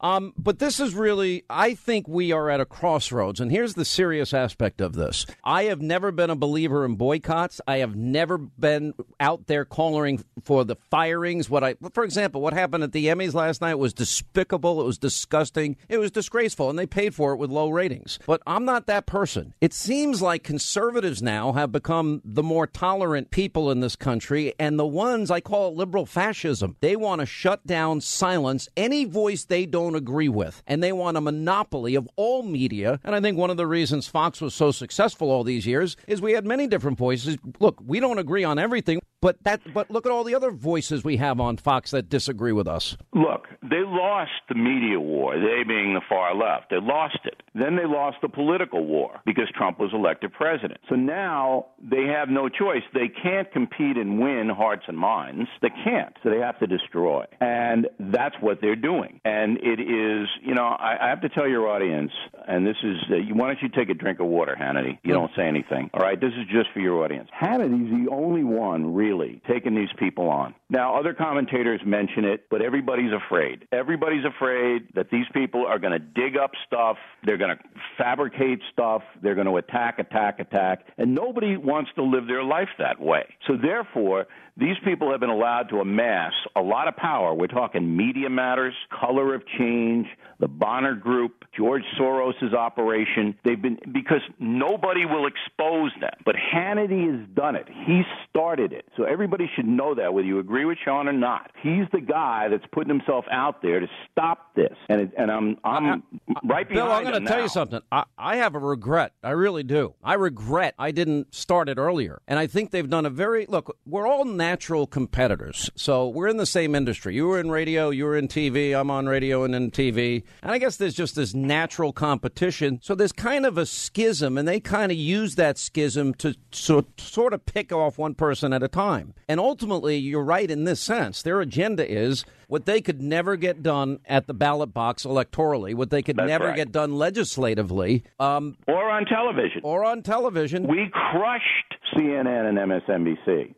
Um, 0.00 0.32
but 0.36 0.58
this 0.58 0.80
is 0.80 0.94
really, 0.94 1.44
I 1.50 1.74
think 1.74 2.06
we 2.06 2.32
are 2.32 2.50
at 2.50 2.60
a 2.60 2.64
crossroads, 2.64 3.40
and 3.40 3.50
here's 3.50 3.74
the 3.74 3.84
serious 3.84 4.32
aspect 4.32 4.80
of 4.80 4.94
this. 4.94 5.26
I 5.42 5.64
have 5.64 5.80
never 5.80 6.12
been 6.12 6.30
a 6.30 6.36
believer 6.36 6.84
in 6.84 6.96
boycotts. 6.96 7.60
I 7.66 7.78
have 7.78 7.96
never 7.96 8.38
been 8.38 8.94
out 9.18 9.46
there 9.46 9.64
calling 9.64 10.24
for 10.44 10.64
the 10.64 10.76
firings. 10.90 11.50
What 11.50 11.64
I, 11.64 11.74
for 11.92 12.04
example, 12.04 12.40
what 12.40 12.52
happened 12.52 12.84
at 12.84 12.92
the 12.92 13.06
Emmys 13.06 13.34
last 13.34 13.60
night 13.60 13.74
was 13.74 13.92
despicable. 13.92 14.80
It 14.80 14.84
was 14.84 14.98
disgusting. 14.98 15.76
It 15.88 15.98
was 15.98 16.10
disgraceful, 16.10 16.70
and 16.70 16.78
they 16.78 16.86
paid 16.86 17.14
for 17.14 17.32
it 17.32 17.38
with 17.38 17.50
low 17.50 17.70
ratings. 17.70 18.18
But 18.26 18.42
I'm 18.46 18.64
not 18.64 18.86
that 18.86 19.06
person. 19.06 19.54
It 19.60 19.72
seems 19.72 20.22
like 20.22 20.42
conservatives 20.42 21.22
now 21.22 21.52
have 21.52 21.72
become 21.72 22.22
the 22.24 22.42
more 22.42 22.66
tolerant 22.66 23.30
people 23.30 23.70
in 23.70 23.80
this 23.80 23.96
country, 23.96 24.54
and 24.58 24.78
the 24.78 24.86
ones 24.86 25.30
I 25.30 25.40
call 25.40 25.68
it 25.68 25.76
liberal 25.76 26.06
fascism. 26.06 26.76
They 26.80 26.96
want 26.96 27.20
to 27.20 27.26
shut 27.26 27.66
down, 27.66 28.00
silence 28.00 28.68
any 28.76 29.04
voice 29.04 29.44
they 29.44 29.66
don't 29.66 29.87
agree 29.94 30.28
with, 30.28 30.62
and 30.66 30.82
they 30.82 30.92
want 30.92 31.16
a 31.16 31.20
monopoly 31.20 31.94
of 31.94 32.08
all 32.16 32.42
media. 32.42 33.00
And 33.04 33.14
I 33.14 33.20
think 33.20 33.38
one 33.38 33.50
of 33.50 33.56
the 33.56 33.66
reasons 33.66 34.08
Fox 34.08 34.40
was 34.40 34.54
so 34.54 34.70
successful 34.70 35.30
all 35.30 35.44
these 35.44 35.66
years 35.66 35.96
is 36.06 36.20
we 36.20 36.32
had 36.32 36.46
many 36.46 36.66
different 36.66 36.98
voices. 36.98 37.36
Look, 37.60 37.80
we 37.84 38.00
don't 38.00 38.18
agree 38.18 38.44
on 38.44 38.58
everything, 38.58 39.00
but 39.20 39.36
that 39.44 39.60
but 39.74 39.90
look 39.90 40.06
at 40.06 40.12
all 40.12 40.24
the 40.24 40.34
other 40.34 40.50
voices 40.50 41.04
we 41.04 41.16
have 41.16 41.40
on 41.40 41.56
Fox 41.56 41.90
that 41.90 42.08
disagree 42.08 42.52
with 42.52 42.68
us. 42.68 42.96
Look, 43.12 43.46
they 43.62 43.82
lost 43.84 44.30
the 44.48 44.54
media 44.54 45.00
war, 45.00 45.34
they 45.38 45.62
being 45.66 45.94
the 45.94 46.00
far 46.08 46.34
left. 46.34 46.70
They 46.70 46.80
lost 46.80 47.18
it. 47.24 47.42
Then 47.54 47.76
they 47.76 47.84
lost 47.86 48.18
the 48.22 48.28
political 48.28 48.84
war 48.86 49.20
because 49.26 49.48
Trump 49.56 49.78
was 49.80 49.90
elected 49.92 50.32
president. 50.32 50.80
So 50.88 50.94
now 50.94 51.66
they 51.82 52.04
have 52.04 52.28
no 52.28 52.48
choice. 52.48 52.82
They 52.94 53.08
can't 53.08 53.50
compete 53.52 53.96
and 53.96 54.20
win 54.20 54.48
hearts 54.48 54.84
and 54.88 54.96
minds. 54.96 55.48
They 55.62 55.70
can't. 55.84 56.14
So 56.22 56.30
they 56.30 56.38
have 56.38 56.58
to 56.60 56.66
destroy. 56.66 57.24
And 57.40 57.88
that's 57.98 58.36
what 58.40 58.60
they're 58.60 58.76
doing. 58.76 59.20
And 59.24 59.58
it 59.58 59.80
is, 59.80 60.28
you 60.42 60.54
know, 60.54 60.64
I, 60.64 60.96
I 61.06 61.08
have 61.08 61.20
to 61.22 61.28
tell 61.28 61.48
your 61.48 61.68
audience, 61.68 62.12
and 62.46 62.66
this 62.66 62.76
is, 62.82 62.96
uh, 63.10 63.16
you- 63.16 63.34
why 63.34 63.48
don't 63.48 63.62
you 63.62 63.68
take 63.68 63.88
a 63.90 63.94
drink 63.94 64.20
of 64.20 64.26
water, 64.26 64.56
Hannity? 64.60 64.98
You 65.02 65.12
don't 65.12 65.30
say 65.36 65.42
anything. 65.46 65.90
All 65.94 66.00
right, 66.00 66.20
this 66.20 66.32
is 66.34 66.46
just 66.52 66.68
for 66.72 66.80
your 66.80 67.02
audience. 67.04 67.28
Hannity's 67.32 67.90
the 67.90 68.10
only 68.12 68.44
one 68.44 68.94
really 68.94 69.07
taking 69.48 69.74
these 69.74 69.88
people 69.98 70.28
on. 70.28 70.54
Now, 70.70 70.98
other 70.98 71.14
commentators 71.14 71.80
mention 71.84 72.26
it, 72.26 72.46
but 72.50 72.60
everybody's 72.60 73.12
afraid. 73.12 73.66
Everybody's 73.72 74.24
afraid 74.26 74.88
that 74.94 75.10
these 75.10 75.24
people 75.32 75.64
are 75.66 75.78
going 75.78 75.94
to 75.94 75.98
dig 75.98 76.36
up 76.36 76.50
stuff, 76.66 76.98
they're 77.24 77.38
going 77.38 77.56
to 77.56 77.62
fabricate 77.96 78.60
stuff, 78.70 79.02
they're 79.22 79.34
going 79.34 79.46
to 79.46 79.56
attack, 79.56 79.98
attack, 79.98 80.40
attack, 80.40 80.84
and 80.98 81.14
nobody 81.14 81.56
wants 81.56 81.90
to 81.94 82.02
live 82.02 82.26
their 82.26 82.44
life 82.44 82.68
that 82.78 83.00
way. 83.00 83.24
So, 83.46 83.56
therefore, 83.56 84.26
these 84.58 84.76
people 84.84 85.12
have 85.12 85.20
been 85.20 85.30
allowed 85.30 85.68
to 85.70 85.80
amass 85.80 86.32
a 86.56 86.60
lot 86.60 86.88
of 86.88 86.96
power. 86.96 87.32
We're 87.32 87.46
talking 87.46 87.96
Media 87.96 88.28
Matters, 88.28 88.74
Color 88.90 89.34
of 89.36 89.42
Change, 89.56 90.08
the 90.40 90.48
Bonner 90.48 90.94
Group, 90.94 91.44
George 91.56 91.84
Soros' 91.98 92.52
operation. 92.52 93.38
They've 93.44 93.60
been 93.60 93.78
because 93.92 94.20
nobody 94.40 95.04
will 95.04 95.26
expose 95.26 95.92
them. 96.00 96.10
But 96.24 96.34
Hannity 96.34 97.08
has 97.08 97.28
done 97.34 97.54
it. 97.54 97.68
He 97.86 98.02
started 98.28 98.72
it. 98.72 98.84
So 98.96 99.04
everybody 99.04 99.48
should 99.54 99.66
know 99.66 99.94
that, 99.94 100.12
whether 100.12 100.26
you 100.26 100.40
agree 100.40 100.57
agree 100.58 100.64
with 100.64 100.78
Sean 100.84 101.06
or 101.06 101.12
not. 101.12 101.52
He's 101.62 101.86
the 101.92 102.00
guy 102.00 102.48
that's 102.48 102.64
putting 102.72 102.88
himself 102.88 103.24
out 103.30 103.62
there 103.62 103.78
to 103.78 103.86
stop 104.10 104.54
this, 104.56 104.74
and 104.88 105.02
it, 105.02 105.12
and 105.16 105.30
I'm 105.30 105.56
I'm 105.62 106.02
right 106.44 106.68
behind 106.68 106.88
Bill, 106.88 106.90
I'm 106.90 107.04
going 107.04 107.22
to 107.22 107.28
tell 107.28 107.38
now. 107.38 107.42
you 107.44 107.48
something. 107.48 107.80
I, 107.92 108.04
I 108.16 108.36
have 108.36 108.56
a 108.56 108.58
regret. 108.58 109.12
I 109.22 109.30
really 109.30 109.62
do. 109.62 109.94
I 110.02 110.14
regret 110.14 110.74
I 110.78 110.90
didn't 110.90 111.32
start 111.32 111.68
it 111.68 111.78
earlier. 111.78 112.22
And 112.26 112.40
I 112.40 112.48
think 112.48 112.72
they've 112.72 112.88
done 112.88 113.06
a 113.06 113.10
very 113.10 113.46
look. 113.46 113.76
We're 113.86 114.06
all 114.06 114.24
natural 114.24 114.86
competitors, 114.86 115.70
so 115.76 116.08
we're 116.08 116.26
in 116.26 116.38
the 116.38 116.46
same 116.46 116.74
industry. 116.74 117.14
You 117.14 117.28
were 117.28 117.38
in 117.38 117.50
radio, 117.50 117.90
you 117.90 118.04
were 118.04 118.16
in 118.16 118.26
TV. 118.26 118.78
I'm 118.78 118.90
on 118.90 119.06
radio 119.06 119.44
and 119.44 119.54
in 119.54 119.70
TV, 119.70 120.24
and 120.42 120.50
I 120.50 120.58
guess 120.58 120.76
there's 120.76 120.94
just 120.94 121.14
this 121.14 121.34
natural 121.34 121.92
competition. 121.92 122.80
So 122.82 122.96
there's 122.96 123.12
kind 123.12 123.46
of 123.46 123.58
a 123.58 123.66
schism, 123.66 124.36
and 124.36 124.48
they 124.48 124.58
kind 124.58 124.90
of 124.90 124.98
use 124.98 125.36
that 125.36 125.56
schism 125.56 126.14
to 126.14 126.34
so, 126.50 126.84
sort 126.98 127.32
of 127.32 127.46
pick 127.46 127.72
off 127.72 127.96
one 127.96 128.14
person 128.14 128.52
at 128.52 128.62
a 128.62 128.68
time. 128.68 129.14
And 129.28 129.38
ultimately, 129.38 129.98
you're 129.98 130.24
right 130.24 130.47
in 130.50 130.64
this 130.64 130.80
sense. 130.80 131.22
Their 131.22 131.40
agenda 131.40 131.88
is 131.90 132.24
what 132.48 132.66
they 132.66 132.80
could 132.80 133.00
never 133.02 133.36
get 133.36 133.62
done 133.62 134.00
at 134.06 134.26
the 134.26 134.34
ballot 134.34 134.72
box 134.72 135.04
electorally, 135.04 135.74
what 135.74 135.90
they 135.90 136.02
could 136.02 136.16
That's 136.16 136.28
never 136.28 136.46
right. 136.48 136.56
get 136.56 136.72
done 136.72 136.94
legislatively, 136.94 138.04
um, 138.18 138.56
or 138.66 138.88
on 138.90 139.04
television, 139.04 139.60
or 139.64 139.84
on 139.84 140.02
television. 140.02 140.66
We 140.66 140.90
crushed 140.92 141.76
CNN 141.94 142.48
and 142.48 142.58
MSNBC. 142.58 143.54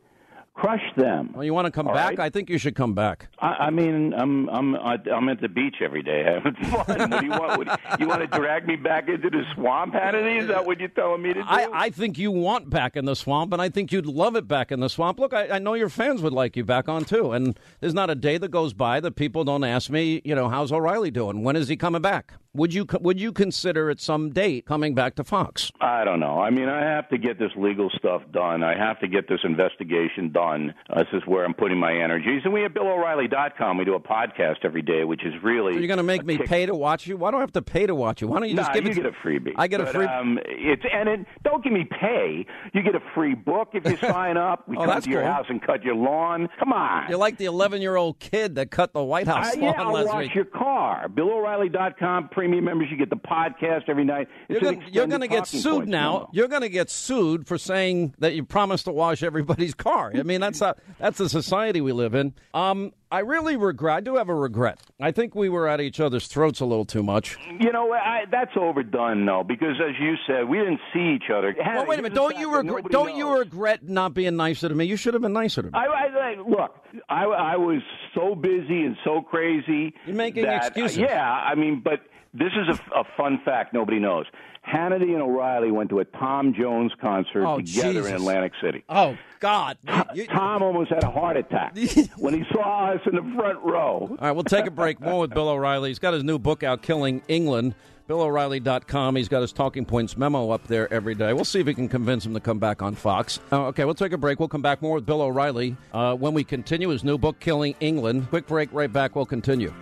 Crushed 0.61 0.94
them. 0.94 1.30
Well, 1.32 1.42
you 1.42 1.54
want 1.54 1.64
to 1.66 1.70
come 1.70 1.88
All 1.88 1.94
back? 1.94 2.11
right. 2.11 2.20
I 2.20 2.28
think 2.28 2.50
you 2.50 2.58
should 2.58 2.74
come 2.74 2.92
back. 2.92 3.28
I, 3.38 3.46
I 3.48 3.70
mean, 3.70 4.12
I'm 4.12 4.46
I'm 4.50 4.74
I'm 4.76 5.28
at 5.30 5.40
the 5.40 5.48
beach 5.48 5.76
every 5.80 6.02
day 6.02 6.22
having 6.22 6.54
fun. 6.70 6.84
What 6.86 7.11
do 7.18 7.24
you 7.24 7.30
want? 7.30 7.56
What, 7.66 8.00
you 8.00 8.06
want 8.06 8.20
to 8.20 8.26
drag 8.38 8.66
me 8.66 8.76
back 8.76 9.08
into 9.08 9.30
the 9.30 9.42
swamp, 9.54 9.94
Hannity? 9.94 10.42
Is 10.42 10.48
that 10.48 10.66
what 10.66 10.78
you're 10.78 10.90
telling 10.90 11.22
me 11.22 11.30
to 11.32 11.40
do? 11.40 11.46
I, 11.48 11.66
I 11.72 11.88
think 11.88 12.18
you 12.18 12.30
want 12.30 12.68
back 12.68 12.94
in 12.94 13.06
the 13.06 13.16
swamp, 13.16 13.54
and 13.54 13.62
I 13.62 13.70
think 13.70 13.90
you'd 13.90 14.04
love 14.04 14.36
it 14.36 14.46
back 14.46 14.70
in 14.70 14.80
the 14.80 14.90
swamp. 14.90 15.18
Look, 15.18 15.32
I, 15.32 15.48
I 15.48 15.58
know 15.58 15.72
your 15.72 15.88
fans 15.88 16.20
would 16.20 16.34
like 16.34 16.56
you 16.58 16.64
back 16.64 16.90
on 16.90 17.06
too, 17.06 17.32
and 17.32 17.58
there's 17.80 17.94
not 17.94 18.11
a 18.11 18.14
day 18.14 18.36
that 18.36 18.50
goes 18.50 18.74
by 18.74 19.00
that 19.00 19.16
people 19.16 19.44
don't 19.44 19.64
ask 19.64 19.88
me, 19.88 20.20
you 20.26 20.34
know, 20.34 20.50
how's 20.50 20.70
O'Reilly 20.72 21.11
doing? 21.11 21.42
When 21.42 21.56
is 21.56 21.68
he 21.68 21.76
coming 21.78 22.02
back? 22.02 22.34
Would 22.53 22.74
you 22.74 22.84
would 23.01 23.20
you 23.20 23.30
consider 23.32 23.90
at 23.90 24.01
some 24.01 24.30
date 24.30 24.66
coming 24.66 24.92
back 24.92 25.14
to 25.16 25.24
Fox? 25.24 25.70
I 25.80 26.03
don't 26.03 26.18
know. 26.18 26.40
I 26.40 26.51
mean, 26.51 26.68
I 26.68 26.80
have 26.82 27.09
to 27.11 27.16
get 27.18 27.38
this 27.38 27.53
legal 27.57 27.88
stuff 27.96 28.22
done. 28.32 28.64
I 28.64 28.76
have 28.76 28.98
to 29.01 29.07
get 29.09 29.28
this 29.28 29.38
investigation 29.44 30.32
done. 30.32 30.74
Uh, 30.88 30.98
this 31.05 31.07
is 31.12 31.22
where 31.26 31.44
I'm 31.44 31.55
putting 31.55 31.78
my 31.78 31.92
energies. 31.94 32.42
And 32.44 32.53
we 32.53 32.64
at 32.64 32.74
BillO'Reilly.com, 32.74 33.78
we 33.78 33.84
do 33.84 33.94
a 33.94 34.01
podcast 34.01 34.64
every 34.64 34.82
day, 34.82 35.05
which 35.05 35.24
is 35.24 35.32
really. 35.44 35.74
So 35.74 35.78
you're 35.78 35.86
going 35.86 35.98
to 35.98 36.03
make 36.03 36.24
me 36.24 36.38
pay 36.38 36.66
to 36.66 36.74
watch 36.74 37.07
you? 37.07 37.16
Why 37.16 37.30
do 37.30 37.36
I 37.36 37.40
have 37.40 37.53
to 37.53 37.62
pay 37.62 37.86
to 37.86 37.94
watch 37.94 38.20
you? 38.20 38.26
Why 38.26 38.40
don't 38.40 38.48
you 38.48 38.57
just 38.57 38.70
Nah, 38.70 38.74
give 38.74 38.84
you 38.84 38.90
it? 38.90 38.94
get 38.96 39.07
a 39.07 39.12
freebie. 39.12 39.53
I 39.57 39.68
get 39.68 39.80
a 39.80 39.84
But, 39.84 39.94
free- 39.94 40.07
Um, 40.07 40.40
it's 40.44 40.82
and 40.92 41.09
it, 41.09 41.26
don't 41.44 41.62
give 41.62 41.72
me 41.72 41.84
pay. 41.88 42.44
You 42.74 42.82
get 42.82 42.96
a 42.96 43.01
free 43.14 43.34
book 43.36 43.68
if 43.74 43.84
you 43.84 43.96
sign 44.09 44.36
up. 44.36 44.68
We 44.68 44.76
Oh, 44.76 44.86
come 44.86 45.01
to 45.01 45.09
your 45.09 45.22
cool. 45.22 45.30
house 45.32 45.46
and 45.48 45.62
cut 45.62 45.84
your 45.84 45.94
lawn. 45.94 46.48
Come 46.59 46.72
on. 46.72 47.09
You're 47.09 47.18
like 47.18 47.36
the 47.38 47.44
11 47.44 47.80
year 47.80 47.94
old 47.94 48.18
kid 48.18 48.57
that 48.57 48.72
cut 48.72 48.92
the 48.92 49.05
White 49.05 49.28
House 49.28 49.55
Uh, 49.57 49.61
lawn 49.61 49.74
yeah, 49.78 49.82
I'll 49.84 49.92
last 49.92 50.07
wash 50.09 50.22
week. 50.24 50.34
your 50.34 50.44
car. 50.46 51.09
BillO'Reilly.com 51.09 52.30
premium 52.41 52.64
members, 52.64 52.88
you 52.91 52.97
get 52.97 53.11
the 53.11 53.16
podcast 53.16 53.82
every 53.88 54.05
night. 54.05 54.26
It's 54.49 54.62
You're 54.62 54.72
extended 54.72 55.11
gonna 55.11 55.28
get 55.28 55.47
sued 55.47 55.86
now. 55.86 56.12
memo. 56.12 56.30
You're 56.32 56.49
going 56.49 56.62
to 56.62 56.70
get 56.70 56.88
sued 56.88 57.47
for 57.47 57.59
saying 57.59 58.14
that 58.18 58.34
you 58.34 58.45
promised 58.45 58.86
to 58.86 58.93
wash 58.93 59.22
everybody's 59.22 59.74
car. 59.74 60.11
I 60.14 60.22
mean, 60.22 60.41
that's 60.41 60.61
not, 60.61 60.78
that's 60.99 61.18
the 61.18 61.28
society 61.28 61.82
we 61.82 61.93
live 61.93 62.14
in. 62.14 62.32
Um, 62.55 62.93
I 63.12 63.18
really 63.18 63.57
regret. 63.57 63.97
I 63.97 64.01
do 64.01 64.16
have 64.16 64.28
a 64.30 64.34
regret. 64.34 64.78
I 65.01 65.11
think 65.11 65.34
we 65.34 65.51
were 65.51 65.68
at 65.68 65.80
each 65.82 66.01
other's 66.01 66.28
throats 66.28 66.61
a 66.61 66.64
little 66.64 66.84
too 66.86 67.03
much. 67.03 67.36
You 67.59 67.72
know, 67.72 67.93
I, 67.93 68.24
that's 68.30 68.53
overdone, 68.57 69.26
though, 69.26 69.45
because 69.47 69.76
as 69.86 69.97
you 70.01 70.14
said, 70.26 70.49
we 70.49 70.59
didn't 70.59 70.80
see 70.95 71.16
each 71.16 71.28
other. 71.30 71.55
Well, 71.59 71.86
wait 71.86 71.99
a 71.99 72.03
minute. 72.03 72.14
Don't 72.14 72.38
you 72.38 72.55
regret? 72.55 72.84
Don't 72.91 73.16
you 73.16 73.36
regret 73.36 73.86
not 73.86 74.14
being 74.14 74.36
nicer 74.36 74.68
to 74.68 74.74
me? 74.74 74.84
You 74.86 74.97
should 74.97 75.12
have 75.12 75.22
been 75.22 75.32
nicer 75.32 75.61
to 75.61 75.68
me. 75.68 75.74
I, 75.74 75.86
I, 75.86 76.34
look. 76.49 76.76
I, 77.09 77.24
I 77.24 77.57
was 77.57 77.82
so 78.14 78.34
busy 78.34 78.82
and 78.82 78.97
so 79.05 79.20
crazy. 79.22 79.93
You're 80.07 80.16
making 80.16 80.45
that, 80.45 80.68
excuses. 80.68 80.99
yeah, 80.99 81.30
I 81.30 81.55
mean, 81.57 81.80
but 81.84 82.01
this 82.35 82.53
is 82.53 82.78
a, 82.95 83.01
a 83.01 83.05
fun 83.16 83.41
fact 83.45 83.72
nobody 83.74 83.99
knows. 83.99 84.26
Hannity 84.66 85.14
and 85.14 85.22
O'Reilly 85.22 85.70
went 85.70 85.89
to 85.91 86.01
a 86.01 86.05
Tom 86.05 86.53
Jones 86.55 86.93
concert 87.01 87.47
Oh, 87.47 87.57
together 87.59 87.93
Jesus. 87.95 88.09
in 88.09 88.14
Atlantic 88.14 88.53
City. 88.62 88.85
Oh 88.91 89.16
God! 89.41 89.78
Tom 89.87 90.62
almost 90.62 90.91
had 90.91 91.03
a 91.03 91.11
heart 91.11 91.39
attack 91.39 91.76
when 92.18 92.35
he 92.35 92.45
saw 92.53 92.91
us 92.93 93.01
in 93.07 93.14
the 93.16 93.22
front 93.37 93.59
row. 93.64 94.07
All 94.11 94.16
right, 94.20 94.33
we'll 94.33 94.45
take 94.45 94.66
a 94.66 94.70
break. 94.70 95.01
More 95.01 95.20
with 95.20 95.31
Bill 95.33 95.49
O'Reilly. 95.49 95.89
He's 95.91 95.99
got 95.99 96.12
his 96.12 96.24
new 96.24 96.39
book 96.39 96.62
out, 96.62 96.83
Killing 96.83 97.22
England. 97.28 97.74
BillO'Reilly.com. 98.09 99.14
He's 99.14 99.28
got 99.28 99.41
his 99.41 99.53
talking 99.53 99.85
points 99.85 100.16
memo 100.16 100.51
up 100.51 100.66
there 100.66 100.93
every 100.93 101.14
day. 101.14 101.33
We'll 101.33 101.45
see 101.45 101.61
if 101.61 101.66
we 101.66 101.74
can 101.74 101.89
convince 101.89 102.26
him 102.26 102.35
to 102.35 102.41
come 102.41 102.59
back 102.59 102.83
on 102.83 102.97
Fox. 102.97 103.39
Uh, 103.53 103.66
okay, 103.66 103.85
we'll 103.85 103.95
take 103.95 104.12
a 104.12 104.18
break. 104.18 104.41
We'll 104.41 104.49
come 104.49 104.62
back 104.62 104.83
more 104.83 104.97
with 104.97 105.07
Bill 105.07 105.22
O'Reilly 105.22 105.76
uh, 105.93 106.16
when 106.16 106.35
we 106.35 106.43
continue 106.43 106.89
his 106.89 107.05
new 107.05 107.18
book, 107.18 107.39
Killing 107.39 107.76
England. 107.78 108.28
Quick 108.28 108.49
break, 108.49 108.68
right 108.72 108.93
back. 108.93 109.14
We'll 109.14 109.26
continue. 109.26 109.72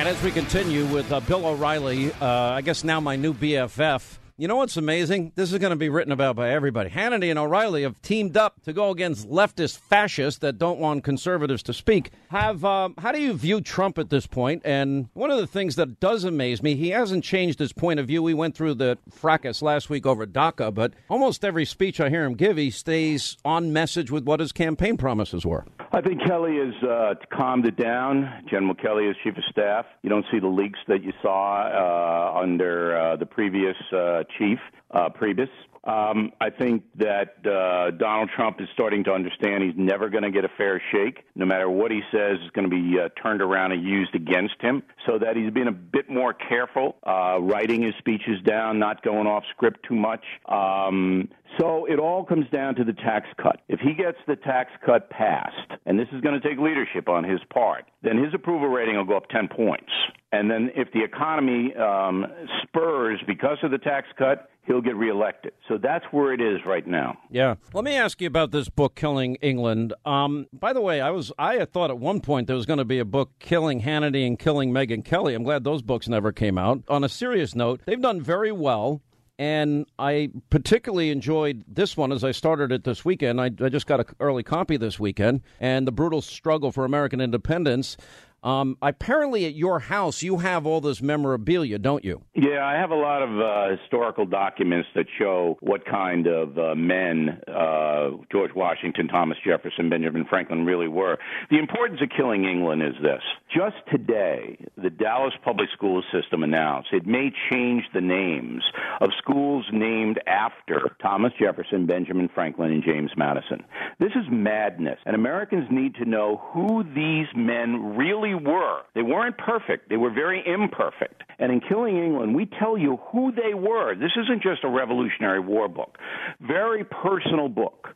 Right, 0.00 0.06
as 0.06 0.22
we 0.22 0.30
continue 0.30 0.86
with 0.86 1.12
uh, 1.12 1.20
Bill 1.20 1.44
O'Reilly, 1.44 2.10
uh, 2.10 2.26
I 2.26 2.62
guess 2.62 2.84
now 2.84 3.00
my 3.00 3.16
new 3.16 3.34
BFF. 3.34 4.19
You 4.40 4.48
know 4.48 4.56
what's 4.56 4.78
amazing? 4.78 5.32
This 5.34 5.52
is 5.52 5.58
going 5.58 5.68
to 5.72 5.76
be 5.76 5.90
written 5.90 6.12
about 6.12 6.34
by 6.34 6.48
everybody. 6.48 6.88
Hannity 6.88 7.28
and 7.28 7.38
O'Reilly 7.38 7.82
have 7.82 8.00
teamed 8.00 8.38
up 8.38 8.62
to 8.62 8.72
go 8.72 8.88
against 8.88 9.28
leftist 9.28 9.76
fascists 9.76 10.38
that 10.40 10.56
don't 10.56 10.78
want 10.78 11.04
conservatives 11.04 11.62
to 11.64 11.74
speak. 11.74 12.10
Have 12.30 12.64
um, 12.64 12.94
how 12.96 13.12
do 13.12 13.20
you 13.20 13.34
view 13.34 13.60
Trump 13.60 13.98
at 13.98 14.08
this 14.08 14.26
point? 14.26 14.62
And 14.64 15.10
one 15.12 15.30
of 15.30 15.36
the 15.36 15.46
things 15.46 15.76
that 15.76 16.00
does 16.00 16.24
amaze 16.24 16.62
me, 16.62 16.74
he 16.74 16.88
hasn't 16.88 17.22
changed 17.22 17.58
his 17.58 17.74
point 17.74 18.00
of 18.00 18.06
view. 18.06 18.22
We 18.22 18.32
went 18.32 18.54
through 18.54 18.76
the 18.76 18.96
fracas 19.10 19.60
last 19.60 19.90
week 19.90 20.06
over 20.06 20.26
DACA, 20.26 20.72
but 20.72 20.94
almost 21.10 21.44
every 21.44 21.66
speech 21.66 22.00
I 22.00 22.08
hear 22.08 22.24
him 22.24 22.32
give, 22.32 22.56
he 22.56 22.70
stays 22.70 23.36
on 23.44 23.74
message 23.74 24.10
with 24.10 24.24
what 24.24 24.40
his 24.40 24.52
campaign 24.52 24.96
promises 24.96 25.44
were. 25.44 25.66
I 25.92 26.00
think 26.00 26.24
Kelly 26.24 26.56
has 26.56 26.88
uh, 26.88 27.14
calmed 27.30 27.66
it 27.66 27.76
down. 27.76 28.44
General 28.48 28.74
Kelly 28.76 29.06
is 29.06 29.16
chief 29.22 29.36
of 29.36 29.42
staff. 29.50 29.84
You 30.02 30.08
don't 30.08 30.24
see 30.30 30.38
the 30.38 30.46
leaks 30.46 30.78
that 30.86 31.02
you 31.02 31.12
saw 31.20 32.36
uh, 32.36 32.40
under 32.40 32.96
uh, 32.96 33.16
the 33.16 33.26
previous 33.26 33.76
uh, 33.92 34.22
chief, 34.38 34.58
uh, 34.92 35.08
Priebus. 35.10 35.48
Um, 35.84 36.32
I 36.40 36.50
think 36.50 36.84
that 36.96 37.36
uh, 37.46 37.92
Donald 37.92 38.30
Trump 38.36 38.60
is 38.60 38.68
starting 38.74 39.02
to 39.04 39.12
understand 39.12 39.64
he's 39.64 39.72
never 39.76 40.10
going 40.10 40.24
to 40.24 40.30
get 40.30 40.44
a 40.44 40.50
fair 40.58 40.82
shake. 40.92 41.24
No 41.34 41.46
matter 41.46 41.70
what 41.70 41.90
he 41.90 42.00
says 42.12 42.38
is 42.44 42.50
going 42.50 42.68
to 42.68 42.70
be 42.70 42.98
uh, 43.00 43.08
turned 43.22 43.40
around 43.40 43.72
and 43.72 43.82
used 43.82 44.14
against 44.14 44.60
him. 44.60 44.82
So 45.06 45.18
that 45.18 45.36
he's 45.36 45.50
been 45.50 45.68
a 45.68 45.72
bit 45.72 46.10
more 46.10 46.34
careful, 46.34 46.96
uh, 47.06 47.38
writing 47.40 47.82
his 47.82 47.94
speeches 47.98 48.42
down, 48.44 48.78
not 48.78 49.02
going 49.02 49.26
off 49.26 49.44
script 49.50 49.86
too 49.88 49.94
much. 49.94 50.24
Um, 50.46 51.28
so 51.58 51.86
it 51.86 51.98
all 51.98 52.24
comes 52.24 52.46
down 52.50 52.74
to 52.76 52.84
the 52.84 52.92
tax 52.92 53.26
cut. 53.42 53.60
If 53.68 53.80
he 53.80 53.94
gets 53.94 54.18
the 54.26 54.36
tax 54.36 54.70
cut 54.84 55.10
passed, 55.10 55.72
and 55.86 55.98
this 55.98 56.08
is 56.12 56.20
going 56.20 56.38
to 56.38 56.46
take 56.46 56.58
leadership 56.58 57.08
on 57.08 57.24
his 57.24 57.40
part, 57.52 57.86
then 58.02 58.22
his 58.22 58.32
approval 58.34 58.68
rating 58.68 58.96
will 58.96 59.04
go 59.04 59.16
up 59.16 59.28
10 59.30 59.48
points. 59.48 59.90
And 60.32 60.50
then 60.50 60.70
if 60.76 60.92
the 60.92 61.02
economy 61.02 61.74
um, 61.74 62.26
spurs 62.62 63.20
because 63.26 63.58
of 63.62 63.72
the 63.72 63.78
tax 63.78 64.06
cut, 64.16 64.50
he'll 64.70 64.80
get 64.80 64.94
reelected. 64.94 65.52
So 65.66 65.78
that's 65.78 66.04
where 66.12 66.32
it 66.32 66.40
is 66.40 66.60
right 66.64 66.86
now. 66.86 67.18
Yeah. 67.28 67.56
Let 67.74 67.82
me 67.82 67.96
ask 67.96 68.20
you 68.20 68.28
about 68.28 68.52
this 68.52 68.68
book, 68.68 68.94
Killing 68.94 69.34
England. 69.36 69.92
Um, 70.04 70.46
by 70.52 70.72
the 70.72 70.80
way, 70.80 71.00
I 71.00 71.10
was 71.10 71.32
I 71.38 71.64
thought 71.64 71.90
at 71.90 71.98
one 71.98 72.20
point 72.20 72.46
there 72.46 72.54
was 72.54 72.66
going 72.66 72.78
to 72.78 72.84
be 72.84 73.00
a 73.00 73.04
book, 73.04 73.32
Killing 73.40 73.82
Hannity 73.82 74.24
and 74.26 74.38
Killing 74.38 74.70
Megyn 74.70 75.04
Kelly. 75.04 75.34
I'm 75.34 75.42
glad 75.42 75.64
those 75.64 75.82
books 75.82 76.08
never 76.08 76.30
came 76.30 76.56
out. 76.56 76.84
On 76.88 77.02
a 77.02 77.08
serious 77.08 77.56
note, 77.56 77.80
they've 77.84 78.00
done 78.00 78.20
very 78.20 78.52
well. 78.52 79.02
And 79.40 79.86
I 79.98 80.30
particularly 80.50 81.10
enjoyed 81.10 81.64
this 81.66 81.96
one 81.96 82.12
as 82.12 82.22
I 82.22 82.30
started 82.30 82.72
it 82.72 82.84
this 82.84 83.06
weekend. 83.06 83.40
I, 83.40 83.46
I 83.46 83.70
just 83.70 83.86
got 83.86 83.98
an 83.98 84.06
early 84.20 84.42
copy 84.42 84.76
this 84.76 85.00
weekend. 85.00 85.40
And 85.58 85.86
the 85.86 85.92
brutal 85.92 86.20
struggle 86.20 86.70
for 86.72 86.84
American 86.84 87.22
independence. 87.22 87.96
Um, 88.42 88.78
apparently, 88.80 89.44
at 89.46 89.54
your 89.54 89.80
house, 89.80 90.22
you 90.22 90.38
have 90.38 90.66
all 90.66 90.80
this 90.80 91.02
memorabilia, 91.02 91.78
don't 91.78 92.04
you? 92.04 92.22
Yeah, 92.34 92.64
I 92.64 92.74
have 92.74 92.90
a 92.90 92.94
lot 92.94 93.22
of 93.22 93.40
uh, 93.40 93.76
historical 93.76 94.24
documents 94.24 94.88
that 94.94 95.06
show 95.18 95.58
what 95.60 95.84
kind 95.84 96.26
of 96.26 96.56
uh, 96.56 96.74
men 96.74 97.40
uh, 97.48 98.10
George 98.32 98.52
Washington, 98.54 99.08
Thomas 99.08 99.36
Jefferson, 99.44 99.90
Benjamin 99.90 100.24
Franklin 100.28 100.64
really 100.64 100.88
were. 100.88 101.18
The 101.50 101.58
importance 101.58 102.00
of 102.02 102.08
killing 102.16 102.44
England 102.44 102.82
is 102.82 102.94
this. 103.02 103.22
Just 103.54 103.76
today, 103.90 104.58
the 104.76 104.90
Dallas 104.90 105.34
Public 105.44 105.68
School 105.74 106.02
System 106.12 106.42
announced 106.42 106.88
it 106.92 107.06
may 107.06 107.30
change 107.50 107.84
the 107.92 108.00
names 108.00 108.62
of 109.00 109.10
schools 109.18 109.66
named 109.72 110.20
after 110.26 110.96
Thomas 111.02 111.32
Jefferson, 111.38 111.86
Benjamin 111.86 112.30
Franklin, 112.34 112.70
and 112.70 112.82
James 112.82 113.10
Madison. 113.16 113.64
This 113.98 114.12
is 114.12 114.24
madness, 114.30 114.98
and 115.04 115.14
Americans 115.14 115.66
need 115.70 115.94
to 115.96 116.04
know 116.04 116.40
who 116.52 116.84
these 116.94 117.26
men 117.34 117.96
really 117.96 118.29
were. 118.34 118.82
They 118.94 119.02
weren't 119.02 119.38
perfect, 119.38 119.88
they 119.88 119.96
were 119.96 120.10
very 120.10 120.42
imperfect. 120.46 121.22
And 121.38 121.52
in 121.52 121.60
Killing 121.60 121.96
England, 121.96 122.34
we 122.34 122.46
tell 122.46 122.76
you 122.76 122.98
who 123.12 123.32
they 123.32 123.54
were. 123.54 123.94
This 123.94 124.12
isn't 124.22 124.42
just 124.42 124.64
a 124.64 124.68
Revolutionary 124.68 125.40
War 125.40 125.68
book, 125.68 125.98
very 126.40 126.84
personal 126.84 127.48
book. 127.48 127.88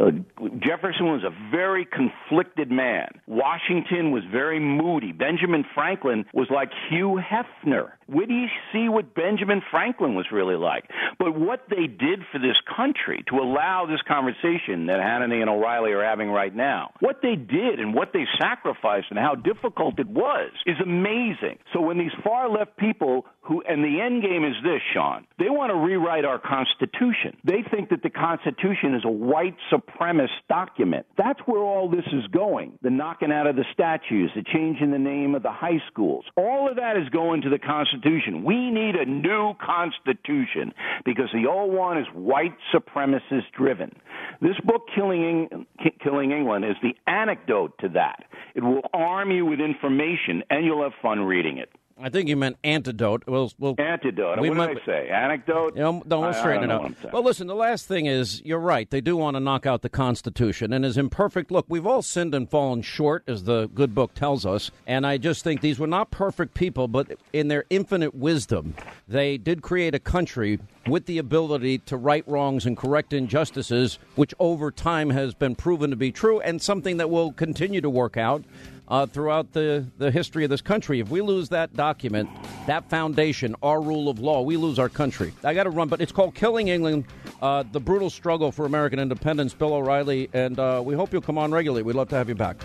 Uh, 0.00 0.10
Jefferson 0.58 1.06
was 1.06 1.22
a 1.22 1.50
very 1.50 1.86
conflicted 1.86 2.70
man. 2.70 3.08
Washington 3.26 4.10
was 4.10 4.22
very 4.30 4.58
moody. 4.58 5.12
Benjamin 5.12 5.64
Franklin 5.74 6.24
was 6.32 6.48
like 6.50 6.70
Hugh 6.88 7.20
Hefner. 7.20 7.90
Where 8.12 8.26
do 8.26 8.34
see 8.72 8.90
what 8.90 9.14
Benjamin 9.14 9.62
Franklin 9.70 10.14
was 10.14 10.26
really 10.30 10.56
like? 10.56 10.84
But 11.18 11.38
what 11.38 11.62
they 11.70 11.86
did 11.86 12.20
for 12.30 12.38
this 12.38 12.56
country 12.76 13.24
to 13.28 13.36
allow 13.36 13.86
this 13.86 14.02
conversation 14.06 14.86
that 14.86 15.00
Hannity 15.00 15.40
and 15.40 15.48
O'Reilly 15.48 15.92
are 15.92 16.04
having 16.04 16.28
right 16.28 16.54
now, 16.54 16.92
what 17.00 17.20
they 17.22 17.36
did 17.36 17.80
and 17.80 17.94
what 17.94 18.12
they 18.12 18.24
sacrificed 18.38 19.06
and 19.08 19.18
how 19.18 19.34
difficult 19.34 19.98
it 19.98 20.08
was 20.08 20.50
is 20.66 20.76
amazing. 20.82 21.58
So 21.72 21.80
when 21.80 21.96
these 21.96 22.12
far 22.22 22.50
left 22.50 22.76
people 22.76 23.24
who, 23.40 23.62
and 23.62 23.82
the 23.82 24.00
end 24.00 24.22
game 24.22 24.44
is 24.44 24.54
this, 24.62 24.82
Sean, 24.92 25.26
they 25.38 25.48
want 25.48 25.70
to 25.70 25.76
rewrite 25.76 26.24
our 26.24 26.38
Constitution. 26.38 27.36
They 27.44 27.64
think 27.70 27.88
that 27.90 28.02
the 28.02 28.10
Constitution 28.10 28.94
is 28.94 29.04
a 29.04 29.10
white 29.10 29.56
supremacist 29.72 30.44
document. 30.48 31.06
That's 31.16 31.40
where 31.46 31.62
all 31.62 31.88
this 31.88 32.06
is 32.12 32.26
going. 32.30 32.78
The 32.82 32.90
knocking 32.90 33.32
out 33.32 33.46
of 33.46 33.56
the 33.56 33.64
statues, 33.72 34.30
the 34.36 34.44
changing 34.52 34.90
the 34.90 34.98
name 34.98 35.34
of 35.34 35.42
the 35.42 35.50
high 35.50 35.80
schools. 35.90 36.24
All 36.36 36.68
of 36.68 36.76
that 36.76 36.96
is 36.96 37.08
going 37.08 37.42
to 37.42 37.48
the 37.48 37.58
Constitution. 37.58 38.01
We 38.44 38.70
need 38.70 38.94
a 38.96 39.04
new 39.04 39.54
Constitution 39.64 40.72
because 41.04 41.28
the 41.32 41.48
old 41.48 41.72
one 41.72 41.98
is 41.98 42.06
white 42.14 42.56
supremacist 42.74 43.52
driven. 43.56 43.94
This 44.40 44.56
book, 44.64 44.82
Killing, 44.94 45.66
Killing 46.02 46.32
England, 46.32 46.64
is 46.64 46.76
the 46.82 46.94
anecdote 47.10 47.78
to 47.80 47.88
that. 47.90 48.24
It 48.54 48.62
will 48.62 48.82
arm 48.92 49.30
you 49.30 49.46
with 49.46 49.60
information 49.60 50.42
and 50.50 50.64
you'll 50.64 50.82
have 50.82 50.92
fun 51.00 51.20
reading 51.20 51.58
it. 51.58 51.70
I 52.02 52.08
think 52.08 52.28
you 52.28 52.36
meant 52.36 52.56
antidote. 52.64 53.22
We'll, 53.26 53.52
we'll 53.58 53.76
Antidote. 53.78 54.40
We 54.40 54.48
what 54.48 54.58
might- 54.58 54.68
did 54.74 54.82
I 54.82 54.86
say? 54.86 55.08
Anecdote? 55.08 55.76
You 55.76 55.82
know, 55.82 56.02
don't 56.06 56.24
I- 56.24 56.28
I 56.28 56.32
straighten 56.32 56.64
it 56.64 56.70
out. 56.72 56.80
what 56.82 56.88
I'm 56.90 56.96
saying. 56.96 57.10
Well, 57.12 57.22
listen, 57.22 57.46
the 57.46 57.54
last 57.54 57.86
thing 57.86 58.06
is 58.06 58.42
you're 58.44 58.58
right. 58.58 58.90
They 58.90 59.00
do 59.00 59.16
want 59.16 59.36
to 59.36 59.40
knock 59.40 59.66
out 59.66 59.82
the 59.82 59.88
Constitution. 59.88 60.72
And 60.72 60.84
as 60.84 60.98
imperfect, 60.98 61.50
look, 61.50 61.66
we've 61.68 61.86
all 61.86 62.02
sinned 62.02 62.34
and 62.34 62.50
fallen 62.50 62.82
short, 62.82 63.22
as 63.26 63.44
the 63.44 63.68
good 63.74 63.94
book 63.94 64.14
tells 64.14 64.44
us. 64.44 64.70
And 64.86 65.06
I 65.06 65.16
just 65.18 65.44
think 65.44 65.60
these 65.60 65.78
were 65.78 65.86
not 65.86 66.10
perfect 66.10 66.54
people, 66.54 66.88
but 66.88 67.12
in 67.32 67.48
their 67.48 67.64
infinite 67.70 68.14
wisdom, 68.14 68.74
they 69.06 69.38
did 69.38 69.62
create 69.62 69.94
a 69.94 70.00
country 70.00 70.58
with 70.88 71.06
the 71.06 71.18
ability 71.18 71.78
to 71.78 71.96
right 71.96 72.24
wrongs 72.26 72.66
and 72.66 72.76
correct 72.76 73.12
injustices, 73.12 74.00
which 74.16 74.34
over 74.40 74.72
time 74.72 75.10
has 75.10 75.32
been 75.34 75.54
proven 75.54 75.90
to 75.90 75.96
be 75.96 76.10
true 76.10 76.40
and 76.40 76.60
something 76.60 76.96
that 76.96 77.08
will 77.08 77.30
continue 77.32 77.80
to 77.80 77.88
work 77.90 78.16
out 78.16 78.42
uh, 78.88 79.06
throughout 79.06 79.52
the, 79.52 79.86
the 79.98 80.10
history 80.10 80.44
of 80.44 80.50
this 80.50 80.60
country. 80.60 81.00
If 81.00 81.08
we 81.08 81.20
lose 81.20 81.48
that 81.50 81.74
document, 81.74 82.28
that 82.66 82.88
foundation, 82.90 83.54
our 83.62 83.80
rule 83.80 84.08
of 84.08 84.18
law, 84.18 84.42
we 84.42 84.56
lose 84.56 84.78
our 84.78 84.88
country. 84.88 85.32
I 85.44 85.54
got 85.54 85.64
to 85.64 85.70
run, 85.70 85.88
but 85.88 86.00
it's 86.00 86.12
called 86.12 86.34
Killing 86.34 86.68
England, 86.68 87.04
uh, 87.42 87.64
the 87.72 87.80
brutal 87.80 88.08
struggle 88.08 88.52
for 88.52 88.64
American 88.64 89.00
independence. 89.00 89.52
Bill 89.52 89.74
O'Reilly, 89.74 90.30
and 90.32 90.58
uh, 90.58 90.80
we 90.82 90.94
hope 90.94 91.12
you'll 91.12 91.20
come 91.20 91.36
on 91.36 91.50
regularly. 91.50 91.82
We'd 91.82 91.96
love 91.96 92.08
to 92.10 92.16
have 92.16 92.28
you 92.28 92.36
back. 92.36 92.56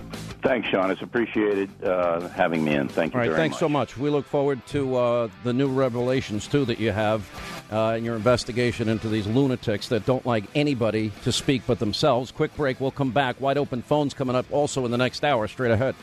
Thanks, 0.43 0.69
Sean. 0.69 0.91
It's 0.91 1.01
appreciated 1.01 1.69
uh, 1.83 2.27
having 2.29 2.63
me 2.63 2.75
in. 2.75 2.87
Thank 2.87 3.13
you 3.13 3.19
All 3.19 3.27
right, 3.27 3.35
thanks 3.35 3.55
much. 3.55 3.59
so 3.59 3.69
much. 3.69 3.97
We 3.97 4.11
look 4.11 4.25
forward 4.25 4.65
to 4.67 4.95
uh, 4.95 5.29
the 5.43 5.51
new 5.51 5.67
revelations 5.67 6.47
too 6.47 6.63
that 6.65 6.79
you 6.79 6.91
have 6.91 7.27
uh, 7.71 7.95
in 7.97 8.05
your 8.05 8.15
investigation 8.15 8.87
into 8.87 9.09
these 9.09 9.25
lunatics 9.25 9.89
that 9.89 10.05
don't 10.05 10.25
like 10.25 10.45
anybody 10.53 11.11
to 11.23 11.31
speak 11.31 11.63
but 11.65 11.79
themselves. 11.79 12.31
Quick 12.31 12.55
break. 12.55 12.79
We'll 12.79 12.91
come 12.91 13.11
back. 13.11 13.41
Wide 13.41 13.57
open 13.57 13.81
phones 13.81 14.13
coming 14.13 14.35
up 14.35 14.45
also 14.51 14.85
in 14.85 14.91
the 14.91 14.97
next 14.97 15.25
hour. 15.25 15.47
Straight 15.47 15.71
ahead. 15.71 15.95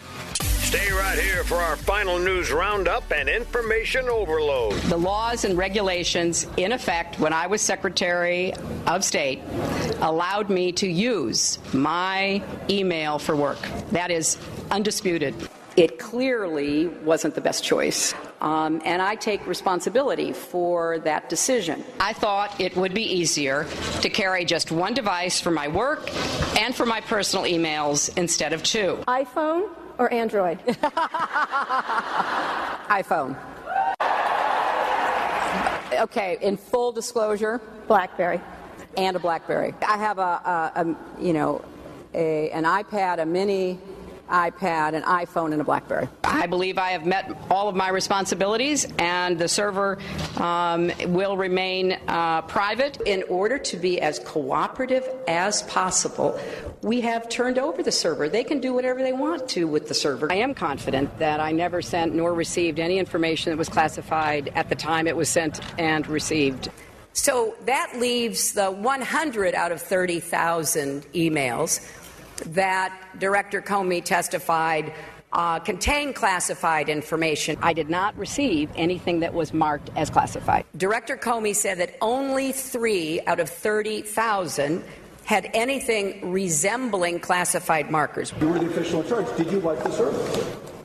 Stay 0.75 0.91
right 0.91 1.21
here 1.21 1.45
for 1.45 1.55
our 1.55 1.77
final 1.77 2.19
news 2.19 2.51
roundup 2.51 3.09
and 3.13 3.29
information 3.29 4.09
overload. 4.09 4.73
The 4.89 4.97
laws 4.97 5.45
and 5.45 5.57
regulations 5.57 6.49
in 6.57 6.73
effect 6.73 7.21
when 7.21 7.33
I 7.33 7.47
was 7.47 7.63
Secretary 7.63 8.53
of 8.89 9.05
State 9.05 9.41
allowed 10.01 10.51
me 10.51 10.73
to 10.73 10.89
use 10.89 11.61
my 11.73 12.43
email 12.69 13.21
for 13.21 13.37
work. 13.37 13.61
That 13.93 14.11
is 14.11 14.37
undisputed. 14.73 15.49
It 15.77 16.01
clearly 16.01 16.89
wasn't 16.89 17.37
the 17.37 17.41
best 17.41 17.63
choice. 17.63 18.13
Um, 18.41 18.83
and 18.85 19.01
I 19.01 19.15
take 19.15 19.47
responsibility 19.47 20.33
for 20.33 20.99
that 21.05 21.29
decision. 21.29 21.85
I 22.01 22.15
thought 22.15 22.61
it 22.61 22.77
would 22.77 22.95
be 22.95 23.05
easier 23.05 23.69
to 24.01 24.11
carry 24.11 24.45
just 24.45 24.73
one 24.73 24.93
device 24.93 25.39
for 25.39 25.53
my 25.53 25.69
work 25.69 26.11
and 26.59 26.75
for 26.75 26.85
my 26.85 27.01
personal 27.01 27.45
emails 27.45 28.11
instead 28.19 28.53
of 28.53 28.65
two. 28.65 28.99
iPhone 29.07 29.71
or 29.99 30.13
Android? 30.13 30.59
iPhone. 32.89 33.37
Okay, 35.93 36.39
in 36.41 36.57
full 36.57 36.93
disclosure, 36.93 37.61
BlackBerry 37.87 38.41
and 38.97 39.17
a 39.17 39.19
BlackBerry. 39.19 39.75
I 39.87 39.97
have 39.97 40.19
a, 40.19 40.23
a, 40.23 40.73
a 40.77 40.97
you 41.23 41.33
know, 41.33 41.65
a, 42.13 42.51
an 42.51 42.65
iPad, 42.65 43.21
a 43.21 43.27
mini 43.27 43.79
iPad, 44.29 44.95
an 44.95 45.03
iPhone, 45.03 45.53
and 45.53 45.61
a 45.61 45.65
BlackBerry. 45.65 46.09
I 46.25 46.47
believe 46.47 46.79
I 46.79 46.91
have 46.91 47.07
met 47.07 47.37
all 47.51 47.69
of 47.69 47.77
my 47.77 47.89
responsibilities, 47.91 48.87
and 48.99 49.39
the 49.39 49.49
server 49.49 49.99
um, 50.37 50.91
will 51.07 51.37
remain 51.37 51.99
uh, 52.09 52.43
private. 52.43 53.01
In 53.07 53.23
order 53.25 53.59
to 53.59 53.77
be 53.77 54.01
as 54.01 54.19
cooperative 54.21 55.09
as 55.29 55.63
possible, 55.63 56.39
we 56.83 57.01
have 57.03 57.29
turned 57.29 57.59
over 57.59 57.83
the 57.83 57.93
server. 57.93 58.29
They 58.29 58.45
can 58.45 58.61
do 58.61 58.73
whatever 58.73 59.03
they 59.03 59.13
want 59.13 59.49
to 59.51 59.67
with 59.67 59.89
the 59.89 59.95
server. 59.95 60.31
I 60.31 60.37
am 60.37 60.55
confident 60.55 61.19
that 61.19 61.41
I 61.41 61.53
never 61.53 61.83
sent 61.83 62.15
nor 62.15 62.35
received 62.35 62.79
any 62.79 62.99
information 62.99 63.51
that 63.51 63.57
was 63.57 63.69
classified 63.69 64.53
at 64.55 64.69
the 64.69 64.75
time 64.75 65.07
it 65.07 65.17
was 65.17 65.29
sent 65.29 65.61
and 65.79 66.07
received. 66.07 66.71
So 67.13 67.55
that 67.67 67.93
leaves 67.97 68.53
the 68.55 68.71
100 68.71 69.55
out 69.55 69.71
of 69.71 69.81
30,000 69.81 71.07
emails 71.13 71.81
that 72.53 73.19
Director 73.19 73.63
Comey 73.63 74.05
testified 74.05 74.93
uh, 75.35 75.59
contained 75.59 76.15
classified 76.15 76.89
information. 76.89 77.59
I 77.61 77.73
did 77.73 77.91
not 77.91 78.17
receive 78.17 78.71
anything 78.77 79.21
that 79.21 79.35
was 79.35 79.53
marked 79.53 79.91
as 79.97 80.09
classified. 80.09 80.65
Director 80.77 81.17
Comey 81.17 81.55
said 81.55 81.79
that 81.79 81.97
only 82.01 82.53
three 82.53 83.21
out 83.27 83.41
of 83.41 83.49
30,000 83.49 84.85
had 85.25 85.51
anything 85.55 86.31
resembling 86.31 87.19
classified 87.19 87.91
markers. 87.91 88.33
You 88.41 88.49
were 88.49 88.59
the 88.59 88.67
official 88.67 89.03
in 89.03 89.09
charge. 89.09 89.37
Did 89.37 89.51
you 89.51 89.59
wipe 89.59 89.83
the 89.83 89.91
server? 89.91 90.19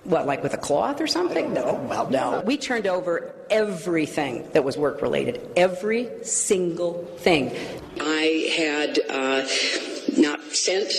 What, 0.06 0.26
like 0.26 0.42
with 0.42 0.56
a 0.56 0.58
cloth 0.58 1.02
or 1.02 1.08
something? 1.08 1.54
No. 1.54 1.76
Well, 1.88 2.10
no. 2.10 2.42
We 2.42 2.58
turned 2.58 2.88
over 2.88 3.36
everything 3.52 4.50
that 4.54 4.64
was 4.64 4.76
work 4.78 5.04
related, 5.04 5.48
every 5.56 6.10
single 6.24 7.06
thing. 7.18 7.56
I 8.00 8.52
had 8.58 9.00
uh, 9.08 9.46
not 10.18 10.42
sent 10.54 10.92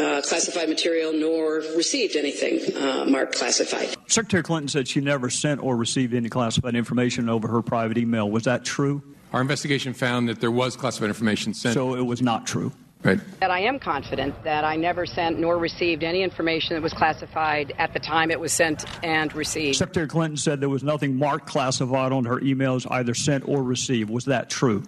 uh, 0.00 0.22
classified 0.22 0.68
material 0.68 1.12
nor 1.12 1.56
received 1.76 2.16
anything 2.16 2.76
uh, 2.76 3.04
marked 3.04 3.34
classified. 3.36 3.96
Secretary 4.06 4.42
Clinton 4.42 4.68
said 4.68 4.88
she 4.88 5.00
never 5.00 5.30
sent 5.30 5.62
or 5.62 5.76
received 5.76 6.14
any 6.14 6.28
classified 6.28 6.74
information 6.74 7.28
over 7.28 7.48
her 7.48 7.62
private 7.62 7.98
email. 7.98 8.30
Was 8.30 8.44
that 8.44 8.64
true? 8.64 9.02
Our 9.32 9.40
investigation 9.40 9.92
found 9.92 10.28
that 10.28 10.40
there 10.40 10.50
was 10.50 10.76
classified 10.76 11.08
information 11.08 11.54
sent. 11.54 11.74
So 11.74 11.94
it 11.94 12.02
was 12.02 12.22
not 12.22 12.46
true. 12.46 12.72
Right. 13.02 13.20
That 13.40 13.50
I 13.50 13.60
am 13.60 13.78
confident 13.78 14.42
that 14.42 14.64
I 14.64 14.74
never 14.74 15.06
sent 15.06 15.38
nor 15.38 15.58
received 15.58 16.02
any 16.02 16.22
information 16.22 16.74
that 16.74 16.82
was 16.82 16.92
classified 16.92 17.72
at 17.78 17.92
the 17.92 18.00
time 18.00 18.30
it 18.30 18.40
was 18.40 18.52
sent 18.52 18.84
and 19.04 19.32
received. 19.34 19.76
Secretary 19.76 20.08
Clinton 20.08 20.36
said 20.36 20.60
there 20.60 20.68
was 20.68 20.82
nothing 20.82 21.16
marked 21.16 21.46
classified 21.46 22.10
on 22.10 22.24
her 22.24 22.40
emails, 22.40 22.86
either 22.90 23.14
sent 23.14 23.46
or 23.46 23.62
received. 23.62 24.10
Was 24.10 24.24
that 24.24 24.50
true? 24.50 24.82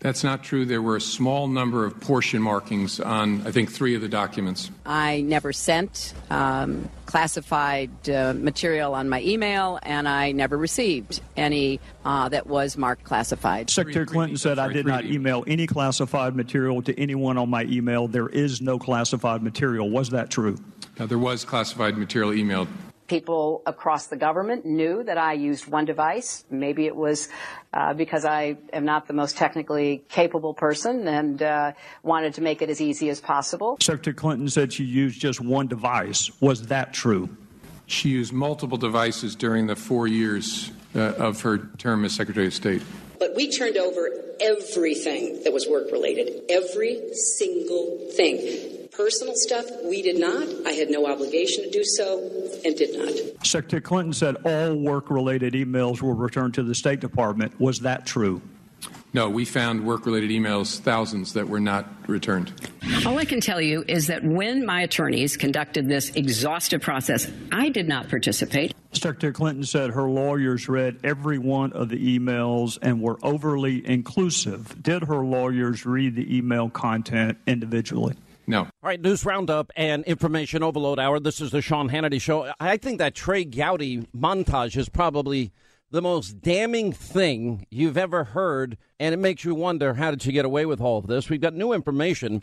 That's 0.00 0.24
not 0.24 0.42
true. 0.42 0.64
There 0.64 0.80
were 0.80 0.96
a 0.96 1.00
small 1.00 1.46
number 1.46 1.84
of 1.84 2.00
portion 2.00 2.40
markings 2.40 3.00
on, 3.00 3.46
I 3.46 3.50
think, 3.50 3.70
three 3.70 3.94
of 3.94 4.00
the 4.00 4.08
documents. 4.08 4.70
I 4.86 5.20
never 5.20 5.52
sent 5.52 6.14
um, 6.30 6.88
classified 7.04 8.08
uh, 8.08 8.32
material 8.34 8.94
on 8.94 9.10
my 9.10 9.20
email, 9.20 9.78
and 9.82 10.08
I 10.08 10.32
never 10.32 10.56
received 10.56 11.20
any 11.36 11.80
uh, 12.06 12.30
that 12.30 12.46
was 12.46 12.78
marked 12.78 13.04
classified. 13.04 13.68
Secretary 13.68 14.06
Clinton 14.06 14.38
said 14.38 14.58
I 14.58 14.72
did 14.72 14.86
not 14.86 15.04
email 15.04 15.44
any 15.46 15.66
classified 15.66 16.34
material 16.34 16.80
to 16.80 16.98
anyone 16.98 17.36
on 17.36 17.50
my 17.50 17.64
email. 17.64 18.08
There 18.08 18.28
is 18.28 18.62
no 18.62 18.78
classified 18.78 19.42
material. 19.42 19.90
Was 19.90 20.08
that 20.10 20.30
true? 20.30 20.56
Now, 20.98 21.06
there 21.06 21.18
was 21.18 21.44
classified 21.44 21.98
material 21.98 22.30
emailed. 22.30 22.68
People 23.10 23.62
across 23.66 24.06
the 24.06 24.14
government 24.14 24.64
knew 24.64 25.02
that 25.02 25.18
I 25.18 25.32
used 25.32 25.66
one 25.66 25.84
device. 25.84 26.44
Maybe 26.48 26.86
it 26.86 26.94
was 26.94 27.28
uh, 27.72 27.92
because 27.92 28.24
I 28.24 28.56
am 28.72 28.84
not 28.84 29.08
the 29.08 29.12
most 29.12 29.36
technically 29.36 30.04
capable 30.08 30.54
person 30.54 31.08
and 31.08 31.42
uh, 31.42 31.72
wanted 32.04 32.34
to 32.34 32.40
make 32.40 32.62
it 32.62 32.70
as 32.70 32.80
easy 32.80 33.08
as 33.08 33.20
possible. 33.20 33.78
Secretary 33.80 34.14
Clinton 34.14 34.48
said 34.48 34.72
she 34.72 34.84
used 34.84 35.20
just 35.20 35.40
one 35.40 35.66
device. 35.66 36.30
Was 36.40 36.68
that 36.68 36.94
true? 36.94 37.28
She 37.86 38.10
used 38.10 38.32
multiple 38.32 38.78
devices 38.78 39.34
during 39.34 39.66
the 39.66 39.74
four 39.74 40.06
years 40.06 40.70
uh, 40.94 41.14
of 41.14 41.40
her 41.40 41.58
term 41.78 42.04
as 42.04 42.14
Secretary 42.14 42.46
of 42.46 42.54
State. 42.54 42.80
But 43.18 43.34
we 43.34 43.50
turned 43.50 43.76
over 43.76 44.08
everything 44.40 45.42
that 45.42 45.52
was 45.52 45.66
work 45.66 45.90
related, 45.90 46.42
every 46.48 47.12
single 47.36 48.08
thing. 48.12 48.79
Personal 48.92 49.34
stuff, 49.36 49.66
we 49.84 50.02
did 50.02 50.18
not. 50.18 50.48
I 50.66 50.72
had 50.72 50.90
no 50.90 51.06
obligation 51.06 51.64
to 51.64 51.70
do 51.70 51.82
so 51.84 52.18
and 52.64 52.76
did 52.76 52.98
not. 52.98 53.46
Secretary 53.46 53.80
Clinton 53.80 54.12
said 54.12 54.36
all 54.44 54.74
work 54.74 55.10
related 55.10 55.54
emails 55.54 56.02
were 56.02 56.14
returned 56.14 56.54
to 56.54 56.62
the 56.62 56.74
State 56.74 57.00
Department. 57.00 57.58
Was 57.60 57.80
that 57.80 58.04
true? 58.04 58.42
No, 59.12 59.28
we 59.28 59.44
found 59.44 59.84
work 59.84 60.06
related 60.06 60.30
emails, 60.30 60.78
thousands 60.78 61.32
that 61.32 61.48
were 61.48 61.60
not 61.60 61.88
returned. 62.08 62.52
All 63.04 63.18
I 63.18 63.24
can 63.24 63.40
tell 63.40 63.60
you 63.60 63.84
is 63.88 64.06
that 64.06 64.22
when 64.22 64.64
my 64.64 64.82
attorneys 64.82 65.36
conducted 65.36 65.88
this 65.88 66.10
exhaustive 66.10 66.80
process, 66.80 67.30
I 67.50 67.70
did 67.70 67.88
not 67.88 68.08
participate. 68.08 68.72
Secretary 68.92 69.32
Clinton 69.32 69.64
said 69.64 69.90
her 69.90 70.08
lawyers 70.08 70.68
read 70.68 71.00
every 71.02 71.38
one 71.38 71.72
of 71.72 71.88
the 71.88 72.18
emails 72.18 72.78
and 72.82 73.00
were 73.00 73.18
overly 73.22 73.86
inclusive. 73.86 74.80
Did 74.80 75.04
her 75.04 75.24
lawyers 75.24 75.84
read 75.84 76.14
the 76.14 76.36
email 76.36 76.70
content 76.70 77.38
individually? 77.46 78.16
No. 78.50 78.62
All 78.62 78.70
right, 78.82 79.00
news 79.00 79.24
roundup 79.24 79.70
and 79.76 80.02
information 80.06 80.64
overload 80.64 80.98
hour. 80.98 81.20
This 81.20 81.40
is 81.40 81.52
the 81.52 81.62
Sean 81.62 81.88
Hannity 81.88 82.20
Show. 82.20 82.52
I 82.58 82.78
think 82.78 82.98
that 82.98 83.14
Trey 83.14 83.44
Gowdy 83.44 84.08
montage 84.12 84.76
is 84.76 84.88
probably 84.88 85.52
the 85.92 86.02
most 86.02 86.40
damning 86.40 86.92
thing 86.92 87.64
you've 87.70 87.96
ever 87.96 88.24
heard, 88.24 88.76
and 88.98 89.14
it 89.14 89.18
makes 89.18 89.44
you 89.44 89.54
wonder 89.54 89.94
how 89.94 90.10
did 90.10 90.26
you 90.26 90.32
get 90.32 90.44
away 90.44 90.66
with 90.66 90.80
all 90.80 90.98
of 90.98 91.06
this? 91.06 91.30
We've 91.30 91.40
got 91.40 91.54
new 91.54 91.72
information. 91.72 92.42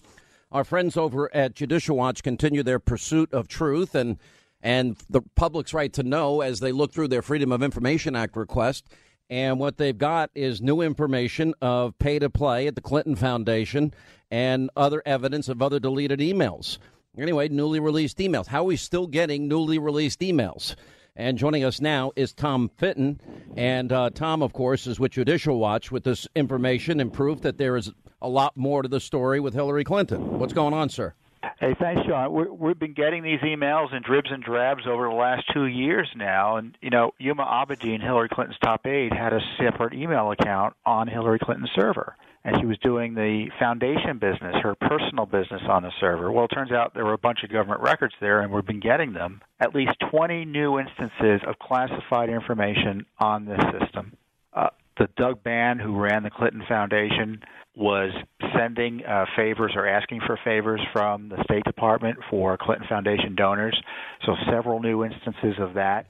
Our 0.49 0.63
friends 0.63 0.95
over 0.95 1.29
at 1.35 1.55
Judicial 1.55 1.97
Watch 1.97 2.23
continue 2.23 2.63
their 2.63 2.79
pursuit 2.79 3.33
of 3.33 3.49
truth 3.49 3.93
and 3.93 4.17
and 4.61 4.95
the 5.09 5.21
public's 5.35 5.73
right 5.73 5.91
to 5.91 6.03
know 6.03 6.39
as 6.39 6.61
they 6.61 6.71
look 6.71 6.93
through 6.93 7.09
their 7.09 7.21
Freedom 7.21 7.51
of 7.51 7.61
Information 7.61 8.15
Act 8.15 8.37
request. 8.37 8.87
And 9.29 9.59
what 9.59 9.77
they've 9.77 9.97
got 9.97 10.31
is 10.33 10.61
new 10.61 10.81
information 10.81 11.53
of 11.61 11.99
pay 11.99 12.17
to 12.17 12.29
play 12.29 12.65
at 12.67 12.75
the 12.75 12.81
Clinton 12.81 13.15
Foundation 13.15 13.93
and 14.31 14.69
other 14.75 15.01
evidence 15.05 15.49
of 15.49 15.61
other 15.61 15.79
deleted 15.79 16.19
emails. 16.19 16.77
Anyway, 17.17 17.49
newly 17.49 17.79
released 17.79 18.17
emails. 18.19 18.47
How 18.47 18.61
are 18.61 18.65
we 18.65 18.75
still 18.75 19.07
getting 19.07 19.47
newly 19.47 19.79
released 19.79 20.19
emails? 20.19 20.75
And 21.15 21.37
joining 21.37 21.63
us 21.63 21.81
now 21.81 22.11
is 22.15 22.31
Tom 22.31 22.69
Fitton. 22.77 23.19
And 23.55 23.91
uh, 23.91 24.11
Tom, 24.11 24.43
of 24.43 24.53
course, 24.53 24.85
is 24.85 24.99
with 24.99 25.13
Judicial 25.13 25.57
Watch 25.57 25.91
with 25.91 26.03
this 26.03 26.27
information 26.35 26.99
and 26.99 27.11
proof 27.11 27.41
that 27.41 27.57
there 27.57 27.75
is 27.75 27.91
a 28.21 28.29
lot 28.29 28.55
more 28.55 28.83
to 28.83 28.87
the 28.87 28.99
story 28.99 29.39
with 29.39 29.55
Hillary 29.55 29.83
Clinton. 29.83 30.37
What's 30.37 30.53
going 30.53 30.75
on, 30.75 30.89
sir? 30.89 31.15
Hey, 31.59 31.75
thanks, 31.79 32.03
Sean. 32.07 32.59
we 32.59 32.69
have 32.69 32.79
been 32.79 32.93
getting 32.93 33.23
these 33.23 33.39
emails 33.39 33.95
in 33.95 34.03
dribs 34.03 34.29
and 34.31 34.43
drabs 34.43 34.85
over 34.87 35.09
the 35.09 35.15
last 35.15 35.43
two 35.53 35.65
years 35.65 36.07
now. 36.15 36.57
And, 36.57 36.77
you 36.81 36.91
know, 36.91 37.11
Huma 37.19 37.47
Abedin, 37.47 38.01
Hillary 38.01 38.29
Clinton's 38.29 38.59
top 38.63 38.85
aide, 38.85 39.11
had 39.11 39.33
a 39.33 39.39
separate 39.59 39.93
email 39.93 40.31
account 40.31 40.75
on 40.85 41.07
Hillary 41.07 41.39
Clinton's 41.39 41.71
server. 41.75 42.15
And 42.47 42.55
she 42.61 42.65
was 42.65 42.77
doing 42.77 43.13
the 43.13 43.47
foundation 43.59 44.19
business, 44.19 44.55
her 44.63 44.73
personal 44.73 45.25
business 45.25 45.61
on 45.67 45.83
the 45.83 45.91
server. 45.99 46.31
Well, 46.31 46.45
it 46.45 46.55
turns 46.55 46.71
out 46.71 46.93
there 46.93 47.03
were 47.03 47.11
a 47.11 47.17
bunch 47.17 47.39
of 47.43 47.51
government 47.51 47.81
records 47.81 48.13
there, 48.21 48.39
and 48.39 48.53
we've 48.53 48.65
been 48.65 48.79
getting 48.79 49.11
them. 49.11 49.41
At 49.59 49.75
least 49.75 49.91
20 50.09 50.45
new 50.45 50.79
instances 50.79 51.41
of 51.45 51.59
classified 51.59 52.29
information 52.29 53.05
on 53.19 53.43
this 53.43 53.59
system. 53.77 54.13
Uh, 54.53 54.69
the 54.97 55.09
Doug 55.17 55.43
Band, 55.43 55.81
who 55.81 55.99
ran 55.99 56.23
the 56.23 56.29
Clinton 56.29 56.63
Foundation, 56.69 57.41
was 57.75 58.11
sending 58.57 59.03
uh, 59.05 59.25
favors 59.35 59.73
or 59.75 59.85
asking 59.85 60.21
for 60.25 60.39
favors 60.45 60.79
from 60.93 61.27
the 61.27 61.43
State 61.43 61.65
Department 61.65 62.17
for 62.29 62.57
Clinton 62.57 62.87
Foundation 62.87 63.35
donors. 63.35 63.77
So 64.25 64.35
several 64.49 64.79
new 64.79 65.03
instances 65.03 65.55
of 65.59 65.73
that. 65.73 66.07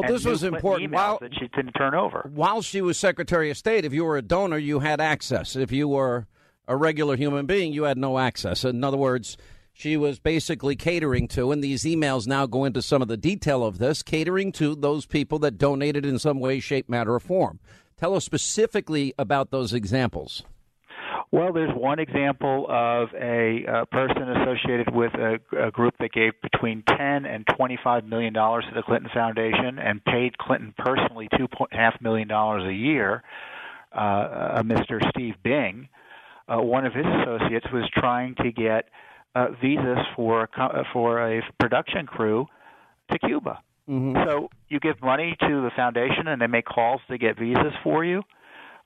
Well, 0.00 0.12
this 0.12 0.24
was 0.24 0.42
important. 0.42 0.92
While, 0.92 1.18
that 1.20 1.32
she 1.34 1.48
didn't 1.48 1.72
turn 1.72 1.94
over. 1.94 2.30
While 2.34 2.60
she 2.60 2.82
was 2.82 2.98
Secretary 2.98 3.50
of 3.50 3.56
State, 3.56 3.84
if 3.84 3.94
you 3.94 4.04
were 4.04 4.18
a 4.18 4.22
donor, 4.22 4.58
you 4.58 4.80
had 4.80 5.00
access. 5.00 5.56
If 5.56 5.72
you 5.72 5.88
were 5.88 6.26
a 6.68 6.76
regular 6.76 7.16
human 7.16 7.46
being, 7.46 7.72
you 7.72 7.84
had 7.84 7.96
no 7.96 8.18
access. 8.18 8.64
In 8.64 8.84
other 8.84 8.98
words, 8.98 9.38
she 9.72 9.96
was 9.96 10.18
basically 10.18 10.76
catering 10.76 11.28
to, 11.28 11.50
and 11.50 11.64
these 11.64 11.84
emails 11.84 12.26
now 12.26 12.44
go 12.44 12.64
into 12.64 12.82
some 12.82 13.00
of 13.00 13.08
the 13.08 13.16
detail 13.16 13.64
of 13.64 13.78
this, 13.78 14.02
catering 14.02 14.52
to 14.52 14.74
those 14.74 15.06
people 15.06 15.38
that 15.38 15.58
donated 15.58 16.04
in 16.04 16.18
some 16.18 16.40
way, 16.40 16.60
shape, 16.60 16.88
matter, 16.88 17.14
or 17.14 17.20
form. 17.20 17.58
Tell 17.96 18.14
us 18.14 18.24
specifically 18.24 19.14
about 19.18 19.50
those 19.50 19.72
examples. 19.72 20.42
Well, 21.32 21.52
there's 21.52 21.74
one 21.74 21.98
example 21.98 22.66
of 22.68 23.08
a, 23.14 23.64
a 23.64 23.86
person 23.86 24.22
associated 24.22 24.94
with 24.94 25.12
a, 25.14 25.38
a, 25.66 25.70
group 25.70 25.94
that 25.98 26.12
gave 26.12 26.32
between 26.40 26.84
10 26.88 27.26
and 27.26 27.44
25 27.56 28.04
million 28.04 28.32
dollars 28.32 28.64
to 28.68 28.74
the 28.74 28.82
Clinton 28.82 29.10
Foundation 29.12 29.78
and 29.78 30.04
paid 30.04 30.38
Clinton 30.38 30.72
personally 30.78 31.28
two 31.36 31.48
point 31.48 31.72
half 31.72 32.00
million 32.00 32.28
dollars 32.28 32.64
a 32.64 32.72
year. 32.72 33.22
Uh, 33.92 34.62
Mr. 34.62 35.00
Steve 35.10 35.34
Bing, 35.42 35.88
uh, 36.48 36.60
one 36.60 36.84
of 36.84 36.92
his 36.92 37.06
associates, 37.06 37.66
was 37.72 37.88
trying 37.94 38.34
to 38.36 38.52
get 38.52 38.88
uh, 39.34 39.48
visas 39.60 39.98
for 40.14 40.48
a, 40.56 40.84
for 40.92 41.18
a 41.26 41.42
production 41.58 42.06
crew 42.06 42.46
to 43.10 43.18
Cuba. 43.18 43.60
Mm-hmm. 43.88 44.16
So 44.26 44.48
you 44.68 44.80
give 44.80 45.00
money 45.00 45.36
to 45.40 45.46
the 45.46 45.70
foundation, 45.74 46.28
and 46.28 46.40
they 46.40 46.46
make 46.46 46.66
calls 46.66 47.00
to 47.08 47.18
get 47.18 47.38
visas 47.38 47.72
for 47.82 48.04
you. 48.04 48.22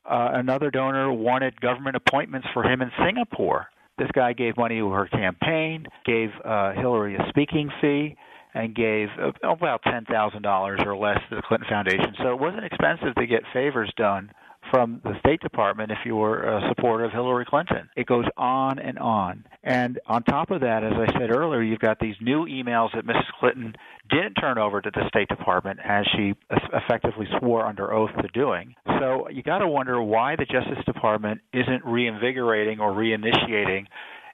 Uh, 0.05 0.31
another 0.35 0.70
donor 0.70 1.12
wanted 1.12 1.60
government 1.60 1.97
appointments 1.97 2.48
for 2.52 2.64
him 2.64 2.81
in 2.82 2.90
Singapore. 3.05 3.68
This 3.98 4.09
guy 4.14 4.32
gave 4.32 4.56
money 4.56 4.78
to 4.78 4.90
her 4.90 5.06
campaign, 5.06 5.86
gave 6.06 6.31
uh, 6.44 6.72
Hillary 6.72 7.16
a 7.16 7.27
speaking 7.28 7.70
fee, 7.81 8.16
and 8.55 8.74
gave 8.74 9.09
uh, 9.20 9.32
about 9.48 9.82
ten 9.82 10.05
thousand 10.06 10.43
dollars 10.43 10.81
or 10.85 10.97
less 10.97 11.18
to 11.28 11.36
the 11.36 11.43
Clinton 11.43 11.68
Foundation. 11.68 12.14
So 12.18 12.32
it 12.32 12.40
wasn't 12.40 12.64
expensive 12.64 13.14
to 13.16 13.27
get 13.27 13.43
favors 13.52 13.93
done 13.97 14.31
from 14.70 15.01
the 15.05 15.18
State 15.20 15.40
Department 15.40 15.90
if 15.90 15.98
you 16.05 16.16
were 16.16 16.42
a 16.42 16.68
supporter 16.68 17.05
of 17.05 17.12
Hillary 17.12 17.44
Clinton. 17.44 17.88
It 17.97 18.06
goes 18.06 18.24
on 18.36 18.78
and 18.78 18.98
on. 18.98 19.44
And 19.62 19.98
on 20.06 20.22
top 20.22 20.51
of 20.51 20.60
that, 20.60 20.84
as 20.84 20.92
I 20.94 21.18
said 21.18 21.30
earlier, 21.30 21.62
you've 21.62 21.80
got 21.80 21.98
these 21.98 22.14
new 22.20 22.47
emails 22.47 22.94
that 22.94 23.06
Mrs. 23.06 23.26
Clinton 23.38 23.74
didn't 24.09 24.34
turn 24.34 24.59
over 24.59 24.80
to 24.80 24.90
the 24.90 25.09
State 25.09 25.28
Department 25.28 25.80
as 25.84 26.06
she 26.16 26.34
effectively 26.72 27.26
swore 27.38 27.66
under 27.66 27.92
oath 27.92 28.10
to 28.20 28.28
doing. 28.28 28.74
So 29.01 29.28
you 29.28 29.42
got 29.42 29.59
to 29.59 29.68
wonder 29.68 30.02
why 30.02 30.36
the 30.36 30.47
Justice 30.47 30.84
Department 30.86 31.40
isn't 31.52 31.84
reinvigorating 31.84 32.80
or 32.80 32.92
reinitiating 32.92 33.86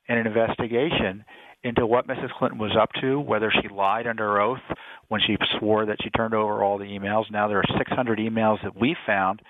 an 0.08 0.18
investigation 0.18 1.24
into 1.64 1.84
what 1.86 2.06
Mrs. 2.06 2.30
Clinton 2.38 2.58
was 2.58 2.76
up 2.80 2.90
to, 3.00 3.18
whether 3.18 3.52
she 3.60 3.68
lied 3.68 4.06
under 4.06 4.40
oath 4.40 4.60
when 5.08 5.20
she 5.26 5.36
swore 5.58 5.86
that 5.86 5.96
she 6.02 6.10
turned 6.10 6.34
over 6.34 6.62
all 6.62 6.78
the 6.78 6.84
emails. 6.84 7.24
Now 7.30 7.48
there 7.48 7.58
are 7.58 7.78
600 7.78 8.18
emails 8.18 8.62
that 8.62 8.78
we 8.78 8.96
found 9.06 9.40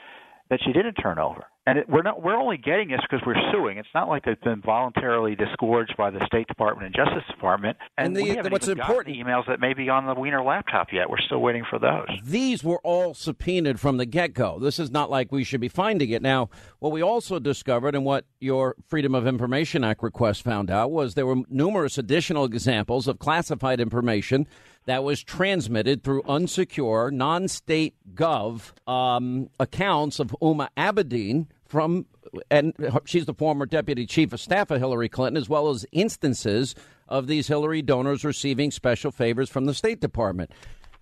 that 0.51 0.61
she 0.65 0.73
didn't 0.73 0.95
turn 0.95 1.19
over. 1.19 1.45
And 1.69 1.79
it, 1.79 1.89
we're 1.89 2.03
not 2.03 2.23
we're 2.23 2.37
only 2.37 2.59
getting 2.59 2.91
this 2.91 3.01
because 3.03 3.27
we're 3.27 3.35
suing. 3.51 3.79
It's 3.79 3.89
not 3.93 4.09
like 4.09 4.25
they've 4.25 4.41
been 4.41 4.63
voluntarily 4.63 5.35
disgorged 5.35 5.97
by 5.97 6.11
the 6.11 6.25
State 6.25 6.47
Department 6.47 6.87
and 6.87 6.95
Justice 6.95 7.25
Department. 7.29 7.77
And, 7.99 8.07
and 8.07 8.17
the, 8.17 8.23
we 8.23 8.29
haven't 8.37 8.53
what's 8.53 8.69
important 8.69 9.17
the 9.17 9.21
emails 9.21 9.49
that 9.49 9.59
may 9.59 9.75
be 9.75 9.89
on 9.89 10.07
the 10.07 10.15
Wiener 10.15 10.45
laptop 10.45 10.93
yet. 10.93 11.11
We're 11.11 11.19
still 11.19 11.41
waiting 11.41 11.65
for 11.69 11.81
those. 11.81 12.07
These 12.23 12.63
were 12.63 12.79
all 12.85 13.15
subpoenaed 13.15 13.81
from 13.81 13.97
the 13.97 14.07
get 14.07 14.33
go. 14.33 14.61
This 14.61 14.79
is 14.79 14.93
not 14.93 15.11
like 15.11 15.33
we 15.33 15.43
should 15.43 15.61
be 15.61 15.69
finding 15.69 16.11
it 16.11 16.23
now. 16.23 16.51
What 16.79 16.93
we 16.93 17.03
also 17.03 17.41
discovered, 17.41 17.97
and 17.97 18.05
what 18.05 18.27
your 18.39 18.77
Freedom 18.87 19.17
of 19.17 19.27
Information 19.27 19.83
Act 19.83 20.05
request 20.05 20.45
found 20.45 20.71
out, 20.71 20.93
was 20.93 21.15
there 21.15 21.27
were 21.27 21.43
numerous 21.49 21.99
additional 21.99 22.45
examples 22.45 23.09
of 23.09 23.19
classified 23.19 23.81
information 23.81 24.47
that 24.87 25.05
was 25.05 25.23
transmitted 25.23 26.03
through 26.03 26.23
unsecure, 26.23 27.13
non 27.13 27.49
state 27.49 27.95
gov 28.15 28.73
um, 28.89 29.51
accounts 29.61 30.19
of 30.19 30.35
Huma 30.41 30.69
Abedin 30.77 31.47
from, 31.67 32.07
and 32.51 32.73
she's 33.05 33.27
the 33.27 33.35
former 33.35 33.67
deputy 33.67 34.07
chief 34.07 34.33
of 34.33 34.41
staff 34.41 34.71
of 34.71 34.79
Hillary 34.79 35.09
Clinton, 35.09 35.37
as 35.37 35.49
well 35.49 35.69
as 35.69 35.85
instances 35.93 36.75
of 37.09 37.27
these 37.27 37.49
Hillary 37.49 37.83
donors 37.83 38.25
receiving 38.25 38.71
special 38.71 39.11
favors 39.11 39.51
from 39.51 39.67
the 39.67 39.75
State 39.75 40.01
Department. 40.01 40.51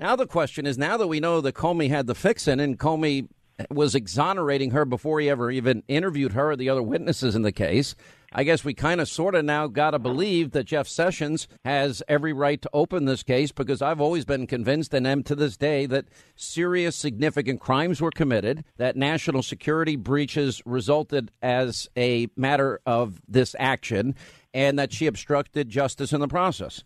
Now, 0.00 0.16
the 0.16 0.26
question 0.26 0.66
is 0.66 0.76
now 0.76 0.96
that 0.96 1.06
we 1.06 1.20
know 1.20 1.40
that 1.40 1.54
Comey 1.54 1.88
had 1.88 2.06
the 2.06 2.14
fix 2.14 2.48
in 2.48 2.60
and 2.60 2.78
Comey 2.78 3.28
was 3.70 3.94
exonerating 3.94 4.72
her 4.72 4.84
before 4.84 5.20
he 5.20 5.30
ever 5.30 5.50
even 5.50 5.82
interviewed 5.86 6.32
her 6.32 6.52
or 6.52 6.56
the 6.56 6.68
other 6.68 6.82
witnesses 6.82 7.36
in 7.36 7.42
the 7.42 7.52
case. 7.52 7.94
I 8.36 8.42
guess 8.42 8.64
we 8.64 8.74
kind 8.74 9.00
of 9.00 9.08
sort 9.08 9.36
of 9.36 9.44
now 9.44 9.68
got 9.68 9.92
to 9.92 10.00
believe 10.00 10.50
that 10.50 10.64
Jeff 10.64 10.88
Sessions 10.88 11.46
has 11.64 12.02
every 12.08 12.32
right 12.32 12.60
to 12.62 12.70
open 12.72 13.04
this 13.04 13.22
case 13.22 13.52
because 13.52 13.80
I've 13.80 14.00
always 14.00 14.24
been 14.24 14.48
convinced 14.48 14.92
and 14.92 15.06
am 15.06 15.22
to 15.24 15.36
this 15.36 15.56
day 15.56 15.86
that 15.86 16.06
serious, 16.34 16.96
significant 16.96 17.60
crimes 17.60 18.00
were 18.00 18.10
committed, 18.10 18.64
that 18.76 18.96
national 18.96 19.44
security 19.44 19.94
breaches 19.94 20.60
resulted 20.66 21.30
as 21.42 21.88
a 21.96 22.26
matter 22.36 22.80
of 22.84 23.22
this 23.28 23.54
action, 23.60 24.16
and 24.52 24.76
that 24.80 24.92
she 24.92 25.06
obstructed 25.06 25.68
justice 25.68 26.12
in 26.12 26.20
the 26.20 26.26
process. 26.26 26.82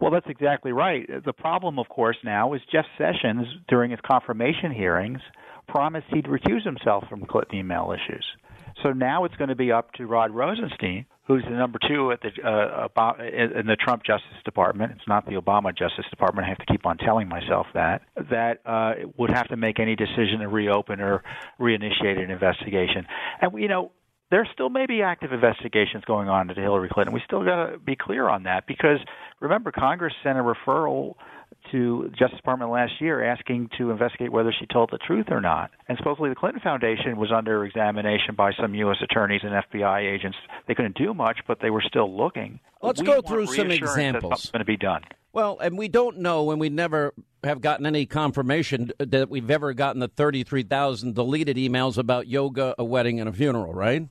Well, 0.00 0.12
that's 0.12 0.28
exactly 0.28 0.70
right. 0.70 1.04
The 1.24 1.32
problem, 1.32 1.80
of 1.80 1.88
course, 1.88 2.18
now 2.22 2.52
is 2.52 2.60
Jeff 2.70 2.86
Sessions, 2.96 3.46
during 3.66 3.90
his 3.90 4.00
confirmation 4.06 4.70
hearings, 4.70 5.18
promised 5.66 6.06
he'd 6.12 6.26
recuse 6.26 6.64
himself 6.64 7.08
from 7.08 7.26
Clinton 7.26 7.58
email 7.58 7.92
issues. 7.92 8.24
So 8.82 8.92
now 8.92 9.24
it's 9.24 9.34
going 9.36 9.48
to 9.48 9.56
be 9.56 9.72
up 9.72 9.92
to 9.94 10.06
Rod 10.06 10.30
Rosenstein, 10.32 11.06
who's 11.26 11.42
the 11.44 11.56
number 11.56 11.78
two 11.88 12.12
at 12.12 12.20
the 12.20 12.28
uh, 12.46 13.12
in 13.20 13.66
the 13.66 13.76
Trump 13.76 14.02
Justice 14.04 14.42
Department. 14.44 14.92
It's 14.92 15.08
not 15.08 15.26
the 15.26 15.32
Obama 15.32 15.76
Justice 15.76 16.04
Department. 16.10 16.46
I 16.46 16.50
have 16.50 16.58
to 16.58 16.66
keep 16.66 16.84
on 16.84 16.98
telling 16.98 17.28
myself 17.28 17.66
that 17.74 18.02
that 18.30 18.60
uh, 18.66 19.08
would 19.16 19.30
have 19.30 19.48
to 19.48 19.56
make 19.56 19.80
any 19.80 19.96
decision 19.96 20.40
to 20.40 20.48
reopen 20.48 21.00
or 21.00 21.22
reinitiate 21.58 22.22
an 22.22 22.30
investigation. 22.30 23.06
And 23.40 23.58
you 23.60 23.68
know, 23.68 23.92
there 24.30 24.46
still 24.52 24.70
may 24.70 24.86
be 24.86 25.02
active 25.02 25.32
investigations 25.32 26.04
going 26.04 26.28
on 26.28 26.50
into 26.50 26.60
Hillary 26.60 26.88
Clinton. 26.90 27.14
We 27.14 27.22
still 27.24 27.44
got 27.44 27.70
to 27.70 27.78
be 27.78 27.96
clear 27.96 28.28
on 28.28 28.42
that 28.42 28.66
because 28.66 28.98
remember, 29.40 29.72
Congress 29.72 30.12
sent 30.22 30.38
a 30.38 30.42
referral 30.42 31.14
to 31.72 32.08
the 32.10 32.16
Justice 32.16 32.38
Department 32.38 32.70
last 32.70 32.92
year 33.00 33.24
asking 33.24 33.70
to 33.78 33.90
investigate 33.90 34.32
whether 34.32 34.52
she 34.58 34.66
told 34.66 34.90
the 34.90 34.98
truth 34.98 35.26
or 35.30 35.40
not. 35.40 35.70
And 35.88 35.98
supposedly 35.98 36.28
the 36.28 36.34
Clinton 36.34 36.60
Foundation 36.62 37.16
was 37.16 37.32
under 37.32 37.64
examination 37.64 38.34
by 38.36 38.52
some 38.60 38.74
U.S. 38.74 38.98
attorneys 39.02 39.42
and 39.42 39.52
FBI 39.52 40.12
agents. 40.14 40.36
They 40.68 40.74
couldn't 40.74 40.96
do 40.96 41.14
much, 41.14 41.38
but 41.46 41.58
they 41.60 41.70
were 41.70 41.82
still 41.86 42.14
looking. 42.16 42.60
Let's 42.82 43.00
We 43.00 43.06
go 43.06 43.20
through 43.22 43.46
some 43.46 43.70
examples. 43.70 44.50
going 44.50 44.60
to 44.60 44.64
be 44.64 44.76
done. 44.76 45.02
Well, 45.32 45.58
and 45.58 45.76
we 45.76 45.88
don't 45.88 46.18
know, 46.18 46.50
and 46.50 46.58
we 46.58 46.70
never 46.70 47.12
have 47.44 47.60
gotten 47.60 47.84
any 47.84 48.06
confirmation 48.06 48.90
that 48.98 49.28
we've 49.28 49.50
ever 49.50 49.74
gotten 49.74 50.00
the 50.00 50.08
33,000 50.08 51.14
deleted 51.14 51.56
emails 51.58 51.98
about 51.98 52.26
yoga, 52.26 52.74
a 52.78 52.84
wedding, 52.84 53.20
and 53.20 53.28
a 53.28 53.32
funeral, 53.32 53.74
right? 53.74 54.08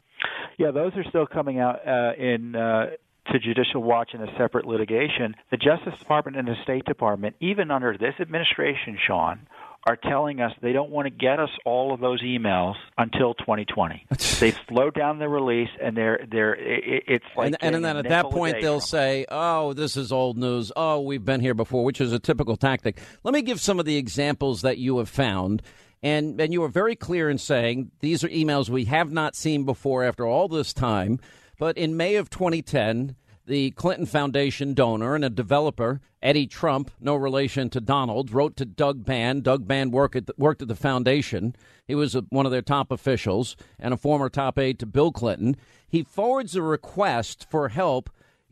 Yeah, 0.57 0.71
those 0.71 0.93
are 0.95 1.03
still 1.09 1.25
coming 1.25 1.59
out 1.59 1.85
uh, 1.87 2.13
in 2.17 2.55
uh, 2.55 2.91
to 3.31 3.39
judicial 3.39 3.81
watch 3.81 4.13
in 4.13 4.21
a 4.21 4.37
separate 4.37 4.65
litigation. 4.65 5.35
The 5.51 5.57
Justice 5.57 5.97
Department 5.99 6.37
and 6.37 6.47
the 6.47 6.55
State 6.63 6.85
Department, 6.85 7.35
even 7.39 7.71
under 7.71 7.97
this 7.97 8.13
administration, 8.19 8.97
Sean, 9.05 9.47
are 9.87 9.95
telling 9.95 10.41
us 10.41 10.51
they 10.61 10.73
don't 10.73 10.89
want 10.89 11.05
to 11.05 11.11
get 11.11 11.39
us 11.39 11.49
all 11.63 11.93
of 11.93 11.99
those 11.99 12.21
emails 12.23 12.73
until 12.97 13.35
2020. 13.35 14.07
They've 14.39 14.57
slowed 14.67 14.95
down 14.95 15.19
the 15.19 15.29
release, 15.29 15.69
and 15.79 15.95
they're 15.95 16.25
they're 16.29 16.55
it, 16.55 17.03
it's 17.07 17.25
like 17.37 17.55
and, 17.61 17.75
and 17.75 17.85
then 17.85 17.97
at 17.97 18.09
that 18.09 18.31
point, 18.31 18.61
they'll 18.61 18.79
say, 18.79 19.25
oh, 19.29 19.73
this 19.73 19.95
is 19.95 20.11
old 20.11 20.37
news. 20.37 20.71
Oh, 20.75 21.01
we've 21.01 21.23
been 21.23 21.39
here 21.39 21.53
before, 21.53 21.83
which 21.83 22.01
is 22.01 22.13
a 22.13 22.19
typical 22.19 22.57
tactic. 22.57 22.99
Let 23.23 23.33
me 23.33 23.43
give 23.43 23.61
some 23.61 23.79
of 23.79 23.85
the 23.85 23.97
examples 23.97 24.63
that 24.63 24.79
you 24.79 24.97
have 24.97 25.09
found. 25.09 25.61
And, 26.03 26.39
and 26.39 26.53
you 26.53 26.61
were 26.61 26.67
very 26.67 26.95
clear 26.95 27.31
in 27.31 27.39
saying 27.39 27.89
these 27.99 28.23
are 28.23 28.29
emails 28.29 28.69
we 28.69 28.85
have 28.85 29.11
not 29.11 29.35
seen 29.35 29.63
before 29.63 30.03
after 30.03 30.27
all 30.27 30.47
this 30.47 30.71
time. 30.71 31.19
But 31.57 31.77
in 31.77 31.97
May 31.97 32.15
of 32.15 32.29
2010, 32.29 33.15
the 33.45 33.71
Clinton 33.71 34.05
Foundation 34.05 34.73
donor 34.73 35.15
and 35.15 35.23
a 35.23 35.29
developer, 35.29 36.01
Eddie 36.21 36.47
Trump, 36.47 36.91
no 36.99 37.15
relation 37.15 37.69
to 37.69 37.79
Donald, 37.79 38.31
wrote 38.31 38.57
to 38.57 38.65
Doug 38.65 39.05
Band. 39.05 39.43
Doug 39.43 39.67
Band 39.67 39.93
worked 39.93 40.15
at 40.15 40.25
the, 40.27 40.33
worked 40.37 40.61
at 40.61 40.67
the 40.67 40.75
foundation. 40.75 41.55
He 41.87 41.93
was 41.95 42.15
a, 42.15 42.21
one 42.29 42.45
of 42.45 42.51
their 42.51 42.63
top 42.63 42.91
officials 42.91 43.55
and 43.79 43.93
a 43.93 43.97
former 43.97 44.29
top 44.29 44.57
aide 44.57 44.79
to 44.79 44.85
Bill 44.85 45.11
Clinton. 45.11 45.55
He 45.87 46.03
forwards 46.03 46.55
a 46.55 46.61
request 46.61 47.45
for 47.49 47.69
help 47.69 48.09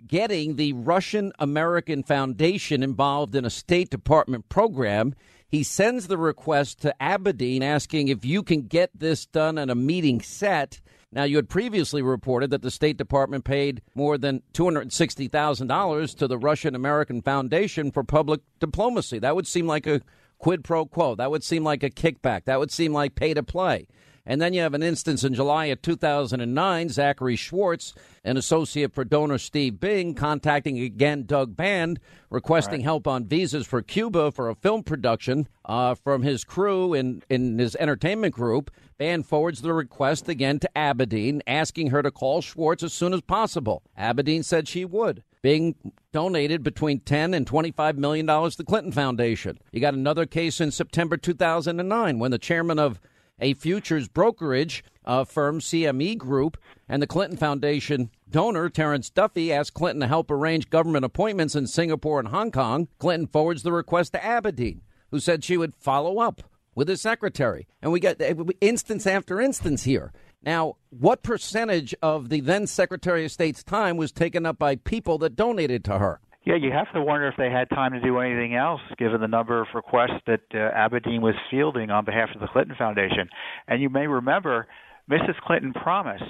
getting 0.07 0.55
the 0.55 0.73
Russian 0.73 1.31
American 1.39 2.03
Foundation 2.03 2.83
involved 2.83 3.35
in 3.35 3.45
a 3.45 3.49
State 3.49 3.89
Department 3.89 4.49
program. 4.49 5.15
He 5.47 5.63
sends 5.63 6.07
the 6.07 6.17
request 6.17 6.81
to 6.81 6.95
Abedin 6.99 7.61
asking 7.61 8.07
if 8.07 8.25
you 8.25 8.43
can 8.43 8.63
get 8.63 8.91
this 8.93 9.25
done 9.25 9.57
at 9.57 9.69
a 9.69 9.75
meeting 9.75 10.21
set. 10.21 10.81
Now, 11.13 11.23
you 11.23 11.35
had 11.35 11.47
previously 11.47 12.01
reported 12.01 12.49
that 12.49 12.63
the 12.63 12.71
State 12.71 12.97
Department 12.97 13.45
paid 13.45 13.81
more 13.93 14.17
than 14.17 14.41
$260,000 14.53 16.17
to 16.17 16.27
the 16.27 16.37
Russian 16.37 16.75
American 16.75 17.21
Foundation 17.21 17.91
for 17.91 18.03
public 18.03 18.41
diplomacy. 18.59 19.19
That 19.19 19.35
would 19.35 19.47
seem 19.47 19.67
like 19.67 19.85
a 19.85 20.01
quid 20.39 20.63
pro 20.63 20.85
quo. 20.85 21.15
That 21.15 21.31
would 21.31 21.43
seem 21.43 21.63
like 21.63 21.83
a 21.83 21.89
kickback. 21.89 22.45
That 22.45 22.59
would 22.59 22.71
seem 22.71 22.93
like 22.93 23.15
pay 23.15 23.33
to 23.33 23.43
play. 23.43 23.87
And 24.25 24.41
then 24.41 24.53
you 24.53 24.61
have 24.61 24.73
an 24.73 24.83
instance 24.83 25.25
in 25.25 25.33
July 25.33 25.65
of 25.65 25.81
2009, 25.81 26.89
Zachary 26.89 27.35
Schwartz, 27.35 27.93
an 28.23 28.37
associate 28.37 28.93
for 28.93 29.03
donor 29.03 29.37
Steve 29.37 29.81
Bing, 29.81 30.13
contacting 30.13 30.79
again 30.79 31.23
Doug 31.25 31.57
Band, 31.57 31.99
requesting 32.29 32.81
help 32.81 33.05
on 33.05 33.25
visas 33.25 33.67
for 33.67 33.81
Cuba 33.81 34.31
for 34.31 34.49
a 34.49 34.55
film 34.55 34.83
production 34.83 35.49
uh, 35.65 35.95
from 35.95 36.21
his 36.21 36.45
crew 36.45 36.93
in, 36.93 37.21
in 37.29 37.59
his 37.59 37.75
entertainment 37.75 38.33
group. 38.33 38.71
Band 38.97 39.25
forwards 39.25 39.61
the 39.61 39.73
request 39.73 40.29
again 40.29 40.57
to 40.59 40.69
Abedin, 40.73 41.41
asking 41.45 41.89
her 41.89 42.01
to 42.01 42.11
call 42.11 42.41
Schwartz 42.41 42.83
as 42.83 42.93
soon 42.93 43.13
as 43.13 43.21
possible. 43.21 43.83
Abedin 43.99 44.45
said 44.45 44.69
she 44.69 44.85
would. 44.85 45.23
Bing 45.41 45.75
donated 46.13 46.63
between 46.63 47.01
10 47.01 47.33
and 47.33 47.45
25 47.45 47.97
million 47.97 48.25
dollars 48.25 48.53
to 48.53 48.59
the 48.59 48.63
Clinton 48.65 48.93
Foundation. 48.93 49.59
You 49.73 49.81
got 49.81 49.93
another 49.93 50.25
case 50.25 50.61
in 50.61 50.71
September 50.71 51.17
2009 51.17 52.19
when 52.19 52.31
the 52.31 52.37
chairman 52.37 52.79
of 52.79 53.01
a 53.43 53.53
futures 53.53 54.07
brokerage 54.07 54.83
uh, 55.05 55.25
firm, 55.25 55.59
CME 55.59 56.17
Group, 56.17 56.57
and 56.87 57.01
the 57.01 57.07
Clinton 57.07 57.37
Foundation 57.37 58.09
donor, 58.29 58.69
Terrence 58.69 59.09
Duffy, 59.09 59.51
asked 59.51 59.73
Clinton 59.73 59.99
to 59.99 60.07
help 60.07 60.31
arrange 60.31 60.69
government 60.69 61.03
appointments 61.03 61.53
in 61.53 61.67
Singapore 61.67 62.19
and 62.19 62.29
Hong 62.29 62.51
Kong. 62.51 62.87
Clinton 62.97 63.27
forwards 63.27 63.63
the 63.63 63.73
request 63.73 64.13
to 64.13 64.19
Abedin, 64.19 64.79
who 65.11 65.19
said 65.19 65.43
she 65.43 65.57
would 65.57 65.75
follow 65.75 66.19
up 66.19 66.41
with 66.73 66.87
his 66.87 67.01
secretary. 67.01 67.67
And 67.81 67.91
we 67.91 67.99
get 67.99 68.21
uh, 68.21 68.45
instance 68.61 69.05
after 69.05 69.41
instance 69.41 69.83
here. 69.83 70.13
Now, 70.41 70.77
what 70.89 71.21
percentage 71.21 71.93
of 72.01 72.29
the 72.29 72.39
then 72.39 72.65
Secretary 72.65 73.25
of 73.25 73.31
State's 73.31 73.63
time 73.63 73.97
was 73.97 74.11
taken 74.11 74.45
up 74.45 74.57
by 74.57 74.77
people 74.77 75.17
that 75.19 75.35
donated 75.35 75.83
to 75.85 75.99
her? 75.99 76.19
Yeah, 76.45 76.55
you 76.55 76.71
have 76.71 76.91
to 76.93 77.01
wonder 77.01 77.27
if 77.27 77.35
they 77.37 77.49
had 77.49 77.69
time 77.69 77.93
to 77.93 78.01
do 78.01 78.19
anything 78.19 78.53
else, 78.55 78.81
given 78.97 79.21
the 79.21 79.29
number 79.29 79.61
of 79.61 79.67
requests 79.73 80.21
that 80.27 80.41
uh, 80.53 80.75
Abedin 80.75 81.21
was 81.21 81.35
fielding 81.49 81.89
on 81.89 82.03
behalf 82.03 82.29
of 82.35 82.41
the 82.41 82.47
Clinton 82.47 82.75
Foundation. 82.77 83.29
And 83.67 83.81
you 83.81 83.89
may 83.89 84.07
remember, 84.07 84.67
Mrs. 85.09 85.37
Clinton 85.45 85.71
promised 85.71 86.23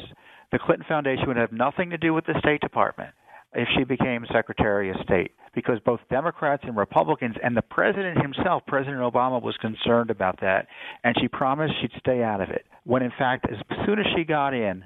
the 0.51 0.59
Clinton 0.59 0.85
Foundation 0.87 1.27
would 1.27 1.37
have 1.37 1.51
nothing 1.51 1.89
to 1.89 1.97
do 1.97 2.13
with 2.13 2.25
the 2.27 2.35
State 2.39 2.61
Department 2.61 3.09
if 3.55 3.67
she 3.75 3.83
became 3.83 4.25
Secretary 4.31 4.91
of 4.91 4.97
State, 5.03 5.31
because 5.55 5.79
both 5.85 5.99
Democrats 6.11 6.63
and 6.65 6.77
Republicans 6.77 7.35
and 7.43 7.57
the 7.57 7.61
President 7.63 8.21
himself, 8.21 8.63
President 8.67 8.99
Obama, 8.99 9.41
was 9.41 9.55
concerned 9.61 10.11
about 10.11 10.39
that, 10.41 10.67
and 11.03 11.15
she 11.19 11.27
promised 11.27 11.73
she'd 11.81 11.91
stay 11.99 12.23
out 12.23 12.41
of 12.41 12.49
it. 12.49 12.65
When 12.83 13.01
in 13.01 13.11
fact, 13.17 13.47
as 13.51 13.57
soon 13.85 13.99
as 13.99 14.05
she 14.15 14.23
got 14.23 14.53
in, 14.53 14.83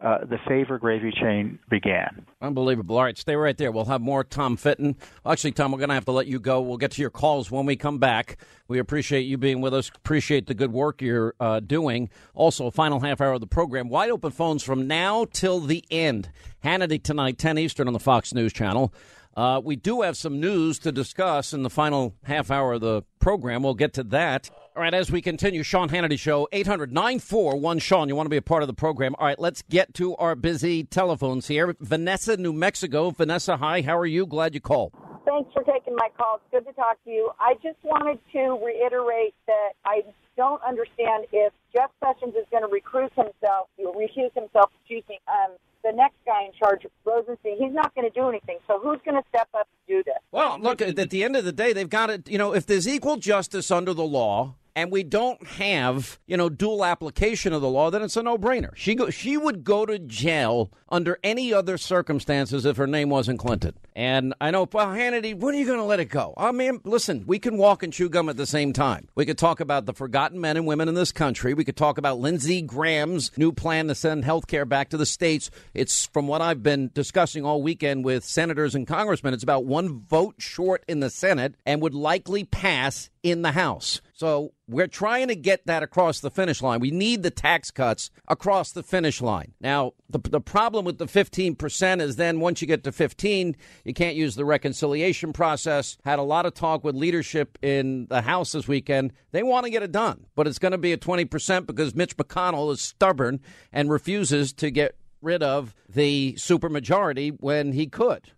uh, 0.00 0.24
the 0.24 0.38
favor 0.48 0.78
gravy 0.78 1.12
chain 1.12 1.58
began. 1.68 2.24
Unbelievable. 2.40 2.96
All 2.96 3.04
right, 3.04 3.18
stay 3.18 3.36
right 3.36 3.56
there. 3.56 3.70
We'll 3.70 3.84
have 3.84 4.00
more 4.00 4.24
Tom 4.24 4.56
Fitton. 4.56 4.96
Actually, 5.26 5.52
Tom, 5.52 5.72
we're 5.72 5.78
going 5.78 5.90
to 5.90 5.94
have 5.94 6.06
to 6.06 6.12
let 6.12 6.26
you 6.26 6.40
go. 6.40 6.60
We'll 6.62 6.78
get 6.78 6.92
to 6.92 7.02
your 7.02 7.10
calls 7.10 7.50
when 7.50 7.66
we 7.66 7.76
come 7.76 7.98
back. 7.98 8.38
We 8.66 8.78
appreciate 8.78 9.22
you 9.22 9.36
being 9.36 9.60
with 9.60 9.74
us. 9.74 9.90
Appreciate 9.94 10.46
the 10.46 10.54
good 10.54 10.72
work 10.72 11.02
you're 11.02 11.34
uh, 11.38 11.60
doing. 11.60 12.08
Also, 12.34 12.70
final 12.70 13.00
half 13.00 13.20
hour 13.20 13.32
of 13.32 13.40
the 13.40 13.46
program. 13.46 13.90
Wide 13.90 14.10
open 14.10 14.30
phones 14.30 14.62
from 14.62 14.86
now 14.86 15.26
till 15.30 15.60
the 15.60 15.84
end. 15.90 16.30
Hannity 16.64 17.02
tonight, 17.02 17.36
10 17.36 17.58
Eastern 17.58 17.86
on 17.86 17.92
the 17.92 18.00
Fox 18.00 18.32
News 18.32 18.52
Channel. 18.52 18.94
Uh, 19.36 19.60
we 19.62 19.76
do 19.76 20.02
have 20.02 20.16
some 20.16 20.40
news 20.40 20.78
to 20.80 20.92
discuss 20.92 21.52
in 21.52 21.62
the 21.62 21.70
final 21.70 22.14
half 22.24 22.50
hour 22.50 22.74
of 22.74 22.80
the 22.80 23.02
program. 23.20 23.62
We'll 23.62 23.74
get 23.74 23.92
to 23.94 24.02
that. 24.04 24.50
All 24.80 24.84
right, 24.84 24.94
as 24.94 25.10
we 25.10 25.20
continue, 25.20 25.62
Sean 25.62 25.90
Hannity 25.90 26.18
Show, 26.18 26.48
800 26.52 26.90
941 26.90 27.80
Sean. 27.80 28.08
You 28.08 28.16
want 28.16 28.24
to 28.24 28.30
be 28.30 28.38
a 28.38 28.40
part 28.40 28.62
of 28.62 28.66
the 28.66 28.72
program. 28.72 29.14
All 29.18 29.26
right, 29.26 29.38
let's 29.38 29.60
get 29.60 29.92
to 29.96 30.16
our 30.16 30.34
busy 30.34 30.84
telephones 30.84 31.48
here. 31.48 31.76
Vanessa, 31.80 32.38
New 32.38 32.54
Mexico. 32.54 33.10
Vanessa, 33.10 33.58
hi. 33.58 33.82
How 33.82 33.98
are 33.98 34.06
you? 34.06 34.24
Glad 34.24 34.54
you 34.54 34.60
called. 34.62 34.94
Thanks 35.26 35.52
for 35.52 35.62
taking 35.64 35.96
my 35.96 36.08
call. 36.16 36.36
It's 36.36 36.50
good 36.50 36.66
to 36.66 36.74
talk 36.74 36.96
to 37.04 37.10
you. 37.10 37.30
I 37.38 37.56
just 37.62 37.76
wanted 37.84 38.20
to 38.32 38.58
reiterate 38.64 39.34
that 39.46 39.72
I 39.84 40.00
don't 40.38 40.62
understand 40.62 41.26
if 41.30 41.52
Jeff 41.76 41.90
Sessions 42.02 42.34
is 42.34 42.46
going 42.50 42.62
to 42.62 42.72
recruit 42.72 43.12
himself, 43.14 43.68
recuse 43.78 44.32
himself, 44.32 44.70
excuse 44.80 45.04
me, 45.10 45.20
um, 45.28 45.56
the 45.84 45.92
next 45.92 46.16
guy 46.24 46.44
in 46.44 46.52
charge, 46.58 46.86
Rosenstein, 47.04 47.58
he's 47.58 47.74
not 47.74 47.94
going 47.94 48.10
to 48.10 48.18
do 48.18 48.30
anything. 48.30 48.56
So 48.66 48.78
who's 48.78 49.00
going 49.04 49.22
to 49.22 49.28
step 49.28 49.48
up 49.52 49.68
and 49.68 49.98
do 49.98 50.02
this? 50.04 50.16
Well, 50.32 50.58
look, 50.58 50.80
at 50.80 51.10
the 51.10 51.22
end 51.22 51.36
of 51.36 51.44
the 51.44 51.52
day, 51.52 51.74
they've 51.74 51.88
got 51.88 52.08
it. 52.08 52.30
You 52.30 52.38
know, 52.38 52.54
if 52.54 52.64
there's 52.64 52.88
equal 52.88 53.18
justice 53.18 53.70
under 53.70 53.92
the 53.92 54.04
law, 54.04 54.54
and 54.74 54.90
we 54.90 55.02
don't 55.02 55.46
have, 55.46 56.18
you 56.26 56.36
know, 56.36 56.48
dual 56.48 56.84
application 56.84 57.52
of 57.52 57.62
the 57.62 57.68
law, 57.68 57.90
then 57.90 58.02
it's 58.02 58.16
a 58.16 58.22
no-brainer. 58.22 58.74
She 58.74 58.94
go, 58.94 59.10
she 59.10 59.36
would 59.36 59.64
go 59.64 59.86
to 59.86 59.98
jail 59.98 60.72
under 60.88 61.18
any 61.22 61.52
other 61.52 61.78
circumstances 61.78 62.64
if 62.64 62.76
her 62.76 62.86
name 62.86 63.10
wasn't 63.10 63.38
Clinton. 63.38 63.74
And 63.94 64.34
I 64.40 64.50
know, 64.50 64.68
well, 64.72 64.86
Hannity, 64.86 65.34
when 65.34 65.54
are 65.54 65.58
you 65.58 65.66
going 65.66 65.78
to 65.78 65.84
let 65.84 66.00
it 66.00 66.06
go? 66.06 66.34
I 66.36 66.52
mean, 66.52 66.80
listen, 66.84 67.24
we 67.26 67.38
can 67.38 67.58
walk 67.58 67.82
and 67.82 67.92
chew 67.92 68.08
gum 68.08 68.28
at 68.28 68.36
the 68.36 68.46
same 68.46 68.72
time. 68.72 69.08
We 69.14 69.26
could 69.26 69.38
talk 69.38 69.60
about 69.60 69.86
the 69.86 69.92
forgotten 69.92 70.40
men 70.40 70.56
and 70.56 70.66
women 70.66 70.88
in 70.88 70.94
this 70.94 71.12
country. 71.12 71.54
We 71.54 71.64
could 71.64 71.76
talk 71.76 71.98
about 71.98 72.18
Lindsey 72.18 72.62
Graham's 72.62 73.30
new 73.36 73.52
plan 73.52 73.88
to 73.88 73.94
send 73.94 74.24
health 74.24 74.46
care 74.46 74.64
back 74.64 74.90
to 74.90 74.96
the 74.96 75.06
states. 75.06 75.50
It's 75.74 76.06
from 76.06 76.26
what 76.26 76.40
I've 76.40 76.62
been 76.62 76.90
discussing 76.94 77.44
all 77.44 77.62
weekend 77.62 78.04
with 78.04 78.24
senators 78.24 78.74
and 78.74 78.86
congressmen. 78.86 79.34
It's 79.34 79.42
about 79.42 79.64
one 79.64 80.00
vote 80.00 80.36
short 80.38 80.84
in 80.88 81.00
the 81.00 81.10
Senate 81.10 81.54
and 81.66 81.82
would 81.82 81.94
likely 81.94 82.44
pass 82.44 83.10
in 83.22 83.42
the 83.42 83.52
House. 83.52 84.00
So 84.12 84.52
we're 84.68 84.86
trying 84.86 85.28
to 85.28 85.34
get 85.34 85.66
that 85.66 85.82
across 85.82 86.20
the 86.20 86.30
finish 86.30 86.62
line. 86.62 86.80
We 86.80 86.90
need 86.90 87.22
the 87.22 87.30
tax 87.30 87.70
cuts 87.70 88.10
across 88.28 88.72
the 88.72 88.82
finish 88.82 89.20
line. 89.20 89.52
Now, 89.60 89.92
the, 90.08 90.18
the 90.18 90.40
problem 90.40 90.84
with 90.84 90.98
the 90.98 91.06
15% 91.06 92.00
is 92.00 92.16
then 92.16 92.40
once 92.40 92.60
you 92.60 92.66
get 92.66 92.84
to 92.84 92.92
15, 92.92 93.56
you 93.84 93.94
can't 93.94 94.16
use 94.16 94.34
the 94.34 94.44
reconciliation 94.44 95.32
process. 95.32 95.98
Had 96.04 96.18
a 96.18 96.22
lot 96.22 96.46
of 96.46 96.54
talk 96.54 96.84
with 96.84 96.94
leadership 96.94 97.58
in 97.62 98.06
the 98.08 98.22
House 98.22 98.52
this 98.52 98.68
weekend. 98.68 99.12
They 99.32 99.42
want 99.42 99.64
to 99.64 99.70
get 99.70 99.82
it 99.82 99.92
done, 99.92 100.26
but 100.34 100.46
it's 100.46 100.58
going 100.58 100.72
to 100.72 100.78
be 100.78 100.92
at 100.92 101.00
20% 101.00 101.66
because 101.66 101.94
Mitch 101.94 102.16
McConnell 102.16 102.72
is 102.72 102.80
stubborn 102.80 103.40
and 103.72 103.90
refuses 103.90 104.52
to 104.54 104.70
get 104.70 104.96
rid 105.22 105.42
of 105.42 105.74
the 105.88 106.34
supermajority 106.38 107.36
when 107.40 107.72
he 107.72 107.86
could. 107.86 108.32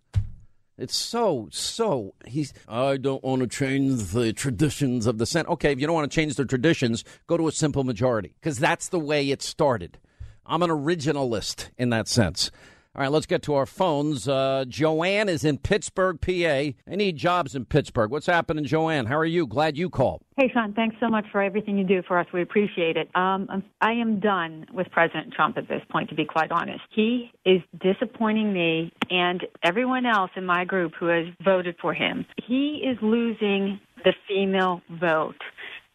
It's 0.77 0.95
so, 0.95 1.49
so. 1.51 2.15
He's. 2.25 2.53
I 2.67 2.97
don't 2.97 3.23
want 3.23 3.41
to 3.41 3.47
change 3.47 4.05
the 4.11 4.33
traditions 4.33 5.05
of 5.05 5.19
the 5.19 5.25
Senate. 5.25 5.49
Okay, 5.49 5.71
if 5.71 5.79
you 5.79 5.85
don't 5.85 5.95
want 5.95 6.11
to 6.11 6.15
change 6.15 6.35
the 6.35 6.45
traditions, 6.45 7.03
go 7.27 7.37
to 7.37 7.47
a 7.47 7.51
simple 7.51 7.83
majority 7.83 8.33
because 8.39 8.57
that's 8.57 8.89
the 8.89 8.99
way 8.99 9.29
it 9.29 9.41
started. 9.41 9.99
I'm 10.45 10.63
an 10.63 10.69
originalist 10.69 11.69
in 11.77 11.89
that 11.91 12.07
sense. 12.07 12.51
All 12.95 13.01
right, 13.01 13.11
let's 13.11 13.25
get 13.25 13.41
to 13.43 13.55
our 13.55 13.65
phones. 13.65 14.27
Uh, 14.27 14.65
Joanne 14.67 15.27
is 15.27 15.43
in 15.43 15.57
Pittsburgh, 15.57 16.21
PA. 16.21 16.77
Need 16.85 17.17
jobs 17.17 17.55
in 17.55 17.65
Pittsburgh. 17.65 18.11
What's 18.11 18.27
happening, 18.27 18.65
Joanne? 18.65 19.07
How 19.07 19.17
are 19.17 19.25
you? 19.25 19.47
Glad 19.47 19.75
you 19.79 19.89
called. 19.89 20.21
Hey, 20.37 20.51
Sean, 20.53 20.73
thanks 20.73 20.95
so 20.99 21.09
much 21.09 21.25
for 21.31 21.41
everything 21.41 21.75
you 21.75 21.85
do 21.85 22.03
for 22.07 22.19
us. 22.19 22.27
We 22.31 22.43
appreciate 22.43 22.95
it. 22.95 23.09
Um, 23.15 23.63
I 23.81 23.93
am 23.93 24.19
done 24.19 24.67
with 24.71 24.91
President 24.91 25.33
Trump 25.33 25.57
at 25.57 25.67
this 25.67 25.81
point, 25.89 26.09
to 26.09 26.15
be 26.15 26.25
quite 26.25 26.51
honest. 26.51 26.81
He 26.95 27.31
is 27.43 27.63
disappointing 27.81 28.53
me 28.53 28.93
and 29.09 29.41
everyone 29.63 30.05
else 30.05 30.29
in 30.35 30.45
my 30.45 30.63
group 30.63 30.93
who 30.99 31.07
has 31.07 31.25
voted 31.43 31.75
for 31.81 31.95
him. 31.95 32.27
He 32.47 32.83
is 32.87 32.95
losing 33.01 33.79
the 34.03 34.13
female 34.27 34.81
vote, 34.99 35.41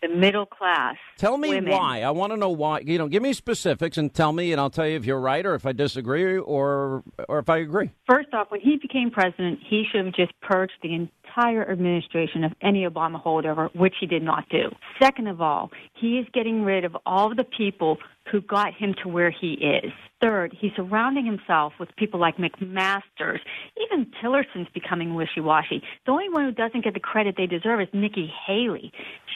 the 0.03 0.09
middle 0.09 0.47
class. 0.47 0.97
Tell 1.17 1.37
me 1.37 1.51
women. 1.51 1.73
why. 1.73 2.03
I 2.03 2.11
want 2.11 2.33
to 2.33 2.37
know 2.37 2.51
why. 2.51 2.81
You 2.81 2.99
know, 2.99 3.09
give 3.09 3.23
me 3.23 3.33
specifics 3.33 3.99
and 3.99 4.13
tell 4.13 4.33
me, 4.33 4.53
and 4.53 4.61
I'll 4.61 4.71
tell 4.71 4.87
you 4.87 4.97
if 4.97 5.05
you're 5.05 5.21
right 5.21 5.45
or 5.45 5.55
if 5.55 5.67
I 5.67 5.73
disagree 5.73 6.37
or 6.39 7.03
or 7.29 7.39
if 7.39 7.49
I 7.49 7.59
agree. 7.59 7.91
First 8.09 8.29
off, 8.33 8.51
when 8.51 8.61
he 8.61 8.77
became 8.81 9.11
president, 9.11 9.61
he 9.69 9.85
should 9.91 10.05
have 10.05 10.15
just 10.15 10.33
purged 10.41 10.73
the 10.83 10.95
entire 11.39 11.71
administration 11.71 12.45
of 12.45 12.53
any 12.63 12.85
Obama 12.85 13.23
holdover, 13.23 13.69
which 13.75 13.95
he 14.01 14.07
did 14.07 14.23
not 14.23 14.49
do. 14.49 14.71
Second 15.01 15.29
of 15.29 15.41
all, 15.41 15.71
he 15.95 16.19
is 16.19 16.27
getting 16.33 16.63
rid 16.65 16.85
of 16.85 16.97
all 17.07 17.31
of 17.31 17.37
the 17.37 17.45
people 17.45 17.99
who 18.31 18.41
got 18.43 18.75
him 18.75 18.95
to 19.03 19.09
where 19.09 19.31
he 19.31 19.53
is. 19.55 19.91
Third, 20.21 20.55
he's 20.61 20.73
surrounding 20.77 21.25
himself 21.25 21.73
with 21.81 21.89
people 21.97 22.21
like 22.21 22.37
McMaster's. 22.37 23.41
Even 23.81 24.07
Tillerson's 24.21 24.67
becoming 24.75 25.15
wishy-washy. 25.15 25.83
The 26.05 26.13
only 26.13 26.29
one 26.29 26.45
who 26.45 26.53
doesn't 26.53 26.85
get 26.85 26.93
the 26.95 27.01
credit 27.01 27.37
they 27.39 27.47
deserve 27.47 27.81
is 27.81 27.89
Nikki 27.93 28.31
Haley. 28.47 28.93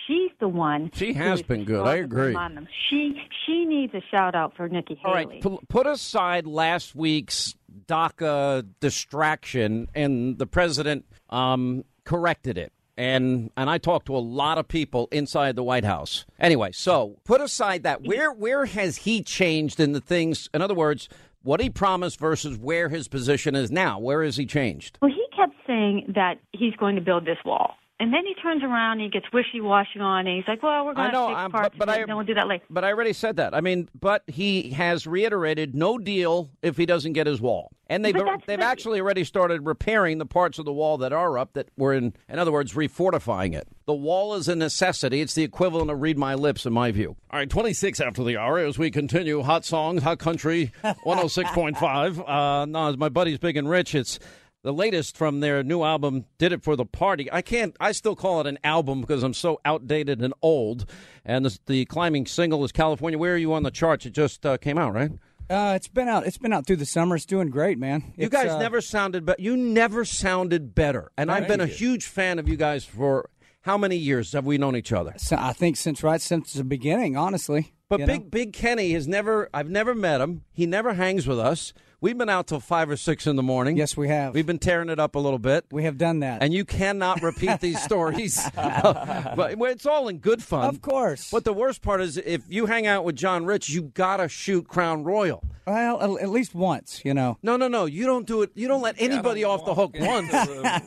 She's 0.07 0.33
the 0.41 0.49
one. 0.49 0.91
She 0.95 1.13
has 1.15 1.41
been 1.43 1.65
good. 1.65 1.87
I 1.87 1.97
agree. 1.97 2.35
on 2.35 2.55
them. 2.57 2.67
She 2.91 3.15
she 3.47 3.65
needs 3.65 3.95
a 3.95 4.03
shout 4.11 4.35
out 4.35 4.57
for 4.57 4.69
Nikki 4.69 5.01
All 5.05 5.15
Haley. 5.15 5.35
right, 5.35 5.43
pu- 5.43 5.61
put 5.69 5.87
aside 5.87 6.47
last 6.47 6.95
week's 6.95 7.55
DACA 7.87 8.67
distraction, 8.81 9.89
and 9.95 10.37
the 10.39 10.47
president 10.47 11.07
um, 11.31 11.85
corrected 12.05 12.59
it. 12.59 12.73
And 12.97 13.51
and 13.57 13.71
I 13.71 13.79
talked 13.79 14.07
to 14.07 14.17
a 14.17 14.19
lot 14.19 14.59
of 14.59 14.69
people 14.69 15.09
inside 15.11 15.57
the 15.57 15.63
White 15.63 15.85
House. 15.85 16.27
Anyway, 16.39 16.73
so 16.73 17.17
put 17.25 17.41
aside 17.41 17.85
that. 17.85 18.03
Where 18.03 18.33
where 18.33 18.67
has 18.67 18.99
he 18.99 19.23
changed 19.23 19.81
in 19.81 19.93
the 19.93 20.01
things? 20.01 20.51
In 20.53 20.61
other 20.61 20.75
words, 20.75 21.09
what 21.43 21.61
he 21.61 21.71
promised 21.71 22.21
versus 22.21 22.59
where 22.59 22.89
his 22.91 23.09
position 23.09 23.55
is 23.55 23.71
now. 23.71 23.99
Where 23.99 24.23
has 24.23 24.37
he 24.37 24.47
changed? 24.47 24.99
Well, 25.01 25.11
he 25.11 25.25
kept 25.35 25.55
saying 25.67 26.13
that 26.15 26.35
he's 26.53 26.75
going 26.77 26.97
to 26.97 27.03
build 27.03 27.25
this 27.25 27.39
wall. 27.45 27.75
And 28.03 28.13
then 28.13 28.23
he 28.27 28.35
turns 28.35 28.65
around 28.65 28.95
and 29.01 29.03
he 29.03 29.09
gets 29.11 29.27
wishy-washy 29.33 30.01
on. 30.01 30.27
And 30.27 30.37
he's 30.37 30.49
like, 30.49 30.61
well, 30.61 30.85
we're 30.85 30.95
going 30.95 31.11
to 31.11 31.13
know, 31.13 31.29
fix 31.29 31.39
I'm- 31.39 31.51
parts 31.53 31.77
but- 31.79 31.87
but 31.87 31.89
of 31.89 31.95
it, 31.95 31.99
I- 31.99 32.01
and 32.01 32.09
then 32.09 32.17
we'll 32.17 32.27
do 32.27 32.35
that 32.35 32.49
later. 32.49 32.65
But 32.69 32.83
I 32.85 32.89
already 32.89 33.13
said 33.13 33.37
that. 33.37 33.55
I 33.55 33.61
mean, 33.61 33.89
but 33.99 34.25
he 34.27 34.71
has 34.71 35.07
reiterated 35.07 35.77
no 35.77 35.99
deal 35.99 36.51
if 36.63 36.77
he 36.77 36.85
doesn't 36.85 37.13
get 37.13 37.29
his 37.29 37.41
wall. 37.41 37.71
And 37.89 38.05
they've 38.05 38.15
they've 38.15 38.25
but- 38.59 38.61
actually 38.61 39.01
already 39.01 39.23
started 39.23 39.67
repairing 39.67 40.19
the 40.19 40.27
parts 40.27 40.59
of 40.59 40.65
the 40.65 40.73
wall 40.73 40.97
that 40.99 41.13
are 41.13 41.39
up 41.39 41.53
that 41.53 41.69
were 41.77 41.93
in 41.93 42.15
in 42.29 42.39
other 42.41 42.51
words, 42.51 42.73
refortifying 42.73 43.55
it. 43.55 43.69
The 43.87 43.93
wall 43.95 44.35
is 44.35 44.49
a 44.49 44.57
necessity. 44.57 45.21
It's 45.21 45.35
the 45.35 45.43
equivalent 45.45 45.91
of 45.91 46.01
read 46.01 46.17
my 46.19 46.35
lips 46.35 46.65
in 46.67 46.73
my 46.73 46.91
view. 46.91 47.17
All 47.31 47.39
right, 47.39 47.49
26 47.51 48.01
after 48.01 48.25
the 48.25 48.37
hour 48.39 48.59
as 48.59 48.79
we 48.79 48.91
continue 48.91 49.43
hot 49.43 49.65
songs, 49.65 50.03
hot 50.03 50.19
country 50.19 50.73
106.5. 50.85 52.29
Uh 52.29 52.65
no, 52.65 52.89
as 52.89 52.97
my 52.97 53.09
buddy's 53.09 53.39
big 53.39 53.57
and 53.57 53.69
rich, 53.69 53.95
it's 53.95 54.19
the 54.63 54.73
latest 54.73 55.17
from 55.17 55.41
their 55.41 55.63
new 55.63 55.83
album 55.83 56.25
did 56.39 56.53
it 56.53 56.63
for 56.63 56.77
the 56.77 56.85
party 56.85 57.29
i 57.33 57.43
can't 57.43 57.77
i 57.81 57.91
still 57.93 58.15
call 58.17 58.41
it 58.41 58.47
an 58.47 58.59
album 58.65 59.01
because 59.01 59.23
i'm 59.23 59.35
so 59.35 59.61
outdated 59.65 60.23
and 60.23 60.33
old 60.43 60.89
and 61.25 61.45
the, 61.45 61.59
the 61.67 61.85
climbing 61.87 62.27
single 62.27 62.65
is 62.65 62.73
california 62.73 63.19
where 63.19 63.35
are 63.35 63.39
you 63.39 63.53
on 63.53 63.63
the 63.65 63.71
charts 63.71 64.07
it 64.07 64.11
just 64.13 64.45
uh, 64.47 64.57
came 64.59 64.79
out 64.79 64.93
right 64.95 65.11
Uh, 65.51 65.75
it's 65.77 65.89
been 65.89 66.09
out. 66.09 66.25
It's 66.27 66.39
been 66.39 66.53
out 66.53 66.67
through 66.67 66.77
the 66.77 66.87
summer. 66.87 67.17
It's 67.17 67.27
doing 67.27 67.51
great, 67.51 67.77
man. 67.77 68.15
you 68.17 68.29
guys 68.31 68.49
uh, 68.51 68.59
never 68.59 68.81
sounded 68.81 69.27
but 69.27 69.39
you 69.41 69.57
never 69.57 70.05
sounded 70.05 70.75
better 70.75 71.11
and 71.19 71.31
i've 71.31 71.49
been 71.49 71.61
a 71.61 71.67
huge 71.67 72.07
fan 72.07 72.39
of 72.39 72.49
you 72.49 72.57
guys 72.57 72.85
for 72.85 73.29
how 73.63 73.77
many 73.77 73.97
years 73.97 74.33
have 74.33 74.47
we 74.47 74.57
known 74.59 74.77
each 74.77 74.93
other 74.93 75.13
so- 75.19 75.37
I 75.39 75.53
think 75.53 75.77
since 75.77 76.03
right 76.03 76.21
since 76.23 76.53
the 76.55 76.65
beginning, 76.65 77.17
honestly. 77.17 77.75
but 77.89 77.99
big 78.07 78.23
know? 78.23 78.29
big 78.31 78.53
kenny 78.55 78.93
has 78.93 79.07
never 79.07 79.51
i've 79.53 79.69
never 79.69 79.95
met 79.95 80.21
him 80.23 80.45
he 80.53 80.65
never 80.65 80.95
hangs 80.95 81.27
with 81.27 81.39
us 81.41 81.75
we've 82.03 82.19
been 82.19 82.29
out 82.29 82.47
till 82.47 82.61
five 82.61 82.91
or 82.91 82.97
six 82.99 83.27
in 83.27 83.37
the 83.37 83.43
morning 83.43 83.79
Yes, 83.79 83.97
we 83.97 84.09
have. 84.09 84.35
we've 84.35 84.45
been 84.47 84.59
tearing 84.59 84.91
it 84.91 84.99
up 84.99 85.15
a 85.15 85.19
little 85.19 85.39
bit 85.39 85.65
we 85.71 85.85
have 85.85 85.97
done 85.97 86.21
that. 86.21 86.43
and 86.43 86.53
you 86.53 86.67
cannot 86.67 87.23
repeat 87.23 87.61
these 87.61 87.81
stories. 87.89 88.39
but 88.55 89.57
it's 89.59 89.87
all 89.87 90.09
in 90.09 90.19
good 90.19 90.43
fun, 90.43 90.67
Of 90.69 90.83
course. 90.83 91.31
But 91.31 91.45
the 91.45 91.53
worst 91.55 91.81
part 91.81 92.01
is, 92.03 92.19
if 92.19 92.43
you 92.49 92.67
hang 92.67 92.87
out 92.87 93.05
with 93.05 93.17
John 93.17 93.47
Rich, 93.47 93.71
you 93.71 93.83
gotta 93.95 94.29
shoot 94.29 94.69
Crown 94.69 95.05
Royal. 95.05 95.43
Well, 95.67 96.01
at- 96.17 96.23
at 96.25 96.29
least 96.29 96.55
once, 96.55 97.03
you 97.05 97.15
know. 97.15 97.39
No, 97.43 97.57
no, 97.57 97.69
no. 97.69 97.85
You 97.87 98.05
don't 98.05 98.27
do 98.27 98.43
it. 98.43 98.51
You 98.55 98.67
don't 98.67 98.83
let 98.83 98.97
anybody 99.01 99.45
off 99.45 99.65
the 99.65 99.75
hook 99.75 99.95
once. 99.99 100.35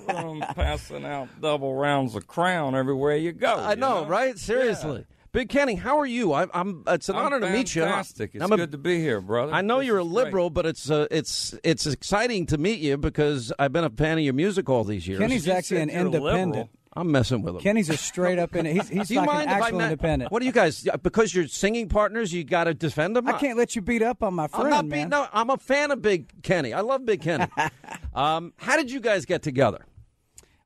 I'm 0.10 0.42
passing 0.54 1.06
out 1.06 1.30
double 1.42 1.76
rounds 1.76 2.14
of 2.16 2.28
crown 2.28 2.76
everywhere 2.76 3.16
you 3.16 3.32
go. 3.32 3.56
I 3.56 3.76
know, 3.76 4.06
right? 4.06 4.38
Seriously. 4.38 5.06
Big 5.36 5.50
Kenny, 5.50 5.76
how 5.76 6.00
are 6.00 6.06
you? 6.06 6.32
I, 6.32 6.48
I'm. 6.54 6.84
It's 6.88 7.10
an 7.10 7.18
I'm 7.18 7.26
honor 7.26 7.42
to 7.42 7.50
meet 7.50 7.76
you. 7.76 7.82
fantastic. 7.82 8.32
It's 8.36 8.42
I'm 8.42 8.54
a- 8.54 8.56
good 8.56 8.72
to 8.72 8.78
be 8.78 9.00
here, 9.02 9.20
brother. 9.20 9.52
I 9.54 9.60
know 9.62 9.80
This 9.80 9.88
you're 9.88 9.98
a 9.98 10.06
is 10.06 10.12
great. 10.12 10.24
liberal, 10.26 10.50
but 10.50 10.66
it's 10.66 10.90
uh, 10.90 11.08
it's 11.12 11.54
it's 11.62 11.86
exciting 11.86 12.46
to 12.46 12.58
meet 12.58 12.80
you 12.80 12.96
because 12.96 13.52
I've 13.60 13.74
been 13.74 13.84
a 13.84 13.90
fan 13.90 14.18
of 14.18 14.24
your 14.24 14.34
music 14.34 14.70
all 14.70 14.86
these 14.86 15.06
years. 15.06 15.20
Kenny's 15.20 15.50
actually 15.50 15.82
an 15.82 15.90
independent. 15.90 16.70
I'm 16.94 17.12
messing 17.12 17.42
with 17.42 17.56
him. 17.56 17.62
Kenny's 17.62 17.90
a 17.90 17.98
straight 17.98 18.40
up 18.40 18.56
in 18.56 18.66
He's, 18.66 18.88
he's 18.98 19.10
Do 19.10 19.16
you 19.16 19.20
like 19.20 19.28
mind 19.28 19.50
an 19.50 19.58
if 19.58 19.62
I 19.62 19.66
actual 19.66 19.80
ma- 19.80 19.84
independent. 19.84 20.32
What 20.32 20.40
do 20.40 20.46
you 20.46 20.54
guys? 20.54 20.88
Because 21.04 21.36
you're 21.36 21.50
singing 21.50 21.90
partners, 21.90 22.32
you 22.32 22.46
got 22.46 22.64
to 22.64 22.74
defend 22.74 23.18
them. 23.18 23.28
I 23.28 23.34
can't 23.34 23.58
let 23.58 23.76
you 23.76 23.82
beat 23.82 24.02
up 24.04 24.24
on 24.24 24.34
my 24.34 24.48
friend, 24.48 24.68
I'm 24.68 24.70
not 24.70 24.86
man. 24.86 24.90
being, 24.90 25.10
no, 25.10 25.28
I'm 25.34 25.50
a 25.50 25.58
fan 25.58 25.92
of 25.92 26.02
Big 26.02 26.44
Kenny. 26.44 26.72
I 26.72 26.80
love 26.80 27.06
Big 27.06 27.22
Kenny. 27.22 27.48
um, 28.16 28.54
how 28.56 28.78
did 28.78 28.90
you 28.90 29.02
guys 29.02 29.26
get 29.26 29.42
together? 29.44 29.86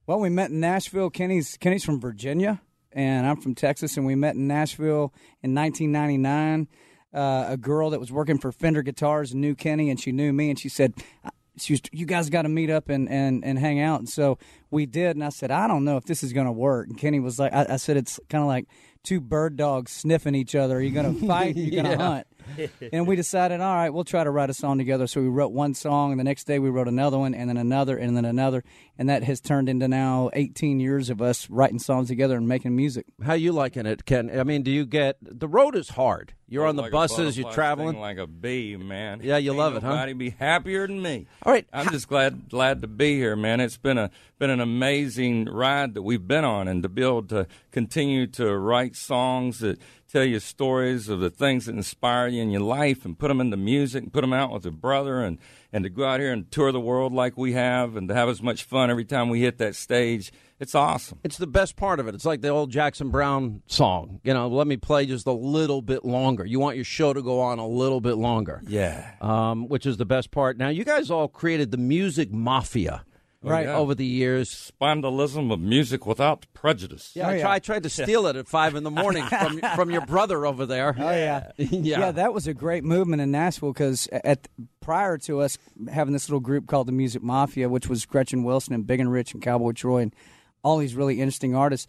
Well, 0.05 0.19
we 0.19 0.29
met 0.29 0.51
in 0.51 0.59
Nashville. 0.59 1.09
Kenny's 1.09 1.57
Kenny's 1.57 1.83
from 1.83 1.99
Virginia, 1.99 2.61
and 2.91 3.27
I'm 3.27 3.37
from 3.37 3.55
Texas, 3.55 3.97
and 3.97 4.05
we 4.05 4.15
met 4.15 4.35
in 4.35 4.47
Nashville 4.47 5.13
in 5.43 5.53
1999. 5.55 6.67
Uh, 7.13 7.45
a 7.49 7.57
girl 7.57 7.89
that 7.89 7.99
was 7.99 8.11
working 8.11 8.37
for 8.37 8.51
Fender 8.51 8.83
Guitars 8.83 9.33
knew 9.33 9.55
Kenny, 9.55 9.89
and 9.89 9.99
she 9.99 10.11
knew 10.11 10.31
me, 10.31 10.49
and 10.51 10.59
she 10.59 10.69
said, 10.69 10.93
"Uh, 11.25 11.31
"She 11.57 11.73
was, 11.73 11.81
you 11.91 12.05
guys 12.05 12.29
got 12.29 12.43
to 12.43 12.49
meet 12.49 12.69
up 12.69 12.87
and, 12.89 13.09
and 13.09 13.43
and 13.43 13.57
hang 13.57 13.79
out." 13.79 13.99
And 13.99 14.07
so 14.07 14.37
we 14.69 14.85
did, 14.85 15.15
and 15.15 15.23
I 15.23 15.29
said, 15.29 15.49
"I 15.49 15.67
don't 15.67 15.83
know 15.85 15.97
if 15.97 16.05
this 16.05 16.21
is 16.23 16.33
going 16.33 16.45
to 16.45 16.51
work." 16.51 16.87
And 16.87 16.97
Kenny 16.99 17.19
was 17.19 17.39
like, 17.39 17.51
"I, 17.51 17.65
I 17.69 17.75
said 17.77 17.97
it's 17.97 18.19
kind 18.29 18.43
of 18.43 18.47
like 18.47 18.67
two 19.03 19.19
bird 19.19 19.55
dogs 19.57 19.91
sniffing 19.91 20.35
each 20.35 20.53
other. 20.53 20.77
Are 20.77 20.81
you 20.81 20.91
going 20.91 21.19
to 21.19 21.27
fight? 21.27 21.55
Are 21.55 21.59
you 21.59 21.71
going 21.71 21.85
to 21.85 21.89
Yeah. 21.91 21.97
hunt?" 21.97 22.27
and 22.93 23.07
we 23.07 23.15
decided, 23.15 23.61
all 23.61 23.75
right, 23.75 23.89
we'll 23.89 24.03
try 24.03 24.23
to 24.23 24.31
write 24.31 24.49
a 24.49 24.53
song 24.53 24.77
together. 24.77 25.07
So 25.07 25.21
we 25.21 25.27
wrote 25.27 25.51
one 25.51 25.73
song, 25.73 26.11
and 26.11 26.19
the 26.19 26.23
next 26.23 26.45
day 26.45 26.59
we 26.59 26.69
wrote 26.69 26.87
another 26.87 27.17
one, 27.17 27.33
and 27.33 27.49
then 27.49 27.57
another, 27.57 27.97
and 27.97 28.15
then 28.15 28.25
another, 28.25 28.63
and 28.97 29.09
that 29.09 29.23
has 29.23 29.39
turned 29.39 29.69
into 29.69 29.87
now 29.87 30.29
18 30.33 30.79
years 30.79 31.09
of 31.09 31.21
us 31.21 31.49
writing 31.49 31.79
songs 31.79 32.07
together 32.09 32.35
and 32.37 32.47
making 32.47 32.75
music. 32.75 33.05
How 33.23 33.33
you 33.33 33.51
liking 33.51 33.85
it, 33.85 34.05
Ken? 34.05 34.37
I 34.37 34.43
mean, 34.43 34.63
do 34.63 34.71
you 34.71 34.85
get 34.85 35.17
the 35.21 35.47
road 35.47 35.75
is 35.75 35.89
hard. 35.89 36.33
You're 36.51 36.65
on 36.65 36.75
the 36.75 36.81
Like 36.81 36.91
buses, 36.91 37.37
you're 37.37 37.51
traveling. 37.51 37.99
like 37.99 38.17
a 38.17 38.25
bee, 38.25 38.75
man. 38.75 39.21
Yeah, 39.21 39.37
you 39.37 39.51
Ain't 39.51 39.59
love 39.59 39.75
it, 39.75 39.83
huh? 39.83 39.89
Nobody 39.89 40.13
be 40.13 40.29
happier 40.31 40.87
than 40.87 40.99
me. 40.99 41.27
All 41.43 41.53
right, 41.53 41.67
I'm 41.71 41.91
just 41.91 42.07
glad 42.07 42.49
glad 42.49 42.81
to 42.81 42.87
be 42.87 43.15
here, 43.17 43.35
man. 43.35 43.59
It's 43.59 43.77
been 43.77 43.99
a 43.99 44.09
been 44.39 44.49
an 44.49 44.59
amazing 44.59 45.45
ride 45.45 45.93
that 45.93 46.01
we've 46.01 46.27
been 46.27 46.43
on, 46.43 46.67
and 46.67 46.81
to 46.81 46.89
be 46.89 47.03
able 47.03 47.21
to 47.25 47.45
continue 47.71 48.25
to 48.27 48.57
write 48.57 48.95
songs 48.95 49.59
that 49.59 49.79
tell 50.09 50.25
you 50.25 50.39
stories 50.39 51.07
of 51.09 51.19
the 51.19 51.29
things 51.29 51.65
that 51.65 51.75
inspire 51.75 52.27
you 52.27 52.41
in 52.41 52.49
your 52.49 52.61
life, 52.61 53.05
and 53.05 53.17
put 53.17 53.27
them 53.27 53.39
into 53.39 53.57
music, 53.57 54.03
and 54.03 54.13
put 54.13 54.21
them 54.21 54.33
out 54.33 54.51
with 54.51 54.65
a 54.65 54.71
brother, 54.71 55.21
and 55.23 55.37
and 55.71 55.83
to 55.83 55.89
go 55.89 56.03
out 56.03 56.19
here 56.19 56.33
and 56.33 56.49
tour 56.51 56.71
the 56.71 56.79
world 56.79 57.13
like 57.13 57.37
we 57.37 57.53
have, 57.53 57.95
and 57.95 58.07
to 58.09 58.15
have 58.15 58.27
as 58.27 58.41
much 58.41 58.63
fun 58.63 58.89
every 58.89 59.05
time 59.05 59.29
we 59.29 59.41
hit 59.41 59.57
that 59.59 59.75
stage. 59.75 60.31
It's 60.59 60.75
awesome. 60.75 61.19
It's 61.23 61.37
the 61.37 61.47
best 61.47 61.77
part 61.77 62.01
of 62.01 62.07
it. 62.07 62.15
It's 62.15 62.25
like 62.25 62.41
the 62.41 62.49
old 62.49 62.69
Jackson 62.69 63.11
Browne 63.11 63.61
song. 63.67 64.19
You 64.23 64.33
know, 64.33 64.49
let 64.49 64.67
me 64.67 64.75
play 64.75 65.05
just 65.05 65.25
a 65.25 65.31
little 65.31 65.81
bit 65.81 66.03
longer. 66.03 66.45
You 66.45 66.59
want 66.59 66.75
your 66.75 66.83
show 66.83 67.13
to 67.13 67.21
go 67.21 67.39
on 67.39 67.59
a 67.59 67.67
little 67.67 68.01
bit 68.01 68.15
longer. 68.15 68.61
Yeah. 68.67 69.13
Um, 69.21 69.69
which 69.69 69.85
is 69.85 69.95
the 69.95 70.05
best 70.05 70.31
part. 70.31 70.57
Now, 70.57 70.67
you 70.67 70.83
guys 70.83 71.09
all 71.09 71.29
created 71.29 71.71
the 71.71 71.77
music 71.77 72.33
mafia. 72.33 73.05
Oh, 73.41 73.49
right. 73.49 73.67
Right 73.67 73.73
over 73.73 73.95
the 73.95 74.05
years, 74.05 74.71
Spondalism 74.81 75.51
of 75.53 75.61
music 75.61 76.05
without 76.05 76.45
prejudice. 76.53 77.11
Yeah, 77.15 77.29
I, 77.29 77.37
oh, 77.37 77.39
try, 77.39 77.53
I 77.53 77.59
tried 77.59 77.83
to 77.83 77.89
steal 77.89 78.27
it 78.27 78.35
at 78.35 78.49
five 78.49 78.75
in 78.75 78.83
the 78.83 78.91
morning 78.91 79.25
from 79.25 79.61
from 79.75 79.91
your 79.91 80.05
brother 80.05 80.45
over 80.45 80.65
there. 80.65 80.93
Oh 80.97 81.09
yeah. 81.09 81.51
yeah. 81.57 82.11
that 82.11 82.33
was 82.33 82.47
a 82.47 82.53
great 82.53 82.83
movement 82.83 83.21
in 83.21 83.31
Nashville 83.31 83.71
because 83.71 84.07
at 84.11 84.49
prior 84.81 85.17
to 85.19 85.39
us 85.39 85.57
having 85.89 86.11
this 86.11 86.27
little 86.27 86.41
group 86.41 86.67
called 86.67 86.87
the 86.87 86.91
Music 86.91 87.23
Mafia, 87.23 87.69
which 87.69 87.87
was 87.87 88.05
Gretchen 88.05 88.43
Wilson 88.43 88.73
and 88.73 88.85
Big 88.85 88.99
and 88.99 89.09
Rich 89.09 89.33
and 89.33 89.41
Cowboy 89.41 89.71
Troy 89.71 89.99
and 90.01 90.15
all 90.61 90.77
these 90.77 90.95
really 90.95 91.21
interesting 91.21 91.55
artists. 91.55 91.87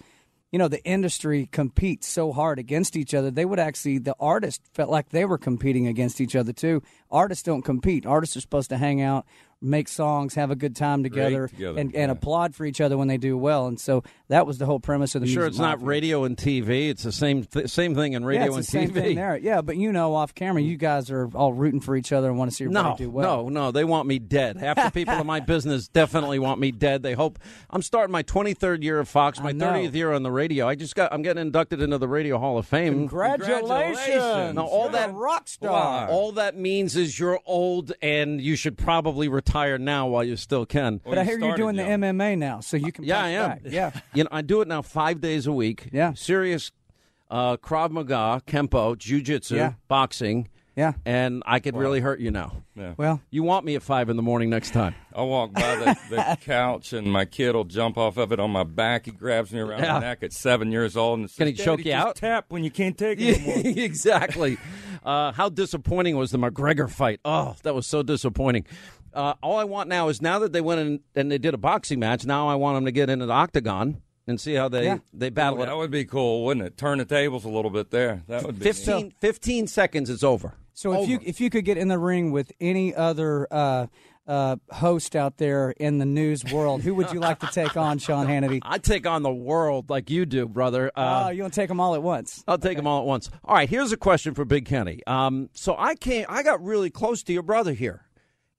You 0.53 0.59
know, 0.59 0.69
the 0.69 0.85
industry 0.85 1.49
competes 1.51 2.09
so 2.09 2.33
hard 2.33 2.59
against 2.59 2.97
each 2.97 3.15
other. 3.15 3.31
They 3.31 3.45
would 3.45 3.61
actually, 3.61 3.99
the 3.99 4.17
artists 4.19 4.69
felt 4.75 4.91
like 4.91 5.11
they 5.11 5.25
were 5.25 5.39
competing 5.39 5.87
against 5.87 6.21
each 6.21 6.35
other 6.35 6.53
too. 6.53 6.83
Artists 7.09 7.45
don't 7.45 7.63
compete. 7.63 8.05
Artists 8.05 8.37
are 8.37 8.41
supposed 8.41 8.71
to 8.71 8.77
hang 8.77 9.01
out, 9.01 9.27
make 9.63 9.89
songs, 9.89 10.35
have 10.35 10.51
a 10.51 10.57
good 10.57 10.75
time 10.75 11.03
together, 11.03 11.49
together, 11.49 11.79
and, 11.79 11.95
and 11.95 12.11
applaud 12.11 12.55
for 12.55 12.65
each 12.65 12.81
other 12.81 12.97
when 12.97 13.09
they 13.09 13.19
do 13.19 13.37
well. 13.37 13.67
And 13.67 13.79
so 13.79 14.03
that 14.29 14.47
was 14.47 14.59
the 14.59 14.67
whole 14.67 14.81
premise 14.81 15.15
of 15.15 15.21
the. 15.21 15.29
You 15.29 15.35
sure 15.35 15.43
Music 15.43 15.53
it's 15.53 15.59
not 15.61 15.79
Mafia. 15.79 15.87
radio 15.87 16.25
and 16.25 16.37
TV? 16.37 16.89
It's 16.89 17.03
the 17.03 17.13
same 17.13 17.45
th- 17.45 17.69
same 17.69 17.95
thing 17.95 18.15
in 18.15 18.25
radio 18.25 18.53
yeah, 18.53 18.59
it's 18.59 18.71
the 18.71 18.79
and 18.79 18.91
same 18.91 18.97
TV. 18.97 19.03
thing 19.05 19.17
there. 19.17 19.37
Yeah, 19.37 19.61
but 19.61 19.77
you 19.77 19.93
know, 19.93 20.15
off 20.15 20.35
camera, 20.35 20.63
you 20.63 20.77
guys 20.79 21.11
are 21.11 21.29
all 21.35 21.53
rooting 21.53 21.81
for 21.81 21.95
each 21.95 22.11
other 22.13 22.29
and 22.31 22.39
want 22.39 22.51
to 22.51 22.57
see 22.57 22.65
everybody 22.65 22.89
No, 22.91 22.97
do 22.97 23.11
well. 23.11 23.43
no, 23.45 23.49
no. 23.67 23.71
They 23.71 23.85
want 23.85 24.09
me 24.09 24.19
dead. 24.19 24.57
Half 24.57 24.77
the 24.77 24.91
people 24.91 25.15
in 25.21 25.27
my 25.27 25.41
business 25.51 25.89
definitely 25.89 26.39
want 26.39 26.59
me 26.59 26.71
dead. 26.73 27.03
They 27.03 27.13
hope 27.15 27.39
I'm 27.69 27.83
starting 27.83 28.13
my 28.13 28.23
23rd 28.23 28.83
year 28.83 28.99
of 28.99 29.09
Fox, 29.09 29.41
my 29.41 29.53
30th 29.53 29.93
year 29.95 30.13
on 30.13 30.23
the 30.23 30.33
radio. 30.33 30.67
I 30.69 30.75
just 30.75 30.95
got 30.95 31.13
I'm 31.13 31.21
getting 31.23 31.43
inducted 31.43 31.83
into 31.83 31.99
the 31.99 32.09
Radio 32.09 32.39
Hall 32.39 32.57
of 32.57 32.67
Fame. 32.67 32.95
Congratulations! 33.09 34.55
Now 34.55 34.65
all 34.65 34.85
You're 34.85 34.93
that 34.93 35.11
a 35.11 35.13
rock 35.13 35.49
star. 35.49 36.09
all 36.09 36.33
that 36.33 36.57
means 36.57 36.97
is 36.97 37.19
you're 37.19 37.41
old 37.45 37.93
and 38.01 38.41
you 38.41 38.57
should 38.57 38.79
probably 38.79 39.29
retire 39.29 39.50
now 39.79 40.07
while 40.09 40.25
you 40.25 40.37
still 40.37 40.67
can. 40.67 41.01
But 41.05 41.19
I 41.19 41.25
hear 41.25 41.39
you're 41.39 41.57
doing 41.57 41.77
the 41.77 41.83
MMA 41.83 42.39
now, 42.39 42.61
so 42.61 42.77
you 42.77 42.93
can. 42.93 43.05
Yeah, 43.05 43.23
I 43.23 43.29
am. 43.29 43.49
back. 43.51 43.61
Yeah. 43.65 43.91
You 44.15 44.25
know, 44.25 44.31
I 44.33 44.43
do 44.43 44.61
it 44.61 44.69
now 44.69 44.83
five 44.83 45.21
days 45.21 45.47
a 45.47 45.53
week. 45.53 45.89
Yeah. 45.93 46.15
Serious 46.15 46.73
uh, 47.31 47.57
Krav 47.59 47.91
Maga, 47.91 48.43
Kempo, 48.47 48.97
Jiu 48.99 49.21
Jitsu, 49.23 49.57
Yeah. 49.57 49.73
boxing. 49.89 50.49
Yeah. 50.77 50.93
And 51.05 51.43
I 51.47 51.59
could 51.61 51.77
really 51.77 52.01
hurt 52.01 52.21
you 52.21 52.31
now. 52.31 52.63
Yeah. 52.75 52.95
Well, 52.97 53.21
you 53.31 53.43
want 53.43 53.67
me 53.67 53.75
at 53.75 53.83
five 53.83 54.09
in 54.09 54.17
the 54.17 54.23
morning 54.23 54.49
next 54.51 54.71
time. 54.73 54.95
I'll 55.15 55.29
walk 55.29 55.53
by 55.53 55.77
the, 55.77 55.99
the 56.09 56.39
couch 56.45 56.93
and 56.93 57.13
my 57.13 57.25
kid 57.27 57.55
will 57.55 57.65
jump 57.65 57.99
off 57.99 58.17
of 58.17 58.33
it 58.33 58.41
on 58.41 58.51
my 58.51 58.65
back. 58.65 59.05
He 59.05 59.11
grabs 59.11 59.53
me 59.53 59.61
around 59.61 59.81
Yeah. 59.83 59.95
the 59.95 60.01
neck 60.01 60.23
at 60.23 60.33
seven 60.33 60.73
years 60.73 60.97
old 60.97 61.19
and 61.19 61.29
says, 61.29 61.37
Can 61.37 61.47
he 61.49 61.53
choke 61.53 61.81
"Daddy, 61.81 61.91
you 61.91 61.95
just 61.97 62.07
out?" 62.07 62.17
Tap 62.17 62.47
when 62.49 62.65
you 62.65 62.71
can't 62.71 62.97
take 62.97 63.21
it 63.21 63.37
anymore. 63.47 63.85
exactly. 63.85 64.57
Uh, 65.05 65.33
how 65.33 65.49
disappointing 65.49 66.17
was 66.17 66.31
the 66.31 66.39
McGregor 66.39 66.89
fight? 66.91 67.21
Oh, 67.25 67.57
that 67.63 67.75
was 67.75 67.87
so 67.87 68.03
disappointing. 68.03 68.65
Uh, 69.13 69.35
all 69.43 69.59
I 69.59 69.65
want 69.65 69.89
now 69.89 70.09
is 70.09 70.23
now 70.23 70.39
that 70.41 70.53
they 70.53 70.61
went 70.61 70.81
in 70.81 71.01
and 71.15 71.31
they 71.31 71.39
did 71.39 71.55
a 71.55 71.59
boxing 71.59 71.99
match. 71.99 72.25
Now 72.25 72.49
I 72.49 72.55
want 72.55 72.77
them 72.77 72.85
to 72.85 72.93
get 72.93 73.11
into 73.11 73.27
the 73.27 73.33
octagon 73.33 74.03
and 74.27 74.41
see 74.41 74.55
how 74.55 74.69
they 74.69 75.01
they 75.13 75.31
battle 75.31 75.59
Ooh, 75.59 75.63
it. 75.63 75.67
That 75.67 75.77
would 75.77 75.91
be 75.91 76.05
cool, 76.05 76.45
wouldn't 76.45 76.67
it? 76.67 76.77
Turn 76.77 76.99
the 76.99 77.05
tables 77.05 77.45
a 77.45 77.49
little 77.49 77.71
bit 77.71 77.91
there. 77.91 78.23
That 78.29 78.45
would 78.45 78.59
be 78.59 78.65
15, 78.65 79.15
15 79.21 79.67
seconds. 79.67 80.11
It's 80.11 80.23
over. 80.23 80.55
So 80.73 81.03
if 81.03 81.09
you 81.09 81.19
if 81.23 81.41
you 81.41 81.51
could 81.51 81.65
get 81.65 81.77
in 81.77 81.89
the 81.89 81.99
ring 81.99 82.33
with 82.33 82.53
any 82.59 82.95
other 82.95 83.47
uh, 83.51 83.89
uh, 84.27 84.57
host 84.71 85.17
out 85.17 85.37
there 85.37 85.73
in 85.73 85.99
the 85.99 86.07
news 86.07 86.45
world, 86.45 86.83
who 86.83 86.95
would 86.95 87.13
you 87.13 87.21
like 87.21 87.41
to 87.41 87.49
take 87.49 87.77
on, 87.77 87.99
Sean 87.99 88.27
Hannity? 88.27 88.61
I 88.65 88.79
take 88.79 89.07
on 89.07 89.23
the 89.23 89.33
world 89.33 89.91
like 89.91 90.09
you 90.09 90.25
do, 90.25 90.47
brother. 90.47 90.91
Uh, 90.95 91.25
oh, 91.27 91.31
you 91.31 91.43
want 91.43 91.53
to 91.53 91.61
take 91.61 91.69
them 91.69 91.81
all 91.81 91.95
at 91.95 92.03
once? 92.03 92.45
I'll 92.47 92.57
take 92.57 92.77
them 92.77 92.87
all 92.87 93.01
at 93.01 93.07
once. 93.07 93.29
All 93.45 93.57
right, 93.57 93.69
here's 93.69 93.93
a 93.93 93.97
question 93.97 94.35
for 94.35 94.45
Big 94.45 94.67
Kenny. 94.67 95.03
Um, 95.07 95.51
so 95.53 95.75
I 95.77 95.97
came, 95.97 96.27
I 96.29 96.43
got 96.43 96.63
really 96.63 96.91
close 96.91 97.23
to 97.25 97.33
your 97.33 97.43
brother 97.43 97.73
here, 97.73 98.05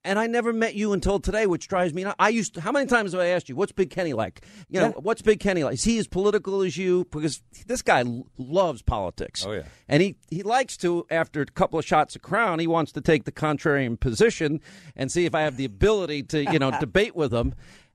and 0.04 0.18
I 0.18 0.28
never 0.28 0.52
met 0.54 0.76
you 0.76 0.94
until 0.94 1.20
today, 1.20 1.46
which 1.46 1.68
drives 1.68 1.94
me. 1.94 2.04
nuts. 2.04 2.16
I 2.20 2.30
used 2.30 2.56
to, 2.56 2.62
how 2.62 2.72
many 2.72 2.86
times 2.88 3.12
have 3.12 3.22
I 3.22 3.28
asked 3.28 3.50
you, 3.50 3.56
"What's 3.56 3.72
Big 3.72 3.90
Kenny 3.90 4.14
like?" 4.14 4.44
You 4.70 4.80
know, 4.80 4.86
Yeah. 4.88 4.94
what's 5.02 5.22
Big 5.22 5.40
Kenny 5.40 5.64
like? 5.64 5.76
Is 5.76 5.84
he 5.84 5.98
as 6.00 6.08
political 6.08 6.62
as 6.62 6.76
you? 6.78 7.06
Because 7.12 7.42
this 7.68 7.82
guy 7.82 8.00
l- 8.02 8.26
loves 8.38 8.82
politics. 8.82 9.46
Oh, 9.48 9.52
yeah. 9.52 9.64
and 9.88 10.02
he 10.02 10.16
he 10.30 10.44
likes 10.44 10.78
to. 10.78 11.06
After 11.12 11.42
a 11.42 11.46
couple 11.46 11.78
of 11.78 11.86
shots 11.86 12.16
of 12.16 12.22
Crown, 12.22 12.60
he 12.60 12.68
wants 12.68 12.92
to 12.94 13.02
take 13.02 13.26
the 13.26 13.32
contrarian 13.32 14.00
position 14.00 14.60
and 14.96 15.12
see 15.12 15.26
if 15.26 15.36
I 15.36 15.42
have 15.42 15.58
the 15.58 15.66
ability 15.66 16.24
to 16.24 16.44
you 16.52 16.60
know 16.60 16.72
debate 16.80 17.16
with 17.16 17.34
him. 17.34 17.54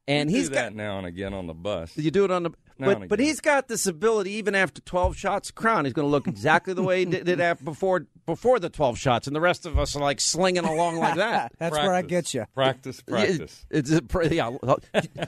And 0.09 0.31
You 0.31 0.37
he's 0.37 0.49
do 0.49 0.55
got 0.55 0.61
that 0.63 0.75
now 0.75 0.99
and 0.99 1.07
again 1.07 1.35
on 1.35 1.47
the 1.47 1.55
bus. 1.55 1.97
you 1.97 2.11
do 2.11 2.25
it 2.25 2.31
on 2.31 2.45
the. 2.45 2.51
Now 2.79 2.95
But, 2.95 3.09
but 3.09 3.19
he's 3.19 3.41
got 3.41 3.69
this 3.69 3.87
ability. 3.87 4.33
Even 4.33 4.55
after 4.55 4.81
twelve 4.83 5.17
shots 5.17 5.49
of 5.49 5.55
crown, 5.55 5.85
he's 5.85 5.95
going 5.95 6.07
to 6.07 6.11
look 6.11 6.29
exactly 6.29 6.75
the 6.75 6.83
way 6.83 7.01
he 7.01 7.05
did, 7.07 7.25
did 7.25 7.41
after, 7.41 7.65
before 7.65 8.07
before 8.27 8.61
the 8.61 8.69
twelve 8.69 8.99
shots, 8.99 9.27
and 9.27 9.35
the 9.35 9.41
rest 9.41 9.67
of 9.67 9.79
us 9.79 9.97
are 9.97 10.03
like 10.03 10.21
slinging 10.21 10.65
along 10.65 10.97
like 10.97 11.17
that. 11.17 11.53
That's 11.59 11.75
where 11.77 11.95
I 11.95 12.03
get 12.03 12.35
you. 12.35 12.45
Practice, 12.55 13.01
practice. 13.01 13.65
It's 13.71 13.91
a, 13.91 14.03
yeah. 14.31 14.51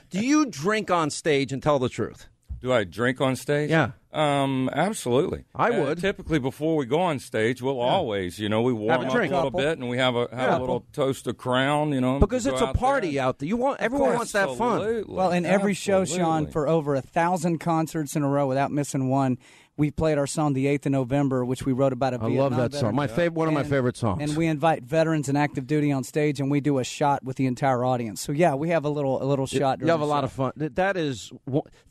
Do 0.09 0.19
you 0.25 0.45
drink 0.45 0.91
on 0.91 1.09
stage 1.09 1.51
and 1.51 1.61
tell 1.61 1.79
the 1.79 1.89
truth? 1.89 2.27
Do 2.61 2.73
I 2.73 2.83
drink 2.83 3.21
on 3.21 3.35
stage? 3.35 3.69
Yeah. 3.69 3.91
Um, 4.11 4.69
absolutely. 4.73 5.45
I 5.55 5.69
Uh, 5.69 5.81
would. 5.85 5.99
typically, 5.99 6.39
before 6.39 6.75
we 6.75 6.85
go 6.85 6.99
on 6.99 7.19
stage, 7.19 7.61
we'll 7.61 7.79
always, 7.79 8.39
you 8.39 8.49
know, 8.49 8.61
we 8.61 8.73
warm 8.73 9.03
a 9.03 9.05
up 9.05 9.11
drink. 9.13 9.31
a 9.31 9.35
little 9.35 9.51
Couple. 9.51 9.59
bit 9.61 9.77
and 9.77 9.87
we 9.87 9.97
have 9.97 10.15
a 10.15 10.27
have 10.31 10.49
Yeah. 10.49 10.57
a 10.57 10.59
little 10.59 10.83
toast 10.91 11.27
of 11.27 11.37
Crown, 11.37 11.91
you 11.93 12.01
know, 12.01 12.19
Because 12.19 12.45
it's 12.47 12.59
a 12.59 12.65
out 12.67 12.73
there. 12.73 12.79
party 12.81 13.19
out 13.19 13.39
there. 13.39 13.47
You 13.47 13.55
want 13.55 13.79
everyone 13.79 14.15
wants 14.15 14.31
that 14.33 14.55
fun. 14.57 15.05
Well, 15.07 15.31
in 15.31 15.45
every 15.45 15.73
show, 15.73 16.03
Sean, 16.05 16.47
for 16.47 16.67
over 16.67 16.95
a 16.95 17.01
thousand 17.01 17.59
concerts 17.59 18.15
in 18.15 18.23
a 18.23 18.27
row 18.27 18.47
without 18.47 18.71
missing 18.71 19.09
one, 19.09 19.37
we 19.79 19.89
played 19.89 20.17
our 20.19 20.27
song 20.27 20.53
"The 20.53 20.67
Eighth 20.67 20.85
of 20.85 20.91
November," 20.91 21.43
which 21.43 21.65
we 21.65 21.73
wrote 21.73 21.93
about 21.93 22.13
a 22.13 22.17
I 22.17 22.19
Vietnam 22.19 22.37
I 22.37 22.41
love 22.43 22.51
Vietnam 22.51 22.69
that 22.71 22.77
song. 22.79 22.95
My 22.95 23.07
favorite, 23.07 23.33
one 23.33 23.47
of 23.47 23.53
my 23.55 23.63
favorite 23.63 23.97
songs. 23.97 24.21
And 24.21 24.37
we 24.37 24.45
invite 24.45 24.83
veterans 24.83 25.27
and 25.29 25.37
active 25.37 25.65
duty 25.65 25.91
on 25.91 26.03
stage, 26.03 26.39
and 26.39 26.51
we 26.51 26.59
do 26.59 26.77
a 26.77 26.83
shot 26.83 27.23
with 27.23 27.37
the 27.37 27.47
entire 27.47 27.83
audience. 27.83 28.21
So 28.21 28.31
yeah, 28.31 28.53
we 28.53 28.69
have 28.69 28.85
a 28.85 28.89
little 28.89 29.23
a 29.23 29.25
little 29.25 29.47
shot. 29.47 29.79
You 29.81 29.87
have 29.87 30.01
a 30.01 30.05
lot 30.05 30.21
show. 30.21 30.25
of 30.25 30.31
fun. 30.33 30.51
That 30.57 30.97
is 30.97 31.31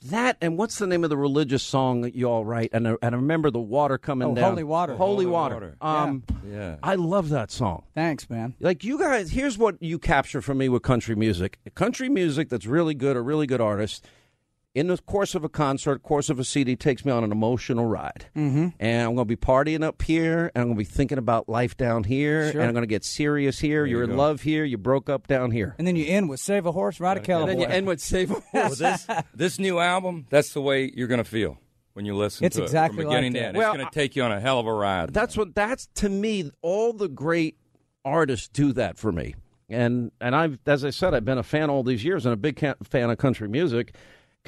that, 0.07 0.37
and 0.41 0.57
what's 0.57 0.79
the 0.79 0.87
name 0.87 1.03
of 1.03 1.11
the 1.11 1.17
religious 1.17 1.63
song 1.63 2.03
that 2.03 2.15
you 2.15 2.27
all 2.29 2.45
write? 2.45 2.71
And 2.73 2.87
I, 2.87 2.95
and 3.03 3.15
I 3.15 3.19
remember 3.19 3.51
the 3.51 3.59
water 3.59 3.99
coming 3.99 4.29
Oh, 4.29 4.35
down. 4.35 4.51
Holy 4.51 4.65
Water. 4.65 4.95
Holy, 4.95 5.25
Holy 5.25 5.27
water. 5.27 5.55
Water. 5.55 5.77
Um, 5.81 6.23
Yeah. 6.49 6.77
I 6.83 6.95
love 6.95 7.31
that 7.31 7.51
song. 7.51 7.85
Thanks, 7.95 8.29
man. 8.29 8.55
Like 8.61 8.85
you 8.85 8.99
guys, 8.99 9.31
here's 9.31 9.57
what 9.59 9.83
you 9.83 9.99
capture 9.99 10.41
from 10.43 10.59
me 10.59 10.69
with 10.69 10.83
country 10.83 11.15
music. 11.15 11.59
Country 11.75 12.09
music 12.09 12.49
that's 12.49 12.67
really 12.67 12.95
good, 12.95 13.17
a 13.17 13.23
really 13.23 13.47
good 13.47 13.61
artist. 13.61 14.07
In 14.75 14.87
the 14.89 14.99
course 14.99 15.35
of 15.35 15.43
a 15.45 15.49
concert, 15.49 16.03
course 16.03 16.29
of 16.31 16.39
a 16.39 16.45
CD, 16.45 16.77
takes 16.77 17.05
me 17.05 17.11
on 17.11 17.25
an 17.25 17.33
emotional 17.33 17.87
ride. 17.87 18.27
Mm-hmm. 18.37 18.69
And 18.79 19.03
I'm 19.09 19.15
going 19.15 19.27
to 19.27 19.37
be 19.37 19.37
partying 19.37 19.83
up 19.83 20.03
here, 20.03 20.53
and 20.55 20.63
I'm 20.63 20.65
going 20.69 20.77
to 20.77 20.79
be 20.79 20.85
thinking 20.85 21.19
about 21.19 21.49
life 21.49 21.77
down 21.77 22.05
here, 22.05 22.53
Sure. 22.53 22.61
and 22.61 22.69
I'm 22.69 22.75
going 22.75 22.83
to 22.83 22.87
get 22.87 23.05
serious 23.05 23.59
here. 23.59 23.87
You're 23.87 24.05
you 24.05 24.11
in 24.11 24.17
love 24.17 24.43
here. 24.43 24.65
You 24.65 24.79
broke 24.79 25.09
up 25.09 25.27
down 25.27 25.51
here. 25.51 25.75
And 25.79 25.87
then 25.87 25.97
you 25.97 26.07
end 26.07 26.29
with 26.29 26.39
"Save 26.41 26.67
a 26.67 26.73
Horse, 26.73 27.01
Ride 27.01 27.17
a 27.17 27.21
Cowboy." 27.21 27.41
And 27.41 27.51
then 27.51 27.59
you 27.61 27.67
end 27.67 27.87
with 27.89 28.01
Save 28.01 28.31
a 28.31 28.35
Well, 28.53 28.67
Horse. 28.67 28.79
this 28.79 29.07
this 29.35 29.59
new 29.59 29.79
album, 29.81 30.27
that's 30.31 30.53
the 30.53 30.61
way 30.61 30.93
you're 30.95 31.09
going 31.09 31.19
to 31.19 31.25
feel 31.29 31.59
when 31.95 32.05
you 32.05 32.15
listen 32.15 32.45
It's 32.45 32.57
to 32.57 32.63
exactly 32.63 33.01
it 33.01 33.03
from 33.05 33.11
like 33.15 33.33
to 33.33 33.39
end. 33.41 33.57
Well, 33.57 33.71
it's 33.73 33.77
going 33.79 33.89
to 33.89 33.95
take 33.95 34.15
you 34.15 34.23
on 34.23 34.31
a 34.31 34.39
hell 34.39 34.61
of 34.61 34.67
a 34.67 34.73
ride. 34.73 35.13
That's 35.13 35.37
what 35.37 35.55
that's 35.57 35.87
to 35.97 36.09
me. 36.09 36.53
All 36.63 36.93
the 36.93 37.09
great 37.09 37.57
artists 38.05 38.49
do 38.49 38.73
that 38.75 38.97
for 38.99 39.11
me, 39.11 39.35
and 39.69 40.13
and 40.21 40.37
I've 40.37 40.59
as 40.67 40.85
I 40.85 40.91
said, 40.91 41.15
I've 41.15 41.25
been 41.25 41.39
a 41.39 41.43
fan 41.43 41.69
all 41.71 41.83
these 41.83 42.05
years 42.05 42.27
and 42.27 42.33
a 42.33 42.37
big 42.37 42.61
fan 42.85 43.11
of 43.11 43.19
country 43.19 43.49
music. 43.49 43.95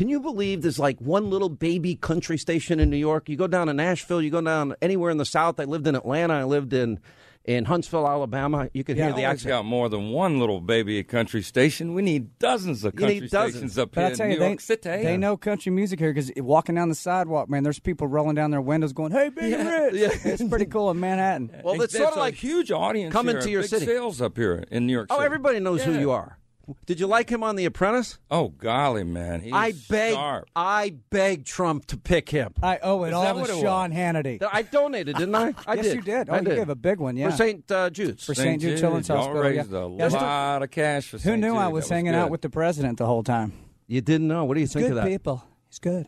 Can 0.01 0.09
you 0.09 0.19
believe 0.19 0.63
there's 0.63 0.79
like 0.79 0.99
one 0.99 1.29
little 1.29 1.51
baby 1.51 1.95
country 1.95 2.39
station 2.39 2.81
in 2.81 2.89
New 2.89 2.97
York? 2.97 3.29
You 3.29 3.37
go 3.37 3.47
down 3.47 3.67
to 3.67 3.75
Nashville, 3.75 4.23
you 4.23 4.31
go 4.31 4.41
down 4.41 4.75
anywhere 4.81 5.11
in 5.11 5.19
the 5.19 5.27
South. 5.27 5.61
I 5.61 5.65
lived 5.65 5.87
in 5.87 5.95
Atlanta. 5.95 6.33
I 6.33 6.45
lived 6.45 6.73
in 6.73 7.01
in 7.45 7.67
Huntsville, 7.67 8.09
Alabama. 8.09 8.71
You 8.73 8.83
could 8.83 8.97
hear 8.97 9.09
the 9.09 9.25
Always 9.25 9.25
accent. 9.27 9.49
got 9.51 9.65
more 9.67 9.91
than 9.91 10.09
one 10.09 10.41
little 10.41 10.63
baby 10.63 11.05
country 11.05 11.43
station. 11.43 11.93
We 11.93 12.01
need 12.01 12.39
dozens 12.39 12.83
of 12.83 12.99
You 12.99 13.09
need 13.09 13.13
country 13.13 13.29
dozens. 13.29 13.55
stations 13.57 13.79
up 13.79 13.91
But 13.93 14.01
here 14.01 14.07
I 14.07 14.15
tell 14.15 14.25
in 14.25 14.33
you, 14.33 14.37
New 14.39 14.41
they, 14.41 14.49
York 14.49 14.61
City. 14.63 14.89
they 14.89 15.17
know 15.19 15.37
country 15.37 15.71
music 15.71 15.99
here 15.99 16.15
because 16.15 16.33
walking 16.39 16.77
down 16.77 16.89
the 16.89 16.95
sidewalk, 16.95 17.51
man, 17.51 17.63
there's 17.63 17.79
people 17.79 18.07
rolling 18.07 18.37
down 18.37 18.53
their 18.53 18.63
windows 18.63 18.95
going, 18.95 19.13
"Hey, 19.13 19.29
Big 19.29 19.53
Rich!" 19.53 20.21
It's 20.25 20.49
pretty 20.49 20.65
cool 20.65 20.91
in 20.91 20.99
Manhattan. 20.99 21.61
Well, 21.63 21.79
it's 21.79 21.93
There's 21.93 22.05
sort 22.05 22.13
of 22.15 22.17
a 22.17 22.21
like 22.21 22.37
huge 22.37 22.73
audience 22.73 23.13
coming 23.13 23.35
here, 23.35 23.43
to 23.43 23.51
your 23.51 23.63
big 23.65 23.69
city. 23.71 23.85
sales 23.85 24.23
up 24.23 24.39
here 24.39 24.65
in 24.71 24.87
New 24.87 24.95
York 24.95 25.09
oh, 25.11 25.17
City. 25.17 25.23
Oh, 25.23 25.27
everybody 25.27 25.61
knows 25.61 25.85
who 25.85 25.93
you 25.93 26.11
are. 26.11 26.39
Did 26.87 27.01
you 27.01 27.07
like 27.07 27.31
him 27.31 27.43
on 27.43 27.57
The 27.57 27.65
Apprentice? 27.65 28.19
Oh 28.31 28.49
golly, 28.49 29.05
man, 29.05 29.41
he's 29.41 29.53
I 29.53 29.73
beg, 29.89 30.15
sharp. 30.15 30.49
I 30.55 30.95
begged 31.11 31.47
Trump 31.47 31.87
to 31.87 31.97
pick 31.97 32.29
him. 32.29 32.55
I 32.63 32.79
owe 32.83 33.05
it 33.05 33.09
Is 33.09 33.15
all 33.15 33.35
to 33.35 33.53
it 33.53 33.61
Sean 33.61 33.93
Hannity. 33.93 34.43
I 34.53 34.63
donated, 34.63 35.17
didn't 35.17 35.35
I? 35.35 35.55
I 35.67 35.75
yes, 35.75 35.85
did. 35.87 35.95
you 35.97 36.03
did. 36.03 36.29
Oh, 36.31 36.35
I 36.35 36.39
you 36.39 36.45
did. 36.45 36.57
gave 36.57 36.69
a 36.69 36.75
big 36.75 36.99
one, 37.01 37.17
yeah. 37.17 37.31
For 37.31 37.37
St. 37.37 37.71
Uh, 37.71 37.91
Jude's. 37.91 38.25
For 38.25 38.35
St. 38.35 38.61
Jude 38.61 38.79
Children's 38.79 39.09
Hospital, 39.09 39.43
raised 39.43 39.73
yeah. 39.73 39.79
a 39.79 39.91
Yeah, 39.91 39.99
just- 40.09 40.15
lot 40.17 40.63
of 40.63 40.71
cash 40.71 41.09
for 41.09 41.17
Who 41.19 41.23
St. 41.31 41.41
knew 41.41 41.55
I 41.57 41.67
Jude. 41.67 41.73
was 41.75 41.89
That 41.89 41.95
hanging 41.95 42.13
good. 42.13 42.19
out 42.19 42.31
with 42.31 42.43
the 42.43 42.51
president 42.51 42.99
the 42.99 43.07
whole 43.07 43.23
time? 43.23 43.53
You 43.87 44.01
didn't 44.01 44.29
know. 44.29 44.45
What 44.45 44.55
do 44.55 44.61
you 44.61 44.67
think 44.67 44.85
good 44.87 44.91
of 44.99 45.03
that? 45.03 45.07
people. 45.09 45.43
He's 45.69 45.79
good. 45.81 46.07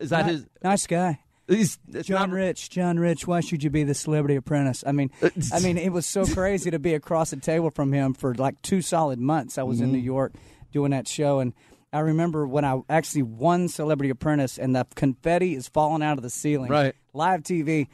Is 0.00 0.10
that 0.10 0.26
Ni- 0.26 0.32
his? 0.32 0.46
nice 0.62 0.86
guy? 0.86 1.20
He's, 1.48 1.78
John 2.02 2.30
not, 2.30 2.36
Rich, 2.36 2.70
John 2.70 2.98
Rich, 2.98 3.26
why 3.26 3.40
should 3.40 3.62
you 3.64 3.70
be 3.70 3.82
the 3.84 3.94
celebrity 3.94 4.36
apprentice? 4.36 4.84
I 4.86 4.92
mean, 4.92 5.10
I 5.52 5.60
mean, 5.60 5.76
it 5.76 5.92
was 5.92 6.06
so 6.06 6.24
crazy 6.34 6.70
to 6.70 6.78
be 6.78 6.94
across 6.94 7.30
the 7.30 7.36
table 7.36 7.70
from 7.70 7.92
him 7.92 8.14
for 8.14 8.34
like 8.34 8.60
two 8.62 8.80
solid 8.80 9.18
months. 9.18 9.58
I 9.58 9.62
was 9.64 9.80
in 9.80 9.90
New 9.92 9.98
Mm-hmm. 9.98 10.06
York 10.06 10.32
doing 10.72 10.92
that 10.92 11.06
show, 11.08 11.40
and 11.40 11.52
I 11.92 11.98
remember 12.00 12.46
when 12.46 12.64
I 12.64 12.80
actually 12.88 13.24
won 13.24 13.68
Celebrity 13.68 14.10
Apprentice, 14.10 14.56
and 14.58 14.74
the 14.74 14.86
confetti 14.94 15.54
is 15.54 15.68
falling 15.68 16.02
out 16.02 16.16
of 16.16 16.22
the 16.22 16.30
ceiling. 16.30 16.70
Right. 16.70 16.94
live 17.12 17.42
TV. 17.42 17.88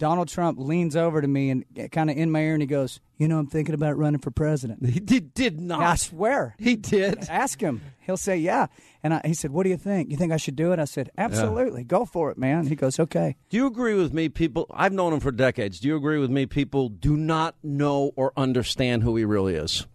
Donald 0.00 0.28
Trump 0.28 0.58
leans 0.58 0.96
over 0.96 1.20
to 1.20 1.28
me 1.28 1.50
and 1.50 1.64
kind 1.92 2.10
of 2.10 2.16
in 2.16 2.30
my 2.30 2.40
ear, 2.40 2.54
and 2.54 2.62
he 2.62 2.66
goes, 2.66 2.98
"You 3.18 3.28
know, 3.28 3.38
I'm 3.38 3.46
thinking 3.46 3.74
about 3.74 3.96
running 3.96 4.20
for 4.20 4.30
president." 4.30 4.84
He 4.86 4.98
did, 4.98 5.34
did 5.34 5.60
not. 5.60 5.82
I 5.82 5.94
swear. 5.94 6.56
He 6.58 6.74
did. 6.74 7.18
Ask 7.28 7.60
him. 7.60 7.82
He'll 8.00 8.16
say, 8.16 8.38
yeah. 8.38 8.66
And 9.04 9.14
I, 9.14 9.20
he 9.24 9.34
said, 9.34 9.52
what 9.52 9.62
do 9.62 9.70
you 9.70 9.76
think? 9.76 10.10
You 10.10 10.16
think 10.16 10.32
I 10.32 10.36
should 10.36 10.56
do 10.56 10.72
it? 10.72 10.80
I 10.80 10.84
said, 10.84 11.10
absolutely. 11.16 11.84
Go 11.84 12.04
for 12.04 12.32
it, 12.32 12.38
man. 12.38 12.66
He 12.66 12.74
goes, 12.74 12.98
okay. 12.98 13.36
Do 13.50 13.56
you 13.56 13.66
agree 13.66 13.94
with 13.94 14.12
me? 14.12 14.28
People, 14.28 14.66
I've 14.72 14.92
known 14.92 15.12
him 15.12 15.20
for 15.20 15.30
decades. 15.30 15.78
Do 15.78 15.86
you 15.86 15.96
agree 15.96 16.18
with 16.18 16.28
me? 16.30 16.44
People 16.46 16.88
do 16.88 17.16
not 17.16 17.54
know 17.62 18.10
or 18.16 18.32
understand 18.36 19.04
who 19.04 19.14
he 19.14 19.24
really 19.24 19.54
is. 19.54 19.86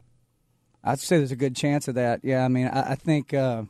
I'd 0.82 0.99
say 0.99 1.18
there's 1.18 1.34
a 1.34 1.36
good 1.36 1.57
chance 1.57 1.90
of 1.90 1.95
that. 1.95 2.22
Yeah, 2.23 2.45
I 2.45 2.48
mean, 2.48 2.68
I, 2.68 2.91
I 2.91 2.95
think. 2.95 3.34
Uh, 3.34 3.64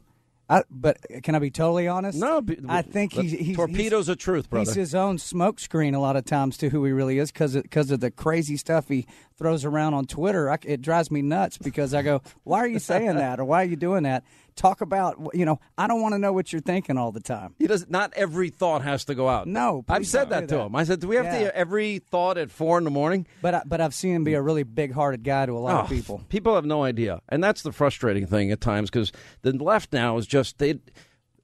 I, 0.47 0.63
but 0.69 0.99
can 1.23 1.33
I 1.33 1.39
be 1.39 1.49
totally 1.49 1.87
honest? 1.87 2.19
No, 2.19 2.41
be- 2.41 2.59
I 2.67 2.83
think 2.83 3.13
he's, 3.13 3.31
he's 3.31 3.55
torpedoes 3.55 4.05
he's, 4.05 4.09
of 4.09 4.17
truth, 4.19 4.49
brother. 4.49 4.69
He's 4.69 4.75
his 4.75 4.95
own 4.95 5.17
smokescreen 5.17 5.95
a 5.95 5.99
lot 5.99 6.15
of 6.15 6.25
times 6.25 6.57
to 6.57 6.69
who 6.69 6.85
he 6.85 6.91
really 6.91 7.17
is 7.17 7.31
because 7.31 7.55
because 7.55 7.89
of 7.89 7.99
the 7.99 8.11
crazy 8.11 8.55
stuff 8.55 8.87
he 8.87 9.07
throws 9.37 9.65
around 9.65 9.95
on 9.95 10.05
Twitter, 10.05 10.51
I, 10.51 10.57
it 10.63 10.81
drives 10.81 11.09
me 11.09 11.23
nuts 11.23 11.57
because 11.57 11.95
I 11.95 12.03
go, 12.03 12.21
"Why 12.43 12.59
are 12.59 12.67
you 12.67 12.79
saying 12.79 13.15
that? 13.15 13.39
Or 13.39 13.45
why 13.45 13.63
are 13.63 13.67
you 13.67 13.75
doing 13.75 14.03
that?" 14.03 14.23
Talk 14.55 14.79
about, 14.79 15.17
you 15.33 15.43
know, 15.45 15.59
I 15.77 15.85
don't 15.87 16.01
want 16.01 16.13
to 16.13 16.19
know 16.19 16.31
what 16.31 16.53
you're 16.53 16.61
thinking 16.61 16.97
all 16.97 17.11
the 17.11 17.19
time. 17.19 17.53
He 17.59 17.67
does. 17.67 17.89
Not 17.89 18.13
every 18.15 18.49
thought 18.49 18.83
has 18.83 19.03
to 19.05 19.13
go 19.15 19.27
out. 19.27 19.47
No, 19.47 19.83
I've 19.89 20.07
said 20.07 20.29
that 20.29 20.47
to 20.47 20.59
him. 20.61 20.75
I 20.77 20.85
said, 20.85 21.01
"Do 21.01 21.09
we 21.09 21.17
have 21.17 21.25
to 21.25 21.31
Yeah. 21.33 21.39
hear 21.39 21.51
every 21.53 21.99
thought 21.99 22.37
at 22.37 22.49
four 22.49 22.77
in 22.77 22.85
the 22.85 22.89
morning?" 22.89 23.27
But 23.41 23.53
I, 23.55 23.61
but 23.65 23.81
I've 23.81 23.93
seen 23.93 24.15
him 24.15 24.23
be 24.23 24.33
a 24.33 24.41
really 24.41 24.63
big-hearted 24.63 25.23
guy 25.23 25.45
to 25.45 25.51
a 25.51 25.59
lot 25.59 25.81
of 25.83 25.91
Oh, 25.91 25.93
people. 25.93 26.21
People 26.29 26.55
have 26.55 26.65
no 26.65 26.83
idea, 26.83 27.19
and 27.27 27.43
that's 27.43 27.63
the 27.63 27.73
frustrating 27.73 28.27
thing 28.27 28.49
at 28.49 28.61
times 28.61 28.89
because 28.89 29.11
the 29.41 29.51
left 29.51 29.91
now 29.91 30.17
is 30.17 30.25
just 30.25 30.57
they. 30.57 30.79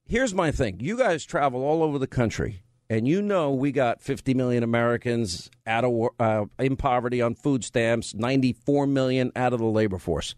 Here's 0.05 0.33
my 0.33 0.51
thing: 0.51 0.77
you 0.79 0.97
guys 0.97 1.25
travel 1.25 1.63
all 1.63 1.83
over 1.83 1.99
the 1.99 2.07
country, 2.07 2.63
and 2.89 3.09
you 3.09 3.21
know 3.21 3.51
we 3.51 3.73
got 3.73 4.01
50 4.01 4.33
million 4.33 4.63
Americans 4.63 5.49
out 5.67 5.83
of 5.83 6.07
uh, 6.17 6.45
in 6.59 6.77
poverty 6.77 7.21
on 7.21 7.35
food 7.35 7.65
stamps, 7.65 8.13
94 8.15 8.88
million 8.88 9.33
out 9.35 9.51
of 9.51 9.59
the 9.59 9.65
labor 9.65 9.97
force. 9.97 10.33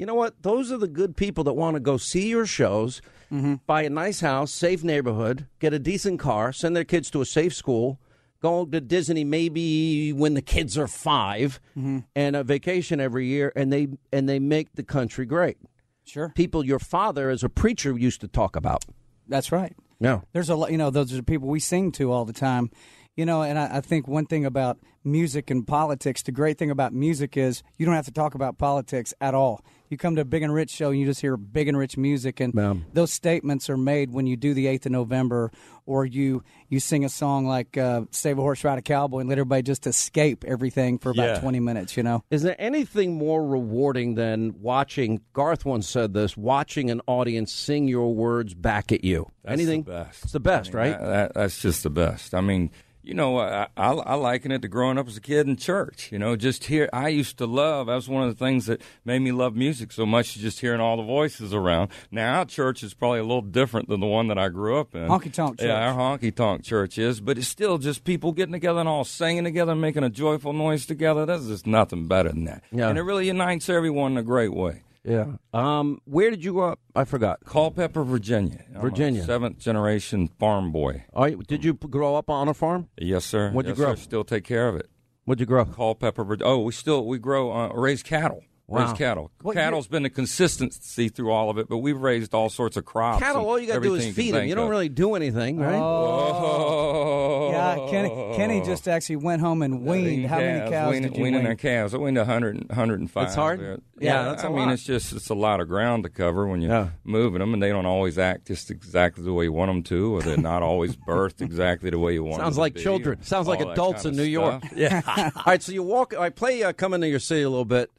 You 0.00 0.06
know 0.06 0.14
what? 0.14 0.42
Those 0.42 0.72
are 0.72 0.78
the 0.78 0.88
good 0.88 1.14
people 1.14 1.44
that 1.44 1.52
want 1.52 1.74
to 1.74 1.80
go 1.80 1.98
see 1.98 2.30
your 2.30 2.46
shows, 2.46 3.02
mm-hmm. 3.30 3.56
buy 3.66 3.82
a 3.82 3.90
nice 3.90 4.20
house, 4.20 4.50
safe 4.50 4.82
neighborhood, 4.82 5.46
get 5.58 5.74
a 5.74 5.78
decent 5.78 6.18
car, 6.18 6.54
send 6.54 6.74
their 6.74 6.84
kids 6.84 7.10
to 7.10 7.20
a 7.20 7.26
safe 7.26 7.54
school, 7.54 8.00
go 8.40 8.64
to 8.64 8.80
Disney 8.80 9.24
maybe 9.24 10.14
when 10.14 10.32
the 10.32 10.40
kids 10.40 10.78
are 10.78 10.88
5 10.88 11.60
mm-hmm. 11.76 11.98
and 12.16 12.34
a 12.34 12.42
vacation 12.42 12.98
every 12.98 13.26
year, 13.26 13.52
and 13.54 13.70
they 13.70 13.88
and 14.10 14.26
they 14.26 14.38
make 14.38 14.72
the 14.72 14.82
country 14.82 15.26
great. 15.26 15.58
Sure, 16.06 16.32
people 16.34 16.64
your 16.64 16.78
father 16.78 17.28
as 17.28 17.44
a 17.44 17.50
preacher 17.50 17.98
used 17.98 18.22
to 18.22 18.28
talk 18.28 18.56
about. 18.56 18.86
That's 19.28 19.52
right. 19.52 19.76
No. 20.00 20.22
There's 20.32 20.48
a 20.48 20.54
lot, 20.54 20.72
you 20.72 20.78
know, 20.78 20.88
those 20.88 21.12
are 21.12 21.16
the 21.16 21.22
people 21.22 21.48
we 21.48 21.60
sing 21.60 21.92
to 21.92 22.10
all 22.10 22.24
the 22.24 22.32
time. 22.32 22.70
You 23.16 23.26
know, 23.26 23.42
and 23.42 23.58
I, 23.58 23.76
I 23.76 23.80
think 23.82 24.08
one 24.08 24.24
thing 24.24 24.46
about 24.46 24.78
music 25.04 25.50
and 25.50 25.66
politics, 25.66 26.22
the 26.22 26.32
great 26.32 26.56
thing 26.56 26.70
about 26.70 26.94
music 26.94 27.36
is 27.36 27.62
you 27.76 27.84
don't 27.84 27.96
have 27.96 28.06
to 28.06 28.12
talk 28.12 28.34
about 28.34 28.56
politics 28.56 29.12
at 29.20 29.34
all. 29.34 29.62
You 29.90 29.96
come 29.98 30.14
to 30.14 30.22
a 30.22 30.24
Big 30.24 30.44
and 30.44 30.54
Rich 30.54 30.70
show 30.70 30.90
and 30.90 31.00
you 31.00 31.04
just 31.04 31.20
hear 31.20 31.36
big 31.36 31.66
and 31.66 31.76
rich 31.76 31.96
music, 31.96 32.38
and 32.38 32.84
those 32.92 33.12
statements 33.12 33.68
are 33.68 33.76
made 33.76 34.12
when 34.12 34.24
you 34.24 34.36
do 34.36 34.54
the 34.54 34.66
8th 34.66 34.86
of 34.86 34.92
November 34.92 35.50
or 35.84 36.06
you, 36.06 36.44
you 36.68 36.78
sing 36.78 37.04
a 37.04 37.08
song 37.08 37.44
like 37.44 37.76
uh, 37.76 38.02
Save 38.12 38.38
a 38.38 38.40
Horse, 38.40 38.62
Ride 38.62 38.78
a 38.78 38.82
Cowboy 38.82 39.18
and 39.18 39.28
let 39.28 39.38
everybody 39.38 39.62
just 39.62 39.88
escape 39.88 40.44
everything 40.46 40.98
for 40.98 41.10
about 41.10 41.24
Yeah. 41.34 41.40
20 41.40 41.58
minutes, 41.58 41.96
you 41.96 42.04
know? 42.04 42.22
Is 42.30 42.42
there 42.42 42.54
anything 42.60 43.14
more 43.14 43.44
rewarding 43.44 44.14
than 44.14 44.62
watching? 44.62 45.22
Garth 45.32 45.64
once 45.64 45.88
said 45.88 46.14
this: 46.14 46.36
watching 46.36 46.88
an 46.90 47.00
audience 47.08 47.52
sing 47.52 47.88
your 47.88 48.14
words 48.14 48.54
back 48.54 48.92
at 48.92 49.02
you. 49.02 49.26
That's 49.42 49.54
anything? 49.54 49.82
the 49.82 49.90
best. 49.90 50.22
It's 50.22 50.32
the 50.32 50.38
best, 50.38 50.70
I 50.72 50.72
mean, 50.72 50.92
right? 50.92 51.00
that- 51.00 51.06
that- 51.08 51.34
that's 51.34 51.60
just 51.60 51.82
the 51.82 51.90
best. 51.90 52.32
I 52.32 52.40
mean, 52.40 52.70
you 53.02 53.14
know, 53.14 53.38
I, 53.38 53.68
I, 53.76 53.92
I 53.92 54.14
liken 54.14 54.52
it 54.52 54.62
to 54.62 54.68
growing 54.68 54.98
up 54.98 55.08
as 55.08 55.16
a 55.16 55.20
kid 55.20 55.48
in 55.48 55.56
church. 55.56 56.12
You 56.12 56.18
know, 56.18 56.36
just 56.36 56.64
hear. 56.64 56.88
I 56.92 57.08
used 57.08 57.38
to 57.38 57.46
love. 57.46 57.86
That 57.86 57.94
was 57.94 58.08
one 58.08 58.22
of 58.22 58.36
the 58.36 58.44
things 58.44 58.66
that 58.66 58.82
made 59.04 59.20
me 59.20 59.32
love 59.32 59.56
music 59.56 59.92
so 59.92 60.04
much. 60.04 60.34
Just 60.34 60.60
hearing 60.60 60.80
all 60.80 60.96
the 60.96 61.02
voices 61.02 61.54
around. 61.54 61.90
Now, 62.10 62.38
our 62.38 62.44
church 62.44 62.82
is 62.82 62.92
probably 62.94 63.20
a 63.20 63.24
little 63.24 63.42
different 63.42 63.88
than 63.88 64.00
the 64.00 64.06
one 64.06 64.28
that 64.28 64.38
I 64.38 64.48
grew 64.48 64.78
up 64.78 64.94
in. 64.94 65.08
Honky 65.08 65.32
tonk 65.32 65.60
Yeah, 65.60 65.88
our 65.88 65.94
honky 65.94 66.34
tonk 66.34 66.62
church 66.62 66.98
is, 66.98 67.20
but 67.20 67.38
it's 67.38 67.48
still 67.48 67.78
just 67.78 68.04
people 68.04 68.32
getting 68.32 68.52
together 68.52 68.80
and 68.80 68.88
all 68.88 69.04
singing 69.04 69.44
together, 69.44 69.72
and 69.72 69.80
making 69.80 70.04
a 70.04 70.10
joyful 70.10 70.52
noise 70.52 70.86
together. 70.86 71.24
There's 71.24 71.48
just 71.48 71.66
nothing 71.66 72.06
better 72.06 72.30
than 72.30 72.44
that. 72.44 72.62
Yeah. 72.70 72.88
And 72.88 72.98
it 72.98 73.02
really 73.02 73.26
unites 73.26 73.68
everyone 73.68 74.12
in 74.12 74.18
a 74.18 74.22
great 74.22 74.52
way. 74.52 74.82
Yeah. 75.04 75.36
Um, 75.54 76.00
where 76.04 76.30
did 76.30 76.44
you 76.44 76.52
grow 76.52 76.72
up? 76.72 76.80
I 76.94 77.04
forgot. 77.04 77.40
Culpeper, 77.46 78.04
Virginia. 78.04 78.64
I'm 78.74 78.80
Virginia. 78.82 79.24
seventh 79.24 79.58
generation 79.58 80.28
farm 80.38 80.72
boy. 80.72 81.04
Are 81.14 81.28
you, 81.30 81.42
did 81.46 81.64
you 81.64 81.74
p- 81.74 81.88
grow 81.88 82.16
up 82.16 82.28
on 82.28 82.48
a 82.48 82.54
farm? 82.54 82.88
Yes, 82.98 83.24
sir. 83.24 83.50
What'd 83.50 83.68
you 83.68 83.72
Yes, 83.72 83.78
grow? 83.78 83.94
sir. 83.94 84.02
Still 84.02 84.24
take 84.24 84.44
care 84.44 84.68
of 84.68 84.76
it. 84.76 84.90
What'd 85.24 85.40
you 85.40 85.46
grow? 85.46 85.64
Culpeper. 85.64 86.24
Vir- 86.24 86.38
Oh, 86.42 86.58
we 86.60 86.72
still 86.72 87.06
we 87.06 87.18
grow 87.18 87.50
uh, 87.52 87.68
raise 87.72 88.02
cattle. 88.02 88.42
Wow. 88.70 88.86
Raise 88.86 88.96
cattle. 88.96 89.32
What 89.42 89.56
Cattle's 89.56 89.88
been 89.88 90.04
the 90.04 90.10
consistency 90.10 91.08
through 91.08 91.32
all 91.32 91.50
of 91.50 91.58
it, 91.58 91.68
but 91.68 91.78
we've 91.78 92.00
raised 92.00 92.32
all 92.34 92.48
sorts 92.48 92.76
of 92.76 92.84
crops. 92.84 93.20
Cattle, 93.20 93.44
all 93.44 93.58
you 93.58 93.66
got 93.66 93.74
to 93.74 93.80
do 93.80 93.96
is 93.96 94.14
feed 94.14 94.32
them. 94.32 94.46
You 94.46 94.54
don't 94.54 94.66
of. 94.66 94.70
really 94.70 94.88
do 94.88 95.16
anything, 95.16 95.58
right? 95.58 95.74
Oh. 95.74 97.50
Yeah, 97.50 97.88
Kenny, 97.90 98.36
Kenny 98.36 98.62
just 98.62 98.86
actually 98.86 99.16
went 99.16 99.40
home 99.40 99.62
and 99.62 99.84
weaned. 99.84 100.26
How 100.26 100.38
many 100.38 100.70
cows 100.70 100.92
weaning, 100.92 101.10
did 101.10 101.16
you 101.18 101.24
weaning 101.24 101.40
wean? 101.40 101.46
our 101.48 101.56
calves. 101.56 101.94
I 101.94 101.98
weaned 101.98 102.16
100, 102.16 102.68
105. 102.68 103.26
It's 103.26 103.34
hard? 103.34 103.58
there. 103.60 103.78
Yeah, 103.98 104.22
that's 104.22 104.44
a 104.44 104.46
I 104.46 104.50
mean, 104.50 104.68
it's 104.68 104.84
just 104.84 105.12
it's 105.12 105.30
a 105.30 105.34
lot 105.34 105.58
of 105.60 105.66
ground 105.66 106.04
to 106.04 106.08
cover 106.08 106.46
when 106.46 106.60
you're 106.60 106.92
moving 107.02 107.40
them, 107.40 107.52
and 107.52 107.60
they 107.60 107.70
don't 107.70 107.86
always 107.86 108.18
act 108.18 108.46
just 108.46 108.70
exactly 108.70 109.24
the 109.24 109.32
way 109.32 109.44
you 109.44 109.52
want 109.52 109.68
them 109.68 109.82
to, 109.82 110.14
or 110.14 110.22
they're 110.22 110.36
not 110.36 110.62
always 110.62 110.96
birthed 111.08 111.42
exactly 111.42 111.90
the 111.90 111.98
way 111.98 112.12
you 112.14 112.22
want. 112.22 112.40
Sounds 112.40 112.54
them 112.54 112.60
like 112.60 112.74
to 112.74 112.78
be, 112.78 112.84
children. 112.84 113.18
or 113.18 113.24
Sounds 113.24 113.48
like 113.48 113.58
all 113.58 113.66
that 113.66 113.72
adults 113.72 114.04
kind 114.04 114.14
in 114.14 114.20
of 114.20 114.24
New 114.24 114.30
York. 114.30 114.62
Yeah. 114.76 115.02
all 115.34 115.42
right, 115.44 115.60
so 115.60 115.72
you 115.72 115.82
walk. 115.82 116.14
I 116.16 116.30
play 116.30 116.62
uh, 116.62 116.72
"Come 116.72 116.94
Into 116.94 117.08
Your 117.08 117.18
City" 117.18 117.42
a 117.42 117.50
little 117.50 117.64
bit. 117.64 117.90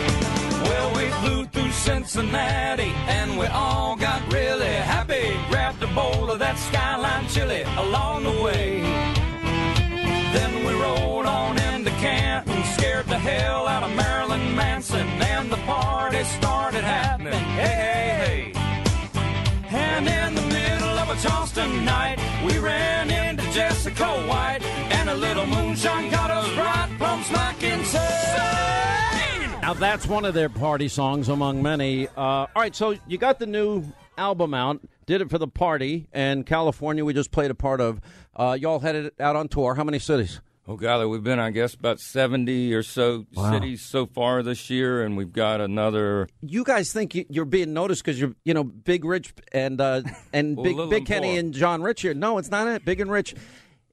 Flew 1.19 1.45
through 1.45 1.71
Cincinnati 1.71 2.91
and 3.07 3.37
we 3.37 3.45
all 3.47 3.95
got 3.95 4.21
really 4.31 4.65
happy. 4.67 5.37
Grabbed 5.49 5.83
a 5.83 5.87
bowl 5.87 6.31
of 6.31 6.39
that 6.39 6.57
skyline 6.57 7.27
chili 7.27 7.63
along 7.77 8.23
the 8.23 8.41
way. 8.41 8.81
Then 10.33 10.65
we 10.65 10.73
rolled 10.73 11.25
on 11.25 11.59
into 11.59 11.91
Canton, 11.91 12.63
scared 12.75 13.07
the 13.07 13.17
hell 13.17 13.67
out 13.67 13.83
of 13.83 13.93
Marilyn 13.95 14.55
Manson, 14.55 15.07
and 15.33 15.51
the 15.51 15.57
party 15.57 16.23
started 16.23 16.83
happening. 16.83 17.45
Hey, 17.59 18.53
hey, 18.53 18.53
hey. 18.53 19.77
And 19.77 20.07
in 20.07 20.35
the 20.35 20.47
middle 20.53 20.97
of 20.99 21.09
a 21.09 21.21
Charleston 21.21 21.85
night, 21.85 22.19
we 22.45 22.57
ran 22.59 23.09
into 23.11 23.43
Jessica 23.51 24.07
White, 24.27 24.63
and 24.97 25.09
a 25.09 25.15
little 25.15 25.45
moonshine 25.45 26.09
got 26.09 26.31
us 26.31 26.49
right 26.57 26.89
plumb 26.97 27.23
smack 27.23 27.61
inside. 27.61 28.40
Now 29.71 29.79
that's 29.79 30.05
one 30.05 30.25
of 30.25 30.33
their 30.33 30.49
party 30.49 30.89
songs 30.89 31.29
among 31.29 31.63
many. 31.63 32.05
Uh, 32.09 32.11
all 32.21 32.47
right, 32.57 32.75
so 32.75 32.97
you 33.07 33.17
got 33.17 33.39
the 33.39 33.45
new 33.45 33.85
album 34.17 34.53
out. 34.53 34.81
Did 35.05 35.21
it 35.21 35.29
for 35.29 35.37
the 35.37 35.47
party, 35.47 36.09
and 36.11 36.45
California 36.45 37.05
we 37.05 37.13
just 37.13 37.31
played 37.31 37.51
a 37.51 37.55
part 37.55 37.79
of. 37.79 38.01
Uh, 38.35 38.57
y'all 38.59 38.79
headed 38.81 39.13
out 39.17 39.37
on 39.37 39.47
tour. 39.47 39.73
How 39.75 39.85
many 39.85 39.97
cities? 39.97 40.41
Oh, 40.67 40.75
golly, 40.75 41.05
we've 41.05 41.23
been, 41.23 41.39
I 41.39 41.51
guess, 41.51 41.73
about 41.73 42.01
70 42.01 42.73
or 42.73 42.83
so 42.83 43.25
Wow. 43.33 43.49
cities 43.53 43.81
so 43.81 44.05
far 44.07 44.43
this 44.43 44.69
year, 44.69 45.05
and 45.05 45.15
we've 45.15 45.31
got 45.31 45.61
another. 45.61 46.27
You 46.41 46.65
guys 46.65 46.91
think 46.91 47.15
you- 47.15 47.25
you're 47.29 47.45
being 47.45 47.71
noticed 47.71 48.03
because 48.03 48.19
you're, 48.19 48.35
you 48.43 48.53
know, 48.53 48.65
Big 48.65 49.05
Rich 49.05 49.33
and 49.53 49.79
uh, 49.79 50.01
and 50.33 50.57
Well, 50.57 50.65
Big 50.65 50.89
Big 50.89 50.97
and 50.97 51.07
Kenny 51.07 51.29
Poor. 51.29 51.39
and 51.39 51.53
John 51.53 51.81
Rich 51.81 52.01
here. 52.01 52.13
No, 52.13 52.39
it's 52.39 52.51
not 52.51 52.67
it. 52.67 52.83
Big 52.83 52.99
and 52.99 53.09
Rich. 53.09 53.35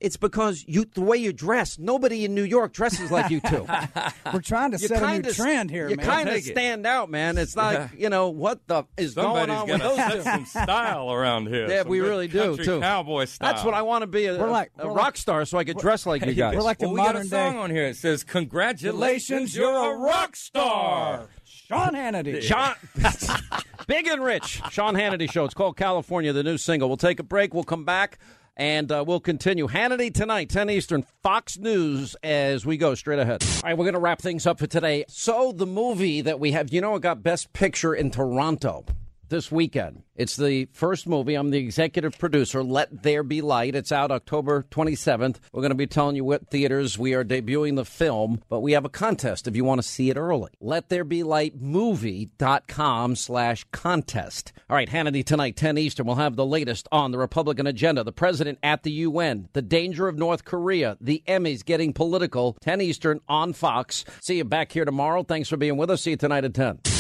It's 0.01 0.17
because 0.17 0.65
you 0.69 0.85
the 0.85 1.01
way 1.01 1.17
you 1.17 1.33
dress. 1.33 1.79
Nobody 1.79 2.25
in 2.25 2.33
New 2.35 2.45
York 2.45 2.73
dresses 2.73 3.11
like 3.11 3.31
you 3.31 3.41
two. 3.41 3.67
We're 4.33 4.41
trying 4.41 4.71
to 4.71 4.79
You 4.79 4.87
set 4.87 5.03
a 5.03 5.07
new 5.07 5.13
kinda- 5.15 5.35
trend 5.35 5.71
here, 5.71 5.89
You 5.89 5.97
man. 5.97 6.07
kind 6.07 6.29
of 6.29 6.35
Take 6.37 6.47
it. 6.47 6.53
stand 6.53 6.87
out, 6.87 7.11
man. 7.11 7.37
It's 7.37 7.57
like 7.57 7.79
Yeah. 7.79 7.89
you 7.97 8.09
know 8.09 8.29
what 8.29 8.65
the 8.69 8.85
is 8.97 9.15
Somebody's 9.15 9.47
going 9.47 9.51
on 9.59 9.69
with 9.69 9.79
got 9.81 9.89
those 9.89 9.97
set 9.97 10.13
two. 10.13 10.23
some 10.23 10.47
style 10.65 11.13
around 11.13 11.49
here. 11.49 11.69
Yeah, 11.69 11.81
some 11.83 11.89
we 11.89 12.01
really 12.01 12.29
do 12.29 12.57
too. 12.57 12.81
Cowboy 12.81 13.25
style. 13.25 13.53
That's 13.53 13.65
what 13.65 13.75
I 13.75 13.83
want 13.83 14.03
to 14.03 14.07
be 14.07 14.27
a, 14.27 14.39
We're 14.39 14.49
like- 14.51 14.71
a 14.79 14.87
we're 14.87 14.93
rock 14.95 15.05
like- 15.07 15.17
star, 15.17 15.45
so 15.45 15.59
I 15.59 15.65
could 15.65 15.79
dress 15.79 16.07
like 16.07 16.25
you 16.25 16.35
guys. 16.35 16.55
We're 16.55 16.63
like 16.63 16.79
the 16.79 16.87
well, 16.89 16.95
we 16.95 17.01
got 17.01 17.17
a 17.17 17.25
song 17.25 17.53
day- 17.55 17.59
on 17.59 17.71
here. 17.71 17.87
It 17.87 17.97
says, 17.97 18.23
"Congratulations, 18.25 19.53
Congratulations, 19.53 19.57
you're 19.57 19.95
a 19.95 19.99
rock 19.99 20.37
star." 20.37 21.29
Sean 21.45 21.93
Hannity. 21.95 22.41
Sean, 22.41 22.75
Big 23.87 24.07
and 24.07 24.23
Rich, 24.23 24.63
Sean 24.71 24.95
Hannity 24.95 25.31
Show. 25.31 25.45
It's 25.45 25.55
called 25.55 25.77
California, 25.77 26.33
the 26.33 26.43
new 26.43 26.57
single. 26.59 26.89
We'll 26.89 26.97
take 26.97 27.19
a 27.21 27.23
break. 27.23 27.53
We'll 27.55 27.65
come 27.65 27.85
back 27.85 28.19
and 28.59 28.91
uh, 28.91 29.05
we'll 29.07 29.21
continue. 29.21 29.69
Hannity 29.69 30.13
tonight, 30.13 30.51
10 30.51 30.69
Eastern, 30.69 31.05
Fox 31.23 31.57
News 31.57 32.17
as 32.23 32.67
we 32.67 32.77
go 32.77 32.95
straight 32.95 33.21
ahead. 33.21 33.43
All 33.43 33.61
right, 33.65 33.79
we're 33.79 33.85
going 33.85 33.95
to 33.95 34.01
wrap 34.01 34.21
things 34.21 34.47
up 34.47 34.59
for 34.59 34.67
today. 34.67 35.05
So, 35.09 35.53
the 35.53 35.67
movie 35.67 36.21
that 36.23 36.41
we 36.41 36.53
have, 36.53 36.73
you 36.73 36.81
know, 36.81 36.97
it 36.97 37.03
got 37.03 37.23
Best 37.23 37.53
Picture 37.53 37.95
in 37.95 38.11
Toronto 38.11 38.85
this 39.29 39.51
weekend. 39.53 40.03
It's 40.15 40.37
the 40.37 40.69
first 40.73 41.07
movie. 41.07 41.35
I'm 41.35 41.51
the 41.51 41.59
executive 41.59 42.19
producer. 42.19 42.63
Let 42.63 43.03
There 43.03 43.23
Be 43.23 43.41
Light. 43.41 43.75
It's 43.77 43.93
out 43.93 44.11
October 44.11 44.65
27th. 44.71 45.37
We're 45.53 45.63
going 45.63 45.71
to 45.71 45.77
be 45.77 45.87
telling 45.87 46.17
you 46.17 46.25
what 46.25 46.49
theaters 46.49 46.99
we 46.99 47.15
are 47.15 47.25
debuting 47.25 47.77
the 47.77 47.85
film, 47.85 48.43
but 48.49 48.61
we 48.61 48.73
have 48.73 48.85
a 48.85 48.89
contest 48.89 49.47
if 49.47 49.55
you 49.55 49.65
want 49.65 49.81
to 49.81 49.87
see 49.87 50.11
it 50.11 50.17
early. 50.17 50.51
Let 50.61 50.89
There 50.89 51.05
Be 51.05 51.23
Light 51.23 51.61
movie.com 51.61 53.17
slash 53.17 53.65
contest. 53.71 54.53
All 54.69 54.77
right, 54.77 54.89
Hannity 54.89 55.25
tonight, 55.25 55.57
10 55.57 55.79
Eastern. 55.79 56.07
We'll 56.07 56.17
have 56.17 56.37
the 56.37 56.45
latest 56.47 56.89
on 56.91 57.13
the 57.13 57.19
Republican 57.19 57.67
agenda, 57.67 58.03
the 58.03 58.13
president 58.13 58.59
at 58.63 58.83
the 58.83 58.93
UN, 58.93 59.49
the 59.53 59.63
danger 59.63 60.09
of 60.09 60.19
North 60.19 60.45
Korea, 60.45 60.97
the 61.01 61.23
Emmys 61.29 61.65
getting 61.65 61.93
political, 61.93 62.57
10 62.61 62.81
Eastern 62.81 63.21
on 63.29 63.53
Fox. 63.53 64.05
See 64.21 64.39
you 64.39 64.45
back 64.45 64.73
here 64.73 64.85
tomorrow. 64.85 65.23
Thanks 65.23 65.49
for 65.49 65.57
being 65.57 65.77
with 65.77 65.91
us. 65.91 66.03
See 66.03 66.11
you 66.11 66.17
tonight 66.17 66.45
at 66.45 66.55
10. 66.55 66.98